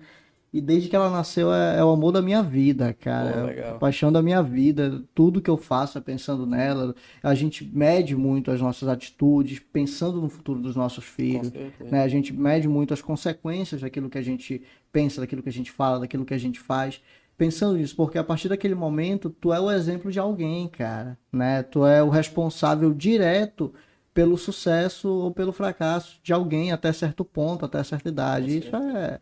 E 0.53 0.61
desde 0.61 0.89
que 0.91 0.95
ela 0.95 1.09
nasceu 1.09 1.51
é, 1.53 1.79
é 1.79 1.85
o 1.85 1.89
amor 1.89 2.13
da 2.13 2.21
minha 2.21 2.43
vida, 2.43 2.93
cara. 2.93 3.33
Pô, 3.33 3.39
É 3.39 3.43
legal. 3.45 3.75
a 3.77 3.79
paixão 3.79 4.13
da 4.13 4.21
minha 4.21 4.43
vida. 4.43 5.03
Tudo 5.15 5.41
que 5.41 5.49
eu 5.49 5.57
faço 5.57 5.97
é 5.97 6.01
pensando 6.01 6.45
nela. 6.47 6.95
A 7.23 7.35
gente 7.35 7.65
mede 7.65 8.15
muito 8.15 8.51
as 8.51 8.61
nossas 8.61 8.87
atitudes, 8.89 9.59
pensando 9.59 10.21
no 10.21 10.29
futuro 10.29 10.61
dos 10.61 10.77
nossos 10.77 11.05
filhos. 11.05 11.51
né? 11.91 12.03
A 12.03 12.09
gente 12.09 12.35
mede 12.35 12.69
muito 12.69 12.93
as 12.93 13.01
consequências 13.01 13.81
daquilo 13.81 14.11
que 14.11 14.19
a 14.19 14.23
gente 14.23 14.63
pensa, 14.93 15.23
daquilo 15.23 15.43
que 15.43 15.49
a 15.49 15.53
gente 15.53 15.71
fala, 15.71 16.01
daquilo 16.01 16.25
que 16.27 16.35
a 16.35 16.39
gente 16.39 16.61
faz. 16.61 17.01
Pensando 17.39 17.79
nisso, 17.79 17.97
porque 17.97 18.19
a 18.19 18.23
partir 18.25 18.51
daquele 18.51 18.75
momento, 18.75 19.31
tu 19.31 19.55
é 19.55 19.59
o 19.59 19.71
exemplo 19.71 20.13
de 20.13 20.19
alguém, 20.19 20.69
cara, 20.69 21.19
né? 21.33 21.63
Tu 21.63 21.85
é 21.87 22.03
o 22.03 22.11
responsável 22.11 22.93
direto 22.93 23.73
pelo 24.13 24.37
sucesso 24.37 25.09
ou 25.09 25.31
pelo 25.33 25.51
fracasso 25.51 26.21
de 26.23 26.31
alguém 26.35 26.73
até 26.73 26.93
certo 26.93 27.25
ponto, 27.25 27.65
até 27.65 27.83
certa 27.83 28.11
idade. 28.11 28.59
Isso 28.59 28.77
é, 28.77 29.19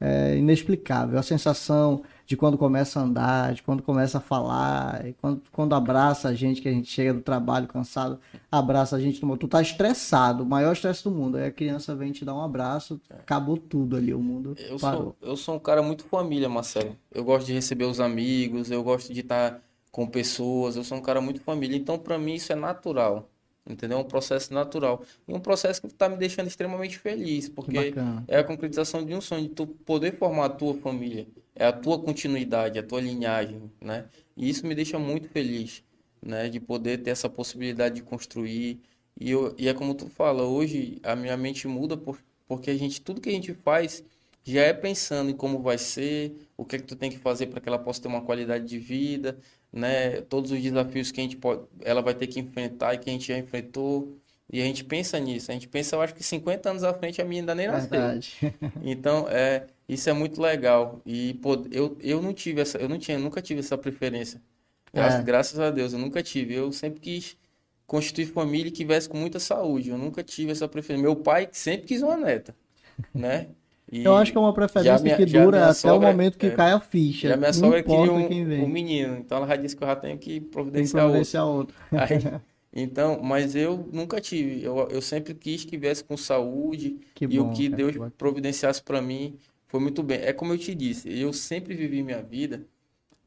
é 0.00 0.36
inexplicável. 0.36 1.18
A 1.18 1.22
sensação 1.22 2.02
de 2.26 2.36
quando 2.36 2.56
começa 2.56 2.98
a 2.98 3.02
andar, 3.02 3.54
de 3.54 3.62
quando 3.62 3.82
começa 3.82 4.18
a 4.18 4.20
falar, 4.20 5.06
e 5.06 5.12
quando, 5.14 5.42
quando 5.52 5.74
abraça 5.74 6.28
a 6.28 6.34
gente, 6.34 6.62
que 6.62 6.68
a 6.68 6.72
gente 6.72 6.90
chega 6.90 7.12
do 7.12 7.20
trabalho 7.20 7.66
cansado, 7.66 8.18
abraça 8.50 8.96
a 8.96 9.00
gente 9.00 9.22
no 9.24 9.36
Tu 9.36 9.48
tá 9.48 9.60
estressado, 9.60 10.42
o 10.44 10.46
maior 10.46 10.72
estresse 10.72 11.04
do 11.04 11.10
mundo. 11.10 11.36
Aí 11.36 11.46
a 11.46 11.50
criança 11.50 11.94
vem 11.94 12.12
te 12.12 12.24
dar 12.24 12.34
um 12.34 12.42
abraço, 12.42 13.00
acabou 13.10 13.56
tudo 13.56 13.96
ali, 13.96 14.14
o 14.14 14.20
mundo 14.20 14.54
Eu 14.58 14.78
parou. 14.78 15.16
sou, 15.20 15.28
eu 15.28 15.36
sou 15.36 15.54
um 15.56 15.58
cara 15.58 15.82
muito 15.82 16.04
família, 16.04 16.48
Marcelo. 16.48 16.96
Eu 17.12 17.24
gosto 17.24 17.46
de 17.46 17.52
receber 17.52 17.84
os 17.84 18.00
amigos, 18.00 18.70
eu 18.70 18.82
gosto 18.82 19.12
de 19.12 19.20
estar 19.20 19.60
com 19.90 20.06
pessoas, 20.06 20.76
eu 20.76 20.84
sou 20.84 20.98
um 20.98 21.02
cara 21.02 21.20
muito 21.20 21.40
família. 21.40 21.76
Então, 21.76 21.98
para 21.98 22.16
mim, 22.16 22.34
isso 22.34 22.52
é 22.52 22.56
natural, 22.56 23.28
entendeu? 23.66 23.98
É 23.98 24.00
um 24.00 24.04
processo 24.04 24.52
natural. 24.52 25.02
E 25.26 25.32
um 25.32 25.40
processo 25.40 25.80
que 25.80 25.86
está 25.86 26.08
me 26.08 26.16
deixando 26.16 26.46
extremamente 26.48 26.98
feliz, 26.98 27.48
Que 27.48 27.54
porque 27.54 27.94
é 28.28 28.38
a 28.38 28.44
concretização 28.44 29.04
de 29.04 29.14
um 29.14 29.20
sonho, 29.20 29.42
de 29.42 29.50
tu 29.50 29.66
poder 29.66 30.16
formar 30.16 30.46
a 30.46 30.48
tua 30.50 30.74
família, 30.74 31.26
é 31.54 31.66
a 31.66 31.72
tua 31.72 31.98
continuidade, 31.98 32.78
a 32.78 32.82
tua 32.82 33.00
linhagem, 33.00 33.70
né? 33.80 34.06
E 34.36 34.48
isso 34.48 34.66
me 34.66 34.74
deixa 34.74 34.98
muito 34.98 35.28
feliz, 35.28 35.82
né? 36.22 36.48
De 36.48 36.60
poder 36.60 36.98
ter 36.98 37.10
essa 37.10 37.28
possibilidade 37.28 37.96
de 37.96 38.02
construir. 38.02 38.80
E, 39.18 39.30
eu, 39.30 39.54
e 39.58 39.68
é 39.68 39.74
como 39.74 39.94
tu 39.94 40.08
fala, 40.08 40.42
hoje 40.44 40.98
a 41.02 41.14
minha 41.14 41.36
mente 41.36 41.68
muda 41.68 41.96
por, 41.96 42.18
porque 42.48 42.70
a 42.70 42.76
gente, 42.76 43.00
tudo 43.00 43.20
que 43.20 43.28
a 43.28 43.32
gente 43.32 43.52
faz 43.54 44.02
já 44.44 44.62
é 44.62 44.72
pensando 44.72 45.30
em 45.30 45.36
como 45.36 45.60
vai 45.60 45.78
ser, 45.78 46.34
o 46.56 46.64
que 46.64 46.76
é 46.76 46.78
que 46.78 46.86
tu 46.86 46.96
tem 46.96 47.10
que 47.10 47.18
fazer 47.18 47.46
para 47.46 47.60
que 47.60 47.68
ela 47.68 47.78
possa 47.78 48.02
ter 48.02 48.08
uma 48.08 48.22
qualidade 48.22 48.66
de 48.66 48.78
vida, 48.78 49.38
né? 49.72 50.20
Todos 50.22 50.50
os 50.52 50.60
desafios 50.62 51.10
que 51.12 51.20
a 51.20 51.24
gente 51.24 51.36
pode, 51.36 51.62
ela 51.82 52.02
vai 52.02 52.14
ter 52.14 52.26
que 52.26 52.40
enfrentar 52.40 52.94
e 52.94 52.98
que 52.98 53.10
a 53.10 53.12
gente 53.12 53.28
já 53.28 53.38
enfrentou. 53.38 54.16
E 54.52 54.60
a 54.60 54.64
gente 54.64 54.84
pensa 54.84 55.18
nisso. 55.20 55.50
A 55.50 55.54
gente 55.54 55.68
pensa, 55.68 55.94
eu 55.96 56.00
acho 56.02 56.14
que 56.14 56.24
50 56.24 56.70
anos 56.70 56.84
à 56.84 56.92
frente 56.94 57.20
a 57.22 57.24
minha 57.24 57.42
ainda 57.42 57.54
nem 57.54 57.68
nasceu. 57.68 58.10
Então, 58.82 59.28
é, 59.28 59.66
isso 59.88 60.08
é 60.10 60.12
muito 60.12 60.40
legal. 60.40 61.00
E 61.06 61.34
pô, 61.34 61.54
eu, 61.70 61.96
eu 62.00 62.20
não 62.22 62.32
tive 62.34 62.60
essa, 62.60 62.78
eu 62.78 62.88
não 62.88 62.98
tinha, 62.98 63.18
nunca 63.18 63.40
tive 63.42 63.60
essa 63.60 63.78
preferência. 63.78 64.40
Graças, 64.92 65.20
É. 65.20 65.22
graças 65.22 65.58
a 65.60 65.70
Deus, 65.70 65.92
eu 65.92 65.98
nunca 65.98 66.22
tive. 66.22 66.54
Eu 66.54 66.72
sempre 66.72 67.00
quis 67.00 67.36
constituir 67.86 68.26
família 68.26 68.68
e 68.68 68.70
que 68.72 68.78
tivesse 68.78 69.08
com 69.08 69.18
muita 69.18 69.38
saúde. 69.40 69.90
Eu 69.90 69.98
nunca 69.98 70.22
tive 70.24 70.52
essa 70.52 70.68
preferência. 70.68 71.02
Meu 71.02 71.16
pai 71.16 71.48
sempre 71.52 71.86
quis 71.86 72.02
uma 72.02 72.16
neta, 72.16 72.56
né? 73.14 73.50
E 73.92 74.04
Eu 74.04 74.16
acho 74.16 74.30
que 74.32 74.38
é 74.38 74.40
uma 74.40 74.52
preferência 74.54 74.98
minha- 75.02 75.16
que 75.16 75.26
dura 75.26 75.58
até 75.70 75.70
o 75.70 75.72
sogra- 75.94 76.12
momento 76.12 76.38
que 76.38 76.46
é, 76.46 76.50
cai 76.50 76.72
a 76.72 76.80
ficha. 76.80 77.28
já 77.28 77.36
minha 77.36 77.52
sogra 77.52 77.82
queria 77.82 78.12
um, 78.12 78.28
vem. 78.28 78.64
um 78.64 78.68
menino, 78.68 79.16
então 79.18 79.38
ela 79.38 79.46
já 79.48 79.56
disse 79.56 79.76
que 79.76 79.82
eu 79.82 79.88
já 79.88 79.96
tenho 79.96 80.18
que 80.18 80.40
que 80.40 80.46
providenciar 80.46 81.06
outro. 81.06 81.10
providenciar 81.10 81.46
outro. 81.46 81.76
Aí, 81.92 82.18
então, 82.72 83.20
mas 83.22 83.56
eu 83.56 83.88
nunca 83.92 84.20
tive. 84.20 84.62
Eu, 84.62 84.76
eu 84.90 85.02
sempre 85.02 85.34
quis 85.34 85.64
que 85.64 85.76
viesse 85.76 86.04
com 86.04 86.16
saúde 86.16 86.98
Que 87.14 87.26
e 87.28 87.40
o 87.40 87.44
bom, 87.44 87.50
que 87.52 87.64
cara, 87.68 87.76
Deus 87.76 87.92
que 87.96 88.10
providenciasse 88.16 88.82
para 88.82 89.02
mim 89.02 89.36
foi 89.66 89.80
muito 89.80 90.02
bem. 90.02 90.18
É 90.20 90.32
como 90.32 90.52
eu 90.52 90.58
te 90.58 90.74
disse, 90.74 91.08
eu 91.18 91.32
sempre 91.32 91.74
vivi 91.74 92.02
minha 92.02 92.22
vida 92.22 92.64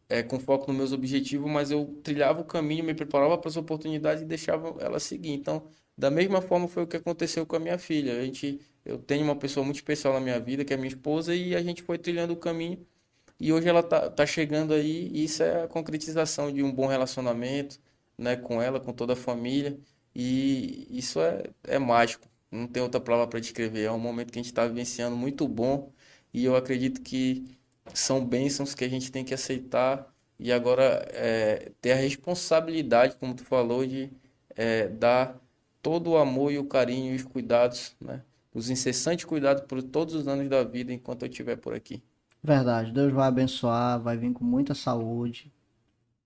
é, 0.09 0.22
com 0.24 0.39
foco 0.39 0.68
nos 0.68 0.78
meus 0.78 0.91
objetivos, 0.93 1.49
mas 1.51 1.72
eu 1.72 1.86
trilhava 2.03 2.41
o 2.41 2.45
caminho, 2.45 2.84
me 2.84 2.93
preparava 2.93 3.38
para 3.38 3.49
as 3.49 3.57
oportunidades 3.57 4.24
e 4.24 4.26
deixava 4.26 4.76
ela 4.80 4.99
seguir. 4.99 5.32
Então, 5.32 5.64
da 5.97 6.11
mesma 6.11 6.41
forma 6.41 6.68
foi 6.68 6.84
o 6.84 6.88
que 6.88 6.97
aconteceu 6.97 7.45
com 7.45 7.55
a 7.55 7.59
minha 7.59 7.78
filha. 7.78 8.20
A 8.20 8.24
gente, 8.26 8.59
eu 8.86 8.97
tenho 8.97 9.23
uma 9.23 9.36
pessoa 9.36 9.63
muito 9.63 9.77
especial 9.77 10.13
na 10.13 10.19
minha 10.19 10.39
vida, 10.39 10.65
que 10.65 10.73
é 10.73 10.77
minha 10.77 10.89
esposa, 10.89 11.36
e 11.36 11.55
a 11.55 11.61
gente 11.63 11.81
foi 11.84 11.97
trilhando 11.97 12.34
o 12.34 12.38
caminho. 12.38 12.86
E 13.39 13.51
hoje 13.53 13.67
ela 13.67 13.84
tá, 13.84 14.09
tá 14.09 14.25
chegando 14.25 14.73
aí, 14.73 15.09
e 15.13 15.23
isso 15.25 15.43
é 15.43 15.63
a 15.63 15.67
concretização 15.67 16.51
de 16.51 16.63
um 16.63 16.71
bom 16.71 16.88
relacionamento, 16.88 17.79
né, 18.17 18.36
com 18.36 18.61
ela, 18.61 18.79
com 18.79 18.93
toda 18.93 19.13
a 19.13 19.15
família. 19.15 19.77
E 20.15 20.88
isso 20.89 21.19
é, 21.21 21.43
é 21.63 21.79
mágico. 21.79 22.27
Não 22.51 22.67
tem 22.67 22.84
outra 22.84 23.01
palavra 23.01 23.27
para 23.27 23.39
descrever. 23.39 23.84
É 23.84 23.91
um 23.91 23.99
momento 23.99 24.31
que 24.31 24.39
a 24.39 24.41
gente 24.41 24.51
está 24.51 24.67
vivenciando 24.67 25.15
muito 25.15 25.47
bom. 25.47 25.91
E 26.34 26.45
eu 26.45 26.55
acredito 26.55 27.01
que 27.01 27.57
são 27.93 28.25
bênçãos 28.25 28.75
que 28.75 28.84
a 28.86 28.89
gente 28.89 29.11
tem 29.11 29.25
que 29.25 29.34
aceitar 29.34 30.13
e 30.39 30.51
agora 30.51 31.05
é, 31.11 31.71
ter 31.81 31.93
a 31.93 31.95
responsabilidade, 31.95 33.15
como 33.17 33.34
tu 33.36 33.43
falou, 33.43 33.86
de 33.86 34.11
é, 34.55 34.88
dar 34.88 35.39
todo 35.81 36.11
o 36.11 36.17
amor 36.17 36.51
e 36.51 36.57
o 36.59 36.65
carinho 36.65 37.13
e 37.13 37.15
os 37.15 37.23
cuidados, 37.23 37.95
né? 37.99 38.21
Os 38.54 38.70
incessantes 38.70 39.26
cuidados 39.26 39.64
por 39.68 39.82
todos 39.82 40.14
os 40.14 40.28
anos 40.28 40.47
da 40.49 40.64
vida 40.64 40.93
enquanto 40.93 41.24
eu 41.24 41.30
estiver 41.30 41.56
por 41.58 41.74
aqui. 41.74 42.01
Verdade. 42.43 42.91
Deus 42.91 43.12
vai 43.12 43.28
abençoar, 43.28 43.99
vai 43.99 44.16
vir 44.18 44.32
com 44.34 44.43
muita 44.43 44.74
saúde. 44.76 45.51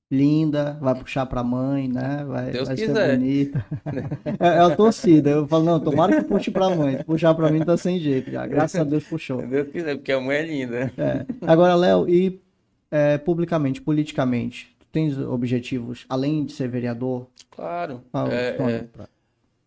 Linda, 0.10 0.78
vai 0.80 0.96
puxar 0.96 1.26
pra 1.26 1.44
mãe, 1.44 1.90
né? 1.90 2.24
Vai, 2.26 2.52
Deus 2.52 2.68
vai 2.70 2.78
ser 2.78 2.88
quiser. 2.88 3.18
bonita. 3.18 3.66
É, 4.40 4.48
é 4.48 4.60
a 4.60 4.74
torcida. 4.76 5.30
Eu 5.30 5.48
falo, 5.48 5.66
não, 5.66 5.80
tomara 5.82 6.22
que 6.22 6.28
puxe 6.28 6.50
pra 6.50 6.70
mãe. 6.70 7.04
Puxar 7.04 7.34
pra 7.34 7.52
mim 7.52 7.60
tá 7.64 7.76
sem 7.76 8.00
jeito 8.00 8.32
já. 8.32 8.46
Graças 8.48 8.80
a 8.80 8.84
Deus 8.86 9.04
puxou. 9.04 9.42
Se 9.42 9.48
Deus 9.48 9.68
quiser, 9.70 9.96
porque 9.96 10.12
a 10.14 10.22
mãe 10.22 10.38
é 10.38 10.46
linda. 10.46 10.94
É. 10.98 11.26
Agora, 11.46 11.76
Léo, 11.76 12.08
e 12.08 12.40
é, 12.90 13.18
publicamente, 13.18 13.82
politicamente, 13.82 14.74
tu 14.80 14.86
tens 14.92 15.18
objetivos, 15.18 16.06
além 16.08 16.46
de 16.46 16.54
ser 16.54 16.70
vereador? 16.70 17.28
Claro. 17.52 18.02
É, 18.32 18.48
é, 18.76 18.80
pra- 18.84 19.10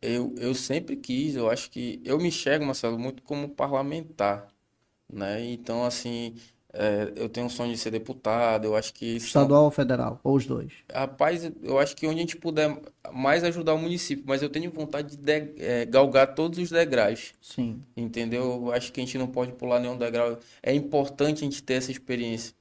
Eu, 0.03 0.35
eu 0.39 0.55
sempre 0.55 0.97
quis, 0.97 1.37
eu 1.37 1.51
acho 1.51 1.71
que 1.71 2.01
eu 2.05 2.19
me 2.19 2.29
enxergo, 2.29 2.65
Marcelo, 2.65 2.99
muito 2.99 3.23
como 3.23 3.49
parlamentar, 3.49 4.49
né? 5.13 5.45
Então, 5.53 5.85
assim, 5.85 6.35
É, 6.73 7.13
eu 7.17 7.29
tenho 7.29 7.47
um 7.47 7.51
sonho 7.51 7.73
de 7.73 7.79
ser 7.79 7.91
deputado, 7.91 8.65
eu 8.67 8.77
acho 8.77 8.95
que... 8.95 9.17
Estadual 9.17 9.61
são... 9.61 9.65
ou 9.67 9.71
federal? 9.73 10.21
Ou 10.23 10.37
os 10.37 10.47
dois? 10.47 10.73
Rapaz, 10.93 11.51
eu 11.63 11.79
acho 11.79 11.97
que 11.97 12.07
onde 12.07 12.19
a 12.19 12.21
gente 12.21 12.37
puder 12.37 12.81
mais 13.13 13.45
ajudar 13.45 13.75
o 13.75 13.79
município, 13.79 14.25
mas 14.27 14.43
eu 14.43 14.49
tenho 14.49 14.71
vontade 14.71 15.17
de, 15.17 15.41
de 15.41 15.63
é, 15.63 15.85
galgar 15.87 16.35
todos 16.35 16.59
os 16.59 16.71
degraus. 16.71 17.35
Sim. 17.41 17.85
Entendeu? 17.97 18.43
Eu 18.67 18.73
acho 18.73 18.93
que 18.93 19.01
a 19.01 19.05
gente 19.05 19.19
não 19.19 19.29
pode 19.29 19.53
pular 19.53 19.81
nenhum 19.81 19.97
degrau. 19.99 20.39
É 20.63 20.75
importante 20.75 21.39
a 21.39 21.45
gente 21.45 21.63
ter 21.63 21.75
essa 21.75 21.91
experiência. 21.91 22.55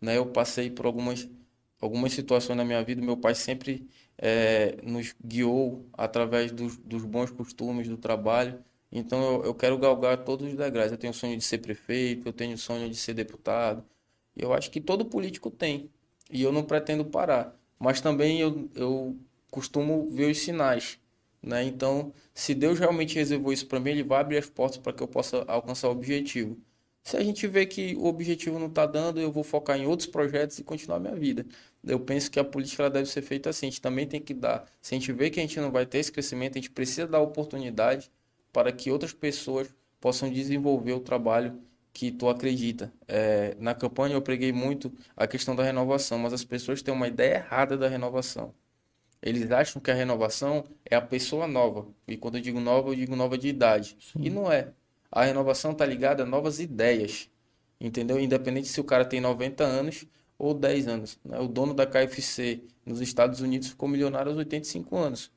Né? 0.00 0.18
Eu 0.18 0.26
passei 0.26 0.70
por 0.70 0.86
algumas, 0.86 1.28
algumas 1.80 2.12
situações 2.12 2.56
na 2.56 2.64
minha 2.64 2.82
vida, 2.84 3.02
meu 3.02 3.16
pai 3.16 3.34
sempre 3.34 3.88
é, 4.18 4.76
nos 4.82 5.14
guiou 5.24 5.88
através 5.92 6.52
dos, 6.52 6.76
dos 6.78 7.04
bons 7.04 7.30
costumes 7.30 7.88
do 7.88 7.96
trabalho. 7.96 8.62
Então 8.90 9.22
eu, 9.34 9.44
eu 9.46 9.54
quero 9.54 9.78
galgar 9.78 10.24
todos 10.24 10.46
os 10.46 10.56
degraus. 10.56 10.92
Eu 10.92 10.98
tenho 10.98 11.12
o 11.12 11.16
sonho 11.16 11.36
de 11.36 11.44
ser 11.44 11.58
prefeito, 11.58 12.28
eu 12.28 12.32
tenho 12.32 12.54
o 12.54 12.58
sonho 12.58 12.88
de 12.88 12.96
ser 12.96 13.14
deputado. 13.14 13.84
Eu 14.36 14.52
acho 14.52 14.70
que 14.70 14.80
todo 14.80 15.04
político 15.04 15.50
tem. 15.50 15.90
E 16.30 16.42
eu 16.42 16.52
não 16.52 16.64
pretendo 16.64 17.04
parar. 17.04 17.56
Mas 17.78 18.00
também 18.00 18.40
eu, 18.40 18.68
eu 18.74 19.16
costumo 19.50 20.08
ver 20.10 20.30
os 20.30 20.38
sinais. 20.38 20.98
Né? 21.42 21.64
Então, 21.64 22.12
se 22.32 22.54
Deus 22.54 22.78
realmente 22.78 23.16
reservou 23.16 23.52
isso 23.52 23.66
para 23.66 23.78
mim, 23.78 23.90
Ele 23.90 24.02
vai 24.02 24.20
abrir 24.20 24.38
as 24.38 24.48
portas 24.48 24.78
para 24.78 24.92
que 24.92 25.02
eu 25.02 25.08
possa 25.08 25.44
alcançar 25.46 25.88
o 25.88 25.92
objetivo. 25.92 26.58
Se 27.04 27.18
a 27.18 27.22
gente 27.22 27.46
vê 27.46 27.66
que 27.66 27.94
o 27.96 28.06
objetivo 28.06 28.58
não 28.58 28.66
está 28.66 28.86
dando, 28.86 29.20
eu 29.20 29.30
vou 29.30 29.44
focar 29.44 29.78
em 29.78 29.86
outros 29.86 30.08
projetos 30.08 30.58
e 30.58 30.64
continuar 30.64 30.98
minha 30.98 31.14
vida. 31.14 31.44
Eu 31.86 32.00
penso 32.00 32.30
que 32.30 32.40
a 32.40 32.44
política 32.44 32.84
ela 32.84 32.90
deve 32.90 33.10
ser 33.10 33.20
feita 33.20 33.50
assim. 33.50 33.66
A 33.66 33.70
gente 33.70 33.80
também 33.82 34.06
tem 34.06 34.20
que 34.22 34.32
dar. 34.32 34.64
Se 34.80 34.94
a 34.94 34.98
gente 34.98 35.12
vê 35.12 35.28
que 35.28 35.38
a 35.38 35.42
gente 35.42 35.60
não 35.60 35.70
vai 35.70 35.84
ter 35.84 35.98
esse 35.98 36.10
crescimento, 36.10 36.52
a 36.52 36.60
gente 36.60 36.70
precisa 36.70 37.06
dar 37.06 37.20
oportunidade 37.20 38.10
para 38.50 38.72
que 38.72 38.90
outras 38.90 39.12
pessoas 39.12 39.68
possam 40.00 40.30
desenvolver 40.30 40.94
o 40.94 41.00
trabalho 41.00 41.60
que 41.92 42.10
tu 42.10 42.28
acredita. 42.28 42.90
É, 43.06 43.54
na 43.60 43.74
campanha 43.74 44.14
eu 44.14 44.22
preguei 44.22 44.52
muito 44.52 44.92
a 45.14 45.26
questão 45.26 45.54
da 45.54 45.62
renovação, 45.62 46.18
mas 46.18 46.32
as 46.32 46.42
pessoas 46.42 46.82
têm 46.82 46.92
uma 46.94 47.06
ideia 47.06 47.36
errada 47.36 47.76
da 47.76 47.86
renovação. 47.86 48.54
Eles 49.22 49.50
acham 49.50 49.80
que 49.80 49.90
a 49.90 49.94
renovação 49.94 50.64
é 50.84 50.96
a 50.96 51.02
pessoa 51.02 51.46
nova. 51.46 51.86
E 52.08 52.16
quando 52.16 52.36
eu 52.36 52.40
digo 52.40 52.60
nova, 52.60 52.90
eu 52.90 52.94
digo 52.94 53.14
nova 53.14 53.36
de 53.38 53.48
idade. 53.48 53.96
Sim. 54.00 54.24
E 54.24 54.30
não 54.30 54.50
é. 54.50 54.72
A 55.14 55.24
renovação 55.24 55.70
está 55.70 55.86
ligada 55.86 56.24
a 56.24 56.26
novas 56.26 56.58
ideias. 56.58 57.30
Entendeu? 57.80 58.18
Independente 58.18 58.66
se 58.66 58.80
o 58.80 58.84
cara 58.84 59.04
tem 59.04 59.20
90 59.20 59.62
anos 59.62 60.04
ou 60.36 60.52
10 60.52 60.88
anos. 60.88 61.20
Né? 61.24 61.38
O 61.38 61.46
dono 61.46 61.72
da 61.72 61.86
KFC 61.86 62.64
nos 62.84 63.00
Estados 63.00 63.40
Unidos 63.40 63.68
ficou 63.68 63.88
milionário 63.88 64.30
aos 64.30 64.38
85 64.38 64.96
anos. 64.96 65.30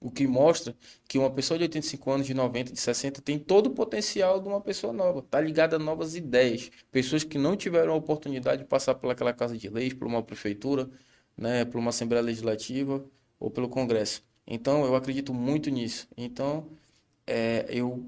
O 0.00 0.08
que 0.08 0.24
mostra 0.24 0.76
que 1.08 1.18
uma 1.18 1.30
pessoa 1.32 1.58
de 1.58 1.64
85 1.64 2.10
anos, 2.12 2.26
de 2.28 2.34
90, 2.34 2.72
de 2.74 2.78
60 2.78 3.22
tem 3.22 3.36
todo 3.36 3.66
o 3.66 3.70
potencial 3.70 4.40
de 4.40 4.46
uma 4.46 4.60
pessoa 4.60 4.92
nova. 4.92 5.18
Está 5.18 5.40
ligada 5.40 5.74
a 5.76 5.78
novas 5.80 6.14
ideias. 6.14 6.70
Pessoas 6.92 7.24
que 7.24 7.36
não 7.36 7.56
tiveram 7.56 7.92
a 7.92 7.96
oportunidade 7.96 8.62
de 8.62 8.68
passar 8.68 8.94
pelaquela 8.94 9.32
casa 9.32 9.58
de 9.58 9.68
leis, 9.68 9.94
por 9.94 10.06
uma 10.06 10.22
prefeitura, 10.22 10.88
né, 11.36 11.64
por 11.64 11.78
uma 11.78 11.88
Assembleia 11.88 12.22
Legislativa 12.22 13.04
ou 13.40 13.50
pelo 13.50 13.68
Congresso. 13.68 14.22
Então, 14.46 14.84
eu 14.84 14.94
acredito 14.94 15.34
muito 15.34 15.70
nisso. 15.70 16.06
Então, 16.16 16.68
é, 17.26 17.66
eu 17.68 18.06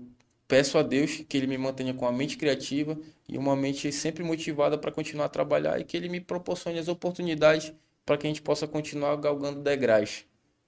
peço 0.48 0.78
a 0.78 0.82
Deus 0.82 1.22
que 1.28 1.36
Ele 1.36 1.46
me 1.46 1.58
mantenha 1.58 1.94
com 1.94 2.06
a 2.06 2.12
mente 2.12 2.36
criativa 2.36 2.98
e 3.28 3.36
uma 3.38 3.56
mente 3.56 3.90
sempre 3.92 4.22
motivada 4.22 4.78
para 4.78 4.92
continuar 4.92 5.26
a 5.26 5.28
trabalhar 5.28 5.80
e 5.80 5.84
que 5.84 5.96
Ele 5.96 6.08
me 6.08 6.20
proporcione 6.20 6.78
as 6.78 6.88
oportunidades 6.88 7.72
para 8.04 8.16
que 8.16 8.26
a 8.26 8.30
gente 8.30 8.42
possa 8.42 8.66
continuar 8.68 9.16
galgando 9.16 9.60
degraus. 9.62 10.24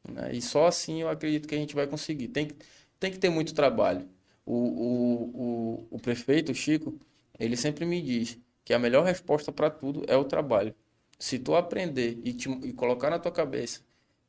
Né? 0.08 0.30
E 0.34 0.42
só 0.42 0.66
assim 0.66 1.02
eu 1.02 1.08
acredito 1.08 1.48
que 1.48 1.54
a 1.54 1.58
gente 1.58 1.74
vai 1.74 1.86
conseguir. 1.86 2.28
Tem, 2.28 2.50
tem 2.98 3.10
que 3.10 3.18
ter 3.18 3.30
muito 3.30 3.54
trabalho. 3.54 4.08
O, 4.44 4.54
o, 4.54 5.86
o, 5.92 5.96
o 5.96 5.98
prefeito, 6.00 6.52
o 6.52 6.54
Chico, 6.54 6.98
ele 7.38 7.56
sempre 7.56 7.84
me 7.84 8.00
diz 8.02 8.38
que 8.64 8.74
a 8.74 8.78
melhor 8.78 9.04
resposta 9.04 9.52
para 9.52 9.70
tudo 9.70 10.04
é 10.08 10.16
o 10.16 10.24
trabalho. 10.24 10.74
Se 11.18 11.38
tu 11.38 11.54
aprender 11.54 12.18
e, 12.24 12.32
te, 12.32 12.50
e 12.50 12.72
colocar 12.72 13.10
na 13.10 13.18
tua 13.18 13.32
cabeça 13.32 13.80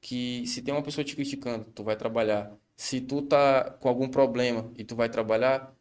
que 0.02 0.46
se 0.48 0.62
tem 0.62 0.74
uma 0.74 0.84
pessoa 0.84 1.04
te 1.04 1.16
criticando, 1.16 1.66
tu 1.74 1.84
vai 1.84 1.96
trabalhar. 1.96 2.52
Se 2.80 3.02
tu 3.02 3.22
tá 3.22 3.72
com 3.72 3.90
algum 3.90 4.08
problema 4.08 4.72
e 4.78 4.86
tu 4.86 4.96
vai 4.96 5.10
trabalhar, 5.10 5.76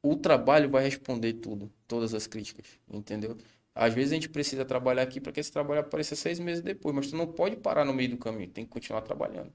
o 0.00 0.14
trabalho 0.14 0.70
vai 0.70 0.84
responder 0.84 1.34
tudo, 1.34 1.72
todas 1.88 2.14
as 2.14 2.28
críticas, 2.28 2.66
entendeu? 2.88 3.36
Às 3.74 3.92
vezes 3.94 4.12
a 4.12 4.14
gente 4.14 4.28
precisa 4.28 4.64
trabalhar 4.64 5.02
aqui 5.02 5.20
para 5.20 5.32
que 5.32 5.40
esse 5.40 5.50
trabalho 5.50 5.80
apareça 5.80 6.14
seis 6.14 6.38
meses 6.38 6.62
depois, 6.62 6.94
mas 6.94 7.08
tu 7.10 7.16
não 7.16 7.26
pode 7.26 7.56
parar 7.56 7.84
no 7.84 7.92
meio 7.92 8.10
do 8.10 8.16
caminho, 8.16 8.48
tem 8.48 8.64
que 8.64 8.70
continuar 8.70 9.00
trabalhando. 9.02 9.52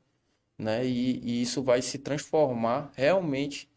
Né? 0.57 0.85
E, 0.85 1.21
e 1.23 1.41
isso 1.41 1.63
vai 1.63 1.81
se 1.81 1.97
transformar 1.97 2.91
realmente 2.93 3.69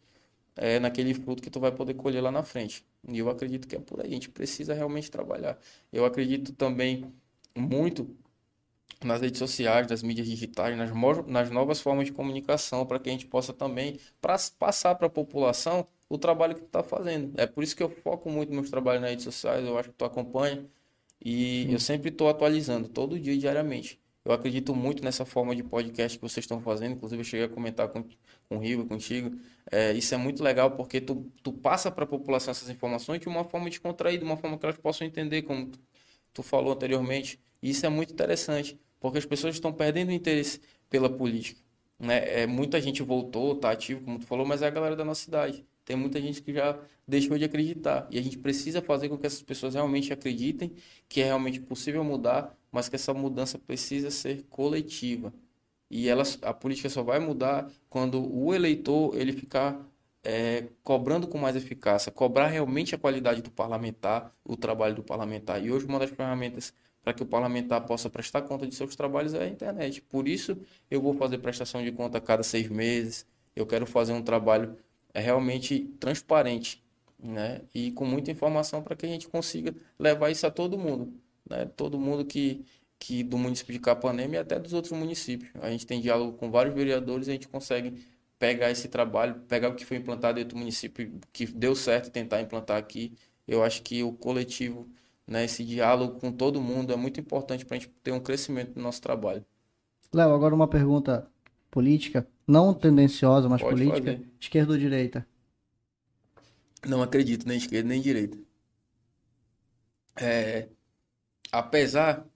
é, 0.57 0.77
naquele 0.77 1.13
fruto 1.13 1.41
que 1.41 1.49
tu 1.49 1.59
vai 1.61 1.71
poder 1.71 1.93
colher 1.93 2.21
lá 2.21 2.31
na 2.31 2.43
frente. 2.43 2.85
E 3.07 3.17
eu 3.19 3.29
acredito 3.29 3.65
que 3.65 3.77
é 3.77 3.79
por 3.79 4.01
aí, 4.01 4.09
a 4.09 4.13
gente 4.13 4.29
precisa 4.29 4.73
realmente 4.73 5.09
trabalhar. 5.09 5.57
Eu 5.93 6.03
acredito 6.03 6.51
também 6.51 7.13
muito 7.55 8.13
nas 9.03 9.21
redes 9.21 9.39
sociais, 9.39 9.87
nas 9.87 10.03
mídias 10.03 10.27
digitais, 10.27 10.77
nas, 10.77 10.91
nas 11.27 11.49
novas 11.49 11.79
formas 11.79 12.05
de 12.05 12.11
comunicação, 12.11 12.85
para 12.85 12.99
que 12.99 13.09
a 13.09 13.11
gente 13.11 13.27
possa 13.27 13.53
também 13.53 13.99
pra, 14.21 14.35
passar 14.57 14.95
para 14.95 15.07
a 15.07 15.09
população 15.09 15.87
o 16.09 16.17
trabalho 16.17 16.55
que 16.55 16.61
tu 16.61 16.67
está 16.67 16.83
fazendo. 16.83 17.31
É 17.39 17.45
por 17.45 17.63
isso 17.63 17.75
que 17.75 17.83
eu 17.83 17.89
foco 17.89 18.29
muito 18.29 18.51
meus 18.51 18.69
trabalhos 18.69 19.01
nas 19.01 19.11
redes 19.11 19.25
sociais, 19.25 19.65
eu 19.65 19.77
acho 19.77 19.89
que 19.89 19.95
tu 19.95 20.05
acompanha 20.05 20.65
e 21.23 21.65
Sim. 21.67 21.73
eu 21.73 21.79
sempre 21.79 22.09
estou 22.09 22.29
atualizando, 22.29 22.87
todo 22.89 23.19
dia, 23.19 23.37
diariamente. 23.37 23.99
Eu 24.23 24.33
acredito 24.33 24.75
muito 24.75 25.03
nessa 25.03 25.25
forma 25.25 25.55
de 25.55 25.63
podcast 25.63 26.17
que 26.17 26.21
vocês 26.21 26.43
estão 26.43 26.61
fazendo, 26.61 26.93
inclusive 26.93 27.21
eu 27.21 27.25
cheguei 27.25 27.45
a 27.45 27.49
comentar 27.49 27.87
com, 27.89 28.03
com 28.47 28.57
o 28.57 28.59
Rio, 28.59 28.85
contigo. 28.85 29.37
É, 29.71 29.93
isso 29.93 30.13
é 30.13 30.17
muito 30.17 30.43
legal 30.43 30.71
porque 30.71 30.99
tu, 30.99 31.31
tu 31.41 31.53
passa 31.53 31.89
para 31.89 32.03
a 32.03 32.07
população 32.07 32.51
essas 32.51 32.69
informações 32.69 33.19
de 33.19 33.27
uma 33.27 33.43
forma 33.43 33.69
descontraída, 33.69 34.19
de 34.19 34.25
uma 34.25 34.37
forma 34.37 34.57
que 34.57 34.65
elas 34.65 34.77
possam 34.77 35.07
entender, 35.07 35.43
como 35.43 35.71
tu, 36.41 36.43
falou 36.43 36.73
anteriormente. 36.73 37.39
E 37.61 37.69
isso 37.69 37.85
é 37.85 37.89
muito 37.89 38.13
interessante, 38.13 38.79
porque 38.99 39.17
as 39.17 39.25
pessoas 39.25 39.55
estão 39.55 39.71
perdendo 39.71 40.11
interesse 40.11 40.61
pela 40.89 41.09
política. 41.09 41.61
Né? 41.99 42.41
É, 42.41 42.47
muita 42.47 42.79
gente 42.81 43.03
voltou, 43.03 43.55
tá 43.55 43.71
ativo, 43.71 44.01
como 44.03 44.19
tu 44.19 44.25
falou, 44.25 44.45
mas 44.45 44.61
é 44.61 44.67
a 44.67 44.69
galera 44.69 44.95
da 44.95 45.03
nossa 45.03 45.23
cidade. 45.23 45.65
Tem 45.83 45.95
muita 45.95 46.21
gente 46.21 46.41
que 46.41 46.53
já 46.53 46.79
deixou 47.07 47.37
de 47.37 47.43
acreditar. 47.43 48.07
E 48.11 48.19
a 48.19 48.21
gente 48.21 48.37
precisa 48.37 48.81
fazer 48.81 49.09
com 49.09 49.17
que 49.17 49.25
essas 49.25 49.41
pessoas 49.41 49.73
realmente 49.73 50.13
acreditem 50.13 50.71
que 51.07 51.21
é 51.21 51.25
realmente 51.25 51.59
possível 51.59 52.03
mudar, 52.03 52.55
mas 52.71 52.87
que 52.87 52.95
essa 52.95 53.13
mudança 53.13 53.57
precisa 53.57 54.11
ser 54.11 54.45
coletiva. 54.49 55.33
E 55.89 56.07
elas, 56.07 56.37
a 56.43 56.53
política 56.53 56.89
só 56.89 57.01
vai 57.01 57.19
mudar 57.19 57.69
quando 57.89 58.21
o 58.31 58.53
eleitor 58.53 59.15
ele 59.17 59.33
ficar 59.33 59.83
é, 60.23 60.67
cobrando 60.83 61.27
com 61.27 61.37
mais 61.37 61.55
eficácia, 61.55 62.11
cobrar 62.11 62.47
realmente 62.47 62.93
a 62.93 62.97
qualidade 62.97 63.41
do 63.41 63.51
parlamentar, 63.51 64.33
o 64.43 64.57
trabalho 64.57 64.95
do 64.95 65.03
parlamentar. 65.03 65.63
E 65.63 65.71
hoje 65.71 65.85
uma 65.85 65.99
das 65.99 66.09
ferramentas 66.09 66.73
para 67.01 67.13
que 67.13 67.23
o 67.23 67.25
parlamentar 67.25 67.85
possa 67.85 68.09
prestar 68.09 68.41
conta 68.41 68.67
de 68.67 68.75
seus 68.75 68.95
trabalhos 68.95 69.33
é 69.33 69.43
a 69.43 69.47
internet. 69.47 70.01
Por 70.01 70.27
isso 70.27 70.57
eu 70.91 71.01
vou 71.01 71.13
fazer 71.13 71.37
prestação 71.37 71.83
de 71.83 71.91
conta 71.91 72.17
a 72.17 72.21
cada 72.21 72.43
seis 72.43 72.67
meses. 72.69 73.25
Eu 73.55 73.65
quero 73.65 73.85
fazer 73.85 74.13
um 74.13 74.21
trabalho 74.21 74.77
é 75.13 75.19
realmente 75.19 75.79
transparente, 75.99 76.83
né? 77.17 77.61
E 77.73 77.91
com 77.91 78.05
muita 78.05 78.31
informação 78.31 78.83
para 78.83 78.95
que 78.95 79.05
a 79.05 79.09
gente 79.09 79.27
consiga 79.27 79.73
levar 79.97 80.29
isso 80.29 80.45
a 80.45 80.51
todo 80.51 80.77
mundo, 80.77 81.13
né? 81.49 81.65
Todo 81.75 81.99
mundo 81.99 82.25
que 82.25 82.65
que 82.99 83.23
do 83.23 83.37
município 83.37 83.73
de 83.73 83.79
Capanema 83.79 84.35
e 84.35 84.37
até 84.37 84.59
dos 84.59 84.73
outros 84.73 84.91
municípios. 84.91 85.49
A 85.61 85.71
gente 85.71 85.87
tem 85.87 86.01
diálogo 86.01 86.37
com 86.37 86.51
vários 86.51 86.75
vereadores 86.75 87.27
e 87.27 87.29
a 87.31 87.33
gente 87.33 87.47
consegue 87.47 88.05
pegar 88.39 88.71
esse 88.71 88.87
trabalho, 88.89 89.41
pegar 89.47 89.69
o 89.69 89.75
que 89.75 89.85
foi 89.85 89.97
implantado 89.97 90.39
em 90.39 90.43
outro 90.43 90.57
município 90.57 91.19
que 91.33 91.45
deu 91.47 91.75
certo 91.75 92.07
e 92.07 92.11
tentar 92.11 92.41
implantar 92.41 92.77
aqui. 92.77 93.17
Eu 93.47 93.63
acho 93.63 93.83
que 93.83 94.03
o 94.03 94.13
coletivo, 94.13 94.89
né, 95.27 95.45
esse 95.45 95.65
diálogo 95.65 96.19
com 96.19 96.31
todo 96.31 96.61
mundo 96.61 96.93
é 96.93 96.95
muito 96.95 97.19
importante 97.19 97.65
para 97.65 97.77
a 97.77 97.79
gente 97.79 97.91
ter 98.03 98.11
um 98.13 98.19
crescimento 98.21 98.75
no 98.77 98.83
nosso 98.83 99.01
trabalho. 99.01 99.45
Léo, 100.13 100.33
agora 100.33 100.53
uma 100.55 100.67
pergunta 100.67 101.27
política 101.71 102.27
não 102.47 102.73
tendenciosa, 102.73 103.47
mas 103.49 103.61
Pode 103.61 103.75
política, 103.75 104.11
fazer. 104.11 104.27
esquerda 104.39 104.73
ou 104.73 104.77
direita? 104.79 105.25
Não 106.85 107.01
acredito 107.01 107.47
nem 107.47 107.57
esquerda 107.57 107.87
nem 107.87 108.01
direita. 108.01 108.37
É, 110.21 110.69
apesar 111.51 112.27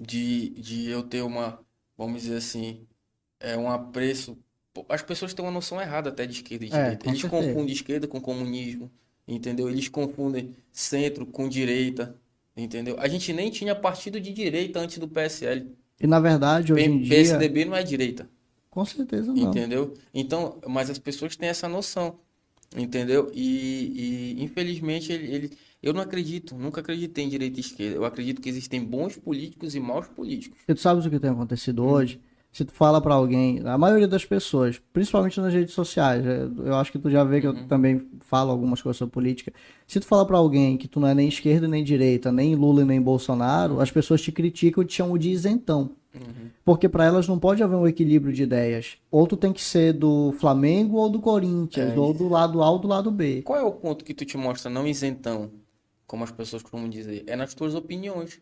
de, 0.00 0.50
de 0.50 0.88
eu 0.90 1.08
ter 1.08 1.22
uma, 1.22 1.64
vamos 1.96 2.22
dizer 2.22 2.38
assim, 2.38 2.88
é 3.40 3.56
um 3.58 3.70
apreço. 3.70 4.38
As 4.88 5.02
pessoas 5.02 5.32
têm 5.32 5.44
uma 5.44 5.50
noção 5.50 5.80
errada 5.80 6.10
até 6.10 6.26
de 6.26 6.32
esquerda 6.32 6.64
e 6.64 6.68
é, 6.68 6.70
direita. 6.70 7.08
Eles 7.08 7.20
certeza. 7.20 7.46
confundem 7.46 7.72
esquerda 7.72 8.06
com 8.06 8.20
comunismo, 8.20 8.90
entendeu? 9.26 9.68
Eles 9.68 9.88
confundem 9.88 10.54
centro 10.72 11.26
com 11.26 11.48
direita, 11.48 12.14
entendeu? 12.56 12.96
A 12.98 13.08
gente 13.08 13.32
nem 13.32 13.50
tinha 13.50 13.74
partido 13.74 14.20
de 14.20 14.32
direita 14.32 14.80
antes 14.80 14.98
do 14.98 15.08
PSL. 15.08 15.74
E 16.00 16.06
na 16.06 16.20
verdade, 16.20 16.72
hoje 16.72 16.82
P 16.82 16.90
em 16.90 17.02
dia... 17.02 17.16
PSDB 17.16 17.64
não 17.64 17.76
é 17.76 17.82
direita. 17.82 18.28
Com 18.70 18.84
certeza 18.84 19.32
não. 19.32 19.50
Entendeu? 19.50 19.94
Então, 20.14 20.58
mas 20.66 20.90
as 20.90 20.98
pessoas 20.98 21.34
têm 21.34 21.48
essa 21.48 21.68
noção. 21.68 22.18
Entendeu? 22.76 23.30
E, 23.34 24.34
e 24.36 24.44
infelizmente 24.44 25.10
ele, 25.12 25.34
ele, 25.34 25.50
eu 25.82 25.94
não 25.94 26.02
acredito, 26.02 26.54
nunca 26.54 26.80
acreditei 26.80 27.24
em 27.24 27.28
direita 27.28 27.58
e 27.58 27.60
esquerda. 27.60 27.96
Eu 27.96 28.04
acredito 28.04 28.42
que 28.42 28.48
existem 28.48 28.84
bons 28.84 29.16
políticos 29.16 29.74
e 29.74 29.80
maus 29.80 30.06
políticos. 30.06 30.58
E 30.68 30.74
tu 30.74 30.80
sabes 30.80 31.06
o 31.06 31.10
que 31.10 31.18
tem 31.18 31.30
acontecido 31.30 31.82
hum. 31.82 31.88
hoje? 31.88 32.20
Se 32.50 32.64
tu 32.64 32.72
fala 32.72 33.00
para 33.00 33.14
alguém, 33.14 33.60
a 33.64 33.76
maioria 33.78 34.08
das 34.08 34.24
pessoas, 34.24 34.80
principalmente 34.92 35.38
nas 35.40 35.52
redes 35.52 35.74
sociais, 35.74 36.26
é, 36.26 36.48
eu 36.64 36.74
acho 36.74 36.90
que 36.90 36.98
tu 36.98 37.10
já 37.10 37.22
vê 37.22 37.40
que 37.40 37.46
eu 37.46 37.52
Uhum. 37.52 37.66
também 37.68 38.08
falo 38.20 38.50
algumas 38.50 38.80
coisas 38.82 38.96
sobre 38.96 39.12
política. 39.12 39.52
Se 39.86 40.00
tu 40.00 40.06
fala 40.06 40.26
para 40.26 40.38
alguém 40.38 40.76
que 40.76 40.88
tu 40.88 40.98
não 40.98 41.06
é 41.08 41.14
nem 41.14 41.28
esquerda 41.28 41.68
nem 41.68 41.84
direita, 41.84 42.32
nem 42.32 42.54
Lula 42.56 42.82
e 42.82 42.84
nem 42.84 43.00
Bolsonaro, 43.00 43.80
as 43.80 43.90
pessoas 43.90 44.20
te 44.22 44.32
criticam 44.32 44.82
e 44.82 44.86
te 44.86 44.94
chamam 44.94 45.16
de 45.18 45.30
isentão. 45.30 45.90
Uhum. 46.14 46.48
Porque 46.64 46.88
para 46.88 47.04
elas 47.04 47.28
não 47.28 47.38
pode 47.38 47.62
haver 47.62 47.76
um 47.76 47.86
equilíbrio 47.86 48.32
de 48.32 48.42
ideias. 48.42 48.96
Ou 49.10 49.26
tu 49.26 49.36
tem 49.36 49.52
que 49.52 49.62
ser 49.62 49.92
do 49.92 50.32
Flamengo 50.40 50.96
ou 50.96 51.08
do 51.10 51.20
Corinthians, 51.20 51.92
É 51.92 51.98
ou 51.98 52.12
do 52.14 52.28
lado 52.28 52.62
A 52.62 52.70
ou 52.70 52.78
do 52.78 52.88
lado 52.88 53.10
B. 53.10 53.42
Qual 53.42 53.58
é 53.58 53.62
o 53.62 53.70
ponto 53.72 54.04
que 54.04 54.14
tu 54.14 54.24
te 54.24 54.36
mostra 54.38 54.70
não 54.70 54.86
isentão, 54.86 55.50
como 56.06 56.24
as 56.24 56.30
pessoas 56.32 56.62
costumam 56.62 56.88
dizer? 56.88 57.24
É 57.26 57.36
nas 57.36 57.52
tuas 57.54 57.74
opiniões. 57.74 58.40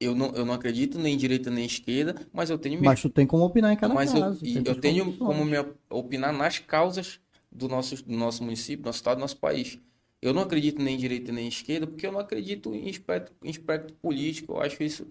Eu 0.00 0.14
não, 0.14 0.32
eu 0.34 0.44
não 0.44 0.54
acredito 0.54 0.98
nem 0.98 1.14
em 1.14 1.16
direita 1.18 1.50
nem 1.50 1.64
em 1.64 1.66
esquerda, 1.66 2.14
mas 2.32 2.50
eu 2.50 2.58
tenho 2.58 2.78
Mas 2.78 3.00
tu 3.00 3.08
tem 3.10 3.24
como 3.26 3.44
opinar 3.44 3.72
em 3.72 3.76
cada 3.76 3.96
Mas 3.96 4.14
eu, 4.14 4.26
caso. 4.26 4.46
eu 4.64 4.74
tuas 4.74 4.78
tenho 4.80 5.16
condições. 5.16 5.20
como 5.20 5.44
me 5.44 5.56
opinar 5.90 6.32
nas 6.32 6.58
causas 6.58 7.20
do 7.50 7.68
nosso, 7.68 8.02
do 8.04 8.16
nosso 8.16 8.42
município, 8.44 8.82
do 8.82 8.86
nosso 8.86 8.98
estado, 8.98 9.18
do 9.18 9.20
nosso 9.20 9.36
país. 9.38 9.78
Eu 10.20 10.34
não 10.34 10.42
acredito 10.42 10.82
nem 10.82 10.96
em 10.96 10.98
direita 10.98 11.32
nem 11.32 11.44
em 11.46 11.48
esquerda, 11.48 11.86
porque 11.86 12.06
eu 12.06 12.12
não 12.12 12.18
acredito 12.20 12.74
em 12.74 12.88
espectro, 12.88 13.34
em 13.42 13.50
espectro 13.50 13.94
político. 13.96 14.52
Eu 14.54 14.60
acho 14.62 14.82
isso 14.82 15.06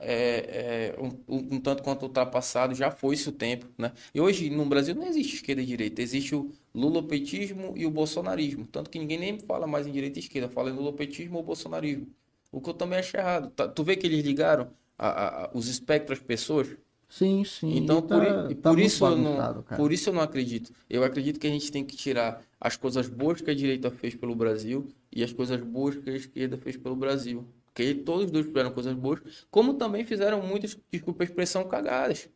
é, 0.00 0.94
é, 0.96 1.00
um, 1.00 1.56
um- 1.56 1.60
tanto 1.60 1.82
quanto 1.82 2.02
ultrapassado, 2.04 2.74
já 2.74 2.90
foi-se 2.90 3.28
o 3.28 3.32
tempo, 3.32 3.68
né? 3.78 3.92
E 4.14 4.20
hoje 4.20 4.50
no 4.50 4.66
Brasil 4.66 4.94
não 4.94 5.06
existe 5.06 5.36
esquerda 5.36 5.62
e 5.62 5.66
direita, 5.66 6.02
existe 6.02 6.34
o 6.34 6.50
lulopetismo 6.74 7.74
e 7.76 7.86
o 7.86 7.90
bolsonarismo. 7.90 8.66
Tanto 8.66 8.90
que 8.90 8.98
ninguém 8.98 9.18
nem 9.18 9.38
fala 9.40 9.66
mais 9.66 9.86
em 9.86 9.92
direita 9.92 10.18
e 10.18 10.22
esquerda, 10.22 10.48
fala 10.48 10.70
em 10.70 10.74
lulopetismo 10.74 11.38
ou 11.38 11.44
bolsonarismo. 11.44 12.08
O 12.54 12.60
que 12.60 12.70
eu 12.70 12.74
também 12.74 12.98
acho 12.98 13.16
errado. 13.16 13.50
Tá- 13.50 13.68
tu 13.68 13.82
vê 13.82 13.96
que 13.96 14.06
eles 14.06 14.24
ligaram 14.24 14.70
a- 14.98 15.44
a- 15.46 15.50
os 15.54 15.68
espectros 15.68 16.18
às 16.18 16.24
pessoas? 16.24 16.68
Sim, 17.08 17.44
sim. 17.44 17.76
Então, 17.76 17.98
E 17.98 18.02
por, 18.02 18.08
tá- 18.08 18.48
tá 18.62 18.70
por 18.70 18.78
isso 18.80 19.04
eu 19.06 19.16
não, 19.16 19.36
cara. 19.36 19.76
por 19.76 19.92
isso 19.92 20.08
eu 20.08 20.14
não 20.14 20.20
acredito. 20.22 20.72
Eu 20.88 21.04
acredito 21.04 21.38
que 21.38 21.46
a 21.46 21.50
gente 21.50 21.70
tem 21.70 21.84
que 21.84 21.96
tirar 21.96 22.42
as 22.60 22.76
coisas 22.76 23.08
boas 23.08 23.40
que 23.40 23.50
a 23.50 23.54
direita 23.54 23.90
fez 23.90 24.14
pelo 24.14 24.34
Brasil 24.34 24.86
e 25.12 25.22
as 25.22 25.32
coisas 25.32 25.60
boas 25.60 25.96
que 25.96 26.10
a 26.10 26.16
esquerda 26.16 26.56
fez 26.56 26.76
pelo 26.76 26.96
Brasil. 26.96 27.44
Porque 27.66 27.92
todos 27.94 28.26
os 28.26 28.30
dois 28.30 28.46
fizeram 28.46 28.70
coisas 28.70 28.94
boas, 28.94 29.20
como 29.50 29.74
também 29.74 30.04
fizeram 30.04 30.40
muitas, 30.42 30.76
desculpa 30.92 31.22
a 31.22 31.26
expressão, 31.26 31.64
cagadas. 31.64 32.28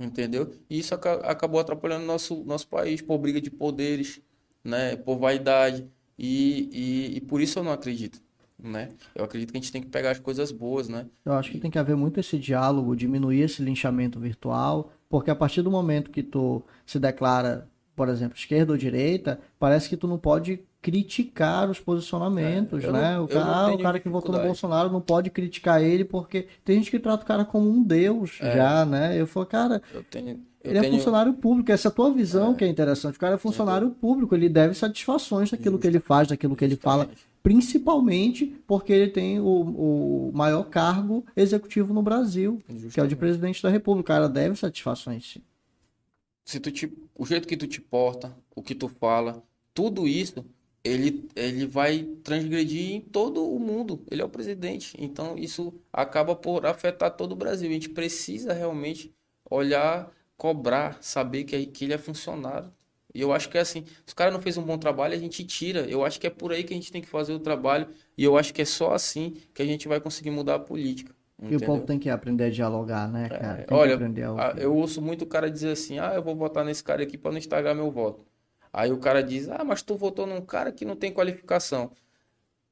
Entendeu? 0.00 0.52
E 0.70 0.78
isso 0.78 0.94
aca- 0.94 1.20
acabou 1.24 1.58
atrapalhando 1.60 2.04
nosso, 2.06 2.44
nosso 2.44 2.68
país 2.68 3.00
por 3.02 3.18
briga 3.18 3.40
de 3.40 3.50
poderes, 3.50 4.20
né? 4.62 4.94
Por 4.96 5.18
vaidade. 5.18 5.88
E, 6.18 6.68
e, 6.72 7.16
e 7.16 7.20
por 7.22 7.40
isso 7.40 7.58
eu 7.58 7.64
não 7.64 7.72
acredito. 7.72 8.20
Né? 8.62 8.88
Eu 9.14 9.24
acredito 9.24 9.52
que 9.52 9.56
a 9.58 9.60
gente 9.60 9.70
tem 9.72 9.80
que 9.82 9.88
pegar 9.88 10.10
as 10.10 10.18
coisas 10.18 10.50
boas, 10.50 10.88
né? 10.88 11.06
Eu 11.24 11.34
acho 11.34 11.50
que 11.50 11.58
tem 11.58 11.70
que 11.70 11.78
haver 11.78 11.96
muito 11.96 12.18
esse 12.18 12.36
diálogo, 12.38 12.96
diminuir 12.96 13.40
esse 13.42 13.62
linchamento 13.62 14.18
virtual, 14.18 14.90
porque 15.08 15.30
a 15.30 15.36
partir 15.36 15.62
do 15.62 15.70
momento 15.70 16.10
que 16.10 16.22
tu 16.24 16.62
se 16.84 16.98
declara, 16.98 17.68
por 17.94 18.08
exemplo, 18.08 18.36
esquerda 18.36 18.72
ou 18.72 18.78
direita, 18.78 19.38
parece 19.60 19.88
que 19.88 19.96
tu 19.96 20.08
não 20.08 20.18
pode 20.18 20.60
criticar 20.82 21.68
os 21.70 21.78
posicionamentos, 21.80 22.82
É, 22.84 22.90
né? 22.92 23.16
não- 23.16 23.24
o 23.24 23.28
cara, 23.28 23.74
o 23.74 23.78
cara 23.78 24.00
que 24.00 24.08
votou 24.08 24.34
no. 24.34 24.40
Bolsonaro 24.42 24.90
não 24.90 25.00
pode 25.00 25.30
criticar 25.30 25.82
ele 25.82 26.04
porque 26.04 26.46
tem 26.64 26.78
gente 26.78 26.90
que 26.90 26.98
trata 26.98 27.22
o 27.24 27.26
cara 27.26 27.44
como 27.44 27.68
um 27.70 27.82
deus 27.82 28.38
É. 28.40 28.56
já, 28.56 28.84
né? 28.84 29.20
Eu 29.20 29.26
falo, 29.26 29.46
cara, 29.46 29.82
Eu 29.94 30.02
tenho. 30.02 30.40
Eu 30.62 30.70
ele 30.72 30.78
é 30.78 30.82
tenho... 30.82 30.94
funcionário 30.94 31.32
público, 31.34 31.70
essa 31.70 31.86
é 31.88 31.90
a 31.90 31.92
tua 31.94 32.12
visão 32.12 32.54
que 32.54 32.64
é 32.64 32.68
interessante. 32.68 33.16
O 33.16 33.20
cara 33.20 33.36
é 33.36 33.38
funcionário 33.38 33.90
público, 33.90 34.34
ele 34.34 34.48
deve 34.48 34.74
satisfações 34.74 35.50
daquilo 35.50 35.78
que 35.78 35.86
ele 35.86 36.00
faz, 36.00 36.28
daquilo 36.28 36.56
que 36.56 36.64
ele 36.64 36.74
fala. 36.76 37.08
Principalmente 37.42 38.46
porque 38.66 38.92
ele 38.92 39.10
tem 39.10 39.40
o, 39.40 40.28
o 40.28 40.32
maior 40.34 40.64
cargo 40.64 41.24
executivo 41.36 41.94
no 41.94 42.02
Brasil, 42.02 42.62
que 42.66 42.72
é 42.72 42.74
o 42.74 42.76
de 42.76 42.82
Justamente. 42.82 43.16
presidente 43.16 43.62
da 43.62 43.70
República. 43.70 44.12
O 44.12 44.14
cara 44.16 44.28
deve 44.28 44.56
satisfações, 44.56 45.32
sim. 45.32 45.42
se 46.44 46.60
tu 46.60 46.70
te, 46.70 46.92
o 47.14 47.26
jeito 47.26 47.48
que 47.48 47.56
tu 47.56 47.66
te 47.66 47.80
porta, 47.80 48.36
o 48.54 48.62
que 48.62 48.74
tu 48.74 48.88
fala, 48.88 49.42
tudo 49.74 50.08
isso, 50.08 50.44
ele, 50.82 51.28
ele 51.34 51.66
vai 51.66 52.02
transgredir 52.22 52.92
em 52.92 53.00
todo 53.00 53.44
o 53.48 53.58
mundo. 53.58 54.02
Ele 54.10 54.22
é 54.22 54.24
o 54.24 54.28
presidente. 54.28 54.96
Então, 54.98 55.36
isso 55.36 55.74
acaba 55.92 56.34
por 56.34 56.66
afetar 56.66 57.14
todo 57.16 57.32
o 57.32 57.36
Brasil. 57.36 57.68
A 57.68 57.72
gente 57.72 57.88
precisa 57.90 58.52
realmente 58.52 59.14
olhar, 59.50 60.10
cobrar, 60.36 60.98
saber 61.02 61.44
que, 61.44 61.66
que 61.66 61.84
ele 61.84 61.94
é 61.94 61.98
funcionário. 61.98 62.72
E 63.14 63.20
eu 63.20 63.32
acho 63.32 63.48
que 63.48 63.58
é 63.58 63.60
assim, 63.60 63.84
se 64.04 64.12
o 64.12 64.16
cara 64.16 64.30
não 64.30 64.40
fez 64.40 64.56
um 64.58 64.62
bom 64.62 64.78
trabalho, 64.78 65.14
a 65.14 65.18
gente 65.18 65.44
tira. 65.44 65.80
Eu 65.88 66.04
acho 66.04 66.20
que 66.20 66.26
é 66.26 66.30
por 66.30 66.52
aí 66.52 66.64
que 66.64 66.72
a 66.74 66.76
gente 66.76 66.92
tem 66.92 67.00
que 67.02 67.08
fazer 67.08 67.32
o 67.32 67.40
trabalho. 67.40 67.88
E 68.16 68.24
eu 68.24 68.36
acho 68.36 68.52
que 68.52 68.62
é 68.62 68.64
só 68.64 68.92
assim 68.92 69.36
que 69.54 69.62
a 69.62 69.66
gente 69.66 69.88
vai 69.88 70.00
conseguir 70.00 70.30
mudar 70.30 70.56
a 70.56 70.58
política. 70.58 71.14
E 71.48 71.56
o 71.56 71.56
entendeu? 71.56 71.66
povo 71.66 71.86
tem 71.86 71.98
que 71.98 72.10
aprender 72.10 72.44
a 72.44 72.50
dialogar, 72.50 73.08
né, 73.10 73.30
cara? 73.30 73.64
Tem 73.64 73.66
que 73.66 73.74
Olha, 73.74 73.96
a 74.36 74.60
eu 74.60 74.74
ouço 74.74 75.00
muito 75.00 75.22
o 75.22 75.26
cara 75.26 75.50
dizer 75.50 75.70
assim: 75.70 75.98
ah, 75.98 76.12
eu 76.14 76.22
vou 76.22 76.34
votar 76.36 76.64
nesse 76.64 76.82
cara 76.82 77.02
aqui 77.02 77.16
para 77.16 77.30
não 77.30 77.38
estragar 77.38 77.74
meu 77.74 77.90
voto. 77.90 78.26
Aí 78.72 78.92
o 78.92 78.98
cara 78.98 79.22
diz: 79.22 79.48
ah, 79.48 79.64
mas 79.64 79.82
tu 79.82 79.96
votou 79.96 80.26
num 80.26 80.40
cara 80.44 80.72
que 80.72 80.84
não 80.84 80.96
tem 80.96 81.12
qualificação. 81.12 81.92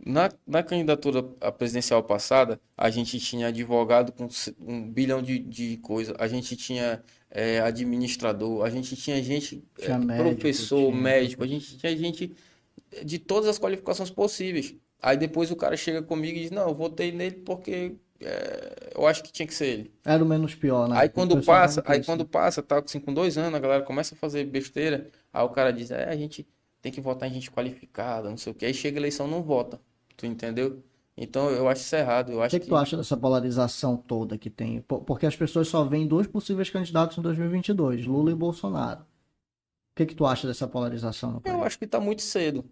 Na, 0.05 0.30
na 0.47 0.62
candidatura 0.62 1.22
presidencial 1.53 2.03
passada, 2.03 2.61
a 2.76 2.91
gente 2.91 3.18
tinha 3.18 3.49
advogado 3.49 4.12
com 4.12 4.28
um 4.61 4.91
bilhão 4.91 5.22
de, 5.22 5.39
de 5.39 5.78
coisa, 5.78 6.14
a 6.18 6.28
gente 6.28 6.55
tinha 6.57 7.03
eh, 7.37 7.61
administrador, 7.61 8.64
a 8.64 8.70
gente 8.70 8.97
tinha 8.97 9.22
gente, 9.22 9.62
eh, 9.78 9.84
Tinha 9.84 9.99
médico, 9.99 10.37
professor, 10.37 10.91
tinha 10.91 11.03
médico, 11.03 11.45
a 11.45 11.47
gente 11.47 11.76
tinha 11.76 11.95
gente 11.95 12.34
de 13.05 13.18
todas 13.18 13.47
as 13.51 13.59
qualificações 13.59 14.11
possíveis. 14.11 14.74
Aí 15.03 15.18
depois 15.18 15.51
o 15.51 15.57
cara 15.57 15.76
chega 15.76 16.03
comigo 16.03 16.39
e 16.39 16.43
diz: 16.43 16.51
não, 16.51 16.68
eu 16.68 16.74
votei 16.74 17.12
nele 17.12 17.37
porque 17.45 17.97
eh, 18.20 18.93
eu 18.95 19.07
acho 19.07 19.22
que 19.22 19.30
tinha 19.30 19.47
que 19.47 19.53
ser 19.53 19.66
ele. 19.66 19.95
Era 20.03 20.24
o 20.24 20.26
menos 20.26 20.55
pior, 20.55 20.89
né? 20.89 20.97
Aí 20.99 21.11
quando 21.11 21.43
passa, 21.43 21.82
aí 21.87 22.03
quando 22.03 22.24
passa, 22.26 22.62
tá 22.62 22.78
assim, 22.78 23.01
com 23.01 23.12
dois 23.12 23.37
anos, 23.37 23.55
a 23.55 23.59
galera 23.61 23.82
começa 23.84 24.14
a 24.14 24.18
fazer 24.18 24.45
besteira, 24.45 25.11
aí 25.30 25.45
o 25.45 25.51
cara 25.51 25.70
diz, 25.72 25.91
é, 25.91 26.09
a 26.09 26.16
gente 26.16 26.47
tem 26.80 26.91
que 26.91 27.03
votar 27.03 27.28
em 27.28 27.34
gente 27.34 27.51
qualificada, 27.51 28.30
não 28.30 28.39
sei 28.39 28.53
o 28.53 28.55
que. 28.55 28.64
Aí 28.64 28.72
chega 28.72 28.99
a 28.99 29.01
eleição, 29.01 29.28
não 29.28 29.43
vota. 29.43 29.78
Tu 30.16 30.24
entendeu? 30.24 30.82
Então 31.17 31.51
eu 31.51 31.69
acho 31.69 31.83
isso 31.83 31.97
errado. 31.97 32.33
Eu 32.33 32.39
O 32.39 32.43
acho 32.43 32.57
que, 32.57 32.61
que 32.61 32.67
tu 32.69 32.77
acha 32.77 32.97
dessa 32.97 33.17
polarização 33.17 33.97
toda 33.97 34.37
que 34.37 34.51
tem? 34.51 34.81
Po- 34.83 35.01
Porque 35.01 35.27
as 35.27 35.35
pessoas 35.37 35.69
só 35.69 35.85
veem 35.85 36.07
dois 36.07 36.27
possíveis 36.27 36.69
candidatos 36.71 37.17
em 37.17 37.23
2022, 37.23 38.07
Lula 38.07 38.31
e 38.33 38.35
Bolsonaro. 38.35 39.01
O 39.01 39.07
que, 39.97 40.07
que 40.07 40.14
tu 40.14 40.27
acha 40.27 40.47
dessa 40.47 40.69
polarização 40.69 41.41
Eu 41.45 41.62
acho 41.64 41.79
que 41.79 41.87
tá 41.87 41.99
muito 41.99 42.23
cedo, 42.23 42.64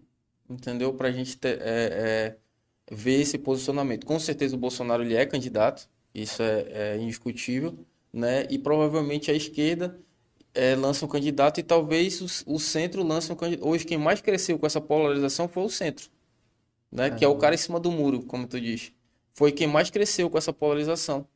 entendeu? 0.49 0.93
Pra 0.93 1.11
gente 1.11 1.37
ter, 1.37 1.59
é, 1.61 2.37
é, 2.91 2.95
ver 2.95 3.21
esse 3.21 3.37
posicionamento. 3.37 4.05
Com 4.05 4.19
certeza 4.19 4.55
o 4.55 4.59
Bolsonaro 4.59 5.03
ele 5.03 5.15
é 5.15 5.25
candidato, 5.25 5.89
isso 6.13 6.43
é, 6.43 6.93
é 6.95 6.97
indiscutível, 6.97 7.77
né? 8.13 8.45
E 8.49 8.59
provavelmente 8.59 9.31
a 9.31 9.33
esquerda 9.33 9.99
é, 10.53 10.75
lança 10.75 11.05
um 11.05 11.09
candidato 11.09 11.59
e 11.59 11.63
talvez 11.63 12.21
o, 12.47 12.55
o 12.55 12.59
centro 12.59 13.03
lance 13.03 13.31
um 13.31 13.35
candidato. 13.35 13.67
Hoje 13.67 13.85
quem 13.85 13.97
mais 13.97 14.21
cresceu 14.21 14.59
com 14.59 14.65
essa 14.67 14.81
polarização 14.81 15.47
foi 15.47 15.63
o 15.63 15.69
centro, 15.69 16.09
né? 16.91 17.09
Que 17.11 17.25
é 17.25 17.27
o 17.27 17.37
cara 17.37 17.55
em 17.55 17.57
cima 17.57 17.79
do 17.79 17.91
muro, 17.91 18.23
como 18.25 18.47
tu 18.47 18.59
diz. 18.59 18.91
Foi 19.33 19.51
quem 19.51 19.67
mais 19.67 19.89
cresceu 19.89 20.29
com 20.29 20.37
essa 20.37 20.53
polarização. 20.53 21.27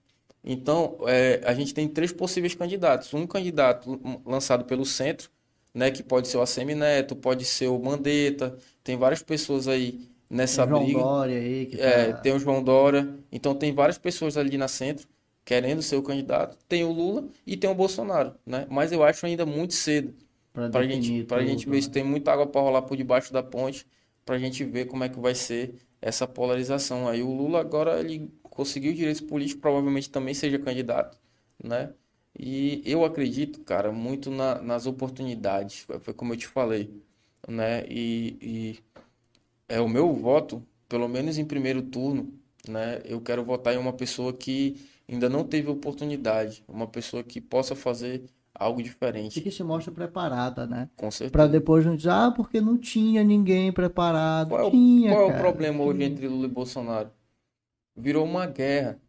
Então, 0.44 0.98
é, 1.08 1.42
a 1.46 1.54
gente 1.54 1.74
tem 1.74 1.88
três 1.88 2.12
possíveis 2.12 2.56
candidatos. 2.56 3.14
Um 3.14 3.28
candidato 3.28 4.00
lançado 4.26 4.66
pelo 4.66 4.86
centro, 4.86 5.30
né, 5.74 5.92
que 5.92 6.02
pode 6.02 6.28
ser 6.28 6.38
o 6.38 6.42
ACM 6.42 6.76
Neto, 6.76 7.16
pode 7.16 7.46
ser 7.46 7.68
o 7.68 7.78
Mandetta, 7.80 8.58
tem 8.84 8.98
várias 8.98 9.22
pessoas 9.22 9.68
aí 9.68 10.00
nessa 10.30 10.66
João 10.66 10.84
briga. 10.84 11.00
Dória 11.00 11.38
aí, 11.38 11.66
que 11.68 11.82
É, 11.82 12.14
tá... 12.14 12.18
tem 12.22 12.34
o 12.34 12.40
João 12.40 12.64
Dória, 12.64 13.14
então 13.32 13.54
tem 13.56 13.74
várias 13.74 13.98
pessoas 13.98 14.38
ali 14.38 14.58
na 14.58 14.68
centro 14.68 15.08
querendo 15.46 15.82
ser 15.82 15.96
o 15.96 16.04
candidato. 16.04 16.58
Tem 16.68 16.84
o 16.84 16.92
Lula 16.92 17.28
e 17.46 17.58
tem 17.58 17.70
o 17.70 17.76
Bolsonaro, 17.76 18.36
né? 18.46 18.68
Mas 18.70 18.92
eu 18.92 19.04
acho 19.04 19.26
ainda 19.26 19.46
muito 19.46 19.74
cedo 19.74 20.14
para 20.54 20.68
definir 20.70 21.02
gente, 21.02 21.24
pra 21.26 21.44
gente 21.46 21.68
ver 21.68 21.78
né? 21.78 21.82
se 21.82 21.90
tem 21.90 22.04
muita 22.04 22.32
água 22.32 22.48
para 22.48 22.62
rolar 22.62 22.84
por 22.84 22.96
debaixo 22.98 23.34
da 23.34 23.42
ponte, 23.44 23.86
para 24.30 24.36
a 24.36 24.40
gente 24.40 24.64
ver 24.64 24.86
como 24.86 25.04
é 25.04 25.10
que 25.10 25.20
vai 25.20 25.34
ser 25.34 25.76
essa 26.00 26.28
polarização. 26.28 27.08
Aí 27.08 27.24
o 27.24 27.34
Lula 27.34 27.60
agora 27.60 28.00
ele 28.00 28.32
conseguiu 28.44 28.94
direitos 28.94 29.22
políticos, 29.22 29.60
provavelmente 29.62 30.08
também 30.12 30.36
seja 30.36 30.60
candidato, 30.60 31.18
né? 31.64 31.94
E 32.38 32.84
eu 32.86 33.04
acredito, 33.04 33.62
cara, 33.64 33.92
muito 33.92 34.30
na- 34.32 34.62
nas 34.62 34.86
oportunidades, 34.86 35.88
foi 36.02 36.14
como 36.14 36.34
eu 36.34 36.38
te 36.38 36.48
falei, 36.48 36.94
né? 37.48 37.84
E, 37.90 38.38
e 38.42 38.80
é 39.68 39.80
o 39.80 39.88
meu 39.90 40.14
voto, 40.14 40.66
pelo 40.88 41.08
menos 41.08 41.38
em 41.38 41.46
primeiro 41.46 41.82
turno, 41.82 42.34
né? 42.68 43.02
Eu 43.06 43.22
quero 43.22 43.44
votar 43.44 43.74
em 43.74 43.78
uma 43.78 43.94
pessoa 43.94 44.34
que 44.34 44.78
ainda 45.08 45.30
não 45.30 45.44
teve 45.48 45.70
oportunidade, 45.70 46.64
uma 46.68 46.88
pessoa 46.88 47.24
que 47.24 47.40
possa 47.42 47.76
fazer 47.76 48.24
algo 48.54 48.82
E 48.82 48.84
diferente, 48.84 49.42
que 49.42 49.52
se 49.52 49.64
mostra 49.64 49.94
preparada, 49.94 50.68
né? 50.68 50.90
com 50.96 51.10
certeza. 51.12 51.32
Pra 51.32 51.48
depois 51.48 51.86
não 51.86 51.96
dizer, 51.96 52.10
ah, 52.12 52.32
porque 52.36 52.60
não 52.62 52.78
tinha 52.78 53.24
ninguém 53.24 53.72
preparado. 53.72 54.50
Qual 54.50 54.62
é 54.62 54.64
o, 54.66 54.72
tinha, 54.72 55.12
qual 55.12 55.22
é 55.24 55.26
o 55.26 55.28
cara, 55.28 55.40
problema 55.40 55.84
hoje 55.84 56.00
tinha. 56.00 56.10
entre 56.10 56.28
Lula 56.28 56.46
e 56.46 56.50
Bolsonaro? 56.50 57.12
Virou 57.96 58.26
uma 58.26 58.46
guerra. 58.46 59.00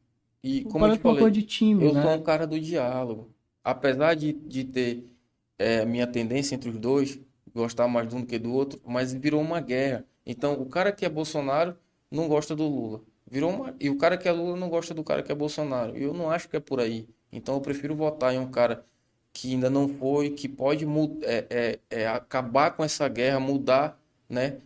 E 0.42 0.64
como 0.64 0.86
eu 0.86 0.90
te 0.90 0.98
falei, 0.98 1.30
de 1.30 1.42
time, 1.42 1.84
eu 1.84 1.92
né? 1.92 2.02
sou 2.02 2.12
um 2.12 2.22
cara 2.22 2.46
do 2.46 2.58
diálogo. 2.60 3.30
Apesar 3.62 4.14
de, 4.14 4.32
de 4.32 4.64
ter 4.64 5.06
é, 5.58 5.84
minha 5.84 6.06
tendência 6.06 6.54
entre 6.54 6.70
os 6.70 6.78
dois, 6.78 7.20
gostar 7.54 7.88
mais 7.88 8.08
de 8.08 8.16
um 8.16 8.20
do 8.20 8.26
que 8.26 8.38
do 8.38 8.52
outro, 8.52 8.80
mas 8.84 9.12
virou 9.12 9.40
uma 9.40 9.60
guerra. 9.60 10.04
Então, 10.24 10.54
o 10.54 10.66
cara 10.66 10.92
que 10.92 11.04
é 11.04 11.08
Bolsonaro 11.08 11.76
não 12.10 12.28
gosta 12.28 12.56
do 12.56 12.66
Lula. 12.66 13.02
Virou 13.30 13.50
uma... 13.50 13.74
E 13.78 13.90
o 13.90 13.96
cara 13.98 14.16
que 14.16 14.28
é 14.28 14.32
Lula 14.32 14.56
não 14.56 14.68
gosta 14.68 14.94
do 14.94 15.04
cara 15.04 15.22
que 15.22 15.30
é 15.30 15.34
Bolsonaro. 15.34 15.96
E 15.96 16.02
eu 16.02 16.14
não 16.14 16.30
acho 16.30 16.48
que 16.48 16.56
é 16.56 16.60
por 16.60 16.80
aí. 16.80 17.08
Então 17.32 17.54
eu 17.54 17.60
prefiro 17.60 17.94
votar 17.94 18.34
em 18.34 18.38
um 18.38 18.50
cara 18.50 18.84
que 19.40 19.54
ainda 19.54 19.70
não 19.70 19.88
foi, 19.88 20.30
que 20.30 20.46
pode 20.46 20.84
é, 21.22 21.46
é, 21.48 21.78
é, 21.88 22.06
acabar 22.06 22.72
com 22.72 22.84
essa 22.84 23.08
guerra, 23.08 23.40
mudar, 23.40 23.98
né? 24.28 24.58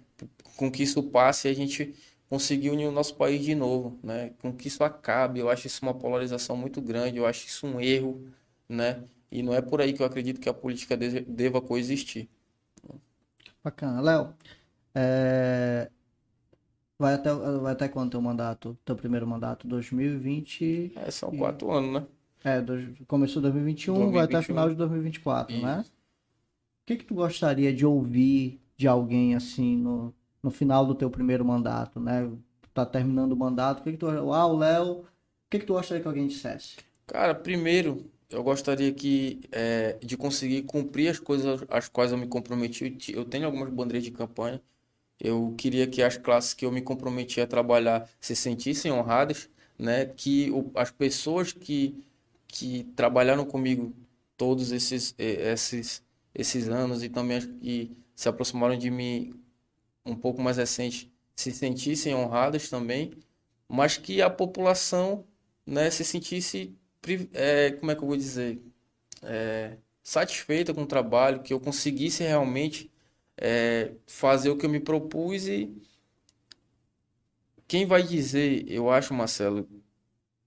Com 0.57 0.69
que 0.69 0.83
isso 0.83 1.01
passe 1.01 1.47
e 1.47 1.51
a 1.51 1.55
gente 1.55 1.95
conseguir 2.29 2.71
unir 2.71 2.89
o 2.89 2.91
nosso 2.91 3.15
país 3.15 3.45
de 3.45 3.55
novo, 3.55 3.97
né? 4.03 4.33
Com 4.43 4.53
que 4.53 4.67
isso 4.67 4.83
acabe. 4.83 5.39
Eu 5.39 5.49
acho 5.49 5.69
isso 5.69 5.81
uma 5.83 5.95
polarização 5.95 6.57
muito 6.57 6.83
grande, 6.83 7.19
eu 7.19 7.27
acho 7.27 7.47
isso 7.47 7.65
um 7.69 7.81
erro, 7.81 8.21
né? 8.69 9.05
E 9.31 9.45
não 9.45 9.55
é 9.55 9.63
por 9.63 9.81
aí 9.81 9.93
que 9.93 10.03
eu 10.03 10.07
acredito 10.07 10.41
que 10.41 10.49
a 10.49 10.55
política 10.55 10.97
deva 10.97 11.61
coexistir. 11.61 12.29
Bacana. 13.63 14.01
Léo, 14.01 14.35
é... 14.93 15.89
vai, 16.99 17.15
até, 17.15 17.33
vai 17.33 17.73
até 17.73 17.89
quando 17.89 18.11
teu 18.11 18.21
mandato, 18.21 18.77
teu 18.85 18.97
primeiro 18.97 19.25
mandato? 19.25 19.69
2020? 19.69 20.95
É, 20.97 21.11
são 21.13 21.31
quatro 21.37 21.71
anos, 21.71 21.93
né? 22.03 22.07
É, 22.45 22.61
do, 22.61 22.95
começou 23.07 23.41
2021, 23.41 23.95
2021, 23.95 24.13
vai 24.13 24.25
até 24.25 24.47
final 24.47 24.69
de 24.69 24.75
2024, 24.75 25.57
Isso. 25.57 25.65
né? 25.65 25.83
O 25.83 26.87
que 26.87 26.97
que 26.97 27.05
tu 27.05 27.15
gostaria 27.15 27.73
de 27.73 27.87
ouvir 27.87 28.61
de 28.77 28.87
alguém 28.87 29.35
assim 29.35 29.79
no, 29.79 30.15
no 30.43 30.51
final 30.51 30.85
do 30.85 30.95
teu 30.95 31.11
primeiro 31.11 31.43
mandato, 31.43 31.99
né? 31.99 32.31
Tu 32.61 32.69
tá 32.75 32.85
terminando 32.85 33.33
o 33.33 33.37
mandato, 33.37 33.81
o 33.81 33.83
que 33.83 33.93
que 33.93 33.97
tu... 33.97 34.07
Ah, 34.07 34.47
o 34.47 34.59
Léo, 34.59 34.93
o 34.93 35.05
que 35.49 35.59
que 35.59 35.65
tu 35.65 35.73
gostaria 35.73 36.03
que 36.03 36.09
alguém 36.09 36.27
dissesse? 36.27 36.77
Cara, 37.07 37.35
primeiro, 37.35 38.05
eu 38.29 38.43
gostaria 38.43 38.93
que 38.93 39.41
é, 39.51 39.97
de 40.03 40.17
conseguir 40.17 40.63
cumprir 40.63 41.09
as 41.09 41.19
coisas 41.19 41.65
às 41.71 41.89
quais 41.89 42.13
eu 42.13 42.19
me 42.19 42.27
comprometi. 42.27 42.95
Eu 43.09 43.25
tenho 43.25 43.47
algumas 43.47 43.71
bandeiras 43.71 44.05
de 44.05 44.11
campanha. 44.11 44.61
Eu 45.19 45.55
queria 45.57 45.87
que 45.87 46.03
as 46.03 46.17
classes 46.19 46.53
que 46.53 46.67
eu 46.67 46.73
me 46.73 46.83
comprometi 46.83 47.41
a 47.41 47.47
trabalhar 47.47 48.09
se 48.21 48.35
sentissem 48.35 48.93
honradas, 48.93 49.49
né? 49.79 50.05
Que 50.05 50.51
o, 50.51 50.71
as 50.75 50.91
pessoas 50.91 51.53
que 51.53 52.05
que 52.55 52.85
trabalharam 52.95 53.45
comigo 53.45 53.93
todos 54.37 54.71
esses, 54.71 55.13
esses, 55.19 56.01
esses 56.33 56.69
anos 56.69 57.03
e 57.03 57.09
também 57.09 57.41
que 57.59 57.97
se 58.15 58.29
aproximaram 58.29 58.79
de 58.79 58.91
mim 58.93 59.35
um 60.07 60.15
pouco 60.15 60.41
mais 60.41 60.57
recente 60.57 61.13
se 61.35 61.51
sentissem 61.51 62.15
honradas 62.15 62.71
também, 62.71 63.13
mas 63.69 63.97
que 63.97 64.23
a 64.23 64.31
população 64.31 65.27
né, 65.67 65.91
se 65.91 66.05
sentisse, 66.05 66.73
é, 67.33 67.73
como 67.73 67.91
é 67.91 67.97
que 67.97 68.03
eu 68.03 68.07
vou 68.07 68.17
dizer, 68.17 68.63
é, 69.23 69.77
satisfeita 70.01 70.73
com 70.73 70.83
o 70.83 70.87
trabalho, 70.87 71.43
que 71.43 71.53
eu 71.53 71.59
conseguisse 71.59 72.23
realmente 72.23 72.89
é, 73.37 73.93
fazer 74.07 74.51
o 74.51 74.57
que 74.57 74.65
eu 74.65 74.71
me 74.71 74.79
propus 74.79 75.49
e 75.49 75.75
quem 77.67 77.85
vai 77.85 78.05
dizer, 78.05 78.65
eu 78.71 78.91
acho, 78.91 79.13
Marcelo, 79.13 79.69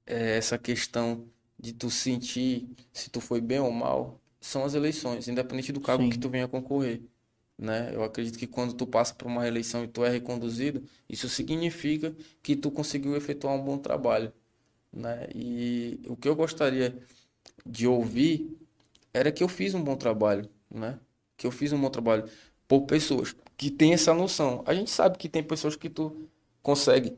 essa 0.05 0.57
questão 0.57 1.27
de 1.59 1.73
tu 1.73 1.89
sentir 1.89 2.69
se 2.93 3.09
tu 3.09 3.19
foi 3.19 3.41
bem 3.41 3.59
ou 3.59 3.71
mal 3.71 4.19
são 4.39 4.63
as 4.63 4.73
eleições, 4.73 5.27
independente 5.27 5.71
do 5.71 5.81
cargo 5.81 6.03
Sim. 6.03 6.09
que 6.09 6.19
tu 6.19 6.29
venha 6.29 6.47
concorrer. 6.47 7.01
Né? 7.57 7.89
Eu 7.93 8.03
acredito 8.03 8.37
que 8.37 8.45
quando 8.45 8.73
tu 8.73 8.85
passa 8.85 9.13
por 9.15 9.27
uma 9.27 9.47
eleição 9.47 9.83
e 9.83 9.87
tu 9.87 10.05
é 10.05 10.09
reconduzido, 10.09 10.83
isso 11.09 11.27
significa 11.27 12.15
que 12.43 12.55
tu 12.55 12.69
conseguiu 12.69 13.15
efetuar 13.15 13.55
um 13.55 13.61
bom 13.61 13.77
trabalho. 13.77 14.31
Né? 14.93 15.27
E 15.33 15.99
o 16.07 16.15
que 16.15 16.29
eu 16.29 16.35
gostaria 16.35 16.95
de 17.65 17.87
ouvir 17.87 18.55
era 19.13 19.31
que 19.31 19.43
eu 19.43 19.47
fiz 19.47 19.73
um 19.73 19.83
bom 19.83 19.95
trabalho, 19.95 20.47
né? 20.69 20.99
Que 21.35 21.47
eu 21.47 21.51
fiz 21.51 21.73
um 21.73 21.81
bom 21.81 21.89
trabalho 21.89 22.29
por 22.67 22.81
pessoas 22.81 23.35
que 23.55 23.71
têm 23.71 23.93
essa 23.93 24.13
noção. 24.13 24.63
A 24.65 24.73
gente 24.73 24.91
sabe 24.91 25.17
que 25.17 25.27
tem 25.27 25.43
pessoas 25.43 25.75
que 25.75 25.89
tu 25.89 26.29
consegue, 26.61 27.17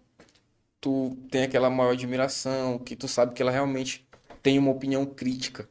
tu 0.79 1.17
tem 1.29 1.43
aquela 1.43 1.69
maior 1.69 1.91
admiração, 1.91 2.79
que 2.79 2.95
tu 2.95 3.07
sabe 3.07 3.33
que 3.33 3.41
ela 3.41 3.51
realmente 3.51 4.07
tem 4.41 4.57
uma 4.57 4.71
opinião 4.71 5.05
crítica. 5.05 5.69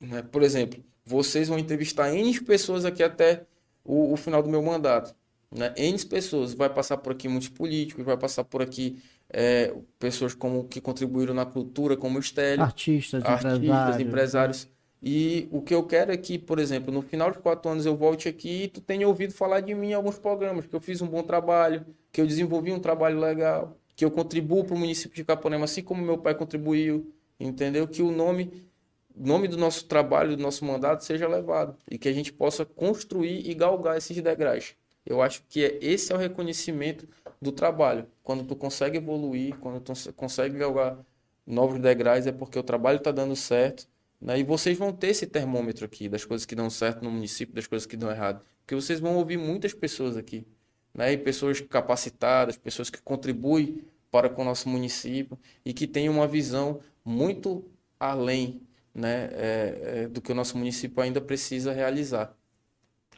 Né? 0.00 0.22
Por 0.22 0.42
exemplo, 0.42 0.82
vocês 1.04 1.48
vão 1.48 1.58
entrevistar 1.58 2.12
N 2.14 2.40
pessoas 2.40 2.84
aqui 2.84 3.02
até 3.02 3.44
o, 3.84 4.12
o, 4.12 4.16
final 4.16 4.42
do 4.42 4.48
meu 4.48 4.62
mandato. 4.62 5.14
Né? 5.50 5.72
N 5.76 6.04
pessoas. 6.06 6.54
Vai 6.54 6.68
passar 6.68 6.96
por 6.96 7.12
aqui 7.12 7.28
muitos 7.28 7.48
políticos, 7.48 8.04
vai 8.04 8.16
passar 8.16 8.44
por 8.44 8.62
aqui 8.62 9.00
é, 9.30 9.74
pessoas 9.98 10.34
como 10.34 10.64
que 10.64 10.80
contribuíram 10.80 11.34
na 11.34 11.46
cultura, 11.46 11.96
como 11.96 12.18
o 12.18 12.20
Estélio. 12.20 12.64
Artistas, 12.64 13.24
artistas 13.24 13.58
empresários. 13.58 14.00
empresários. 14.00 14.68
E 15.02 15.46
o 15.52 15.60
que 15.60 15.74
eu 15.74 15.84
quero 15.84 16.10
é 16.10 16.16
que, 16.16 16.38
por 16.38 16.58
exemplo, 16.58 16.92
no 16.92 17.02
final 17.02 17.30
de 17.30 17.38
quatro 17.38 17.70
anos 17.70 17.86
eu 17.86 17.96
volte 17.96 18.28
aqui 18.28 18.64
e 18.64 18.68
tu 18.68 18.80
tenha 18.80 19.06
ouvido 19.06 19.32
falar 19.32 19.60
de 19.60 19.74
mim 19.74 19.90
em 19.90 19.94
alguns 19.94 20.18
programas, 20.18 20.66
que 20.66 20.74
eu 20.74 20.80
fiz 20.80 21.00
um 21.02 21.06
bom 21.06 21.22
trabalho, 21.22 21.86
que 22.10 22.20
eu 22.20 22.26
desenvolvi 22.26 22.72
um 22.72 22.80
trabalho 22.80 23.20
legal, 23.20 23.76
que 23.94 24.04
eu 24.04 24.10
contribuo 24.10 24.64
para 24.64 24.74
o 24.74 24.78
município 24.78 25.14
de 25.14 25.24
Caponema, 25.24 25.64
assim 25.64 25.82
como 25.82 26.02
meu 26.02 26.18
pai 26.18 26.34
contribuiu, 26.34 27.14
entendeu? 27.38 27.86
Que 27.86 28.02
o 28.02 28.10
nome, 28.10 28.68
nome 29.14 29.48
do 29.48 29.56
nosso 29.56 29.86
trabalho, 29.86 30.36
do 30.36 30.42
nosso 30.42 30.64
mandato 30.64 31.04
seja 31.04 31.28
levado 31.28 31.76
e 31.90 31.98
que 31.98 32.08
a 32.08 32.12
gente 32.12 32.32
possa 32.32 32.64
construir 32.64 33.48
e 33.48 33.54
galgar 33.54 33.96
esses 33.96 34.20
degraus. 34.20 34.74
Eu 35.04 35.22
acho 35.22 35.44
que 35.48 35.64
é, 35.64 35.78
esse 35.80 36.12
é 36.12 36.16
o 36.16 36.18
reconhecimento 36.18 37.08
do 37.40 37.52
trabalho. 37.52 38.06
Quando 38.24 38.44
tu 38.44 38.56
consegue 38.56 38.98
evoluir, 38.98 39.56
quando 39.58 39.80
tu 39.80 40.12
consegue 40.14 40.58
galgar 40.58 40.98
novos 41.46 41.78
degraus, 41.78 42.26
é 42.26 42.32
porque 42.32 42.58
o 42.58 42.62
trabalho 42.62 42.96
está 42.96 43.12
dando 43.12 43.36
certo. 43.36 43.86
Né? 44.20 44.40
E 44.40 44.42
vocês 44.42 44.76
vão 44.76 44.92
ter 44.92 45.08
esse 45.08 45.26
termômetro 45.26 45.84
aqui 45.84 46.08
das 46.08 46.24
coisas 46.24 46.44
que 46.44 46.56
dão 46.56 46.68
certo 46.68 47.04
no 47.04 47.10
município, 47.10 47.54
das 47.54 47.68
coisas 47.68 47.86
que 47.86 47.96
dão 47.96 48.10
errado. 48.10 48.42
Porque 48.60 48.74
vocês 48.74 48.98
vão 48.98 49.16
ouvir 49.16 49.36
muitas 49.36 49.72
pessoas 49.72 50.16
aqui. 50.16 50.44
Né? 50.92 51.12
E 51.12 51.18
pessoas 51.18 51.60
capacitadas, 51.60 52.56
pessoas 52.56 52.90
que 52.90 53.00
contribuem 53.00 53.84
para 54.16 54.30
com 54.30 54.40
o 54.40 54.44
nosso 54.46 54.66
município 54.66 55.38
e 55.62 55.74
que 55.74 55.86
têm 55.86 56.08
uma 56.08 56.26
visão 56.26 56.80
muito 57.04 57.62
além 58.00 58.62
né, 58.94 59.28
é, 59.32 59.80
é, 59.82 60.08
do 60.08 60.22
que 60.22 60.32
o 60.32 60.34
nosso 60.34 60.56
município 60.56 61.02
ainda 61.02 61.20
precisa 61.20 61.70
realizar. 61.70 62.34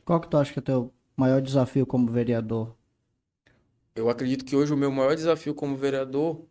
Qual 0.04 0.20
que 0.20 0.26
tu 0.26 0.36
acha 0.36 0.52
que 0.52 0.58
é 0.58 0.62
o 0.62 0.64
teu 0.64 0.92
maior 1.16 1.40
desafio 1.40 1.86
como 1.86 2.10
vereador? 2.10 2.74
Eu 3.94 4.10
acredito 4.10 4.44
que 4.44 4.56
hoje 4.56 4.74
o 4.74 4.76
meu 4.76 4.90
maior 4.90 5.14
desafio 5.14 5.54
como 5.54 5.76
vereador 5.76 6.42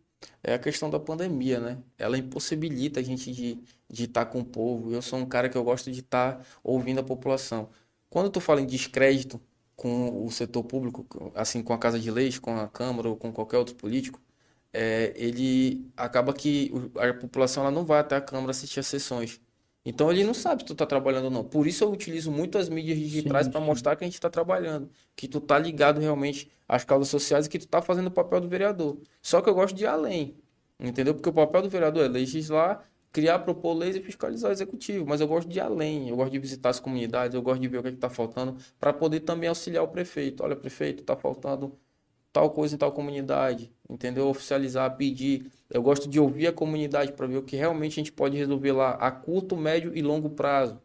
é 0.42 0.54
a 0.54 0.58
questão 0.58 0.88
da 0.88 0.98
pandemia, 0.98 1.60
né? 1.60 1.78
Ela 1.98 2.16
impossibilita 2.16 3.00
a 3.00 3.02
gente 3.02 3.30
de 3.30 3.62
de 3.90 4.04
estar 4.04 4.26
com 4.26 4.40
o 4.40 4.44
povo. 4.44 4.92
Eu 4.92 5.00
sou 5.00 5.18
um 5.18 5.26
cara 5.26 5.48
que 5.48 5.56
eu 5.56 5.64
gosto 5.64 5.90
de 5.90 6.00
estar 6.00 6.44
ouvindo 6.62 7.00
a 7.00 7.02
população. 7.02 7.70
Quando 8.10 8.30
tu 8.30 8.40
fala 8.40 8.60
em 8.60 8.66
descrédito 8.66 9.40
com 9.76 10.24
o 10.26 10.30
setor 10.30 10.64
público, 10.64 11.06
assim 11.34 11.62
com 11.62 11.72
a 11.72 11.78
Casa 11.78 11.98
de 11.98 12.10
Leis, 12.10 12.38
com 12.38 12.58
a 12.58 12.68
Câmara 12.68 13.08
ou 13.08 13.16
com 13.16 13.32
qualquer 13.32 13.58
outro 13.58 13.74
político, 13.76 14.20
é, 14.72 15.12
ele 15.16 15.90
acaba 15.96 16.32
que 16.32 16.70
a 16.96 17.14
população 17.14 17.64
ela 17.64 17.72
não 17.72 17.84
vai 17.84 18.00
até 18.00 18.16
a 18.16 18.20
Câmara 18.20 18.50
assistir 18.50 18.80
as 18.80 18.86
sessões. 18.86 19.40
Então 19.84 20.10
ele 20.10 20.22
não 20.24 20.34
sabe 20.34 20.62
se 20.62 20.66
tu 20.66 20.72
está 20.74 20.84
trabalhando 20.84 21.26
ou 21.26 21.30
não. 21.30 21.44
Por 21.44 21.66
isso 21.66 21.82
eu 21.84 21.90
utilizo 21.90 22.30
muito 22.30 22.58
as 22.58 22.68
mídias 22.68 22.98
digitais 22.98 23.48
para 23.48 23.60
mostrar 23.60 23.96
que 23.96 24.04
a 24.04 24.06
gente 24.06 24.14
está 24.14 24.28
trabalhando, 24.28 24.90
que 25.16 25.26
tu 25.26 25.38
está 25.38 25.58
ligado 25.58 25.98
realmente 26.00 26.50
às 26.68 26.84
causas 26.84 27.08
sociais 27.08 27.46
e 27.46 27.48
que 27.48 27.58
tu 27.58 27.64
está 27.64 27.80
fazendo 27.80 28.08
o 28.08 28.10
papel 28.10 28.40
do 28.40 28.48
vereador. 28.48 29.00
Só 29.22 29.40
que 29.40 29.48
eu 29.48 29.54
gosto 29.54 29.74
de 29.74 29.84
ir 29.84 29.86
além, 29.86 30.36
entendeu? 30.78 31.14
Porque 31.14 31.28
o 31.30 31.32
papel 31.32 31.62
do 31.62 31.70
vereador 31.70 32.04
é 32.04 32.08
legislar, 32.08 32.86
criar, 33.10 33.38
propor 33.40 33.72
leis 33.74 33.96
e 33.96 34.02
fiscalizar 34.02 34.50
o 34.50 34.52
executivo. 34.52 35.06
Mas 35.06 35.20
eu 35.20 35.28
gosto 35.28 35.48
de 35.48 35.58
ir 35.58 35.62
além, 35.62 36.08
eu 36.10 36.16
gosto 36.16 36.32
de 36.32 36.38
visitar 36.38 36.68
as 36.70 36.80
comunidades, 36.80 37.34
eu 37.34 37.42
gosto 37.42 37.60
de 37.62 37.68
ver 37.68 37.78
o 37.78 37.82
que 37.82 37.88
é 37.88 37.92
está 37.92 38.10
faltando 38.10 38.56
para 38.78 38.92
poder 38.92 39.20
também 39.20 39.48
auxiliar 39.48 39.82
o 39.84 39.88
prefeito. 39.88 40.42
Olha, 40.42 40.56
prefeito, 40.56 41.00
está 41.00 41.16
faltando 41.16 41.78
tal 42.32 42.50
coisa 42.50 42.74
em 42.74 42.78
tal 42.78 42.92
comunidade, 42.92 43.72
entendeu? 43.88 44.28
Oficializar, 44.28 44.96
pedir. 44.96 45.50
Eu 45.70 45.82
gosto 45.82 46.08
de 46.08 46.20
ouvir 46.20 46.46
a 46.46 46.52
comunidade 46.52 47.12
para 47.12 47.26
ver 47.26 47.36
o 47.36 47.42
que 47.42 47.56
realmente 47.56 47.92
a 47.94 48.02
gente 48.02 48.12
pode 48.12 48.36
resolver 48.36 48.72
lá 48.72 48.92
a 48.92 49.10
curto, 49.10 49.56
médio 49.56 49.92
e 49.94 50.02
longo 50.02 50.30
prazo, 50.30 50.80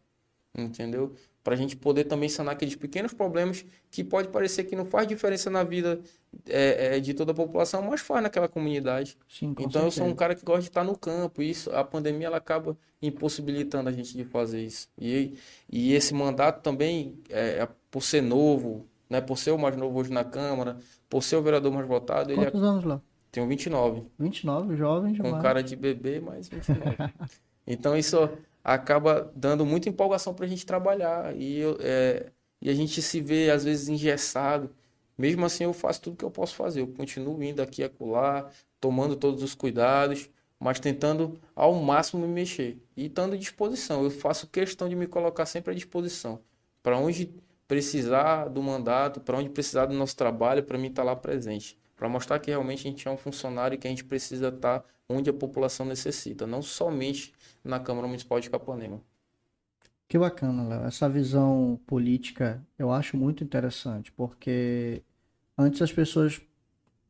entendeu? 0.56 1.14
Para 1.42 1.54
a 1.54 1.56
gente 1.56 1.76
poder 1.76 2.04
também 2.04 2.28
sanar 2.28 2.54
aqueles 2.54 2.74
pequenos 2.74 3.12
problemas 3.12 3.64
que 3.90 4.02
pode 4.02 4.28
parecer 4.28 4.64
que 4.64 4.74
não 4.74 4.86
faz 4.86 5.06
diferença 5.06 5.50
na 5.50 5.62
vida 5.62 6.00
é, 6.48 6.96
é, 6.96 7.00
de 7.00 7.12
toda 7.12 7.32
a 7.32 7.34
população, 7.34 7.82
mas 7.82 8.00
faz 8.00 8.22
naquela 8.22 8.48
comunidade. 8.48 9.16
Sim, 9.28 9.50
então 9.50 9.64
certeza. 9.64 9.86
eu 9.86 9.90
sou 9.90 10.06
um 10.06 10.14
cara 10.14 10.34
que 10.34 10.42
gosta 10.42 10.62
de 10.62 10.68
estar 10.68 10.82
no 10.82 10.96
campo. 10.96 11.42
E 11.42 11.50
isso, 11.50 11.70
a 11.70 11.84
pandemia 11.84 12.28
ela 12.28 12.38
acaba 12.38 12.76
impossibilitando 13.02 13.90
a 13.90 13.92
gente 13.92 14.16
de 14.16 14.24
fazer 14.24 14.62
isso. 14.62 14.88
E, 14.98 15.34
e 15.70 15.92
esse 15.92 16.14
mandato 16.14 16.62
também, 16.62 17.18
é, 17.28 17.58
é 17.58 17.68
por 17.90 18.02
ser 18.02 18.22
novo, 18.22 18.88
né, 19.08 19.20
por 19.20 19.38
ser 19.38 19.50
o 19.50 19.58
mais 19.58 19.76
novo 19.76 19.98
hoje 19.98 20.10
na 20.10 20.24
Câmara, 20.24 20.78
por 21.08 21.22
ser 21.22 21.36
o 21.36 21.42
vereador 21.42 21.72
mais 21.72 21.86
votado. 21.86 22.34
Quantos 22.34 22.54
ele 22.54 22.64
é... 22.64 22.68
anos 22.68 22.84
lá? 22.84 23.00
Tenho 23.34 23.48
29. 23.48 24.04
29, 24.18 24.76
jovem 24.76 25.12
demais. 25.12 25.34
Com 25.34 25.42
cara 25.42 25.60
de 25.60 25.74
bebê, 25.74 26.20
mas 26.20 26.48
29. 26.48 26.96
então 27.66 27.96
isso 27.96 28.30
acaba 28.62 29.30
dando 29.34 29.66
muita 29.66 29.88
empolgação 29.88 30.32
para 30.32 30.46
a 30.46 30.48
gente 30.48 30.64
trabalhar. 30.64 31.36
E, 31.36 31.58
eu, 31.58 31.76
é, 31.80 32.30
e 32.62 32.70
a 32.70 32.74
gente 32.74 33.02
se 33.02 33.20
vê, 33.20 33.50
às 33.50 33.64
vezes, 33.64 33.88
engessado. 33.88 34.70
Mesmo 35.18 35.44
assim, 35.44 35.64
eu 35.64 35.72
faço 35.72 36.00
tudo 36.02 36.16
que 36.16 36.24
eu 36.24 36.30
posso 36.30 36.54
fazer. 36.54 36.80
Eu 36.80 36.86
continuo 36.86 37.42
indo 37.42 37.60
aqui 37.60 37.82
e 37.82 37.84
acolá, 37.84 38.48
tomando 38.80 39.16
todos 39.16 39.42
os 39.42 39.54
cuidados, 39.54 40.30
mas 40.58 40.78
tentando 40.78 41.38
ao 41.54 41.74
máximo 41.74 42.26
me 42.26 42.32
mexer. 42.32 42.78
E 42.96 43.06
estando 43.06 43.34
à 43.34 43.36
disposição. 43.36 44.04
Eu 44.04 44.10
faço 44.10 44.46
questão 44.46 44.88
de 44.88 44.94
me 44.94 45.06
colocar 45.06 45.44
sempre 45.44 45.72
à 45.72 45.74
disposição. 45.74 46.40
Para 46.82 46.98
onde 46.98 47.34
precisar 47.66 48.48
do 48.48 48.62
mandato, 48.62 49.20
para 49.20 49.38
onde 49.38 49.48
precisar 49.48 49.86
do 49.86 49.94
nosso 49.94 50.16
trabalho, 50.16 50.62
para 50.62 50.78
mim 50.78 50.88
estar 50.88 51.02
tá 51.02 51.06
lá 51.06 51.16
presente, 51.16 51.78
para 51.96 52.08
mostrar 52.08 52.38
que 52.38 52.50
realmente 52.50 52.86
a 52.86 52.90
gente 52.90 53.08
é 53.08 53.10
um 53.10 53.16
funcionário 53.16 53.78
que 53.78 53.86
a 53.86 53.90
gente 53.90 54.04
precisa 54.04 54.48
estar 54.48 54.80
tá 54.80 54.84
onde 55.08 55.30
a 55.30 55.32
população 55.32 55.84
necessita, 55.86 56.46
não 56.46 56.62
somente 56.62 57.32
na 57.62 57.78
Câmara 57.78 58.06
Municipal 58.06 58.40
de 58.40 58.50
Capanema. 58.50 59.00
Que 60.08 60.18
bacana, 60.18 60.66
Léo. 60.66 60.84
Essa 60.84 61.08
visão 61.08 61.80
política 61.86 62.62
eu 62.78 62.92
acho 62.92 63.16
muito 63.16 63.42
interessante, 63.42 64.12
porque 64.12 65.02
antes 65.56 65.80
as 65.82 65.92
pessoas 65.92 66.40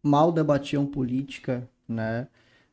mal 0.02 0.32
debatiam 0.32 0.86
política, 0.86 1.68
né? 1.88 2.28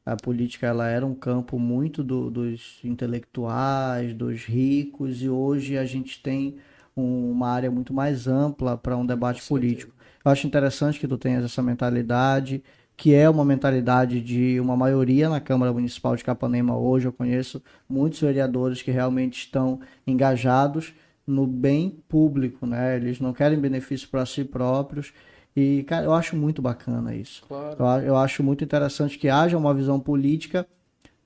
A 0.06 0.16
política 0.16 0.68
ela 0.68 0.88
era 0.88 1.06
um 1.06 1.14
campo 1.14 1.60
muito 1.60 2.04
do, 2.04 2.32
dos 2.32 2.80
intelectuais, 2.84 4.14
dos 4.14 4.46
ricos, 4.46 5.22
e 5.22 5.30
hoje 5.30 5.78
a 5.78 5.86
gente 5.86 6.22
tem 6.22 6.58
uma 6.96 7.50
área 7.50 7.72
muito 7.72 7.94
mais 7.94 8.28
ampla 8.28 8.78
para 8.78 8.98
um 8.98 9.06
debate 9.06 9.48
político. 9.48 9.94
Eu 10.24 10.32
acho 10.32 10.46
interessante 10.46 11.00
que 11.00 11.08
tu 11.08 11.18
tenhas 11.18 11.44
essa 11.44 11.62
mentalidade, 11.62 12.64
que 12.96 13.16
é 13.16 13.30
uma 13.30 13.44
mentalidade 13.44 14.22
de 14.22 14.60
uma 14.60 14.78
maioria 14.78 15.30
na 15.30 15.40
Câmara 15.40 15.74
Municipal 15.74 16.16
de 16.16 16.24
Capanema 16.24 16.78
hoje. 16.78 17.08
Eu 17.08 17.14
conheço 17.14 17.62
muitos 17.90 18.20
vereadores 18.20 18.82
que 18.82 18.92
realmente 18.92 19.40
estão 19.40 19.80
engajados 20.06 20.94
no 21.26 21.48
bem 21.48 21.98
público, 22.08 22.66
né? 22.66 22.98
Eles 22.98 23.20
não 23.20 23.34
querem 23.34 23.60
benefício 23.60 24.08
para 24.10 24.26
si 24.26 24.44
próprios. 24.44 25.14
E, 25.56 25.84
cara, 25.84 26.06
eu 26.06 26.14
acho 26.14 26.36
muito 26.36 26.62
bacana 26.62 27.16
isso. 27.16 27.44
Claro. 27.48 28.04
Eu, 28.04 28.08
eu 28.10 28.16
acho 28.18 28.44
muito 28.44 28.64
interessante 28.64 29.18
que 29.18 29.30
haja 29.30 29.58
uma 29.58 29.74
visão 29.74 30.00
política 30.00 30.68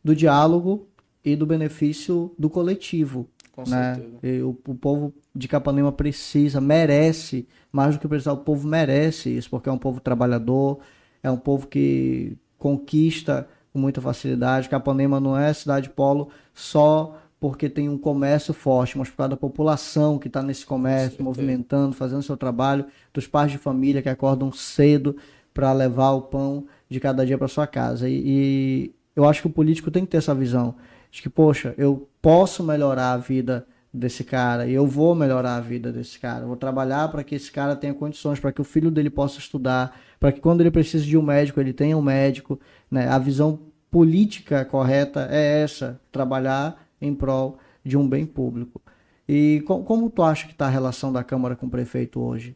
do 0.03 0.15
diálogo 0.15 0.87
e 1.23 1.35
do 1.35 1.45
benefício 1.45 2.33
do 2.37 2.49
coletivo. 2.49 3.27
Com 3.55 3.63
né? 3.69 4.01
O, 4.43 4.49
o, 4.71 4.75
povo 4.75 5.13
de 5.33 5.47
Capanema 5.47 5.91
precisa, 5.91 6.59
merece, 6.59 7.47
mais 7.71 7.95
do 7.95 8.01
que 8.01 8.07
precisar, 8.07 8.33
o 8.33 8.37
povo 8.37 8.67
merece 8.67 9.29
isso, 9.29 9.49
porque 9.49 9.69
é 9.69 9.71
um 9.71 9.77
povo 9.77 10.01
trabalhador, 10.01 10.79
é 11.23 11.31
um 11.31 11.37
povo 11.37 11.67
que 11.67 12.37
conquista 12.57 13.47
com 13.71 13.79
muita 13.79 14.01
facilidade. 14.01 14.67
Capanema 14.67 15.19
não 15.19 15.37
é 15.37 15.53
cidade 15.53 15.89
polo 15.89 16.29
só 16.53 17.17
porque 17.39 17.69
tem 17.69 17.87
um 17.87 17.97
comércio 17.97 18.53
forte, 18.53 18.97
mas 18.97 19.09
por 19.09 19.17
causa 19.17 19.29
da 19.29 19.37
população 19.37 20.17
que 20.17 20.27
está 20.27 20.41
nesse 20.41 20.65
comércio, 20.65 21.23
movimentando, 21.23 21.95
fazendo 21.95 22.23
seu 22.23 22.35
trabalho, 22.35 22.85
dos 23.13 23.27
pais 23.27 23.51
de 23.51 23.57
família 23.57 24.01
que 24.01 24.09
acordam 24.09 24.51
cedo 24.51 25.15
para 25.53 25.71
levar 25.71 26.11
o 26.11 26.23
pão 26.23 26.65
de 26.89 26.99
cada 26.99 27.25
dia 27.25 27.37
para 27.37 27.47
sua 27.47 27.67
casa. 27.67 28.09
E, 28.09 28.23
e, 28.25 28.95
eu 29.15 29.25
acho 29.25 29.41
que 29.41 29.47
o 29.47 29.51
político 29.51 29.89
tem 29.89 30.03
que 30.03 30.11
ter 30.11 30.17
essa 30.17 30.35
visão 30.35 30.75
de 31.11 31.21
que, 31.21 31.29
poxa, 31.29 31.73
eu 31.77 32.09
posso 32.25 32.63
melhorar 32.63 33.11
a 33.11 33.17
vida 33.17 33.67
desse 33.93 34.23
cara 34.23 34.65
e 34.65 34.73
eu 34.73 34.87
vou 34.87 35.13
melhorar 35.13 35.57
a 35.57 35.61
vida 35.61 35.91
desse 35.91 36.19
cara. 36.19 36.43
Vou 36.43 36.55
trabalhar 36.55 37.07
para 37.09 37.23
que 37.23 37.35
esse 37.35 37.51
cara 37.51 37.75
tenha 37.75 37.93
condições, 37.93 38.39
para 38.39 38.51
que 38.51 38.59
o 38.59 38.63
filho 38.63 38.89
dele 38.89 39.11
possa 39.11 39.37
estudar, 39.37 39.95
para 40.19 40.31
que 40.31 40.39
quando 40.41 40.61
ele 40.61 40.71
precise 40.71 41.05
de 41.05 41.15
um 41.15 41.21
médico, 41.21 41.59
ele 41.59 41.71
tenha 41.71 41.95
um 41.95 42.01
médico. 42.01 42.59
Né? 42.89 43.07
A 43.07 43.19
visão 43.19 43.59
política 43.91 44.65
correta 44.65 45.27
é 45.29 45.61
essa: 45.61 46.01
trabalhar 46.11 46.83
em 46.99 47.13
prol 47.13 47.59
de 47.83 47.95
um 47.95 48.09
bem 48.09 48.25
público. 48.25 48.81
E 49.29 49.61
com, 49.67 49.83
como 49.83 50.09
tu 50.09 50.23
acha 50.23 50.47
que 50.47 50.53
está 50.53 50.65
a 50.65 50.69
relação 50.69 51.13
da 51.13 51.23
Câmara 51.23 51.55
com 51.55 51.67
o 51.67 51.69
prefeito 51.69 52.19
hoje? 52.19 52.55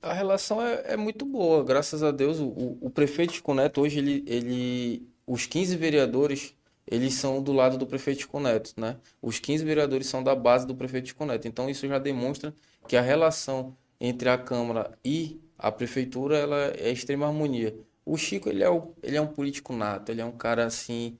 A 0.00 0.14
relação 0.14 0.62
é, 0.62 0.94
é 0.94 0.96
muito 0.96 1.26
boa, 1.26 1.62
graças 1.62 2.02
a 2.02 2.10
Deus. 2.10 2.40
O, 2.40 2.78
o 2.80 2.88
prefeito 2.88 3.42
Neto 3.52 3.82
hoje, 3.82 3.98
ele, 3.98 4.24
ele, 4.26 5.06
os 5.26 5.44
15 5.44 5.76
vereadores, 5.76 6.54
eles 6.90 7.14
são 7.14 7.42
do 7.42 7.52
lado 7.52 7.78
do 7.78 7.86
prefeito 7.86 8.22
Chico 8.22 8.40
Neto, 8.40 8.74
né? 8.76 8.96
Os 9.22 9.38
15 9.38 9.64
vereadores 9.64 10.08
são 10.08 10.22
da 10.22 10.34
base 10.34 10.66
do 10.66 10.74
prefeito 10.74 11.08
Chico 11.08 11.24
Neto. 11.24 11.46
Então 11.46 11.70
isso 11.70 11.86
já 11.86 11.98
demonstra 11.98 12.52
que 12.88 12.96
a 12.96 13.00
relação 13.00 13.76
entre 14.00 14.28
a 14.28 14.36
Câmara 14.36 14.98
e 15.04 15.40
a 15.56 15.70
prefeitura 15.70 16.36
ela 16.36 16.72
é 16.76 16.90
extrema 16.90 17.26
harmonia. 17.26 17.76
O 18.04 18.16
Chico 18.16 18.48
ele 18.48 18.64
é, 18.64 18.68
o, 18.68 18.92
ele 19.02 19.16
é 19.16 19.20
um 19.20 19.28
político 19.28 19.72
nato, 19.72 20.10
ele 20.10 20.20
é 20.20 20.24
um 20.24 20.32
cara 20.32 20.66
assim 20.66 21.16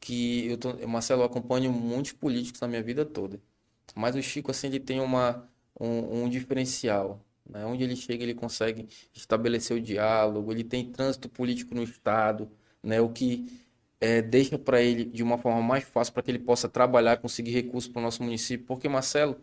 que 0.00 0.46
eu, 0.48 0.56
tô, 0.56 0.72
Marcelo, 0.88 1.22
eu 1.22 1.26
acompanho 1.26 1.70
muitos 1.70 2.12
políticos 2.12 2.60
na 2.60 2.68
minha 2.68 2.82
vida 2.82 3.04
toda. 3.04 3.38
Mas 3.94 4.16
o 4.16 4.22
Chico, 4.22 4.50
assim, 4.50 4.68
ele 4.68 4.80
tem 4.80 5.00
uma, 5.00 5.46
um, 5.78 6.22
um 6.24 6.28
diferencial. 6.28 7.20
Né? 7.46 7.66
Onde 7.66 7.84
ele 7.84 7.96
chega, 7.96 8.22
ele 8.22 8.34
consegue 8.34 8.88
estabelecer 9.12 9.76
o 9.76 9.80
diálogo, 9.80 10.52
ele 10.52 10.64
tem 10.64 10.90
trânsito 10.90 11.28
político 11.28 11.74
no 11.74 11.82
Estado, 11.82 12.50
né? 12.82 13.00
o 13.00 13.10
que 13.10 13.46
é, 14.00 14.22
deixa 14.22 14.58
para 14.58 14.80
ele 14.80 15.04
de 15.04 15.22
uma 15.22 15.36
forma 15.36 15.60
mais 15.60 15.84
fácil 15.84 16.12
para 16.14 16.22
que 16.22 16.30
ele 16.30 16.38
possa 16.38 16.68
trabalhar, 16.68 17.18
conseguir 17.18 17.50
recursos 17.50 17.90
para 17.90 18.00
o 18.00 18.02
nosso 18.02 18.22
município. 18.22 18.66
Porque, 18.66 18.88
Marcelo, 18.88 19.36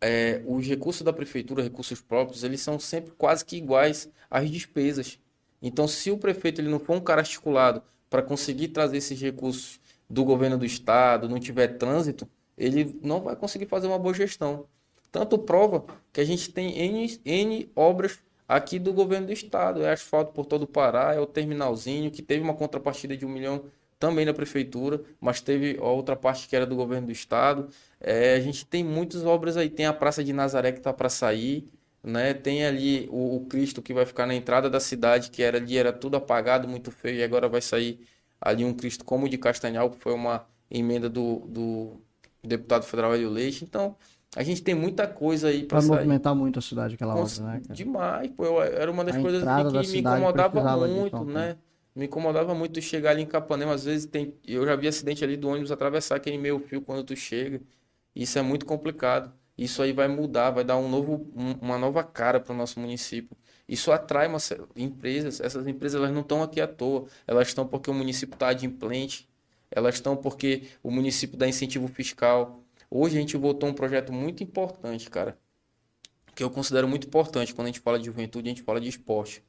é, 0.00 0.42
os 0.46 0.66
recursos 0.66 1.02
da 1.02 1.12
prefeitura, 1.12 1.62
recursos 1.62 2.00
próprios, 2.00 2.44
eles 2.44 2.60
são 2.60 2.78
sempre 2.78 3.12
quase 3.12 3.44
que 3.44 3.56
iguais 3.56 4.10
às 4.30 4.50
despesas. 4.50 5.18
Então, 5.60 5.88
se 5.88 6.10
o 6.10 6.18
prefeito 6.18 6.60
ele 6.60 6.68
não 6.68 6.78
for 6.78 6.96
um 6.96 7.00
cara 7.00 7.22
articulado 7.22 7.82
para 8.10 8.22
conseguir 8.22 8.68
trazer 8.68 8.98
esses 8.98 9.20
recursos 9.20 9.80
do 10.08 10.24
governo 10.24 10.58
do 10.58 10.64
estado, 10.64 11.28
não 11.28 11.40
tiver 11.40 11.78
trânsito, 11.78 12.28
ele 12.56 12.98
não 13.02 13.20
vai 13.20 13.36
conseguir 13.36 13.66
fazer 13.66 13.86
uma 13.86 13.98
boa 13.98 14.14
gestão. 14.14 14.66
Tanto 15.10 15.38
prova 15.38 15.84
que 16.12 16.20
a 16.20 16.24
gente 16.24 16.52
tem 16.52 16.78
N, 16.78 17.20
N 17.24 17.72
obras 17.74 18.18
aqui 18.48 18.78
do 18.78 18.92
governo 18.92 19.26
do 19.26 19.32
estado. 19.32 19.82
É 19.84 19.92
asfalto 19.92 20.32
por 20.32 20.46
todo 20.46 20.62
o 20.62 20.66
Pará, 20.66 21.14
é 21.14 21.20
o 21.20 21.26
terminalzinho, 21.26 22.10
que 22.10 22.22
teve 22.22 22.42
uma 22.42 22.54
contrapartida 22.54 23.16
de 23.16 23.26
um 23.26 23.28
milhão 23.28 23.64
também 23.98 24.24
da 24.24 24.32
prefeitura, 24.32 25.02
mas 25.20 25.40
teve 25.40 25.76
outra 25.80 26.16
parte 26.16 26.48
que 26.48 26.56
era 26.56 26.64
do 26.66 26.76
governo 26.76 27.08
do 27.08 27.12
estado. 27.12 27.68
É, 28.00 28.34
a 28.34 28.40
gente 28.40 28.64
tem 28.64 28.84
muitas 28.84 29.24
obras 29.24 29.56
aí, 29.56 29.68
tem 29.68 29.86
a 29.86 29.92
Praça 29.92 30.22
de 30.24 30.32
Nazaré 30.32 30.72
que 30.72 30.78
está 30.78 30.92
para 30.92 31.08
sair, 31.08 31.66
né? 32.02 32.32
Tem 32.34 32.64
ali 32.64 33.08
o, 33.10 33.36
o, 33.36 33.46
Cristo 33.46 33.82
que 33.82 33.92
vai 33.92 34.06
ficar 34.06 34.26
na 34.26 34.34
entrada 34.34 34.70
da 34.70 34.80
cidade, 34.80 35.30
que 35.30 35.42
era 35.42 35.58
ali 35.58 35.76
era 35.76 35.92
tudo 35.92 36.16
apagado, 36.16 36.68
muito 36.68 36.90
feio, 36.90 37.18
e 37.18 37.24
agora 37.24 37.48
vai 37.48 37.60
sair 37.60 38.00
ali 38.40 38.64
um 38.64 38.72
Cristo 38.74 39.04
como 39.04 39.26
o 39.26 39.28
de 39.28 39.38
Castanhal, 39.38 39.90
que 39.90 39.98
foi 39.98 40.14
uma 40.14 40.46
emenda 40.70 41.08
do, 41.08 41.40
do 41.48 42.00
deputado 42.42 42.84
federal 42.84 43.14
Hélio 43.14 43.30
Leite. 43.30 43.64
Então, 43.64 43.96
a 44.36 44.42
gente 44.42 44.62
tem 44.62 44.74
muita 44.74 45.06
coisa 45.06 45.48
aí 45.48 45.64
para 45.64 45.80
movimentar 45.80 46.34
muito 46.34 46.58
a 46.58 46.62
cidade 46.62 46.94
aquela 46.94 47.14
hora, 47.14 47.28
né? 47.40 47.60
Cara? 47.62 47.74
Demais, 47.74 48.30
pô, 48.30 48.44
eu, 48.44 48.62
era 48.62 48.90
uma 48.90 49.04
das 49.04 49.16
a 49.16 49.20
coisas 49.20 49.46
assim, 49.46 49.72
que 49.72 49.92
me 49.92 49.98
incomodava 50.00 50.86
muito, 50.86 51.24
né? 51.24 51.56
Me 51.94 52.04
incomodava 52.04 52.54
muito 52.54 52.80
chegar 52.80 53.10
ali 53.10 53.22
em 53.22 53.26
Capanema, 53.26 53.74
às 53.74 53.84
vezes 53.84 54.06
tem, 54.06 54.34
eu 54.46 54.64
já 54.64 54.76
vi 54.76 54.86
acidente 54.86 55.24
ali 55.24 55.36
do 55.36 55.48
ônibus 55.48 55.72
atravessar 55.72 56.16
aquele 56.16 56.38
meio 56.38 56.60
fio 56.60 56.80
quando 56.80 57.02
tu 57.02 57.16
chega. 57.16 57.60
Isso 58.14 58.38
é 58.38 58.42
muito 58.42 58.66
complicado. 58.66 59.32
Isso 59.56 59.82
aí 59.82 59.92
vai 59.92 60.06
mudar, 60.06 60.50
vai 60.50 60.62
dar 60.62 60.76
um 60.76 60.88
novo, 60.88 61.26
uma 61.60 61.76
nova 61.76 62.04
cara 62.04 62.38
para 62.38 62.52
o 62.52 62.56
nosso 62.56 62.78
município. 62.78 63.36
Isso 63.68 63.90
atrai 63.90 64.28
uma, 64.28 64.38
empresas. 64.76 65.40
Essas 65.40 65.66
empresas 65.66 66.00
elas 66.00 66.12
não 66.14 66.20
estão 66.20 66.42
aqui 66.42 66.60
à 66.60 66.68
toa. 66.68 67.06
Elas 67.26 67.48
estão 67.48 67.66
porque 67.66 67.90
o 67.90 67.94
município 67.94 68.34
está 68.34 68.48
adimplente. 68.48 69.28
Elas 69.70 69.96
estão 69.96 70.16
porque 70.16 70.62
o 70.82 70.90
município 70.90 71.36
dá 71.36 71.48
incentivo 71.48 71.88
fiscal. 71.88 72.62
Hoje 72.90 73.16
a 73.16 73.20
gente 73.20 73.36
votou 73.36 73.68
um 73.68 73.74
projeto 73.74 74.12
muito 74.12 74.42
importante, 74.42 75.10
cara. 75.10 75.38
Que 76.34 76.42
eu 76.42 76.50
considero 76.50 76.88
muito 76.88 77.06
importante 77.06 77.54
quando 77.54 77.66
a 77.66 77.70
gente 77.70 77.80
fala 77.80 77.98
de 77.98 78.06
juventude, 78.06 78.48
a 78.48 78.50
gente 78.50 78.62
fala 78.62 78.80
de 78.80 78.88
esporte. 78.88 79.42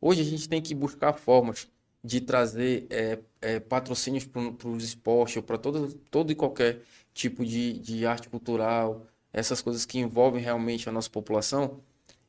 Hoje 0.00 0.20
a 0.20 0.24
gente 0.24 0.48
tem 0.48 0.60
que 0.60 0.74
buscar 0.74 1.14
formas 1.14 1.68
de 2.02 2.20
trazer 2.20 2.86
é, 2.90 3.18
é, 3.40 3.60
patrocínios 3.60 4.26
para 4.26 4.68
os 4.68 4.84
esportes, 4.84 5.42
para 5.42 5.56
todo, 5.56 5.94
todo 6.10 6.30
e 6.30 6.34
qualquer 6.34 6.82
tipo 7.14 7.46
de, 7.46 7.78
de 7.78 8.04
arte 8.04 8.28
cultural, 8.28 9.06
essas 9.32 9.62
coisas 9.62 9.86
que 9.86 9.98
envolvem 9.98 10.42
realmente 10.42 10.86
a 10.86 10.92
nossa 10.92 11.08
população. 11.08 11.80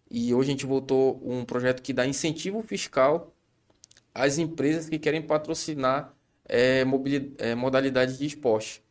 E 0.09 0.33
hoje 0.33 0.49
a 0.49 0.51
gente 0.51 0.65
votou 0.65 1.21
um 1.25 1.43
projeto 1.43 1.81
que 1.81 1.91
dá 1.91 2.07
incentivo 2.07 2.61
fiscal 2.61 3.35
às 4.13 4.37
empresas 4.37 4.87
que 4.87 4.97
querem 4.97 5.21
patrocinar 5.21 6.13
é, 6.47 6.85
é, 7.39 7.55
modalidades 7.55 8.17
de 8.17 8.25
esporte. 8.25 8.84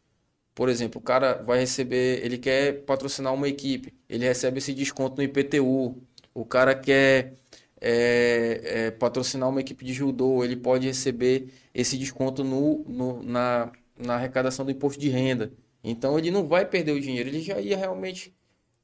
Por 0.55 0.69
exemplo, 0.69 1.01
o 1.01 1.05
cara 1.05 1.43
vai 1.43 1.59
receber, 1.61 2.25
ele 2.25 2.39
quer 2.39 2.85
patrocinar 2.85 3.35
uma 3.35 3.49
equipe, 3.49 3.93
ele 4.09 4.25
recebe 4.25 4.59
esse 4.59 4.73
desconto 4.73 5.17
no 5.17 5.23
IPTU. 5.23 6.01
O 6.33 6.45
cara 6.45 6.75
quer 6.75 7.35
é, 7.81 8.61
é, 8.87 8.91
patrocinar 8.93 9.49
uma 9.49 9.61
equipe 9.61 9.85
de 9.85 9.93
judô, 9.93 10.45
ele 10.45 10.57
pode 10.57 10.87
receber 10.87 11.49
esse 11.75 11.99
desconto 11.99 12.45
no, 12.45 12.85
no 12.89 13.23
na, 13.23 13.73
na 13.97 14.15
arrecadação 14.15 14.65
do 14.65 14.71
imposto 14.71 15.01
de 15.01 15.09
renda. 15.09 15.53
Então 15.83 16.19
ele 16.19 16.31
não 16.31 16.47
vai 16.47 16.65
perder 16.65 16.93
o 16.93 17.01
dinheiro, 17.01 17.29
ele 17.29 17.43
já 17.43 17.61
ia 17.61 17.77
realmente 17.77 18.35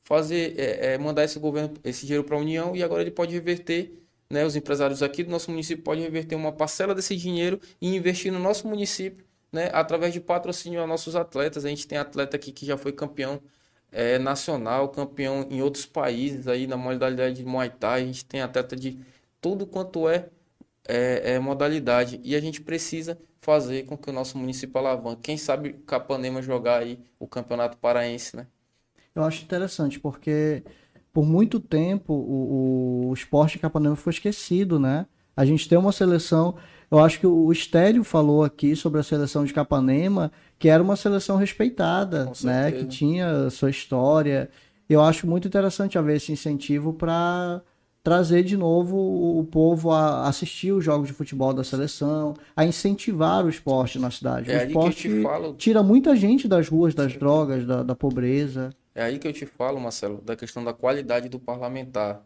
fazer, 0.05 0.55
é, 0.59 0.95
é, 0.95 0.99
mandar 0.99 1.25
esse 1.25 1.39
governo, 1.39 1.75
esse 1.85 2.05
dinheiro 2.05 2.25
para 2.25 2.37
a 2.37 2.41
União 2.41 2.75
e 2.77 2.83
agora 2.83 3.03
ele 3.03 3.11
pode 3.11 3.33
reverter, 3.33 3.93
né, 4.29 4.45
os 4.45 4.57
empresários 4.57 5.03
aqui 5.03 5.23
do 5.25 5.31
nosso 5.31 5.51
município 5.51 5.83
podem 5.85 6.05
reverter 6.05 6.35
uma 6.35 6.53
parcela 6.53 6.95
desse 6.95 7.17
dinheiro 7.17 7.61
e 7.81 7.95
investir 7.95 8.33
no 8.33 8.39
nosso 8.39 8.69
município, 8.69 9.25
né, 9.52 9.70
através 9.72 10.12
de 10.12 10.20
patrocínio 10.20 10.82
a 10.82 10.86
nossos 10.86 11.16
atletas. 11.16 11.64
A 11.64 11.68
gente 11.68 11.86
tem 11.86 11.98
atleta 11.98 12.36
aqui 12.36 12.52
que 12.52 12.66
já 12.66 12.77
foi 12.77 12.93
campeão 12.93 13.40
é, 13.93 14.18
nacional, 14.18 14.89
campeão 14.89 15.47
em 15.51 15.62
outros 15.62 15.86
países 15.86 16.47
aí 16.48 16.66
na 16.66 16.77
modalidade 16.77 17.36
de 17.36 17.44
Muay 17.44 17.70
Thai. 17.70 18.02
A 18.02 18.06
gente 18.06 18.24
tem 18.24 18.40
atleta 18.40 18.77
de 18.77 18.98
tudo 19.40 19.66
quanto 19.66 20.09
é, 20.09 20.28
é, 20.86 21.35
é 21.35 21.39
modalidade 21.39 22.20
e 22.22 22.35
a 22.36 22.40
gente 22.40 22.60
precisa 22.60 23.18
fazer 23.40 23.85
com 23.85 23.97
que 23.97 24.10
o 24.10 24.12
nosso 24.12 24.36
município 24.39 24.78
alavanque. 24.78 25.22
Quem 25.22 25.36
sabe 25.36 25.72
Capanema 25.86 26.43
jogar 26.43 26.81
aí 26.81 27.01
o 27.18 27.27
Campeonato 27.27 27.77
Paraense, 27.78 28.36
né? 28.36 28.47
Eu 29.14 29.24
acho 29.24 29.43
interessante, 29.43 29.98
porque 29.98 30.62
por 31.12 31.24
muito 31.24 31.59
tempo 31.59 32.12
o, 32.12 33.09
o 33.09 33.14
esporte 33.14 33.59
Capanema 33.59 33.97
foi 33.97 34.12
esquecido, 34.12 34.78
né? 34.78 35.06
A 35.36 35.44
gente 35.44 35.68
tem 35.68 35.78
uma 35.78 35.93
seleção, 35.93 36.56
eu 36.91 36.99
acho 36.99 37.21
que 37.21 37.27
o 37.27 37.53
Estélio 37.53 38.03
falou 38.03 38.43
aqui 38.43 38.75
sobre 38.75 39.01
a 39.01 39.05
seleção 39.05 39.45
de 39.45 39.53
Capanema, 39.53 40.33
que 40.59 40.69
era 40.69 40.83
uma 40.83 40.97
seleção 40.97 41.37
respeitada, 41.37 42.33
né? 42.43 42.73
Que 42.73 42.85
tinha 42.85 43.49
sua 43.51 43.71
história. 43.71 44.51
Eu 44.89 45.01
acho 45.01 45.27
muito 45.27 45.47
interessante 45.47 45.97
haver 45.97 46.17
esse 46.17 46.33
incentivo 46.33 46.93
para 46.93 47.62
trazer 48.03 48.43
de 48.43 48.57
novo 48.57 48.97
o 49.39 49.45
povo 49.45 49.93
a 49.93 50.27
assistir 50.27 50.73
os 50.73 50.85
jogos 50.85 51.07
de 51.07 51.12
futebol 51.12 51.53
da 51.53 51.62
seleção, 51.62 52.35
a 52.57 52.65
incentivar 52.65 53.45
o 53.45 53.49
esporte 53.49 53.99
na 53.99 54.11
cidade. 54.11 54.51
É 54.51 54.65
o 54.65 54.67
esporte 54.67 55.23
falo... 55.23 55.55
tira 55.55 55.83
muita 55.83 56.17
gente 56.17 56.49
das 56.49 56.69
ruas, 56.69 56.95
das 56.95 57.15
drogas, 57.17 57.67
da, 57.67 57.83
da 57.83 57.95
pobreza. 57.95 58.75
É 58.95 59.03
aí 59.05 59.19
que 59.19 59.29
eu 59.29 59.33
te 59.33 59.47
falo, 59.47 59.79
Marcelo, 59.79 60.21
da 60.23 60.35
questão 60.35 60.65
da 60.65 60.73
qualidade 60.73 61.29
do 61.29 61.39
parlamentar, 61.39 62.23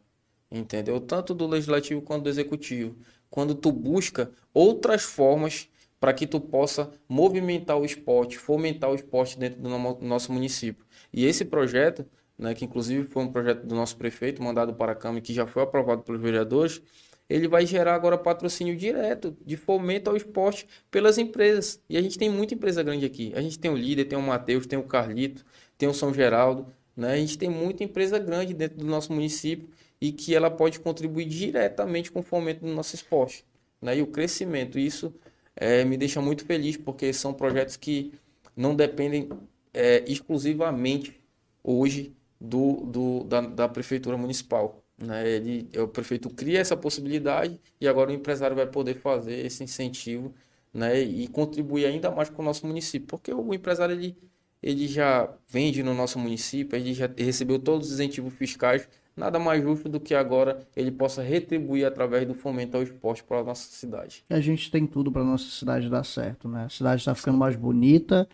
entendeu? 0.51 1.01
Tanto 1.01 1.35
do 1.35 1.47
legislativo 1.47 2.01
quanto 2.01 2.25
do 2.25 2.29
executivo. 2.31 2.97
Quando 3.35 3.53
tu 3.53 3.73
busca 3.73 4.31
outras 4.53 5.03
formas 5.03 5.69
para 5.99 6.13
que 6.13 6.25
tu 6.25 6.41
possa 6.41 6.89
movimentar 7.09 7.77
o 7.77 7.85
esporte, 7.85 8.39
fomentar 8.39 8.93
o 8.93 8.95
esporte 8.95 9.37
dentro 9.37 9.61
do 9.61 9.69
nosso 10.07 10.33
município. 10.33 10.87
E 11.13 11.25
esse 11.25 11.45
projeto 11.45 12.07
né, 12.39 12.55
que 12.55 12.65
inclusive 12.65 13.09
foi 13.09 13.25
um 13.25 13.33
projeto 13.33 13.67
do 13.67 13.75
nosso 13.75 13.97
prefeito, 13.97 14.41
mandado 14.41 14.73
para 14.73 14.93
a 14.93 14.95
Câmara, 14.95 15.21
que 15.21 15.35
já 15.35 15.49
foi 15.49 15.65
aprovado 15.65 16.03
pelos 16.03 16.21
vereadores, 16.21 16.81
ele 17.29 17.49
vai 17.49 17.67
gerar 17.67 17.97
agora 17.97 18.17
patrocínio 18.17 18.77
direto 18.77 19.37
de 19.45 19.57
fomento 19.57 20.09
ao 20.09 20.17
esporte 20.17 20.69
pelas 20.89 21.19
empresas. 21.19 21.83
E 21.91 21.97
a 21.97 22.03
gente 22.03 22.17
tem 22.17 22.31
muita 22.31 22.55
empresa 22.55 22.85
grande 22.85 23.05
aqui. 23.05 23.33
A 23.35 23.43
gente 23.43 23.59
tem 23.59 23.69
o 23.69 23.77
Líder, 23.77 24.05
tem 24.05 24.17
o 24.17 24.23
Matheus, 24.23 24.65
tem 24.65 24.79
o 24.79 24.85
Carlito, 24.85 25.45
tem 25.77 25.89
o 25.89 25.93
São 25.93 26.15
Geraldo. 26.15 26.73
Né? 26.97 27.15
A 27.15 27.17
gente 27.17 27.37
tem 27.37 27.51
muita 27.51 27.83
empresa 27.83 28.17
grande 28.17 28.55
dentro 28.55 28.79
do 28.79 28.85
nosso 28.85 29.13
município 29.13 29.69
e 30.05 30.13
que 30.13 30.35
ela 30.35 30.51
pode 30.51 30.81
contribuir 30.81 31.25
diretamente 31.25 32.13
com 32.13 32.21
o 32.21 32.23
fomento 32.23 32.63
do 32.63 32.71
nosso 32.71 32.95
esporte. 32.95 33.43
Né? 33.81 33.97
E 33.97 34.03
o 34.03 34.07
crescimento. 34.07 34.79
Isso 34.79 35.15
é, 35.57 35.83
me 35.83 35.97
deixa 35.97 36.21
muito 36.21 36.45
feliz, 36.45 36.77
porque 36.77 37.11
são 37.11 37.33
projetos 37.33 37.79
que 37.79 38.13
não 38.55 38.77
dependem 38.77 39.31
é, 39.73 40.05
exclusivamente 40.07 41.19
hoje 41.63 42.15
do, 42.39 42.85
do 42.85 43.25
da, 43.25 43.41
da, 43.41 43.67
prefeitura 43.67 44.19
municipal. 44.19 44.85
Né? 44.99 45.27
Ele, 45.27 45.71
o 45.79 45.89
prefeito 45.89 46.29
cria 46.29 46.61
essa 46.61 46.77
possibilidade 46.77 47.59
e 47.81 47.89
agora 47.89 48.11
o 48.11 48.15
empresário 48.15 48.55
vai 48.55 48.67
poder 48.67 48.97
fazer 48.97 49.47
esse 49.47 49.65
incentivo 49.65 50.35
né? 50.71 51.01
e 51.01 51.27
contribuir 51.29 51.87
ainda 51.87 52.11
mais 52.11 52.29
com 52.29 52.43
o 52.43 52.45
nosso 52.45 52.67
município, 52.67 53.09
porque 53.09 53.33
o 53.33 53.55
empresário 53.55 53.95
ele, 53.95 54.15
ele 54.63 54.87
já 54.87 55.35
vende 55.49 55.83
no 55.83 55.95
nosso 55.95 56.19
município, 56.19 56.77
ele 56.77 56.93
já 56.93 57.09
recebeu 57.17 57.59
todos 57.59 57.89
os 57.89 57.95
incentivos 57.95 58.35
fiscais, 58.35 58.87
nada 59.17 59.39
mais 59.39 59.63
justo 59.63 59.89
do 59.89 60.01
que 60.01 60.15
agora 60.15 60.61
ele 60.77 60.91
possa 60.91 61.23
retribuir 61.23 61.87
através 61.87 62.27
do 62.27 62.35
fomento 62.35 62.77
ao 62.77 62.83
esporte 62.83 63.23
para 63.23 63.41
a 63.41 63.45
nossa 63.45 63.69
cidade. 63.71 64.25
A 64.29 64.41
gente 64.41 64.71
tem 64.71 64.87
tudo 64.87 65.11
para 65.11 65.23
a 65.23 65.25
nossa 65.25 65.49
cidade 65.51 65.89
dar 65.89 66.05
certo, 66.05 66.49
né? 66.49 66.65
A 66.65 66.69
cidade 66.69 67.01
está 67.01 67.15
ficando 67.15 67.39
mais 67.39 67.57
bonita, 67.57 68.29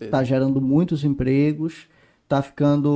está 0.00 0.22
gerando 0.22 0.60
muitos 0.60 1.04
empregos, 1.04 1.88
está 2.24 2.42
ficando 2.42 2.90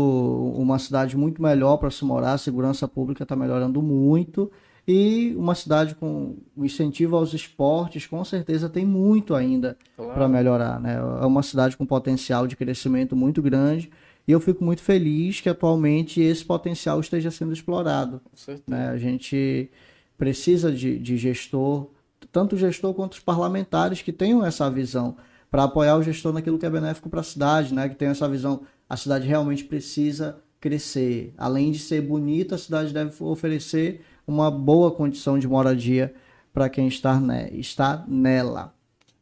uma 0.57 0.79
cidade 0.79 1.17
muito 1.17 1.41
melhor 1.41 1.79
para 1.79 1.91
se 1.91 2.05
morar, 2.05 2.35
a 2.35 2.39
segurança 2.39 2.87
pública 2.87 3.23
está 3.23 3.37
melhorando 3.37 3.81
muito 3.81 4.51
e 4.87 5.35
uma 5.37 5.55
cidade 5.55 5.95
com 5.95 6.37
incentivo 6.57 7.17
aos 7.17 7.33
esportes, 7.33 8.07
com 8.07 8.25
certeza 8.25 8.69
tem 8.69 8.85
muito 8.85 9.35
ainda 9.35 9.77
claro. 9.97 10.13
para 10.13 10.29
melhorar, 10.29 10.81
né? 10.81 10.97
É 11.23 11.27
uma 11.27 11.43
cidade 11.43 11.77
com 11.77 11.87
potencial 11.87 12.47
de 12.47 12.57
crescimento 12.57 13.15
muito 13.15 13.41
grande 13.41 13.91
e 14.31 14.33
eu 14.33 14.39
fico 14.39 14.63
muito 14.63 14.81
feliz 14.81 15.41
que 15.41 15.49
atualmente 15.49 16.21
esse 16.21 16.45
potencial 16.45 17.01
esteja 17.01 17.33
sendo 17.33 17.53
explorado. 17.53 18.21
Né? 18.65 18.89
A 18.89 18.97
gente 18.97 19.69
precisa 20.17 20.71
de, 20.71 21.01
de 21.01 21.17
gestor, 21.17 21.91
tanto 22.31 22.57
gestor 22.57 22.95
quanto 22.95 23.15
os 23.15 23.19
parlamentares 23.19 24.03
que 24.03 24.13
tenham 24.13 24.47
essa 24.47 24.71
visão 24.71 25.17
para 25.51 25.65
apoiar 25.65 25.97
o 25.97 26.03
gestor 26.05 26.33
naquilo 26.33 26.61
que 26.61 26.65
é 26.65 26.71
benéfico 26.71 27.11
para 27.11 27.19
a 27.19 27.25
cidade, 27.25 27.75
né? 27.75 27.89
Que 27.89 27.97
tenham 27.97 28.13
essa 28.13 28.29
visão 28.29 28.63
a 28.89 28.97
cidade 28.97 29.27
realmente 29.27 29.65
precisa 29.65 30.41
crescer. 30.61 31.35
Além 31.37 31.73
de 31.73 31.81
ser 31.81 32.01
bonita, 32.01 32.55
a 32.55 32.59
cidade 32.59 32.95
deve 32.95 33.13
oferecer 33.25 34.05
uma 34.25 34.49
boa 34.49 34.93
condição 34.93 35.41
de 35.41 35.49
moradia 35.49 36.15
para 36.53 36.69
quem 36.69 36.87
está, 36.87 37.21
está 37.51 38.05
nela. 38.07 38.73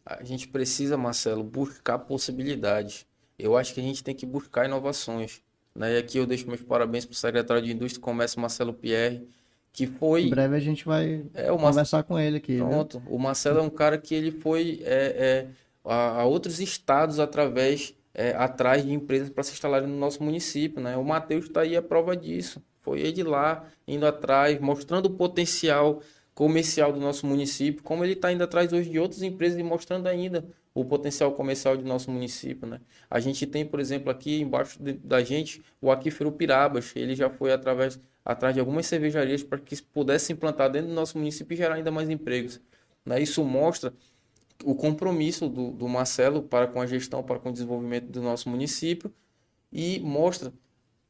A 0.05 0.22
gente 0.22 0.48
precisa, 0.48 0.98
Marcelo, 0.98 1.43
buscar 1.43 1.98
possibilidades. 1.98 3.07
Eu 3.39 3.56
acho 3.56 3.73
que 3.73 3.81
a 3.81 3.82
gente 3.82 4.02
tem 4.02 4.15
que 4.15 4.27
buscar 4.27 4.66
inovações. 4.66 5.43
Né? 5.74 5.94
E 5.94 5.98
aqui 5.98 6.19
eu 6.19 6.27
deixo 6.27 6.48
meus 6.48 6.60
parabéns 6.60 7.05
para 7.05 7.12
o 7.12 7.16
secretário 7.16 7.62
de 7.62 7.73
Indústria 7.73 8.01
e 8.01 8.02
Comércio, 8.02 8.40
Marcelo 8.40 8.74
Pierre, 8.74 9.28
que 9.73 9.86
foi... 9.86 10.24
Em 10.24 10.31
breve 10.31 10.56
a 10.56 10.60
gente 10.60 10.85
vai 10.85 11.24
é, 11.35 11.48
conversar 11.48 12.02
com 12.02 12.19
ele 12.19 12.39
aqui. 12.39 12.59
Pronto. 12.59 12.98
Viu? 12.98 13.15
O 13.15 13.19
Marcelo 13.19 13.60
é 13.60 13.62
um 13.62 13.70
cara 13.70 13.97
que 13.97 14.15
ele 14.15 14.32
foi 14.32 14.82
é, 14.85 15.47
é, 15.47 15.47
a, 15.85 16.23
a 16.23 16.24
outros 16.24 16.59
estados 16.59 17.20
através 17.20 17.94
é, 18.12 18.35
atrás 18.35 18.85
de 18.85 18.93
empresas 18.93 19.31
para 19.31 19.44
se 19.44 19.52
instalarem 19.52 19.89
no 19.89 19.97
nosso 19.97 20.23
município. 20.23 20.82
Né? 20.82 20.97
O 20.97 21.05
Matheus 21.05 21.44
está 21.44 21.60
aí 21.60 21.77
a 21.77 21.82
prova 21.82 22.16
disso. 22.16 22.60
Foi 22.81 23.01
ele 23.01 23.23
lá, 23.23 23.65
indo 23.86 24.06
atrás, 24.06 24.59
mostrando 24.59 25.06
o 25.06 25.10
potencial 25.10 26.01
comercial 26.39 26.93
do 26.93 27.01
nosso 27.01 27.27
município, 27.27 27.82
como 27.82 28.05
ele 28.05 28.12
está 28.12 28.31
indo 28.31 28.44
atrás 28.44 28.73
hoje 28.73 28.89
de 28.89 28.97
outras 28.97 29.23
empresas 29.23 29.59
e 29.59 29.62
mostrando 29.65 30.06
ainda 30.06 30.48
o 30.73 30.85
potencial 30.85 31.32
comercial 31.32 31.77
do 31.77 31.82
nosso 31.82 32.12
município. 32.12 32.65
Né? 32.65 32.81
A 33.10 33.19
gente 33.19 33.44
tem, 33.44 33.66
por 33.66 33.81
exemplo, 33.81 34.09
aqui 34.09 34.40
embaixo 34.40 34.81
de, 34.81 34.93
da 34.93 35.20
gente 35.20 35.60
o 35.81 35.90
Aquífero 35.90 36.31
Pirabas. 36.31 36.93
Ele 36.94 37.16
já 37.16 37.28
foi 37.28 37.52
através, 37.52 37.98
atrás 38.24 38.55
de 38.55 38.60
algumas 38.60 38.86
cervejarias 38.86 39.43
para 39.43 39.59
que 39.59 39.82
pudesse 39.82 40.32
implantar 40.32 40.70
dentro 40.70 40.86
do 40.86 40.94
nosso 40.94 41.19
município 41.19 41.55
e 41.55 41.56
gerar 41.56 41.74
ainda 41.74 41.90
mais 41.90 42.09
empregos. 42.09 42.60
Né? 43.05 43.20
Isso 43.20 43.43
mostra 43.43 43.93
o 44.65 44.77
compromisso 44.77 45.48
do, 45.48 45.73
do 45.73 45.89
Marcelo 45.89 46.40
para 46.40 46.69
com 46.69 46.81
a 46.81 46.86
gestão, 46.86 47.20
para 47.20 47.40
com 47.40 47.48
o 47.48 47.52
desenvolvimento 47.52 48.12
do 48.12 48.23
nosso 48.23 48.48
município 48.48 49.12
e 49.73 49.98
mostra 49.98 50.52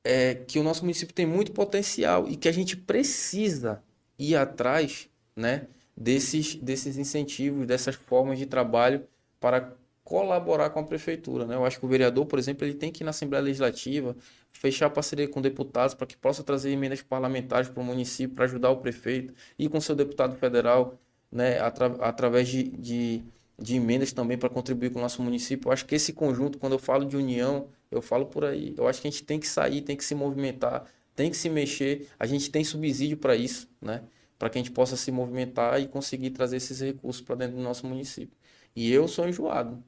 é, 0.02 0.36
que 0.36 0.58
o 0.58 0.62
nosso 0.62 0.84
município 0.84 1.14
tem 1.14 1.26
muito 1.26 1.52
potencial 1.52 2.26
e 2.26 2.34
que 2.34 2.48
a 2.48 2.52
gente 2.52 2.78
precisa 2.78 3.82
ir 4.18 4.34
atrás 4.34 5.07
né, 5.38 5.66
desses, 5.96 6.54
desses 6.56 6.98
incentivos, 6.98 7.66
dessas 7.66 7.94
formas 7.94 8.38
de 8.38 8.46
trabalho 8.46 9.06
para 9.40 9.72
colaborar 10.04 10.70
com 10.70 10.80
a 10.80 10.84
prefeitura. 10.84 11.46
Né? 11.46 11.54
Eu 11.54 11.64
acho 11.64 11.78
que 11.78 11.86
o 11.86 11.88
vereador, 11.88 12.26
por 12.26 12.38
exemplo, 12.38 12.66
ele 12.66 12.74
tem 12.74 12.90
que 12.90 13.02
ir 13.02 13.04
na 13.04 13.10
Assembleia 13.10 13.44
Legislativa, 13.44 14.16
fechar 14.52 14.90
parceria 14.90 15.28
com 15.28 15.40
deputados 15.40 15.94
para 15.94 16.06
que 16.06 16.16
possa 16.16 16.42
trazer 16.42 16.70
emendas 16.70 17.02
parlamentares 17.02 17.68
para 17.68 17.80
o 17.80 17.84
município, 17.84 18.34
para 18.34 18.46
ajudar 18.46 18.70
o 18.70 18.78
prefeito, 18.78 19.34
e 19.58 19.68
com 19.68 19.80
seu 19.80 19.94
deputado 19.94 20.34
federal, 20.36 20.98
né, 21.30 21.60
atra 21.60 21.86
através 22.00 22.48
de, 22.48 22.64
de 22.64 23.24
de 23.60 23.74
emendas 23.74 24.12
também 24.12 24.38
para 24.38 24.48
contribuir 24.48 24.90
com 24.90 25.00
o 25.00 25.02
nosso 25.02 25.20
município. 25.20 25.68
Eu 25.68 25.72
acho 25.72 25.84
que 25.84 25.94
esse 25.94 26.12
conjunto, 26.12 26.58
quando 26.58 26.74
eu 26.74 26.78
falo 26.78 27.04
de 27.04 27.16
união, 27.16 27.68
eu 27.90 28.00
falo 28.00 28.26
por 28.26 28.44
aí. 28.44 28.72
Eu 28.76 28.86
acho 28.86 29.02
que 29.02 29.08
a 29.08 29.10
gente 29.10 29.24
tem 29.24 29.40
que 29.40 29.48
sair, 29.48 29.82
tem 29.82 29.96
que 29.96 30.04
se 30.04 30.14
movimentar, 30.14 30.84
tem 31.16 31.28
que 31.30 31.36
se 31.36 31.50
mexer. 31.50 32.06
A 32.18 32.26
gente 32.26 32.50
tem 32.50 32.62
subsídio 32.62 33.16
para 33.16 33.34
isso, 33.34 33.68
né? 33.82 34.02
Para 34.38 34.50
que 34.50 34.58
a 34.58 34.62
gente 34.62 34.72
possa 34.72 34.96
se 34.96 35.10
movimentar 35.12 35.80
e 35.80 35.88
conseguir 35.88 36.30
trazer 36.30 36.56
esses 36.58 36.80
recursos 36.80 37.22
para 37.22 37.36
dentro 37.36 37.56
do 37.56 37.62
nosso 37.62 37.86
município. 37.86 38.36
E 38.76 38.92
eu 38.92 39.08
sou 39.08 39.28
enjoado. 39.28 39.82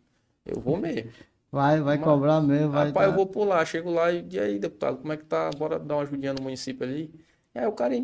Eu 0.45 0.61
vou 0.61 0.77
mesmo. 0.77 1.13
Vai, 1.53 1.81
vai 1.81 1.99
Mas, 1.99 2.05
cobrar 2.05 2.41
mesmo. 2.41 2.71
Vai 2.73 2.87
rapaz, 2.87 2.93
dar... 2.93 3.07
eu 3.07 3.13
vou 3.13 3.27
pular. 3.27 3.65
Chego 3.67 3.91
lá 3.91 4.13
e, 4.13 4.27
e 4.31 4.39
aí, 4.41 4.59
deputado, 4.59 4.99
como 4.99 5.13
é 5.13 5.17
que 5.17 5.25
tá? 5.25 5.51
Bora 5.51 5.79
dar 5.79 5.97
uma 5.97 6.03
ajudinha 6.03 6.33
no 6.35 6.43
município 6.43 6.85
ali. 6.87 7.13
E 7.55 7.59
aí 7.59 7.67
o 7.67 7.73
cara 7.73 7.95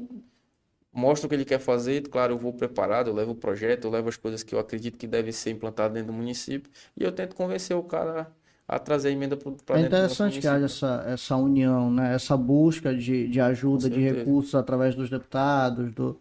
mostra 0.93 1.27
o 1.27 1.29
que 1.29 1.35
ele 1.35 1.45
quer 1.45 1.59
fazer. 1.61 2.09
Claro, 2.09 2.35
eu 2.35 2.39
vou 2.39 2.53
preparado, 2.53 3.09
eu 3.11 3.15
levo 3.15 3.33
o 3.33 3.35
projeto, 3.37 3.85
eu 3.85 3.91
levo 3.91 4.09
as 4.09 4.17
coisas 4.17 4.43
que 4.43 4.55
eu 4.55 4.59
acredito 4.59 4.99
que 4.99 5.07
devem 5.07 5.33
ser 5.33 5.51
implantadas 5.51 5.93
dentro 5.95 6.09
do 6.13 6.17
município 6.17 6.71
e 6.97 7.03
eu 7.05 7.13
tento 7.13 7.35
convencer 7.37 7.77
o 7.77 7.83
cara 7.85 8.35
a 8.69 8.79
trazer 8.79 9.09
a 9.09 9.13
emenda 9.13 9.37
para 9.37 9.79
É 9.79 9.83
interessante 9.83 10.41
que 10.41 10.47
haja 10.47 10.65
essa, 10.65 11.05
essa 11.07 11.37
união, 11.37 11.91
né? 11.91 12.15
essa 12.15 12.37
busca 12.37 12.95
de, 12.95 13.29
de 13.29 13.41
ajuda, 13.41 13.89
de 13.89 14.01
recursos 14.01 14.55
através 14.55 14.95
dos 14.95 15.09
deputados, 15.09 15.93
do, 15.95 16.19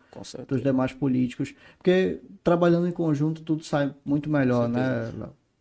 dos 0.48 0.62
demais 0.62 0.94
políticos, 0.94 1.56
porque 1.78 2.20
trabalhando 2.44 2.88
em 2.88 2.92
conjunto 2.92 3.42
tudo 3.42 3.64
sai 3.64 3.94
muito 4.06 4.30
melhor, 4.30 4.70
né? 4.70 5.12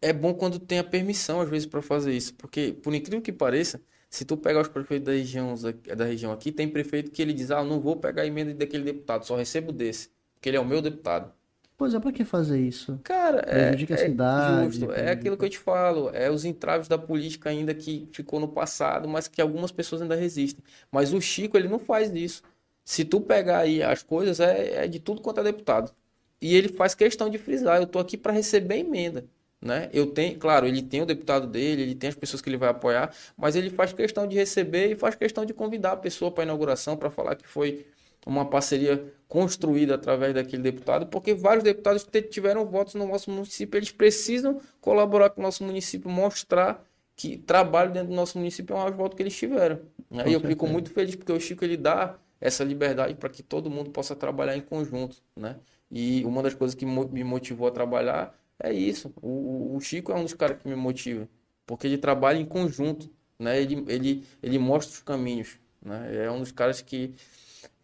É 0.02 0.12
bom 0.12 0.34
quando 0.34 0.58
tem 0.58 0.78
a 0.78 0.84
permissão, 0.84 1.40
às 1.40 1.48
vezes, 1.48 1.66
para 1.66 1.80
fazer 1.80 2.12
isso, 2.12 2.34
porque, 2.34 2.76
por 2.82 2.94
incrível 2.94 3.22
que 3.22 3.32
pareça, 3.32 3.80
se 4.10 4.26
tu 4.26 4.36
pegar 4.36 4.60
os 4.60 4.68
prefeitos 4.68 5.06
da 5.06 5.12
região, 5.12 5.54
da 5.96 6.04
região 6.04 6.30
aqui, 6.30 6.52
tem 6.52 6.68
prefeito 6.68 7.10
que 7.10 7.22
ele 7.22 7.32
diz, 7.32 7.50
ah, 7.50 7.64
não 7.64 7.80
vou 7.80 7.96
pegar 7.96 8.22
a 8.22 8.26
emenda 8.26 8.52
daquele 8.52 8.84
deputado, 8.84 9.24
só 9.24 9.34
recebo 9.34 9.72
desse, 9.72 10.10
porque 10.34 10.50
ele 10.50 10.58
é 10.58 10.60
o 10.60 10.64
meu 10.66 10.82
deputado. 10.82 11.32
Pois 11.76 11.92
é, 11.94 12.00
para 12.00 12.12
que 12.12 12.24
fazer 12.24 12.60
isso? 12.60 13.00
Cara, 13.02 13.40
é, 13.40 13.70
a 13.90 13.96
cidade, 13.96 14.52
justo, 14.52 14.90
é 14.92 15.10
aquilo 15.10 15.36
que 15.36 15.44
eu 15.44 15.50
te 15.50 15.58
falo, 15.58 16.08
é 16.14 16.30
os 16.30 16.44
entraves 16.44 16.88
da 16.88 16.96
política 16.96 17.50
ainda 17.50 17.74
que 17.74 18.08
ficou 18.12 18.38
no 18.40 18.48
passado, 18.48 19.08
mas 19.08 19.28
que 19.28 19.42
algumas 19.42 19.72
pessoas 19.72 20.00
ainda 20.00 20.14
resistem. 20.14 20.64
Mas 20.90 21.12
o 21.12 21.20
Chico, 21.20 21.56
ele 21.56 21.68
não 21.68 21.78
faz 21.78 22.12
isso. 22.14 22.42
Se 22.84 23.04
tu 23.04 23.20
pegar 23.20 23.58
aí 23.60 23.82
as 23.82 24.02
coisas, 24.02 24.40
é, 24.40 24.84
é 24.84 24.88
de 24.88 25.00
tudo 25.00 25.20
quanto 25.20 25.40
é 25.40 25.44
deputado. 25.44 25.92
E 26.40 26.54
ele 26.54 26.68
faz 26.68 26.94
questão 26.94 27.28
de 27.28 27.38
frisar, 27.38 27.80
eu 27.80 27.86
tô 27.86 27.98
aqui 27.98 28.16
para 28.16 28.32
receber 28.32 28.76
emenda. 28.78 29.24
né? 29.60 29.88
Eu 29.92 30.06
tenho, 30.12 30.38
claro, 30.38 30.66
ele 30.66 30.82
tem 30.82 31.02
o 31.02 31.06
deputado 31.06 31.46
dele, 31.46 31.82
ele 31.82 31.94
tem 31.94 32.08
as 32.10 32.14
pessoas 32.16 32.40
que 32.42 32.48
ele 32.50 32.56
vai 32.58 32.68
apoiar, 32.68 33.14
mas 33.36 33.56
ele 33.56 33.70
faz 33.70 33.92
questão 33.92 34.26
de 34.26 34.36
receber 34.36 34.92
e 34.92 34.96
faz 34.96 35.14
questão 35.14 35.44
de 35.44 35.54
convidar 35.54 35.92
a 35.92 35.96
pessoa 35.96 36.30
para 36.30 36.42
a 36.44 36.46
inauguração 36.46 36.96
para 36.96 37.10
falar 37.10 37.36
que 37.36 37.46
foi 37.48 37.86
uma 38.26 38.44
parceria 38.48 39.12
construída 39.34 39.96
através 39.96 40.32
daquele 40.32 40.62
deputado, 40.62 41.08
porque 41.08 41.34
vários 41.34 41.64
deputados 41.64 42.06
tiveram 42.30 42.64
votos 42.64 42.94
no 42.94 43.04
nosso 43.04 43.32
município, 43.32 43.76
eles 43.76 43.90
precisam 43.90 44.60
colaborar 44.80 45.30
com 45.30 45.40
o 45.40 45.42
nosso 45.42 45.64
município, 45.64 46.08
mostrar 46.08 46.86
que 47.16 47.36
trabalho 47.38 47.92
dentro 47.92 48.10
do 48.10 48.14
nosso 48.14 48.38
município 48.38 48.76
é 48.76 48.84
um 48.84 48.92
voto 48.92 49.16
que 49.16 49.24
eles 49.24 49.36
tiveram. 49.36 49.80
Né? 50.08 50.28
E 50.28 50.32
eu 50.34 50.40
fico 50.40 50.68
muito 50.68 50.88
feliz 50.88 51.16
porque 51.16 51.32
o 51.32 51.40
Chico 51.40 51.64
ele 51.64 51.76
dá 51.76 52.16
essa 52.40 52.62
liberdade 52.62 53.16
para 53.16 53.28
que 53.28 53.42
todo 53.42 53.68
mundo 53.68 53.90
possa 53.90 54.14
trabalhar 54.14 54.56
em 54.56 54.60
conjunto, 54.60 55.16
né? 55.36 55.56
E 55.90 56.24
uma 56.24 56.40
das 56.40 56.54
coisas 56.54 56.76
que 56.76 56.86
me 56.86 57.24
motivou 57.24 57.66
a 57.66 57.72
trabalhar 57.72 58.38
é 58.62 58.72
isso. 58.72 59.12
O, 59.20 59.74
o 59.74 59.80
Chico 59.80 60.12
é 60.12 60.14
um 60.14 60.22
dos 60.22 60.34
caras 60.34 60.62
que 60.62 60.68
me 60.68 60.76
motiva, 60.76 61.28
porque 61.66 61.88
ele 61.88 61.98
trabalha 61.98 62.38
em 62.38 62.46
conjunto, 62.46 63.10
né? 63.36 63.60
Ele, 63.60 63.84
ele, 63.88 64.24
ele 64.40 64.60
mostra 64.60 64.94
os 64.94 65.02
caminhos, 65.02 65.58
né? 65.82 66.24
É 66.24 66.30
um 66.30 66.38
dos 66.38 66.52
caras 66.52 66.80
que 66.80 67.16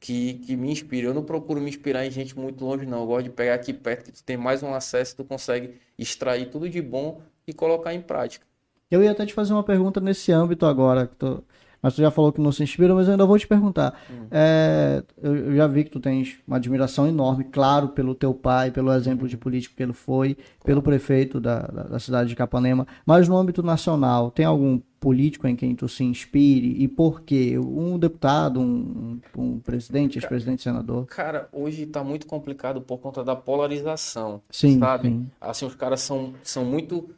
que, 0.00 0.34
que 0.34 0.56
me 0.56 0.70
inspira. 0.72 1.08
Eu 1.08 1.14
não 1.14 1.22
procuro 1.22 1.60
me 1.60 1.68
inspirar 1.68 2.06
em 2.06 2.10
gente 2.10 2.36
muito 2.36 2.64
longe, 2.64 2.86
não. 2.86 3.00
Eu 3.00 3.06
gosto 3.06 3.24
de 3.24 3.30
pegar 3.30 3.54
aqui 3.54 3.72
perto, 3.72 4.06
que 4.06 4.12
tu 4.12 4.24
tem 4.24 4.36
mais 4.36 4.62
um 4.62 4.74
acesso, 4.74 5.14
tu 5.14 5.24
consegue 5.24 5.74
extrair 5.98 6.50
tudo 6.50 6.68
de 6.68 6.80
bom 6.80 7.20
e 7.46 7.52
colocar 7.52 7.92
em 7.92 8.00
prática. 8.00 8.46
Eu 8.90 9.04
ia 9.04 9.12
até 9.12 9.24
te 9.24 9.34
fazer 9.34 9.52
uma 9.52 9.62
pergunta 9.62 10.00
nesse 10.00 10.32
âmbito 10.32 10.66
agora, 10.66 11.06
que 11.06 11.14
tu, 11.14 11.44
mas 11.82 11.94
tu 11.94 12.00
já 12.00 12.10
falou 12.10 12.32
que 12.32 12.40
não 12.40 12.52
se 12.52 12.62
inspira, 12.62 12.94
mas 12.94 13.06
eu 13.06 13.12
ainda 13.12 13.26
vou 13.26 13.38
te 13.38 13.46
perguntar. 13.46 13.94
Hum. 14.10 14.26
É, 14.30 15.02
eu, 15.22 15.36
eu, 15.36 15.56
já 15.56 15.66
vi 15.66 15.84
que 15.84 15.90
tu 15.90 16.00
tens 16.00 16.38
uma 16.46 16.56
admiração 16.56 17.06
enorme, 17.06 17.44
claro, 17.44 17.88
pelo 17.88 18.14
teu 18.14 18.34
pai, 18.34 18.70
pelo 18.70 18.92
exemplo 18.92 19.28
de 19.28 19.36
político 19.36 19.74
que 19.74 19.82
ele 19.82 19.92
foi, 19.92 20.36
pelo 20.64 20.82
prefeito 20.82 21.40
da, 21.40 21.60
da, 21.60 21.82
da 21.84 21.98
cidade 21.98 22.28
de 22.28 22.36
Capanema, 22.36 22.86
mas 23.06 23.28
no 23.28 23.36
âmbito 23.36 23.62
nacional, 23.62 24.30
tem 24.30 24.44
algum 24.44 24.80
político 25.00 25.48
em 25.48 25.56
quem 25.56 25.74
tu 25.74 25.88
se 25.88 26.04
inspire 26.04 26.82
e 26.82 26.86
por 26.86 27.22
quê? 27.22 27.58
Um 27.58 27.98
deputado, 27.98 28.60
um, 28.60 29.18
um 29.36 29.58
presidente, 29.58 30.18
ex-presidente, 30.18 30.62
senador? 30.62 31.06
Cara, 31.06 31.48
hoje 31.52 31.84
está 31.84 32.04
muito 32.04 32.26
complicado 32.26 32.82
por 32.82 32.98
conta 32.98 33.24
da 33.24 33.34
polarização, 33.34 34.42
sim, 34.50 34.78
sabe? 34.78 35.08
Sim. 35.08 35.26
Assim, 35.40 35.64
os 35.64 35.74
caras 35.74 36.02
são, 36.02 36.34
são 36.42 36.66
muito 36.66 37.08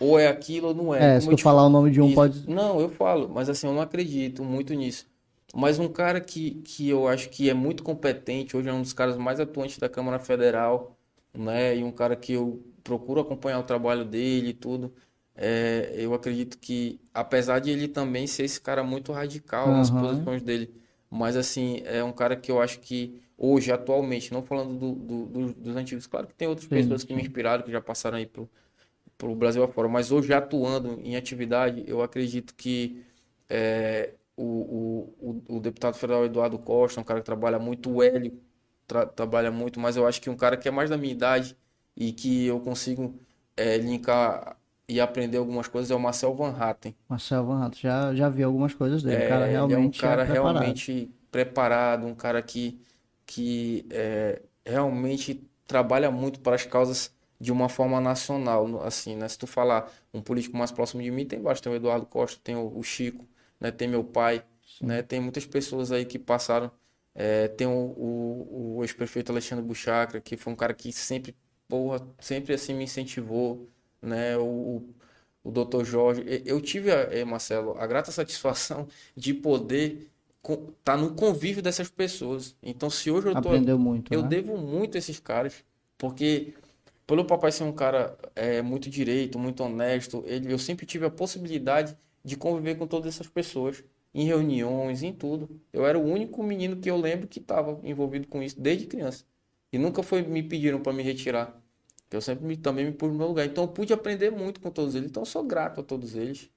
ou 0.00 0.18
é 0.18 0.28
aquilo 0.28 0.68
ou 0.68 0.74
não 0.74 0.94
é. 0.94 1.16
É, 1.16 1.20
Como 1.20 1.32
se 1.32 1.36
tu 1.36 1.42
falar 1.42 1.66
o 1.66 1.68
nome 1.68 1.90
de 1.90 2.00
um 2.00 2.06
isso. 2.06 2.14
pode. 2.14 2.48
Não, 2.48 2.80
eu 2.80 2.88
falo, 2.88 3.28
mas 3.28 3.48
assim, 3.48 3.66
eu 3.66 3.72
não 3.72 3.82
acredito 3.82 4.44
muito 4.44 4.74
nisso. 4.74 5.06
Mas 5.54 5.78
um 5.78 5.88
cara 5.88 6.20
que, 6.20 6.50
que 6.62 6.88
eu 6.88 7.06
acho 7.06 7.28
que 7.28 7.48
é 7.48 7.54
muito 7.54 7.82
competente, 7.84 8.56
hoje 8.56 8.68
é 8.68 8.72
um 8.72 8.82
dos 8.82 8.92
caras 8.92 9.16
mais 9.16 9.38
atuantes 9.38 9.78
da 9.78 9.88
Câmara 9.88 10.18
Federal, 10.18 10.96
né? 11.32 11.76
E 11.76 11.84
um 11.84 11.92
cara 11.92 12.16
que 12.16 12.32
eu 12.32 12.60
procuro 12.82 13.20
acompanhar 13.20 13.60
o 13.60 13.62
trabalho 13.62 14.04
dele 14.04 14.48
e 14.48 14.54
tudo. 14.54 14.92
É, 15.36 15.94
eu 15.96 16.14
acredito 16.14 16.58
que, 16.58 17.00
apesar 17.12 17.58
de 17.60 17.70
ele 17.70 17.88
também 17.88 18.26
ser 18.26 18.44
esse 18.44 18.60
cara 18.60 18.84
muito 18.84 19.12
radical 19.12 19.68
uhum. 19.68 19.76
nas 19.76 19.90
posições 19.90 20.42
dele, 20.42 20.72
mas 21.10 21.36
assim, 21.36 21.82
é 21.84 22.02
um 22.04 22.12
cara 22.12 22.36
que 22.36 22.50
eu 22.50 22.60
acho 22.60 22.80
que 22.80 23.20
hoje, 23.36 23.72
atualmente, 23.72 24.32
não 24.32 24.42
falando 24.42 24.78
do, 24.78 24.92
do, 24.92 25.26
do, 25.26 25.54
dos 25.54 25.76
antigos, 25.76 26.06
claro 26.06 26.26
que 26.26 26.34
tem 26.34 26.46
outras 26.48 26.68
sim, 26.68 26.74
pessoas 26.74 27.04
que 27.04 27.14
me 27.14 27.22
inspiraram, 27.22 27.64
que 27.64 27.72
já 27.72 27.80
passaram 27.80 28.16
aí 28.16 28.26
pro, 28.26 28.48
para 29.16 29.28
o 29.28 29.34
Brasil 29.34 29.62
afora. 29.62 29.88
Mas 29.88 30.10
hoje, 30.12 30.32
atuando 30.32 31.00
em 31.02 31.16
atividade, 31.16 31.84
eu 31.86 32.02
acredito 32.02 32.54
que 32.54 33.04
é, 33.48 34.14
o, 34.36 35.12
o, 35.20 35.56
o, 35.56 35.60
deputado 35.60 35.94
federal 35.94 36.24
Eduardo 36.24 36.58
Costa, 36.58 37.00
um 37.00 37.04
cara 37.04 37.20
que 37.20 37.26
trabalha 37.26 37.58
muito, 37.58 37.90
o 37.90 38.02
Hélio 38.02 38.38
tra 38.86 39.06
trabalha 39.06 39.50
muito, 39.50 39.80
mas 39.80 39.96
eu 39.96 40.06
acho 40.06 40.20
que 40.20 40.28
um 40.28 40.36
cara 40.36 40.56
que 40.56 40.68
é 40.68 40.70
mais 40.70 40.90
da 40.90 40.96
minha 40.96 41.12
idade 41.12 41.56
e 41.96 42.12
que 42.12 42.46
eu 42.46 42.60
consigo 42.60 43.18
é, 43.56 43.78
linkar 43.78 44.56
e 44.88 45.00
aprender 45.00 45.38
algumas 45.38 45.68
coisas 45.68 45.90
é 45.90 45.94
o 45.94 46.00
Marcel 46.00 46.34
Van 46.34 46.54
Hatten. 46.58 46.94
Marcel 47.08 47.44
Van 47.46 47.64
Hatten, 47.64 47.80
já, 47.80 48.14
já 48.14 48.28
vi 48.28 48.42
algumas 48.42 48.74
coisas 48.74 49.02
dele. 49.02 49.22
É, 49.22 49.28
cara 49.28 49.46
realmente 49.46 50.04
é 50.04 50.06
um 50.06 50.10
cara 50.10 50.22
é 50.22 50.26
preparado. 50.26 50.58
realmente 50.58 51.10
preparado, 51.30 52.06
um 52.06 52.14
cara 52.14 52.42
que, 52.42 52.80
que 53.24 53.86
é, 53.90 54.42
realmente 54.64 55.42
trabalha 55.66 56.10
muito 56.10 56.40
para 56.40 56.54
as 56.54 56.66
causas 56.66 57.13
de 57.44 57.52
uma 57.52 57.68
forma 57.68 58.00
nacional, 58.00 58.82
assim, 58.82 59.14
né? 59.16 59.28
Se 59.28 59.38
tu 59.38 59.46
falar 59.46 59.92
um 60.14 60.22
político 60.22 60.56
mais 60.56 60.72
próximo 60.72 61.02
de 61.02 61.10
mim, 61.10 61.26
tem 61.26 61.42
vários, 61.42 61.60
tem 61.60 61.70
o 61.70 61.76
Eduardo 61.76 62.06
Costa, 62.06 62.40
tem 62.42 62.56
o, 62.56 62.82
Chico, 62.82 63.28
né? 63.60 63.70
Tem 63.70 63.86
meu 63.86 64.02
pai, 64.02 64.42
Sim. 64.66 64.86
né? 64.86 65.02
Tem 65.02 65.20
muitas 65.20 65.44
pessoas 65.44 65.92
aí 65.92 66.06
que 66.06 66.18
passaram, 66.18 66.70
é, 67.14 67.48
tem 67.48 67.66
o, 67.66 67.70
o, 67.70 68.76
o 68.78 68.82
ex-prefeito 68.82 69.30
Alexandre 69.30 69.62
Buchacra, 69.62 70.22
que 70.22 70.38
foi 70.38 70.54
um 70.54 70.56
cara 70.56 70.72
que 70.72 70.90
sempre, 70.90 71.36
porra, 71.68 72.00
sempre 72.18 72.54
assim 72.54 72.72
me 72.72 72.84
incentivou, 72.84 73.68
né? 74.00 74.38
O, 74.38 74.82
o 75.44 75.50
doutor 75.50 75.84
Jorge, 75.84 76.24
eu 76.46 76.58
tive, 76.62 76.90
eh, 76.90 77.24
Marcelo, 77.26 77.76
a 77.78 77.86
grata 77.86 78.10
satisfação 78.10 78.88
de 79.14 79.34
poder 79.34 80.10
estar 80.42 80.56
tá 80.82 80.96
no 80.96 81.14
convívio 81.14 81.62
dessas 81.62 81.90
pessoas. 81.90 82.56
Então, 82.62 82.88
se 82.88 83.10
hoje 83.10 83.28
eu 83.28 83.32
tô, 83.34 83.50
Aprendeu 83.50 83.78
muito, 83.78 84.14
eu 84.14 84.22
né? 84.22 84.28
devo 84.28 84.56
muito 84.56 84.96
a 84.96 84.98
esses 84.98 85.20
caras, 85.20 85.62
porque 85.98 86.54
pelo 87.06 87.24
papai 87.24 87.52
ser 87.52 87.64
um 87.64 87.72
cara 87.72 88.16
é, 88.34 88.62
muito 88.62 88.88
direito, 88.88 89.38
muito 89.38 89.62
honesto, 89.62 90.22
ele, 90.26 90.52
eu 90.52 90.58
sempre 90.58 90.86
tive 90.86 91.04
a 91.06 91.10
possibilidade 91.10 91.96
de 92.24 92.36
conviver 92.36 92.76
com 92.76 92.86
todas 92.86 93.14
essas 93.14 93.26
pessoas, 93.26 93.84
em 94.14 94.24
reuniões, 94.24 95.02
em 95.02 95.12
tudo. 95.12 95.60
Eu 95.72 95.84
era 95.86 95.98
o 95.98 96.02
único 96.02 96.42
menino 96.42 96.76
que 96.76 96.90
eu 96.90 96.96
lembro 96.96 97.28
que 97.28 97.40
estava 97.40 97.78
envolvido 97.82 98.26
com 98.28 98.42
isso 98.42 98.58
desde 98.60 98.86
criança. 98.86 99.24
E 99.72 99.78
nunca 99.78 100.02
foi 100.02 100.22
me 100.22 100.42
pediram 100.42 100.80
para 100.80 100.92
me 100.92 101.02
retirar. 101.02 101.60
Eu 102.10 102.20
sempre 102.20 102.46
me, 102.46 102.56
também 102.56 102.84
me 102.84 102.92
pus 102.92 103.10
no 103.10 103.18
meu 103.18 103.26
lugar. 103.26 103.44
Então 103.44 103.64
eu 103.64 103.68
pude 103.68 103.92
aprender 103.92 104.30
muito 104.30 104.60
com 104.60 104.70
todos 104.70 104.94
eles. 104.94 105.10
Então 105.10 105.22
eu 105.22 105.26
sou 105.26 105.42
grato 105.42 105.80
a 105.80 105.84
todos 105.84 106.14
eles. 106.14 106.48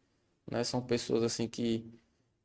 Né? 0.49 0.63
São 0.63 0.81
pessoas 0.81 1.23
assim 1.23 1.47
que 1.47 1.83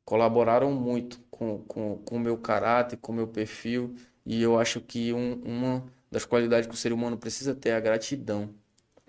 colaboraram 0.04 0.72
muito 0.72 1.20
com 1.30 1.56
o 1.56 1.58
com, 1.60 1.98
com 1.98 2.18
meu 2.18 2.38
caráter, 2.38 2.96
com 2.96 3.12
o 3.12 3.14
meu 3.14 3.28
perfil. 3.28 3.94
E 4.24 4.40
eu 4.42 4.58
acho 4.58 4.80
que 4.80 5.12
um, 5.12 5.34
uma 5.44 5.84
das 6.12 6.26
qualidades 6.26 6.68
que 6.68 6.74
o 6.74 6.76
ser 6.76 6.92
humano 6.92 7.16
precisa 7.16 7.54
ter 7.54 7.70
é 7.70 7.74
a 7.74 7.80
gratidão. 7.80 8.50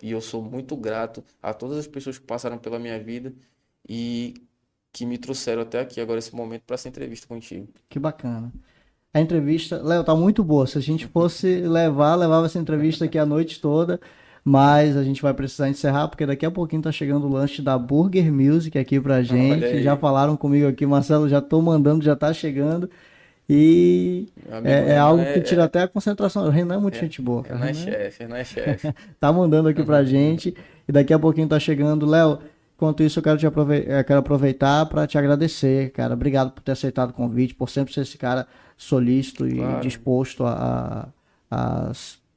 E 0.02 0.12
eu 0.12 0.22
sou 0.22 0.42
muito 0.42 0.76
grato 0.78 1.22
a 1.42 1.54
todas 1.54 1.78
as 1.78 1.86
pessoas 1.86 2.18
que 2.18 2.26
passaram 2.26 2.58
pela 2.58 2.80
minha 2.80 2.98
vida 2.98 3.34
e 3.88 4.34
que 4.92 5.06
me 5.06 5.18
trouxeram 5.18 5.64
até 5.64 5.82
aqui, 5.82 6.00
agora 6.00 6.20
esse 6.20 6.34
momento, 6.34 6.64
para 6.66 6.76
essa 6.76 6.88
entrevista 6.88 7.28
contigo. 7.28 7.68
Que 7.90 8.00
bacana. 8.00 8.54
A 9.14 9.20
entrevista, 9.20 9.82
Léo, 9.84 10.04
tá 10.04 10.16
muito 10.16 10.44
boa. 10.44 10.66
Se 10.66 10.78
a 10.78 10.82
gente 10.82 11.06
fosse 11.06 11.58
levar, 11.62 12.16
levava 12.16 12.46
essa 12.46 12.58
entrevista 12.58 13.06
aqui 13.06 13.18
a 13.18 13.26
noite 13.26 13.60
toda. 13.60 14.00
Mas 14.46 14.98
a 14.98 15.04
gente 15.04 15.22
vai 15.22 15.34
precisar 15.34 15.70
encerrar, 15.70 16.08
porque 16.08 16.26
daqui 16.26 16.46
a 16.46 16.52
pouquinho 16.52 16.82
tá 16.82 16.92
chegando 16.92 17.28
o 17.28 17.30
lanche 17.30 17.62
da 17.62 17.78
Burger 17.78 18.32
Music 18.32 18.78
aqui 18.78 19.00
pra 19.00 19.24
gente. 19.24 19.82
Já 19.84 19.96
falaram 19.96 20.36
comigo 20.36 20.68
aqui, 20.68 20.86
Marcelo, 20.86 21.30
já 21.30 21.42
tô 21.42 21.62
mandando, 21.62 22.04
já 22.04 22.16
tá 22.16 22.34
chegando. 22.34 22.90
E 23.50 24.28
é, 24.64 24.94
é, 24.94 24.98
algo 24.98 25.22
é, 25.22 25.34
que 25.34 25.42
tira 25.42 25.66
até 25.66 25.82
a 25.82 25.88
concentração. 25.88 26.46
O 26.46 26.50
Renan 26.50 26.76
é 26.76 26.78
muito 26.78 26.98
é, 26.98 27.02
gente 27.02 27.22
boa. 27.22 27.44
Renan 27.44 27.66
é 27.66 27.74
chefe, 27.74 28.24
Renan 28.24 28.38
é 28.38 28.44
chefe. 28.44 28.94
tá 29.20 29.32
mandando 29.34 29.70
aqui 29.70 29.84
pra 29.84 30.04
gente. 30.04 30.56
E 30.88 30.92
daqui 30.92 31.14
a 31.14 31.20
pouquinho 31.20 31.48
tá 31.48 31.60
chegando. 31.60 32.06
Léo, 32.06 32.40
enquanto 32.76 33.04
isso 33.04 33.20
eu 33.20 33.24
quero, 33.24 33.38
te 33.38 33.46
aproveitar, 33.46 33.92
eu 33.92 34.04
quero 34.04 34.20
aproveitar 34.20 34.86
para 34.86 35.06
te 35.06 35.18
agradecer, 35.18 35.92
cara. 35.92 36.14
Obrigado 36.14 36.52
por 36.52 36.62
ter 36.62 36.72
aceitado 36.72 37.10
o 37.10 37.14
convite, 37.14 37.54
por 37.54 37.70
sempre 37.70 37.94
ser 37.94 38.02
esse 38.02 38.18
cara 38.18 38.48
solícito 38.78 39.48
e 39.48 39.56
claro. 39.56 39.82
disposto 39.82 40.46
a, 40.46 41.10
a, 41.52 41.90
a 41.90 41.94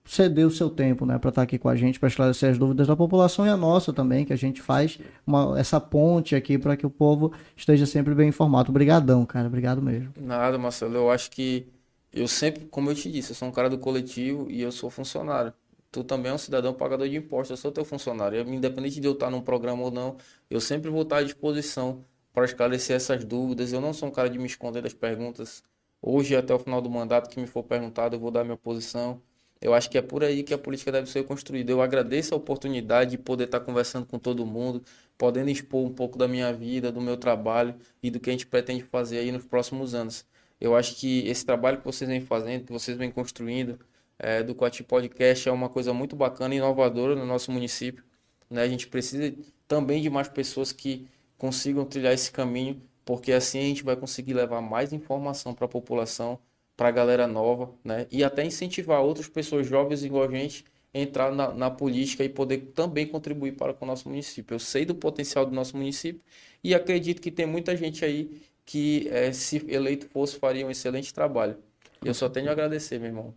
ceder 0.07 0.47
o 0.47 0.51
seu 0.51 0.71
tempo, 0.71 1.05
né, 1.05 1.19
para 1.19 1.31
estar 1.31 1.41
tá 1.41 1.45
aqui 1.45 1.59
com 1.59 1.69
a 1.69 1.77
gente, 1.77 1.99
para 1.99 2.09
esclarecer 2.09 2.51
as 2.51 2.59
dúvidas 2.59 2.87
da 2.87 2.97
população 2.97 3.45
e 3.45 3.51
a 3.51 3.57
nossa 3.57 3.93
também, 3.93 4.25
que 4.25 4.33
a 4.33 4.37
gente 4.37 4.63
faz 4.63 4.99
uma, 5.27 5.59
essa 5.59 5.81
ponte 5.81 6.35
aqui 6.35 6.57
para 6.57 6.77
que 6.77 6.87
o 6.87 6.91
povo 6.91 7.33
esteja 7.57 7.85
sempre 7.85 8.15
bem 8.15 8.29
informado. 8.29 8.71
Obrigadão, 8.71 9.27
cara, 9.27 9.49
obrigado 9.49 9.83
mesmo. 9.83 10.13
Nada, 10.19 10.57
Marcelo, 10.57 10.95
eu 10.95 11.11
acho 11.11 11.31
que 11.31 11.67
eu 12.13 12.29
sempre, 12.29 12.65
como 12.67 12.91
eu 12.91 12.95
te 12.95 13.11
disse, 13.11 13.33
eu 13.33 13.37
sou 13.37 13.49
um 13.49 13.53
cara 13.53 13.69
do 13.69 13.79
coletivo 13.79 14.47
e 14.51 14.63
eu 14.63 14.73
sou 14.73 14.89
funcionário. 14.89 15.53
Tu 15.91 16.05
também 16.05 16.31
é 16.31 16.35
um 16.35 16.39
cidadão 16.39 16.73
pagador 16.73 17.09
de 17.09 17.17
impostos, 17.17 17.51
eu 17.51 17.57
sou 17.57 17.73
teu 17.73 17.85
funcionário. 17.85 18.41
Independente 18.49 19.01
de 19.01 19.07
eu 19.07 19.13
estar 19.13 19.31
num 19.31 19.41
programa 19.41 19.83
ou 19.83 19.91
não, 19.91 20.17
eu 20.49 20.61
sempre 20.61 20.91
vou 20.91 21.03
estar 21.03 21.19
à 21.19 21.23
disposição 21.23 22.05
para 22.33 22.45
esclarecer 22.45 22.97
essas 22.97 23.25
dúvidas. 23.25 23.73
Eu 23.73 23.81
não 23.81 23.93
sou 23.93 24.09
um 24.09 24.13
cara 24.13 24.29
de 24.29 24.39
me 24.39 24.47
esconder 24.47 24.83
das 24.83 24.95
perguntas. 24.95 25.63
Hoje, 26.03 26.37
até 26.37 26.55
o 26.55 26.59
final 26.59 26.81
do 26.81 26.91
mandato, 26.91 27.31
que 27.31 27.41
me 27.41 27.47
for 27.47 27.63
perguntado, 27.63 28.15
eu 28.15 28.21
vou 28.21 28.31
dar 28.31 28.45
minha 28.45 28.57
posição. 28.57 29.21
Eu 29.61 29.75
acho 29.75 29.89
que 29.91 29.97
é 29.99 30.03
por 30.03 30.23
aí 30.23 30.43
que 30.43 30.53
a 30.53 30.59
política 30.59 30.93
deve 30.93 31.11
ser 31.11 31.25
construída. 31.25 31.73
Eu 31.73 31.81
agradeço 31.81 32.35
a 32.35 32.37
oportunidade 32.37 33.13
de 33.13 33.19
poder 33.19 33.45
estar 33.45 33.61
conversando 33.61 34.07
com 34.07 34.19
todo 34.19 34.45
mundo, 34.45 34.83
podendo 35.17 35.51
expor 35.51 35.85
um 35.85 35.93
pouco 35.93 36.19
da 36.19 36.29
minha 36.29 36.53
vida, 36.53 36.93
do 36.93 37.01
meu 37.01 37.17
trabalho 37.17 37.75
e 38.03 38.11
do 38.11 38.21
que 38.21 38.31
a 38.31 38.33
gente 38.33 38.47
pretende 38.47 38.83
fazer 38.85 39.19
aí 39.19 39.33
nos 39.33 39.45
próximos 39.47 39.95
anos. 39.95 40.27
Eu 40.61 40.77
acho 40.77 40.97
que 40.97 41.27
esse 41.29 41.45
trabalho 41.45 41.79
que 41.79 41.85
vocês 41.85 42.09
vêm 42.09 42.21
fazendo, 42.21 42.65
que 42.65 42.73
vocês 42.73 42.97
vêm 42.97 43.11
construindo, 43.11 43.79
é, 44.19 44.43
do 44.43 44.55
Coati 44.55 44.83
Podcast 44.83 45.49
é 45.49 45.53
uma 45.53 45.69
coisa 45.69 45.93
muito 45.93 46.17
bacana 46.17 46.55
e 46.55 46.59
inovadora 46.59 47.15
no 47.15 47.27
nosso 47.27 47.51
município. 47.53 48.05
Né? 48.51 48.63
A 48.63 48.69
gente 48.69 48.87
precisa 48.89 49.35
também 49.69 50.01
de 50.03 50.09
mais 50.11 50.29
pessoas 50.29 50.73
que 50.73 51.07
consigam 51.37 51.85
trilhar 51.85 52.13
esse 52.15 52.31
caminho, 52.31 52.83
porque 53.05 53.33
assim 53.33 53.59
a 53.59 53.63
gente 53.63 53.85
vai 53.85 53.97
conseguir 53.97 54.35
levar 54.35 54.61
mais 54.61 54.93
informação 54.93 55.55
para 55.55 55.67
a 55.67 55.69
população 55.69 56.39
para 56.77 56.89
a 56.89 56.93
galera 56.93 57.27
nova, 57.27 57.71
né? 57.83 58.07
E 58.11 58.23
até 58.23 58.45
incentivar 58.45 59.01
outras 59.01 59.29
pessoas 59.29 59.67
jovens 59.67 60.05
igual 60.05 60.25
a 60.25 60.31
gente 60.31 60.65
entrar 60.93 61.33
na, 61.33 61.53
na, 61.53 61.71
política 61.71 62.25
e 62.25 62.29
poder 62.29 62.73
também 62.75 63.07
contribuir 63.07 63.53
para 63.53 63.75
com 63.75 63.85
o 63.85 63.89
nosso 63.89 64.09
município. 64.09 64.55
Eu 64.55 64.59
sei 64.59 64.85
do 64.85 64.95
potencial 64.95 65.45
do 65.45 65.55
nosso 65.55 65.77
município 65.77 66.21
e 66.65 66.75
acredito 66.75 67.21
que 67.21 67.31
tem 67.31 67.47
muita 67.47 67.77
gente 67.77 68.05
aí 68.05 68.43
que, 68.65 69.09
é, 69.11 69.31
se 69.33 69.65
eleito 69.69 70.07
fosse, 70.07 70.39
faria 70.39 70.67
um 70.67 70.71
excelente 70.71 71.13
trabalho. 71.13 71.57
Eu 72.05 72.15
só 72.15 72.29
tenho 72.29 72.49
a 72.49 72.53
agradecer, 72.53 72.99
meu 72.99 73.09
irmão. 73.09 73.35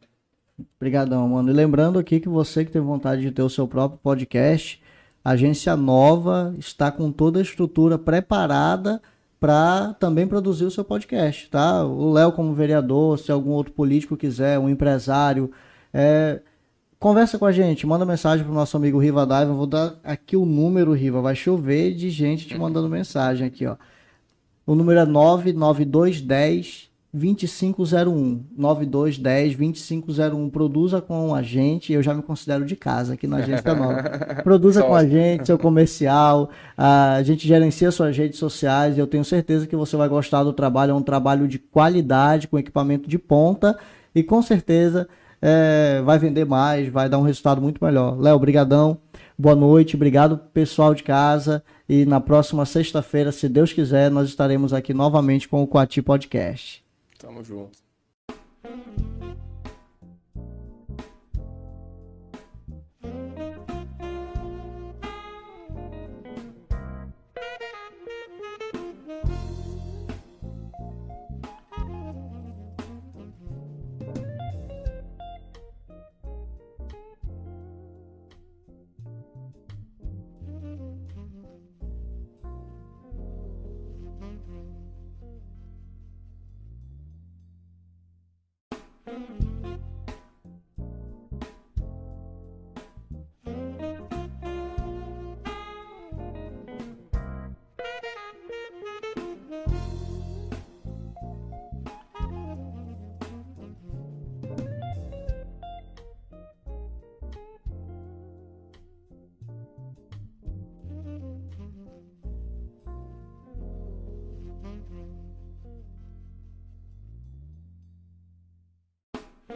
Obrigadão, 0.78 1.28
mano. 1.28 1.49
E 1.49 1.53
lembrando 1.53 1.99
aqui 1.99 2.20
que 2.20 2.30
você 2.30 2.66
que 2.66 2.72
tem 2.72 2.82
vontade 2.82 3.22
de 3.22 3.32
ter 3.32 3.41
o 3.41 3.49
seu 3.49 3.68
próprio 3.68 3.99
podcast, 4.02 4.82
agência 5.24 5.76
nova 5.76 6.56
está 6.57 6.91
com 6.91 7.11
toda 7.11 7.40
a 7.40 7.41
estrutura 7.41 7.98
preparada 7.98 9.02
para 9.40 9.94
também 9.94 10.28
produzir 10.28 10.66
o 10.66 10.72
seu 10.72 10.84
podcast, 10.84 11.49
tá? 11.49 11.86
O 11.86 12.11
Léo 12.11 12.32
como 12.34 12.53
vereador, 12.53 13.18
se 13.18 13.32
algum 13.32 13.52
outro 13.52 13.74
político 13.74 14.18
quiser, 14.18 14.60
um 14.60 14.70
empresário, 14.70 15.52
é, 15.94 16.41
conversa 16.99 17.40
com 17.40 17.45
a 17.45 17.52
gente, 17.52 17.88
manda 17.88 18.06
mensagem 18.06 18.45
pro 18.45 18.53
nosso 18.53 18.76
amigo 18.76 18.99
Riva 18.99 19.26
Daiva, 19.26 19.53
vou 19.53 19.66
dar 19.66 19.95
aqui 20.03 20.36
o 20.36 20.45
número, 20.45 20.94
Riva, 20.94 21.22
vai 21.22 21.36
chover 21.36 21.94
de 21.94 22.10
gente 22.10 22.48
te 22.48 22.57
mandando 22.57 22.90
mensagem 22.90 23.48
aqui, 23.48 23.66
ó. 23.66 23.78
O 24.66 24.76
número 24.76 24.99
é 24.99 25.06
99210 25.06 26.89
2501 27.11 28.45
9210 28.56 29.56
2501 29.56 30.49
produza 30.49 31.02
com 31.02 31.34
a 31.34 31.41
gente 31.41 31.91
eu 31.91 32.03
já 32.03 32.14
me 32.14 32.22
considero 32.22 32.64
de 32.65 32.76
casa 32.76 33.15
aqui 33.15 33.26
na 33.26 33.38
agência 33.38 33.73
nova. 33.73 34.03
Produza 34.44 34.84
com 34.84 34.94
a 34.94 35.03
gente 35.03 35.48
seu 35.48 35.57
comercial 35.57 36.52
a 36.77 37.22
gente 37.23 37.48
gerencia 37.48 37.90
suas 37.90 38.15
redes 38.15 38.38
sociais 38.38 38.95
eu 38.95 39.07
tenho 39.07 39.26
certeza 39.26 39.65
que 39.65 39.76
você 39.76 39.98
vai 39.98 40.07
gostar 40.07 40.44
do 40.44 40.53
trabalho 40.53 40.91
é 40.91 40.94
um 40.94 41.02
trabalho 41.02 41.48
de 41.48 41.57
qualidade 41.57 42.48
com 42.48 42.60
equipamento 42.60 43.10
de 43.10 43.18
ponta 43.18 43.77
e 44.14 44.22
com 44.22 44.41
certeza 44.44 45.10
é, 45.41 46.03
vai 46.06 46.19
vender 46.19 46.45
mais 46.45 46.90
vai 46.90 47.10
dar 47.10 47.18
um 47.18 47.23
resultado 47.23 47.60
muito 47.60 47.84
melhor. 47.84 48.19
Léo 48.19 48.38
brigadão 48.38 48.99
boa 49.36 49.56
noite 49.56 49.95
obrigado 49.95 50.38
pessoal 50.53 50.94
de 50.94 51.02
casa 51.02 51.64
e 51.88 52.06
na 52.06 52.22
próxima 52.22 52.68
sexta-feira 52.68 53.31
se 53.31 53.49
Deus 53.49 53.73
quiser 53.73 54.11
nós 54.11 54.30
estaremos 54.30 54.73
aqui 54.73 54.94
novamente 54.94 55.49
com 55.49 55.64
o 55.64 55.68
Coati 55.68 56.03
Podcast 56.03 56.88
Tamo 57.20 57.41
junto. 57.41 57.78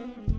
mm 0.04 0.10
-hmm. 0.10 0.33